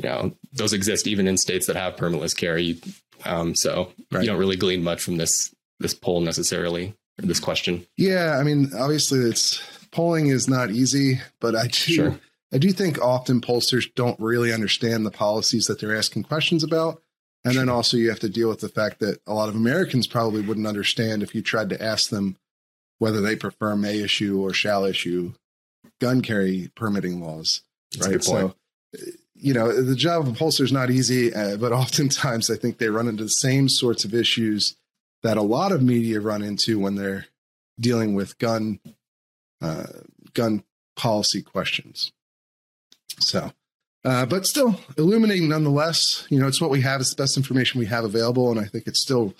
You 0.02 0.08
know, 0.08 0.32
those 0.52 0.72
exist 0.72 1.06
even 1.06 1.28
in 1.28 1.36
states 1.36 1.66
that 1.66 1.76
have 1.76 1.96
permitless 1.96 2.36
carry. 2.36 2.80
Um, 3.24 3.54
so 3.54 3.92
right. 4.10 4.22
you 4.22 4.26
don't 4.26 4.38
really 4.38 4.56
glean 4.56 4.82
much 4.82 5.02
from 5.02 5.16
this 5.16 5.54
this 5.80 5.94
poll 5.94 6.20
necessarily 6.20 6.94
or 7.22 7.26
this 7.26 7.38
question. 7.38 7.86
Yeah, 7.96 8.36
I 8.38 8.42
mean, 8.42 8.72
obviously, 8.76 9.20
it's 9.20 9.62
polling 9.92 10.26
is 10.26 10.48
not 10.48 10.70
easy, 10.70 11.20
but 11.40 11.54
I 11.54 11.66
do 11.66 11.72
sure. 11.72 12.20
I 12.52 12.58
do 12.58 12.72
think 12.72 13.00
often 13.00 13.40
pollsters 13.40 13.92
don't 13.94 14.18
really 14.18 14.52
understand 14.52 15.04
the 15.04 15.10
policies 15.10 15.66
that 15.66 15.80
they're 15.80 15.96
asking 15.96 16.24
questions 16.24 16.64
about. 16.64 17.02
And 17.44 17.54
sure. 17.54 17.62
then 17.62 17.68
also 17.68 17.96
you 17.96 18.08
have 18.08 18.20
to 18.20 18.28
deal 18.28 18.48
with 18.48 18.60
the 18.60 18.68
fact 18.68 18.98
that 19.00 19.20
a 19.26 19.34
lot 19.34 19.48
of 19.48 19.54
Americans 19.54 20.06
probably 20.06 20.42
wouldn't 20.42 20.66
understand 20.66 21.22
if 21.22 21.34
you 21.34 21.42
tried 21.42 21.70
to 21.70 21.82
ask 21.82 22.10
them 22.10 22.36
whether 22.98 23.20
they 23.20 23.36
prefer 23.36 23.76
may 23.76 24.00
issue 24.00 24.40
or 24.40 24.52
shall 24.52 24.84
issue 24.84 25.32
gun 26.00 26.20
carry 26.20 26.70
permitting 26.74 27.20
laws. 27.22 27.62
That's 27.92 28.08
right. 28.08 28.24
So 28.24 28.54
you 29.40 29.54
know, 29.54 29.80
the 29.80 29.94
job 29.94 30.26
of 30.26 30.34
a 30.34 30.36
pollster 30.36 30.62
is 30.62 30.72
not 30.72 30.90
easy, 30.90 31.32
uh, 31.32 31.56
but 31.56 31.72
oftentimes 31.72 32.50
I 32.50 32.56
think 32.56 32.78
they 32.78 32.88
run 32.88 33.08
into 33.08 33.24
the 33.24 33.28
same 33.28 33.68
sorts 33.68 34.04
of 34.04 34.14
issues 34.14 34.76
that 35.22 35.36
a 35.36 35.42
lot 35.42 35.72
of 35.72 35.82
media 35.82 36.20
run 36.20 36.42
into 36.42 36.78
when 36.78 36.94
they're 36.94 37.26
dealing 37.78 38.14
with 38.14 38.38
gun 38.38 38.80
uh, 39.60 39.86
gun 40.34 40.62
policy 40.96 41.42
questions. 41.42 42.12
So, 43.20 43.52
uh, 44.08 44.24
but 44.24 44.46
still 44.46 44.80
illuminating 44.96 45.50
nonetheless. 45.50 46.26
You 46.30 46.40
know, 46.40 46.46
it's 46.46 46.62
what 46.62 46.70
we 46.70 46.80
have. 46.80 47.02
It's 47.02 47.14
the 47.14 47.22
best 47.22 47.36
information 47.36 47.78
we 47.78 47.86
have 47.86 48.04
available, 48.04 48.50
and 48.50 48.58
I 48.58 48.64
think 48.64 48.86
it's 48.86 49.02
still 49.02 49.34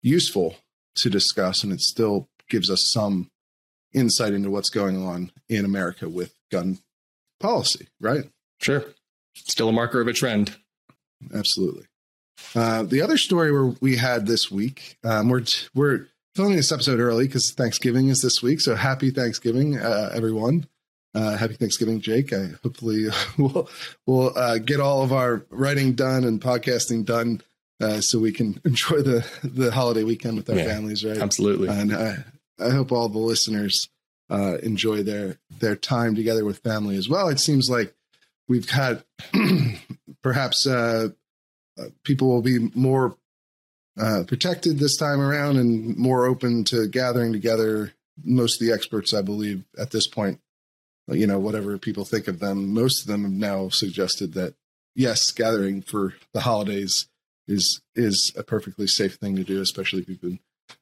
useful 0.00 0.54
to 0.96 1.10
discuss, 1.10 1.64
and 1.64 1.72
it 1.72 1.80
still 1.80 2.28
gives 2.48 2.70
us 2.70 2.88
some 2.92 3.30
insight 3.92 4.32
into 4.32 4.48
what's 4.48 4.70
going 4.70 5.04
on 5.04 5.32
in 5.48 5.64
America 5.64 6.08
with 6.08 6.36
gun 6.52 6.78
policy. 7.40 7.88
Right? 8.00 8.30
Sure. 8.60 8.84
Still 9.34 9.70
a 9.70 9.72
marker 9.72 10.00
of 10.00 10.06
a 10.06 10.12
trend. 10.12 10.56
Absolutely. 11.34 11.86
Uh, 12.54 12.84
the 12.84 13.02
other 13.02 13.18
story 13.18 13.50
where 13.50 13.74
we 13.80 13.96
had 13.96 14.26
this 14.26 14.52
week, 14.52 14.98
um, 15.02 15.28
we're 15.28 15.42
we're 15.74 16.06
filming 16.36 16.56
this 16.56 16.70
episode 16.70 17.00
early 17.00 17.26
because 17.26 17.52
Thanksgiving 17.56 18.08
is 18.08 18.20
this 18.20 18.40
week. 18.40 18.60
So 18.60 18.76
happy 18.76 19.10
Thanksgiving, 19.10 19.78
uh, 19.78 20.10
everyone! 20.14 20.68
Uh, 21.16 21.34
happy 21.34 21.54
Thanksgiving, 21.54 21.98
Jake. 22.02 22.30
I 22.34 22.50
hopefully 22.62 23.06
we'll 23.38 23.70
we'll 24.04 24.36
uh, 24.36 24.58
get 24.58 24.80
all 24.80 25.02
of 25.02 25.12
our 25.12 25.46
writing 25.48 25.94
done 25.94 26.24
and 26.24 26.40
podcasting 26.40 27.06
done 27.06 27.40
uh, 27.80 28.02
so 28.02 28.18
we 28.18 28.32
can 28.32 28.60
enjoy 28.64 29.00
the 29.00 29.26
the 29.42 29.70
holiday 29.72 30.04
weekend 30.04 30.36
with 30.36 30.50
our 30.50 30.56
yeah, 30.56 30.66
families. 30.66 31.04
Right? 31.04 31.16
Absolutely. 31.16 31.68
And 31.68 31.94
I 31.94 32.24
I 32.60 32.70
hope 32.70 32.92
all 32.92 33.08
the 33.08 33.18
listeners 33.18 33.88
uh, 34.28 34.58
enjoy 34.62 35.02
their 35.02 35.38
their 35.58 35.74
time 35.74 36.14
together 36.14 36.44
with 36.44 36.58
family 36.58 36.96
as 36.98 37.08
well. 37.08 37.28
It 37.28 37.40
seems 37.40 37.70
like 37.70 37.94
we've 38.46 38.68
had 38.68 39.02
perhaps 40.22 40.66
uh, 40.66 41.08
uh, 41.78 41.84
people 42.04 42.28
will 42.28 42.42
be 42.42 42.70
more 42.74 43.16
uh, 43.98 44.24
protected 44.26 44.78
this 44.78 44.98
time 44.98 45.20
around 45.20 45.56
and 45.56 45.96
more 45.96 46.26
open 46.26 46.64
to 46.64 46.88
gathering 46.88 47.32
together. 47.32 47.94
Most 48.22 48.60
of 48.60 48.66
the 48.66 48.72
experts, 48.72 49.14
I 49.14 49.22
believe, 49.22 49.64
at 49.78 49.90
this 49.90 50.06
point, 50.06 50.40
you 51.08 51.26
know, 51.26 51.38
whatever 51.38 51.78
people 51.78 52.04
think 52.04 52.28
of 52.28 52.40
them, 52.40 52.72
most 52.74 53.02
of 53.02 53.06
them 53.06 53.22
have 53.22 53.32
now 53.32 53.68
suggested 53.68 54.34
that 54.34 54.54
yes, 54.94 55.30
gathering 55.30 55.82
for 55.82 56.14
the 56.32 56.40
holidays 56.40 57.06
is 57.46 57.80
is 57.94 58.32
a 58.36 58.42
perfectly 58.42 58.86
safe 58.86 59.14
thing 59.14 59.36
to 59.36 59.44
do, 59.44 59.60
especially 59.60 60.02
if 60.02 60.08
you've 60.08 60.20
been 60.20 60.40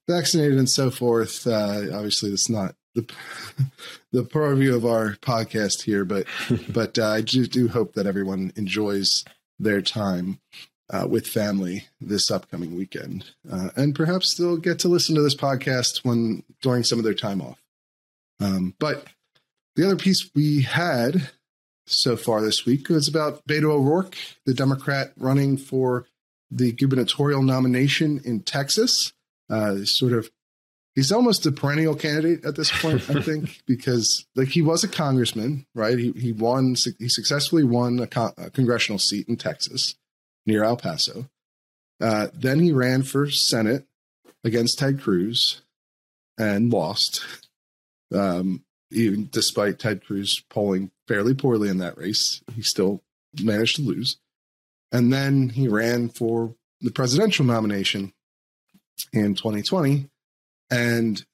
vaccinated 0.09 0.59
and 0.59 0.70
so 0.70 0.90
forth. 0.90 1.46
Uh, 1.46 1.82
obviously, 1.92 2.30
it's 2.30 2.48
not 2.48 2.74
the 2.94 3.06
the 4.12 4.24
purview 4.24 4.74
of 4.74 4.86
our 4.86 5.16
podcast 5.16 5.82
here, 5.82 6.05
but 6.05 6.26
but 6.68 6.98
uh, 6.98 7.09
I 7.10 7.20
do, 7.20 7.46
do 7.46 7.68
hope 7.68 7.94
that 7.94 8.06
everyone 8.06 8.52
enjoys 8.56 9.24
their 9.59 9.82
time 9.82 10.40
uh, 10.90 11.06
with 11.09 11.26
family 11.26 11.86
this 12.01 12.30
upcoming 12.30 12.76
weekend, 12.76 13.32
uh, 13.51 13.70
and 13.76 13.94
perhaps 13.94 14.34
they'll 14.34 14.56
get 14.56 14.78
to 14.80 14.88
listen 14.88 15.14
to 15.16 15.22
this 15.22 15.36
podcast 15.36 16.05
when 16.05 16.44
during 16.62 16.84
some 16.84 16.98
of 16.98 17.05
their 17.05 17.14
time 17.14 17.42
off. 17.42 17.60
Um, 18.40 18.74
but 18.78 19.06
the 19.76 19.84
other 19.84 19.96
piece 19.96 20.30
we 20.34 20.62
had 20.62 21.30
so 21.86 22.16
far 22.16 22.40
this 22.40 22.64
week 22.64 22.88
was 22.88 23.09
about 23.09 23.46
Beto 23.46 23.64
O'Rourke, 23.64 24.16
the 24.46 24.55
Democrat 24.55 25.12
running 25.16 25.56
for 25.56 26.06
the 26.51 26.72
gubernatorial 26.72 27.42
nomination 27.42 28.20
in 28.24 28.40
Texas. 28.40 29.12
Uh, 29.51 29.84
sort 29.84 30.12
of, 30.12 30.30
he's 30.94 31.12
almost 31.12 31.44
a 31.44 31.52
perennial 31.52 31.94
candidate 31.94 32.44
at 32.44 32.56
this 32.56 32.70
point, 32.80 33.09
I 33.10 33.20
think, 33.22 33.62
because 33.66 34.26
like 34.34 34.48
he 34.48 34.62
was 34.62 34.84
a 34.84 34.88
congressman, 34.88 35.66
right? 35.74 35.98
He 35.98 36.12
he 36.12 36.32
won, 36.32 36.76
he 36.98 37.09
successfully 37.09 37.64
won 37.64 37.98
a, 37.98 38.06
con- 38.06 38.32
a 38.38 38.51
congressional 38.51 38.98
seat 38.98 39.28
in 39.28 39.36
Texas 39.36 39.96
near 40.46 40.64
El 40.64 40.76
Paso. 40.76 41.28
Uh, 42.01 42.28
then 42.34 42.60
he 42.60 42.72
ran 42.72 43.02
for 43.02 43.30
Senate 43.30 43.86
against 44.42 44.78
Ted 44.78 45.01
Cruz 45.01 45.62
and 46.38 46.72
lost. 46.72 47.24
Um, 48.12 48.64
even 48.94 49.28
despite 49.30 49.78
Ted 49.78 50.04
Cruz 50.04 50.42
polling 50.48 50.90
fairly 51.06 51.34
poorly 51.34 51.68
in 51.68 51.78
that 51.78 51.98
race, 51.98 52.42
he 52.54 52.62
still 52.62 53.02
managed 53.42 53.76
to 53.76 53.82
lose. 53.82 54.18
And 54.92 55.12
then 55.12 55.50
he 55.50 55.68
ran 55.68 56.08
for 56.08 56.54
the 56.80 56.90
presidential 56.90 57.44
nomination 57.44 58.12
in 59.12 59.34
2020 59.34 60.08
and 60.70 61.24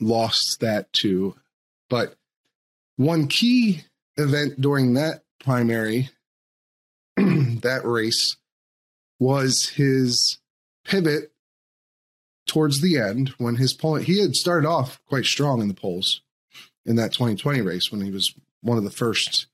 lost 0.00 0.58
that 0.60 0.92
too. 0.92 1.34
But 1.88 2.14
one 2.96 3.28
key 3.28 3.84
event 4.16 4.60
during 4.60 4.94
that 4.94 5.22
primary, 5.40 6.10
that 7.16 7.82
race, 7.84 8.36
was 9.18 9.70
his 9.70 10.38
pivot 10.84 11.32
towards 12.46 12.80
the 12.80 12.98
end 12.98 13.30
when 13.38 13.56
his 13.56 13.72
poll 13.72 13.94
he 13.96 14.20
had 14.20 14.34
started 14.34 14.68
off 14.68 15.00
quite 15.06 15.24
strong 15.24 15.62
in 15.62 15.68
the 15.68 15.74
polls 15.74 16.20
in 16.86 16.96
that 16.96 17.12
2020 17.12 17.60
race 17.60 17.90
when 17.90 18.00
he 18.00 18.10
was 18.10 18.34
one 18.60 18.78
of 18.78 18.84
the 18.84 18.90
first 18.90 19.46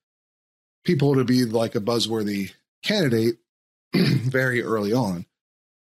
people 0.85 1.15
to 1.15 1.25
be 1.25 1.45
like 1.45 1.75
a 1.75 1.81
buzzworthy 1.81 2.53
candidate 2.83 3.37
very 3.95 4.63
early 4.63 4.93
on. 4.93 5.27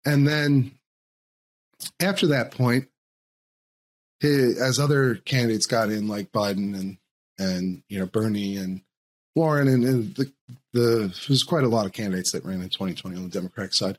And 0.05 0.27
then 0.27 0.73
after 2.01 2.29
that 2.29 2.51
point, 2.51 2.89
as 4.23 4.79
other 4.79 5.17
candidates 5.17 5.67
got 5.67 5.91
in, 5.91 6.09
like 6.09 6.33
Biden 6.33 6.75
and 6.75 6.99
and 7.39 7.83
you 7.89 7.99
know 7.99 8.07
Bernie 8.07 8.57
and 8.57 8.81
Warren, 9.37 9.69
and, 9.69 9.85
and 9.85 10.15
the 10.17 10.33
the 10.73 11.15
there's 11.29 11.45
quite 11.45 11.65
a 11.65 11.69
lot 11.69 11.87
of 11.87 11.93
candidates 11.93 12.33
that 12.33 12.45
ran 12.45 12.61
in 12.61 12.69
2020 12.69 13.17
on 13.17 13.23
the 13.25 13.29
Democratic 13.29 13.75
side. 13.75 13.99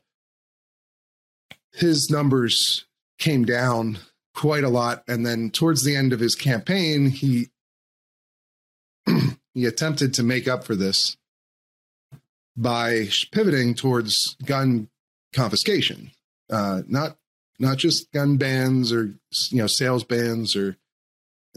His 1.72 2.10
numbers 2.10 2.84
came 3.18 3.44
down 3.44 3.98
quite 4.34 4.64
a 4.64 4.68
lot, 4.68 5.02
and 5.08 5.24
then 5.24 5.50
towards 5.50 5.84
the 5.84 5.96
end 5.96 6.12
of 6.12 6.20
his 6.20 6.34
campaign, 6.34 7.10
he 7.10 7.48
he 9.54 9.66
attempted 9.66 10.14
to 10.14 10.22
make 10.22 10.48
up 10.48 10.64
for 10.64 10.74
this 10.74 11.16
by 12.56 13.08
pivoting 13.32 13.74
towards 13.74 14.36
gun 14.44 14.88
confiscation, 15.34 16.10
uh, 16.50 16.82
not 16.86 17.16
not 17.58 17.78
just 17.78 18.10
gun 18.12 18.36
bans 18.36 18.92
or 18.92 19.14
you 19.50 19.58
know 19.58 19.66
sales 19.66 20.04
bans 20.04 20.56
or 20.56 20.76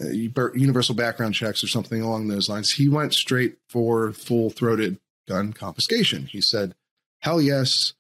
uh, 0.02 0.10
universal 0.10 0.96
background 0.96 1.34
checks 1.36 1.64
or 1.64 1.68
something 1.68 2.02
along 2.02 2.28
those 2.28 2.50
lines. 2.50 2.72
He 2.72 2.90
went 2.90 3.14
straight 3.14 3.58
for 3.70 4.12
full 4.12 4.50
throated 4.50 5.00
gun 5.28 5.54
confiscation. 5.54 6.26
He 6.26 6.42
said, 6.42 6.76
"Hell 7.20 7.42
yes, 7.42 7.94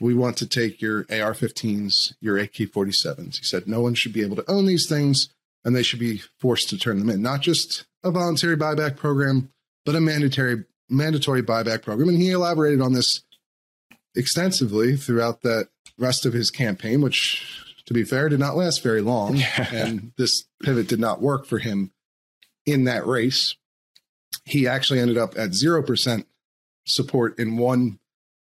we 0.00 0.14
want 0.14 0.36
to 0.38 0.46
take 0.46 0.80
your 0.80 1.00
AR-15s, 1.10 2.14
your 2.20 2.38
AK-47s." 2.38 3.38
He 3.38 3.44
said, 3.44 3.68
"No 3.68 3.80
one 3.80 3.94
should 3.94 4.12
be 4.12 4.22
able 4.22 4.36
to 4.36 4.50
own 4.50 4.66
these 4.66 4.88
things." 4.88 5.28
And 5.66 5.74
they 5.74 5.82
should 5.82 5.98
be 5.98 6.20
forced 6.38 6.68
to 6.70 6.78
turn 6.78 6.98
them 6.98 7.08
in, 7.08 7.22
not 7.22 7.40
just 7.40 7.86
a 8.02 8.10
voluntary 8.10 8.54
buyback 8.54 8.96
program, 8.96 9.50
but 9.86 9.94
a 9.94 10.00
mandatory 10.00 10.64
mandatory 10.88 11.42
buyback 11.42 11.82
program. 11.82 12.10
And 12.10 12.18
he 12.18 12.30
elaborated 12.30 12.80
on 12.80 12.92
this 12.92 13.22
extensively 14.14 14.96
throughout 14.96 15.42
that 15.42 15.68
rest 15.98 16.26
of 16.26 16.32
his 16.32 16.50
campaign, 16.50 17.00
which, 17.00 17.64
to 17.86 17.94
be 17.94 18.04
fair, 18.04 18.28
did 18.28 18.40
not 18.40 18.56
last 18.56 18.82
very 18.82 19.00
long. 19.00 19.40
and 19.56 20.12
this 20.16 20.44
pivot 20.62 20.88
did 20.88 21.00
not 21.00 21.22
work 21.22 21.46
for 21.46 21.58
him 21.58 21.92
in 22.66 22.84
that 22.84 23.06
race. 23.06 23.56
He 24.44 24.66
actually 24.66 25.00
ended 25.00 25.18
up 25.18 25.36
at 25.36 25.50
0% 25.50 26.24
support 26.86 27.38
in 27.38 27.56
one 27.56 27.98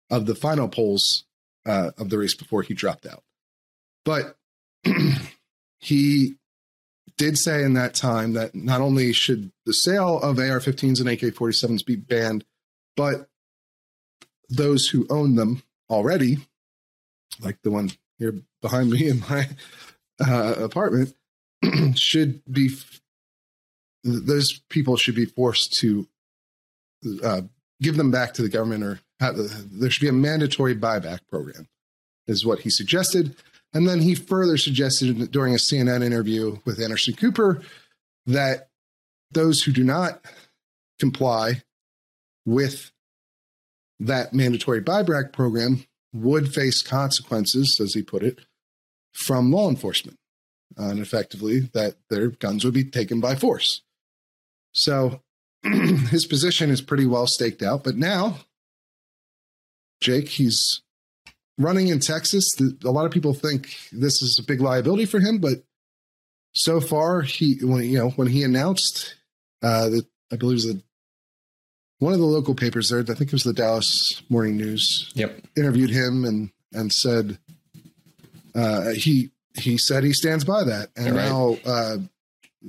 of 0.09 0.25
the 0.25 0.35
final 0.35 0.67
polls 0.67 1.25
uh, 1.65 1.91
of 1.97 2.09
the 2.09 2.17
race 2.17 2.35
before 2.35 2.61
he 2.61 2.73
dropped 2.73 3.05
out. 3.05 3.23
But 4.05 4.37
he 5.79 6.35
did 7.17 7.37
say 7.37 7.63
in 7.63 7.73
that 7.73 7.93
time 7.93 8.33
that 8.33 8.55
not 8.55 8.81
only 8.81 9.11
should 9.11 9.51
the 9.65 9.73
sale 9.73 10.19
of 10.19 10.39
AR 10.39 10.59
15s 10.59 10.99
and 10.99 11.09
AK 11.09 11.35
47s 11.35 11.85
be 11.85 11.95
banned, 11.95 12.45
but 12.95 13.27
those 14.49 14.87
who 14.87 15.05
own 15.09 15.35
them 15.35 15.61
already, 15.89 16.37
like 17.41 17.61
the 17.61 17.71
one 17.71 17.91
here 18.17 18.35
behind 18.61 18.89
me 18.89 19.07
in 19.07 19.19
my 19.29 19.49
uh, 20.25 20.55
apartment, 20.57 21.13
should 21.95 22.41
be, 22.51 22.69
those 24.03 24.59
people 24.69 24.95
should 24.95 25.15
be 25.15 25.25
forced 25.25 25.73
to 25.73 26.07
uh, 27.23 27.41
give 27.81 27.97
them 27.97 28.11
back 28.11 28.33
to 28.33 28.41
the 28.41 28.49
government 28.49 28.83
or 28.83 28.99
there 29.19 29.89
should 29.89 30.01
be 30.01 30.07
a 30.07 30.13
mandatory 30.13 30.75
buyback 30.75 31.19
program, 31.29 31.67
is 32.27 32.45
what 32.45 32.59
he 32.59 32.69
suggested. 32.69 33.35
And 33.73 33.87
then 33.87 34.01
he 34.01 34.15
further 34.15 34.57
suggested 34.57 35.31
during 35.31 35.53
a 35.53 35.57
CNN 35.57 36.03
interview 36.03 36.57
with 36.65 36.81
Anderson 36.81 37.13
Cooper 37.15 37.61
that 38.25 38.69
those 39.31 39.61
who 39.61 39.71
do 39.71 39.83
not 39.83 40.25
comply 40.99 41.61
with 42.45 42.91
that 43.99 44.33
mandatory 44.33 44.81
buyback 44.81 45.33
program 45.33 45.85
would 46.13 46.53
face 46.53 46.81
consequences, 46.81 47.79
as 47.81 47.93
he 47.93 48.01
put 48.01 48.23
it, 48.23 48.39
from 49.13 49.51
law 49.51 49.69
enforcement. 49.69 50.17
Uh, 50.79 50.89
and 50.89 50.99
effectively, 50.99 51.59
that 51.73 51.95
their 52.09 52.29
guns 52.29 52.63
would 52.63 52.73
be 52.73 52.83
taken 52.83 53.19
by 53.19 53.35
force. 53.35 53.81
So 54.71 55.21
his 55.63 56.25
position 56.25 56.69
is 56.69 56.81
pretty 56.81 57.05
well 57.05 57.27
staked 57.27 57.61
out. 57.61 57.83
But 57.83 57.97
now, 57.97 58.39
Jake, 60.01 60.29
he's 60.29 60.81
running 61.57 61.89
in 61.89 61.99
Texas, 61.99 62.49
a 62.59 62.89
lot 62.89 63.05
of 63.05 63.11
people 63.11 63.33
think 63.33 63.77
this 63.91 64.21
is 64.21 64.39
a 64.41 64.47
big 64.47 64.61
liability 64.61 65.05
for 65.05 65.19
him, 65.19 65.39
but 65.39 65.63
so 66.53 66.81
far 66.81 67.21
he 67.21 67.57
when 67.61 67.83
you 67.83 67.97
know 67.97 68.09
when 68.11 68.27
he 68.27 68.43
announced 68.43 69.15
uh, 69.61 69.89
that 69.89 70.05
I 70.31 70.35
believe 70.35 70.53
it 70.53 70.65
was 70.65 70.65
the 70.65 70.81
one 71.99 72.13
of 72.13 72.19
the 72.19 72.25
local 72.25 72.55
papers 72.55 72.89
there, 72.89 73.01
I 73.01 73.03
think 73.03 73.23
it 73.23 73.33
was 73.33 73.43
the 73.43 73.53
Dallas 73.53 74.21
Morning 74.29 74.55
News. 74.57 75.11
Yep, 75.15 75.41
interviewed 75.57 75.89
him 75.89 76.23
and 76.25 76.49
and 76.73 76.91
said 76.91 77.37
uh, 78.55 78.91
he 78.91 79.29
he 79.57 79.77
said 79.77 80.03
he 80.03 80.13
stands 80.13 80.43
by 80.43 80.63
that, 80.63 80.89
and 80.95 81.15
right. 81.15 81.25
now 81.25 81.57
uh, 81.65 81.97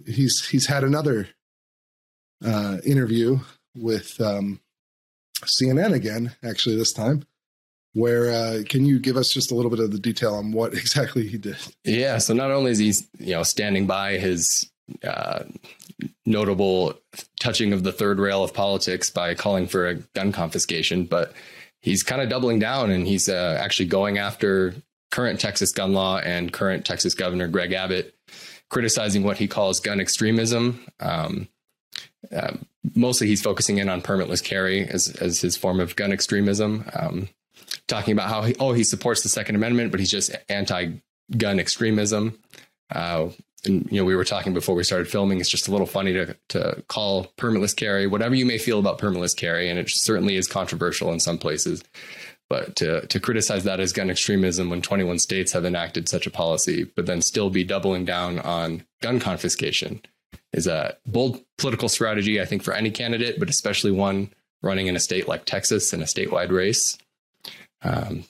he's 0.06 0.46
he's 0.50 0.66
had 0.66 0.84
another 0.84 1.28
uh, 2.44 2.78
interview 2.84 3.38
with 3.74 4.20
um, 4.20 4.60
CNN 5.44 5.92
again, 5.92 6.34
actually 6.42 6.76
this 6.76 6.92
time, 6.92 7.24
where 7.92 8.30
uh, 8.30 8.62
can 8.68 8.84
you 8.84 8.98
give 8.98 9.16
us 9.16 9.32
just 9.32 9.50
a 9.50 9.54
little 9.54 9.70
bit 9.70 9.80
of 9.80 9.90
the 9.90 9.98
detail 9.98 10.34
on 10.34 10.52
what 10.52 10.74
exactly 10.74 11.26
he 11.26 11.38
did? 11.38 11.56
Yeah, 11.84 12.18
so 12.18 12.34
not 12.34 12.50
only 12.50 12.72
is 12.72 12.78
he 12.78 12.94
you 13.18 13.32
know 13.32 13.42
standing 13.42 13.86
by 13.86 14.18
his 14.18 14.70
uh, 15.04 15.44
notable 16.26 16.94
touching 17.40 17.72
of 17.72 17.82
the 17.84 17.92
third 17.92 18.18
rail 18.18 18.42
of 18.42 18.54
politics 18.54 19.10
by 19.10 19.34
calling 19.34 19.66
for 19.66 19.86
a 19.86 19.94
gun 19.94 20.32
confiscation, 20.32 21.04
but 21.04 21.32
he's 21.80 22.02
kind 22.02 22.20
of 22.22 22.28
doubling 22.28 22.58
down 22.58 22.90
and 22.90 23.06
he's 23.06 23.28
uh, 23.28 23.58
actually 23.60 23.86
going 23.86 24.18
after 24.18 24.74
current 25.10 25.40
Texas 25.40 25.72
gun 25.72 25.92
law 25.92 26.18
and 26.18 26.52
current 26.52 26.84
Texas 26.84 27.14
Governor 27.14 27.48
Greg 27.48 27.72
Abbott, 27.72 28.14
criticizing 28.68 29.22
what 29.22 29.38
he 29.38 29.48
calls 29.48 29.80
gun 29.80 30.00
extremism. 30.00 30.84
Um, 31.00 31.48
uh, 32.34 32.56
mostly, 32.94 33.26
he's 33.26 33.42
focusing 33.42 33.78
in 33.78 33.88
on 33.88 34.02
permitless 34.02 34.42
carry 34.42 34.86
as 34.86 35.08
as 35.20 35.40
his 35.40 35.56
form 35.56 35.80
of 35.80 35.96
gun 35.96 36.12
extremism. 36.12 36.84
Um, 36.94 37.28
talking 37.86 38.12
about 38.12 38.28
how 38.28 38.42
he 38.42 38.54
oh 38.58 38.72
he 38.72 38.84
supports 38.84 39.22
the 39.22 39.28
Second 39.28 39.56
Amendment, 39.56 39.90
but 39.90 40.00
he's 40.00 40.10
just 40.10 40.34
anti-gun 40.48 41.60
extremism. 41.60 42.38
Uh, 42.90 43.28
and 43.64 43.86
you 43.90 43.98
know, 43.98 44.04
we 44.04 44.16
were 44.16 44.24
talking 44.24 44.54
before 44.54 44.74
we 44.74 44.84
started 44.84 45.08
filming. 45.08 45.40
It's 45.40 45.50
just 45.50 45.68
a 45.68 45.70
little 45.70 45.86
funny 45.86 46.12
to 46.12 46.36
to 46.48 46.82
call 46.88 47.26
permitless 47.36 47.76
carry 47.76 48.06
whatever 48.06 48.34
you 48.34 48.46
may 48.46 48.58
feel 48.58 48.78
about 48.78 48.98
permitless 48.98 49.36
carry, 49.36 49.68
and 49.68 49.78
it 49.78 49.90
certainly 49.90 50.36
is 50.36 50.48
controversial 50.48 51.12
in 51.12 51.20
some 51.20 51.38
places. 51.38 51.82
But 52.48 52.76
to 52.76 53.06
to 53.06 53.20
criticize 53.20 53.64
that 53.64 53.80
as 53.80 53.92
gun 53.92 54.10
extremism 54.10 54.70
when 54.70 54.82
21 54.82 55.18
states 55.18 55.52
have 55.52 55.64
enacted 55.64 56.08
such 56.08 56.26
a 56.26 56.30
policy, 56.30 56.84
but 56.96 57.06
then 57.06 57.22
still 57.22 57.50
be 57.50 57.62
doubling 57.62 58.04
down 58.04 58.38
on 58.38 58.84
gun 59.02 59.20
confiscation 59.20 60.00
is 60.52 60.66
a 60.66 60.96
bold 61.06 61.40
political 61.58 61.88
strategy, 61.88 62.40
I 62.40 62.44
think, 62.44 62.62
for 62.62 62.74
any 62.74 62.90
candidate, 62.90 63.38
but 63.38 63.48
especially 63.50 63.92
one 63.92 64.30
running 64.62 64.86
in 64.86 64.96
a 64.96 65.00
state 65.00 65.28
like 65.28 65.44
Texas 65.44 65.92
in 65.92 66.02
a 66.02 66.06
statewide 66.06 66.50
race. 66.50 66.98
Um, 67.82 68.24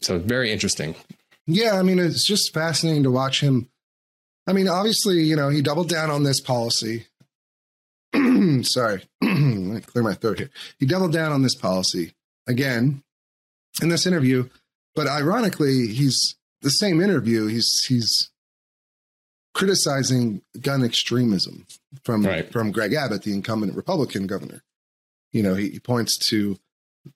so 0.00 0.18
very 0.18 0.52
interesting. 0.52 0.94
Yeah, 1.46 1.78
I 1.78 1.82
mean, 1.82 1.98
it's 1.98 2.26
just 2.26 2.54
fascinating 2.54 3.02
to 3.02 3.10
watch 3.10 3.40
him 3.40 3.68
I 4.46 4.52
mean, 4.52 4.68
obviously, 4.68 5.22
you 5.22 5.36
know, 5.36 5.48
he 5.48 5.62
doubled 5.62 5.88
down 5.88 6.10
on 6.10 6.22
this 6.22 6.40
policy. 6.40 7.06
Sorry, 8.62 9.02
let 9.22 9.32
me 9.32 9.80
clear 9.80 10.04
my 10.04 10.14
throat 10.14 10.38
here. 10.38 10.50
He 10.78 10.86
doubled 10.86 11.12
down 11.12 11.32
on 11.32 11.42
this 11.42 11.54
policy 11.54 12.12
again 12.46 13.02
in 13.82 13.88
this 13.88 14.06
interview, 14.06 14.48
but 14.94 15.06
ironically, 15.06 15.88
he's 15.88 16.36
the 16.60 16.70
same 16.70 17.00
interview. 17.00 17.46
He's 17.46 17.84
he's 17.88 18.30
criticizing 19.54 20.42
gun 20.60 20.84
extremism 20.84 21.66
from 22.04 22.26
Right. 22.26 22.50
from 22.52 22.70
Greg 22.72 22.92
Abbott, 22.92 23.22
the 23.22 23.32
incumbent 23.32 23.74
Republican 23.74 24.26
governor. 24.26 24.62
You 25.32 25.42
know, 25.42 25.54
he, 25.54 25.70
he 25.70 25.80
points 25.80 26.16
to, 26.28 26.58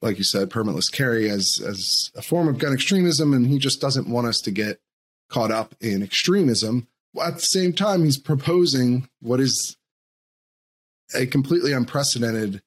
like 0.01 0.19
you 0.19 0.24
said, 0.24 0.48
permitless 0.51 0.90
carry 0.90 1.28
as 1.31 1.60
as 1.65 2.10
a 2.15 2.23
form 2.23 2.48
of 2.48 2.59
gun 2.59 2.73
extremism, 2.73 3.32
and 3.35 3.47
he 3.47 3.59
just 3.59 3.81
doesn't 3.81 4.09
want 4.09 4.27
us 4.27 4.39
to 4.44 4.51
get 4.51 4.81
caught 5.28 5.51
up 5.51 5.74
in 5.81 6.02
extremism. 6.02 6.89
At 7.20 7.35
the 7.35 7.40
same 7.40 7.73
time, 7.73 8.05
he's 8.05 8.19
proposing 8.19 9.09
what 9.20 9.40
is 9.40 9.77
a 11.15 11.27
completely 11.27 11.73
unprecedented 11.73 12.62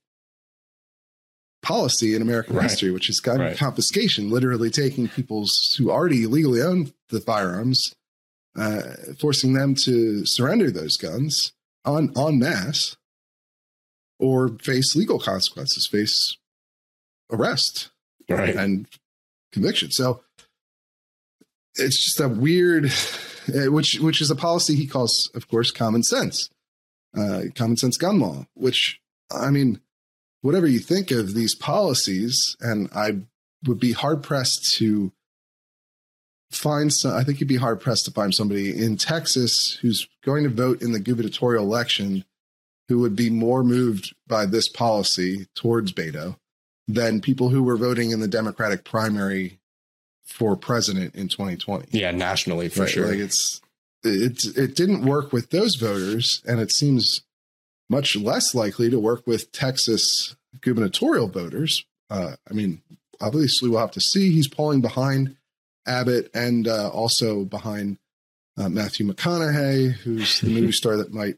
policy 1.62 2.16
in 2.16 2.22
American 2.22 2.56
Right. 2.56 2.64
history, 2.70 2.92
which 2.92 3.10
is 3.10 3.20
gun 3.20 3.40
Right. 3.40 3.58
confiscation, 3.58 4.30
literally 4.30 4.70
taking 4.72 5.08
people's 5.08 5.52
who 5.78 5.92
already 5.92 6.26
legally 6.26 6.62
own 6.62 6.92
the 7.10 7.22
firearms, 7.22 7.94
uh, 8.58 8.82
forcing 9.20 9.54
them 9.54 9.76
to 9.76 10.26
surrender 10.26 10.70
those 10.72 10.98
guns 10.98 11.54
on 11.86 12.12
en 12.18 12.40
masse, 12.40 12.96
or 14.20 14.50
face 14.60 14.96
legal 14.96 15.20
consequences, 15.20 15.88
face 15.92 16.38
arrest 17.32 17.90
Right. 18.30 18.56
and 18.56 18.88
conviction. 19.52 19.92
So 19.92 20.24
it's 21.76 22.04
just 22.04 22.20
a 22.20 22.28
weird, 22.30 22.86
uh, 22.86 23.72
which 23.72 24.00
which 24.00 24.22
is 24.22 24.30
a 24.30 24.36
policy 24.36 24.76
he 24.76 24.88
calls, 24.88 25.30
of 25.34 25.48
course, 25.48 25.72
common 25.72 26.04
sense, 26.04 26.50
uh, 27.18 27.44
common 27.56 27.78
sense 27.78 27.98
gun 27.98 28.20
law. 28.20 28.46
Which 28.54 29.00
I 29.32 29.50
mean, 29.50 29.82
whatever 30.42 30.68
you 30.68 30.80
think 30.80 31.12
of 31.12 31.34
these 31.34 31.56
policies, 31.56 32.56
and 32.60 32.90
I 32.94 33.22
would 33.66 33.80
be 33.80 33.94
hard 33.94 34.24
pressed 34.24 34.74
to 34.76 35.12
find 36.52 36.92
some. 36.94 37.14
I 37.14 37.24
think 37.24 37.40
you'd 37.40 37.50
be 37.50 37.58
hard 37.58 37.80
pressed 37.80 38.06
to 38.06 38.12
find 38.12 38.34
somebody 38.34 38.78
in 38.78 38.98
Texas 38.98 39.78
who's 39.82 40.08
going 40.24 40.44
to 40.44 40.50
vote 40.50 40.82
in 40.82 40.92
the 40.92 41.00
gubernatorial 41.00 41.64
election 41.64 42.26
who 42.88 43.00
would 43.00 43.16
be 43.16 43.30
more 43.30 43.64
moved 43.64 44.14
by 44.28 44.46
this 44.46 44.68
policy 44.68 45.48
towards 45.56 45.94
Beto 45.94 46.36
than 46.88 47.22
people 47.22 47.50
who 47.50 47.64
were 47.64 47.78
voting 47.78 48.12
in 48.12 48.20
the 48.20 48.28
Democratic 48.28 48.84
primary 48.84 49.60
for 50.26 50.56
president 50.56 51.16
in 51.16 51.28
2020. 51.28 51.88
Yeah, 51.98 52.12
nationally 52.12 52.70
for 52.70 52.82
Right, 52.82 52.90
sure. 52.90 53.08
Like 53.08 53.20
it's 53.20 53.62
it 54.04 54.58
it 54.58 54.76
didn't 54.76 55.06
work 55.06 55.32
with 55.32 55.52
those 55.52 55.76
voters, 55.76 56.42
and 56.46 56.60
it 56.60 56.72
seems 56.72 57.22
much 57.90 58.16
less 58.16 58.56
likely 58.56 58.90
to 58.90 59.00
work 59.00 59.26
with 59.26 59.52
Texas 59.52 60.36
gubernatorial 60.62 61.28
voters. 61.28 61.86
Uh, 62.10 62.36
I 62.50 62.54
mean, 62.54 62.82
obviously 63.22 63.70
we'll 63.70 63.80
have 63.80 63.92
to 63.92 64.02
see. 64.02 64.32
He's 64.32 64.48
polling 64.48 64.82
behind 64.82 65.38
Abbott 65.86 66.30
and 66.34 66.68
uh, 66.68 66.90
also 66.90 67.46
behind 67.46 67.98
uh, 68.58 68.70
Matthew 68.70 69.08
McConaughey, 69.08 69.92
who's 69.92 70.40
the 70.42 70.50
movie 70.50 70.72
star 70.72 70.98
that 70.98 71.14
might 71.14 71.38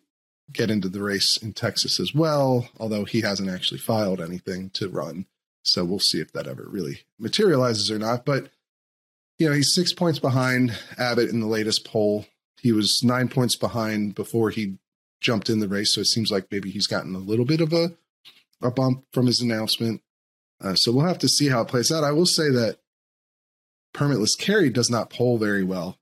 get 0.52 0.70
into 0.70 0.90
the 0.90 1.02
race 1.02 1.38
in 1.38 1.53
Texas 1.53 1.99
as 1.99 2.14
well, 2.14 2.70
although 2.78 3.06
he 3.06 3.22
hasn't 3.22 3.49
actually 3.49 3.80
filed 3.80 4.22
anything 4.22 4.70
to 4.72 4.90
run. 4.90 5.26
So 5.64 5.86
we'll 5.86 5.99
see 5.99 6.20
if 6.20 6.34
that 6.34 6.48
ever 6.48 6.65
really 6.68 7.02
materializes 7.18 7.90
or 7.90 7.98
not. 7.98 8.26
But 8.26 8.49
you 9.40 9.48
know, 9.48 9.56
he's 9.56 9.74
six 9.74 9.94
points 9.94 10.20
behind 10.20 10.78
Abbott 10.98 11.30
in 11.30 11.40
the 11.40 11.48
latest 11.48 11.86
poll. 11.86 12.26
He 12.61 12.72
was 12.72 13.02
nine 13.03 13.30
points 13.30 13.56
behind 13.56 14.15
before 14.15 14.49
he 14.49 14.78
jumped 15.22 15.49
in 15.49 15.60
the 15.60 15.68
race. 15.68 15.95
So 15.95 16.02
it 16.02 16.07
seems 16.07 16.32
like 16.32 16.52
maybe 16.52 16.70
he's 16.70 16.88
gotten 16.88 17.15
a 17.15 17.20
little 17.20 17.45
bit 17.45 17.61
of 17.61 17.74
a, 17.74 17.94
a 18.61 18.70
bump 18.70 19.06
from 19.11 19.26
his 19.26 19.41
announcement. 19.41 20.02
Uh, 20.61 20.76
so 20.76 20.91
we'll 20.91 21.07
have 21.07 21.20
to 21.20 21.28
see 21.28 21.49
how 21.49 21.61
it 21.61 21.68
plays 21.68 21.91
out. 21.91 22.03
I 22.03 22.11
will 22.11 22.26
say 22.26 22.49
that 22.52 22.78
permitless 23.94 24.38
carry 24.38 24.70
does 24.70 24.90
not 24.90 25.10
poll 25.10 25.38
very 25.38 25.64
well 25.64 25.98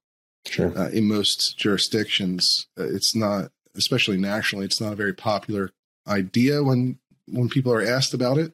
sure. 0.47 0.77
uh, 0.77 0.89
in 0.89 1.07
most 1.07 1.57
jurisdictions. 1.57 2.67
Uh, 2.79 2.83
it's 2.87 3.15
not, 3.15 3.51
especially 3.75 4.17
nationally, 4.17 4.65
it's 4.65 4.81
not 4.81 4.93
a 4.93 4.97
very 4.97 5.13
popular 5.13 5.71
idea 6.07 6.63
when 6.63 6.99
when 7.27 7.47
people 7.49 7.71
are 7.71 7.85
asked 7.85 8.13
about 8.13 8.37
it. 8.37 8.53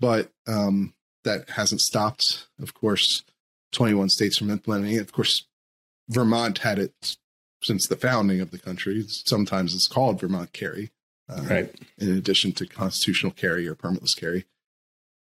But 0.00 0.30
um, 0.46 0.94
that 1.24 1.50
hasn't 1.50 1.80
stopped, 1.80 2.46
of 2.60 2.74
course, 2.74 3.22
21 3.72 4.10
states 4.10 4.36
from 4.38 4.50
implementing 4.50 4.94
it. 4.96 5.00
Of 5.00 5.12
course, 5.12 5.46
Vermont 6.08 6.58
had 6.58 6.78
it 6.78 7.16
since 7.62 7.86
the 7.86 7.96
founding 7.96 8.40
of 8.40 8.50
the 8.50 8.58
country. 8.58 9.02
Sometimes 9.08 9.74
it's 9.74 9.88
called 9.88 10.20
Vermont 10.20 10.52
carry, 10.52 10.90
uh, 11.28 11.42
Right. 11.48 11.74
in 11.96 12.16
addition 12.16 12.52
to 12.52 12.66
constitutional 12.66 13.32
carry 13.32 13.66
or 13.66 13.74
permitless 13.74 14.14
carry, 14.16 14.44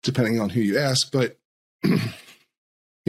depending 0.02 0.40
on 0.40 0.50
who 0.50 0.60
you 0.60 0.78
ask. 0.78 1.12
But 1.12 1.36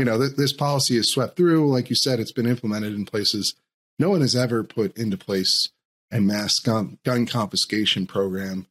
you 0.01 0.05
know, 0.05 0.17
th- 0.17 0.35
this 0.35 0.51
policy 0.51 0.97
is 0.97 1.11
swept 1.11 1.37
through. 1.37 1.69
Like 1.71 1.91
you 1.91 1.95
said, 1.95 2.19
it's 2.19 2.31
been 2.31 2.47
implemented 2.47 2.93
in 2.95 3.05
places 3.05 3.53
no 3.99 4.09
one 4.09 4.21
has 4.21 4.35
ever 4.35 4.63
put 4.63 4.97
into 4.97 5.15
place 5.15 5.69
a 6.11 6.19
mass 6.19 6.57
gun, 6.59 6.97
gun 7.05 7.27
confiscation 7.27 8.07
program, 8.07 8.65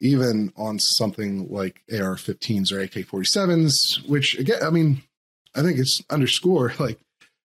even 0.00 0.52
on 0.56 0.78
something 0.78 1.48
like 1.50 1.80
AR 1.92 2.14
15s 2.14 2.70
or 2.70 2.78
AK 2.78 2.92
47s, 3.06 4.08
which 4.08 4.38
again, 4.38 4.58
I 4.62 4.70
mean, 4.70 5.02
I 5.56 5.62
think 5.62 5.78
it's 5.80 6.00
underscore 6.10 6.72
like 6.78 7.00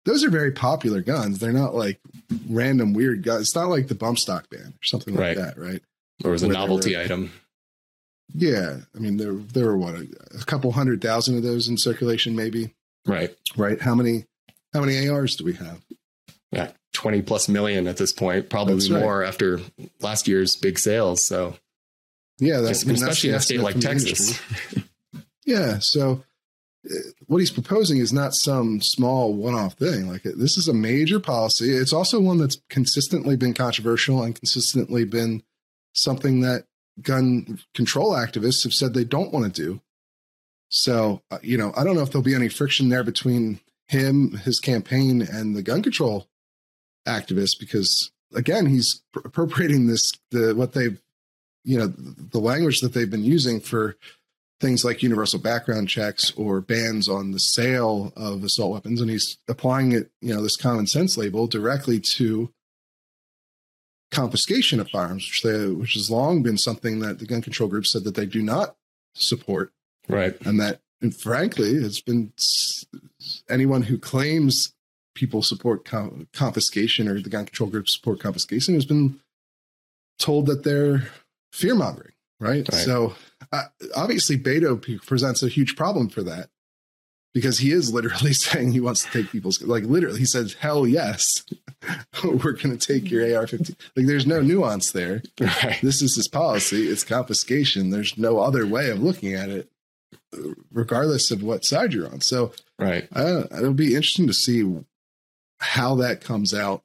those 0.04 0.22
are 0.22 0.30
very 0.30 0.52
popular 0.52 1.00
guns. 1.00 1.40
They're 1.40 1.50
not 1.52 1.74
like 1.74 1.98
random 2.48 2.94
weird 2.94 3.24
guns. 3.24 3.40
It's 3.48 3.56
not 3.56 3.68
like 3.70 3.88
the 3.88 3.96
bump 3.96 4.18
stock 4.20 4.48
ban 4.48 4.68
or 4.80 4.84
something 4.84 5.14
like 5.14 5.20
Right. 5.20 5.36
that, 5.36 5.58
right? 5.58 5.82
Or 6.24 6.30
was 6.30 6.44
a 6.44 6.48
novelty 6.48 6.94
were- 6.94 7.02
item. 7.02 7.32
Yeah. 8.34 8.78
I 8.94 8.98
mean, 8.98 9.16
there, 9.16 9.32
there 9.34 9.66
were 9.66 9.76
what, 9.76 9.94
a, 9.94 10.06
a 10.40 10.44
couple 10.44 10.72
hundred 10.72 11.00
thousand 11.02 11.36
of 11.36 11.42
those 11.42 11.68
in 11.68 11.76
circulation, 11.78 12.34
maybe, 12.36 12.74
Right. 13.06 13.34
right? 13.56 13.80
How 13.80 13.94
many, 13.94 14.24
how 14.72 14.80
many 14.80 15.08
ARs 15.08 15.36
do 15.36 15.44
we 15.44 15.54
have? 15.54 15.80
Yeah. 16.52 16.70
20 16.92 17.22
plus 17.22 17.48
million 17.48 17.86
at 17.86 17.98
this 17.98 18.12
point, 18.12 18.48
probably 18.48 18.90
right. 18.90 19.00
more 19.00 19.22
after 19.22 19.60
last 20.00 20.26
year's 20.26 20.56
big 20.56 20.78
sales. 20.78 21.26
So, 21.26 21.56
Yeah, 22.38 22.60
that's, 22.60 22.82
especially 22.84 23.30
in 23.30 23.36
a 23.36 23.40
state 23.40 23.60
like 23.60 23.78
Texas. 23.78 24.40
Yeah, 25.46 25.78
so 25.80 26.24
uh, 26.90 26.94
what 27.26 27.38
he's 27.38 27.52
proposing 27.52 27.98
is 27.98 28.12
not 28.12 28.34
some 28.34 28.80
small 28.82 29.32
one-off 29.32 29.74
thing. 29.74 30.08
Like 30.08 30.24
this 30.24 30.58
is 30.58 30.68
a 30.68 30.74
major 30.74 31.20
policy. 31.20 31.70
It's 31.70 31.92
also 31.92 32.20
one 32.20 32.38
that's 32.38 32.60
consistently 32.68 33.36
been 33.36 33.54
controversial 33.54 34.22
and 34.22 34.34
consistently 34.34 35.04
been 35.04 35.42
something 35.94 36.40
that 36.40 36.64
gun 37.00 37.60
control 37.74 38.12
activists 38.12 38.64
have 38.64 38.72
said 38.72 38.92
they 38.92 39.04
don't 39.04 39.32
want 39.32 39.54
to 39.54 39.62
do. 39.62 39.80
So, 40.68 41.22
uh, 41.30 41.38
you 41.42 41.56
know, 41.56 41.72
I 41.76 41.84
don't 41.84 41.94
know 41.94 42.02
if 42.02 42.10
there'll 42.10 42.24
be 42.24 42.34
any 42.34 42.48
friction 42.48 42.88
there 42.88 43.04
between 43.04 43.60
him, 43.88 44.32
his 44.38 44.58
campaign, 44.58 45.22
and 45.22 45.56
the 45.56 45.62
gun 45.62 45.82
control 45.82 46.26
activists 47.06 47.58
because 47.58 48.10
again, 48.34 48.66
he's 48.66 49.02
appropriating 49.14 49.86
this 49.86 50.12
the 50.30 50.54
what 50.54 50.72
they've 50.72 51.00
you 51.64 51.78
know 51.78 51.86
the 51.86 52.38
language 52.38 52.80
that 52.80 52.92
they've 52.94 53.10
been 53.10 53.24
using 53.24 53.60
for 53.60 53.96
things 54.60 54.84
like 54.84 55.02
universal 55.02 55.38
background 55.38 55.88
checks 55.88 56.32
or 56.36 56.60
bans 56.60 57.08
on 57.08 57.30
the 57.30 57.38
sale 57.38 58.12
of 58.16 58.42
assault 58.42 58.72
weapons. 58.72 59.00
And 59.00 59.10
he's 59.10 59.36
applying 59.48 59.92
it 59.92 60.10
you 60.20 60.34
know 60.34 60.42
this 60.42 60.56
common 60.56 60.86
sense 60.86 61.16
label 61.16 61.46
directly 61.46 62.00
to 62.16 62.50
confiscation 64.12 64.80
of 64.80 64.88
firearms 64.88 65.28
which 65.28 65.42
they 65.42 65.66
which 65.66 65.94
has 65.94 66.10
long 66.10 66.42
been 66.42 66.56
something 66.56 67.00
that 67.00 67.18
the 67.18 67.26
gun 67.26 67.42
control 67.42 67.68
group 67.68 67.86
said 67.86 68.04
that 68.04 68.14
they 68.14 68.26
do 68.26 68.40
not 68.40 68.76
support 69.14 69.72
right. 70.08 70.36
and 70.46 70.60
that 70.60 70.80
and 71.00 71.14
frankly 71.20 71.70
it's 71.70 72.00
been 72.00 72.32
anyone 73.48 73.82
who 73.82 73.98
claims 73.98 74.72
people 75.14 75.42
support 75.42 75.84
con- 75.84 76.26
confiscation 76.32 77.08
or 77.08 77.20
the 77.20 77.30
gun 77.30 77.44
control 77.46 77.68
group 77.70 77.88
support 77.88 78.20
confiscation 78.20 78.74
has 78.74 78.84
been 78.84 79.18
told 80.18 80.46
that 80.46 80.64
they're 80.64 81.08
fear 81.52 81.74
mongering 81.74 82.12
right? 82.40 82.68
Right. 82.70 82.82
so 82.82 83.14
uh, 83.52 83.64
obviously 83.94 84.38
beto 84.38 84.80
p- 84.80 84.98
presents 84.98 85.42
a 85.42 85.48
huge 85.48 85.76
problem 85.76 86.08
for 86.08 86.22
that 86.22 86.48
because 87.34 87.58
he 87.58 87.70
is 87.70 87.92
literally 87.92 88.32
saying 88.34 88.72
he 88.72 88.80
wants 88.80 89.04
to 89.04 89.10
take 89.10 89.30
people's 89.30 89.60
like 89.62 89.84
literally 89.84 90.18
he 90.18 90.24
says 90.26 90.54
hell 90.54 90.86
yes 90.86 91.24
we're 92.24 92.52
going 92.52 92.76
to 92.76 92.78
take 92.78 93.10
your 93.10 93.22
ar-15 93.38 93.76
like 93.96 94.06
there's 94.06 94.26
no 94.26 94.40
nuance 94.40 94.92
there 94.92 95.22
Right. 95.40 95.78
this 95.82 96.00
is 96.02 96.16
his 96.16 96.28
policy 96.28 96.88
it's 96.88 97.04
confiscation 97.04 97.90
there's 97.90 98.16
no 98.18 98.38
other 98.40 98.66
way 98.66 98.90
of 98.90 99.02
looking 99.02 99.34
at 99.34 99.48
it 99.50 99.70
regardless 100.72 101.30
of 101.30 101.42
what 101.42 101.64
side 101.64 101.92
you're 101.92 102.08
on 102.08 102.20
so 102.20 102.52
Right. 102.78 103.08
uh, 103.14 103.44
it'll 103.56 103.72
be 103.72 103.94
interesting 103.94 104.26
to 104.26 104.34
see 104.34 104.64
how 105.58 105.94
that 105.96 106.20
comes 106.20 106.52
out 106.52 106.82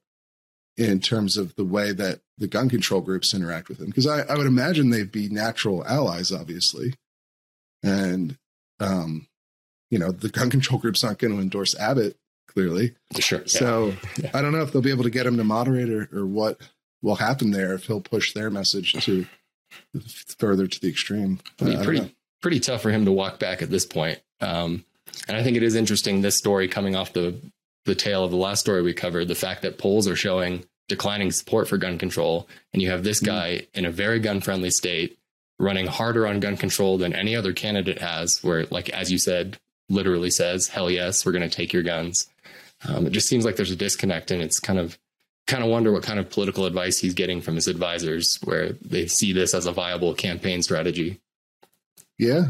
in 0.77 0.99
terms 0.99 1.35
of 1.38 1.55
the 1.55 1.65
way 1.65 1.91
that 1.91 2.22
the 2.38 2.47
gun 2.47 2.69
control 2.69 3.01
groups 3.01 3.34
interact 3.34 3.68
with 3.69 3.80
him 3.80 3.88
because 3.88 4.07
I, 4.07 4.22
I 4.22 4.38
would 4.38 4.47
imagine 4.47 4.89
they'd 4.89 5.11
be 5.11 5.27
natural 5.30 5.85
allies 5.85 6.31
obviously 6.31 6.93
and 7.84 8.38
um 8.80 9.27
you 9.89 9.99
know 9.99 10.11
the 10.11 10.30
gun 10.30 10.49
control 10.49 10.80
group's 10.80 11.03
not 11.03 11.18
going 11.19 11.34
to 11.35 11.41
endorse 11.41 11.76
abbott 11.77 12.18
clearly. 12.47 12.95
Sure. 13.19 13.39
Yeah. 13.39 13.45
So 13.47 13.93
I 14.34 14.41
don't 14.41 14.51
know 14.51 14.61
if 14.61 14.72
they'll 14.72 14.81
be 14.81 14.91
able 14.91 15.03
to 15.03 15.09
get 15.09 15.26
him 15.26 15.38
to 15.38 15.43
moderate 15.43 15.89
or, 15.89 16.09
or 16.13 16.26
what 16.26 16.59
will 17.01 17.15
happen 17.15 17.51
there 17.51 17.73
if 17.73 17.85
he'll 17.85 18.01
push 18.01 18.34
their 18.34 18.49
message 18.49 18.91
to 19.05 19.26
further 20.38 20.68
to 20.68 20.80
the 20.81 20.89
extreme. 20.89 21.39
I 21.59 21.63
mean, 21.65 21.84
pretty 21.84 21.99
know. 22.01 22.09
Pretty 22.41 22.59
tough 22.59 22.81
for 22.81 22.91
him 22.91 23.05
to 23.05 23.11
walk 23.11 23.39
back 23.39 23.61
at 23.61 23.69
this 23.69 23.85
point. 23.85 24.19
Um, 24.41 24.85
and 25.27 25.38
I 25.38 25.43
think 25.43 25.57
it 25.57 25.63
is 25.63 25.76
interesting 25.76 26.22
this 26.22 26.38
story 26.38 26.68
coming 26.68 26.95
off 26.95 27.13
the 27.13 27.39
the 27.85 27.95
tail 27.95 28.23
of 28.23 28.31
the 28.31 28.38
last 28.38 28.59
story 28.59 28.81
we 28.84 28.93
covered, 28.93 29.27
the 29.27 29.35
fact 29.35 29.63
that 29.63 29.80
polls 29.80 30.07
are 30.07 30.15
showing 30.15 30.65
declining 30.88 31.31
support 31.31 31.68
for 31.68 31.77
gun 31.77 31.97
control, 31.97 32.47
and 32.73 32.81
you 32.81 32.91
have 32.91 33.03
this 33.03 33.19
guy 33.19 33.65
in 33.73 33.85
a 33.85 33.91
very 33.91 34.19
gun 34.19 34.41
friendly 34.41 34.69
state 34.69 35.18
running 35.57 35.88
harder 35.88 36.27
on 36.27 36.39
gun 36.39 36.57
control 36.57 36.97
than 36.97 37.13
any 37.13 37.35
other 37.35 37.53
candidate 37.53 37.99
has. 37.99 38.43
Where, 38.43 38.65
like 38.69 38.89
as 38.89 39.11
you 39.11 39.18
said, 39.18 39.57
literally 39.89 40.30
says, 40.30 40.68
"Hell 40.68 40.89
yes, 40.89 41.26
we're 41.26 41.31
going 41.31 41.49
to 41.49 41.55
take 41.55 41.73
your 41.73 41.84
guns." 41.84 42.27
Um, 42.88 43.05
it 43.05 43.11
just 43.11 43.27
seems 43.27 43.45
like 43.45 43.55
there's 43.55 43.72
a 43.72 43.76
disconnect, 43.76 44.31
and 44.31 44.41
it's 44.41 44.59
kind 44.59 44.80
of 44.80 44.97
kind 45.47 45.63
of 45.63 45.69
wonder 45.69 45.91
what 45.91 46.03
kind 46.03 46.19
of 46.19 46.30
political 46.30 46.65
advice 46.65 46.99
he's 46.99 47.13
getting 47.13 47.41
from 47.41 47.55
his 47.55 47.68
advisors, 47.68 48.39
where 48.43 48.73
they 48.73 49.07
see 49.07 49.34
this 49.34 49.53
as 49.53 49.65
a 49.65 49.72
viable 49.72 50.13
campaign 50.13 50.61
strategy. 50.61 51.19
Yeah. 52.22 52.49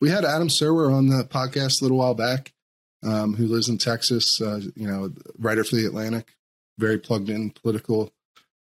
We 0.00 0.08
had 0.08 0.24
Adam 0.24 0.48
Serwer 0.48 0.90
on 0.90 1.08
the 1.08 1.22
podcast 1.22 1.80
a 1.80 1.84
little 1.84 1.98
while 1.98 2.14
back, 2.14 2.54
um, 3.04 3.34
who 3.34 3.46
lives 3.46 3.68
in 3.68 3.76
Texas, 3.76 4.40
uh, 4.40 4.62
you 4.74 4.88
know, 4.88 5.12
writer 5.38 5.64
for 5.64 5.76
the 5.76 5.84
Atlantic, 5.84 6.34
very 6.78 6.98
plugged 6.98 7.28
in 7.28 7.50
political 7.50 8.10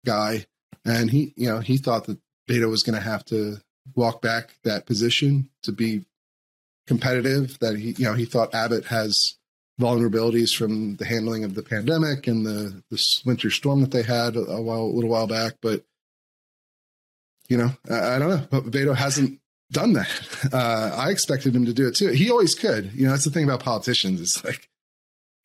guy. 0.05 0.45
And 0.85 1.11
he, 1.11 1.33
you 1.35 1.49
know, 1.49 1.59
he 1.59 1.75
thought 1.75 2.05
that 2.05 2.19
Beto 2.49 2.69
was 2.69 2.81
going 2.81 2.95
to 2.95 3.01
have 3.01 3.25
to 3.25 3.57
walk 3.93 4.21
back 4.21 4.55
that 4.63 4.85
position 4.85 5.49
to 5.63 5.73
be 5.73 6.05
competitive, 6.87 7.59
that 7.59 7.75
he, 7.75 7.91
you 7.97 8.05
know, 8.05 8.13
he 8.13 8.23
thought 8.23 8.55
Abbott 8.55 8.85
has 8.85 9.35
vulnerabilities 9.81 10.55
from 10.55 10.95
the 10.95 11.05
handling 11.05 11.43
of 11.43 11.55
the 11.55 11.61
pandemic 11.61 12.25
and 12.25 12.45
the 12.45 12.83
this 12.89 13.21
winter 13.25 13.51
storm 13.51 13.81
that 13.81 13.91
they 13.91 14.01
had 14.01 14.37
a, 14.37 14.61
while, 14.61 14.83
a 14.83 14.95
little 14.95 15.09
while 15.09 15.27
back. 15.27 15.55
But, 15.61 15.83
you 17.49 17.57
know, 17.57 17.71
I, 17.89 18.15
I 18.15 18.19
don't 18.19 18.29
know. 18.29 18.47
But 18.49 18.71
Beto 18.71 18.95
hasn't 18.95 19.41
done 19.71 19.93
that. 19.93 20.09
Uh, 20.53 20.95
I 20.97 21.09
expected 21.09 21.55
him 21.55 21.65
to 21.65 21.73
do 21.73 21.87
it 21.87 21.95
too. 21.95 22.09
He 22.09 22.29
always 22.31 22.55
could. 22.55 22.91
You 22.93 23.05
know, 23.05 23.11
that's 23.11 23.25
the 23.25 23.31
thing 23.31 23.43
about 23.43 23.61
politicians. 23.61 24.21
It's 24.21 24.43
like 24.43 24.69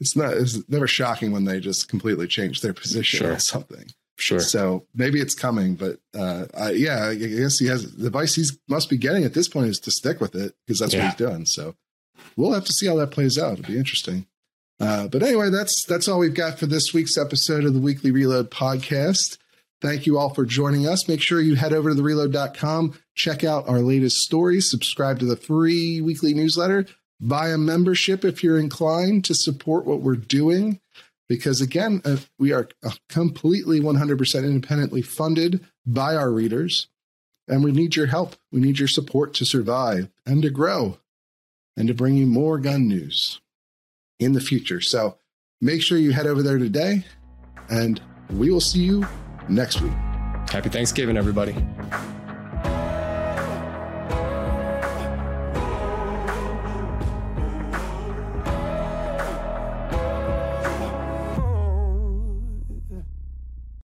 it's 0.01 0.17
not. 0.17 0.33
It's 0.35 0.69
never 0.69 0.87
shocking 0.87 1.33
when 1.33 1.45
they 1.45 1.61
just 1.61 1.89
completely 1.89 2.27
change 2.27 2.61
their 2.61 2.73
position 2.75 3.19
Sure. 3.21 3.33
on 3.35 3.41
something. 3.41 3.87
Sure. 4.19 4.41
So 4.41 4.87
maybe 4.95 5.21
it's 5.21 5.35
coming, 5.35 5.75
but 5.75 5.99
uh, 6.15 6.45
I, 6.57 6.71
yeah, 6.73 7.07
I 7.09 7.15
guess 7.17 7.59
he 7.59 7.67
has 7.67 7.93
the 7.97 8.07
advice 8.07 8.35
he 8.37 8.45
must 8.69 8.89
be 8.91 8.97
getting 8.97 9.25
at 9.25 9.35
this 9.35 9.49
point 9.49 9.69
is 9.69 9.81
to 9.81 9.91
stick 9.91 10.21
with 10.21 10.35
it 10.37 10.55
because 10.67 10.79
that's 10.79 10.95
Yeah. 10.95 11.05
what 11.09 11.19
he's 11.19 11.27
doing. 11.29 11.47
So 11.47 11.75
we'll 12.37 12.53
have 12.53 12.65
to 12.67 12.73
see 12.73 12.87
how 12.87 12.95
that 12.97 13.11
plays 13.11 13.39
out. 13.39 13.55
It'll 13.59 13.73
be 13.73 13.79
interesting. 13.79 14.27
Uh, 14.79 15.09
but 15.09 15.23
anyway, 15.23 15.51
that's 15.51 15.85
that's 15.87 16.07
all 16.09 16.19
we've 16.19 16.35
got 16.35 16.59
for 16.59 16.67
this 16.67 16.93
week's 16.95 17.17
episode 17.19 17.65
of 17.65 17.73
the 17.75 17.81
Weekly 17.81 18.11
Reload 18.11 18.51
podcast. 18.51 19.39
Thank 19.81 20.07
you 20.07 20.19
all 20.19 20.33
for 20.33 20.45
joining 20.45 20.87
us. 20.87 21.09
Make 21.09 21.21
sure 21.23 21.41
you 21.41 21.57
head 21.57 21.73
over 21.73 21.91
to 21.91 21.97
thereload.com, 22.01 22.95
check 23.15 23.45
out 23.45 23.69
our 23.69 23.81
latest 23.81 24.19
stories, 24.19 24.71
subscribe 24.71 25.19
to 25.21 25.27
the 25.27 25.37
free 25.37 26.01
weekly 26.01 26.35
newsletter, 26.35 26.87
buy 27.21 27.51
a 27.51 27.59
membership 27.59 28.25
if 28.25 28.43
you're 28.43 28.59
inclined 28.59 29.25
to 29.25 29.35
support 29.35 29.85
what 29.85 30.01
we're 30.01 30.17
doing. 30.17 30.81
Because 31.29 31.61
again, 31.61 32.03
uh, 32.05 32.17
we 32.39 32.53
are 32.53 32.69
uh, 32.85 32.91
completely 33.09 33.81
100% 33.81 34.45
independently 34.45 35.03
funded 35.03 35.65
by 35.87 36.15
our 36.15 36.31
readers, 36.31 36.89
and 37.49 37.65
we 37.65 37.73
need 37.73 37.97
your 37.97 38.07
help. 38.07 38.37
We 38.51 38.61
need 38.61 38.79
your 38.79 38.89
support 38.89 39.33
to 39.35 39.47
survive 39.47 40.11
and 40.27 40.43
to 40.43 40.51
grow 40.51 40.99
and 41.77 41.89
to 41.89 41.95
bring 41.95 42.17
you 42.17 42.27
more 42.27 42.59
gun 42.59 42.87
news 42.87 43.41
in 44.21 44.33
the 44.33 44.41
future. 44.41 44.81
So 44.81 45.17
make 45.61 45.83
sure 45.83 45.97
you 45.97 46.13
head 46.13 46.27
over 46.27 46.43
there 46.43 46.59
today, 46.59 47.05
and 47.71 48.01
we 48.31 48.51
will 48.51 48.61
see 48.61 48.81
you 48.81 49.07
next 49.49 49.81
week. 49.81 49.93
Happy 50.51 50.69
Thanksgiving, 50.69 51.17
everybody. 51.17 51.55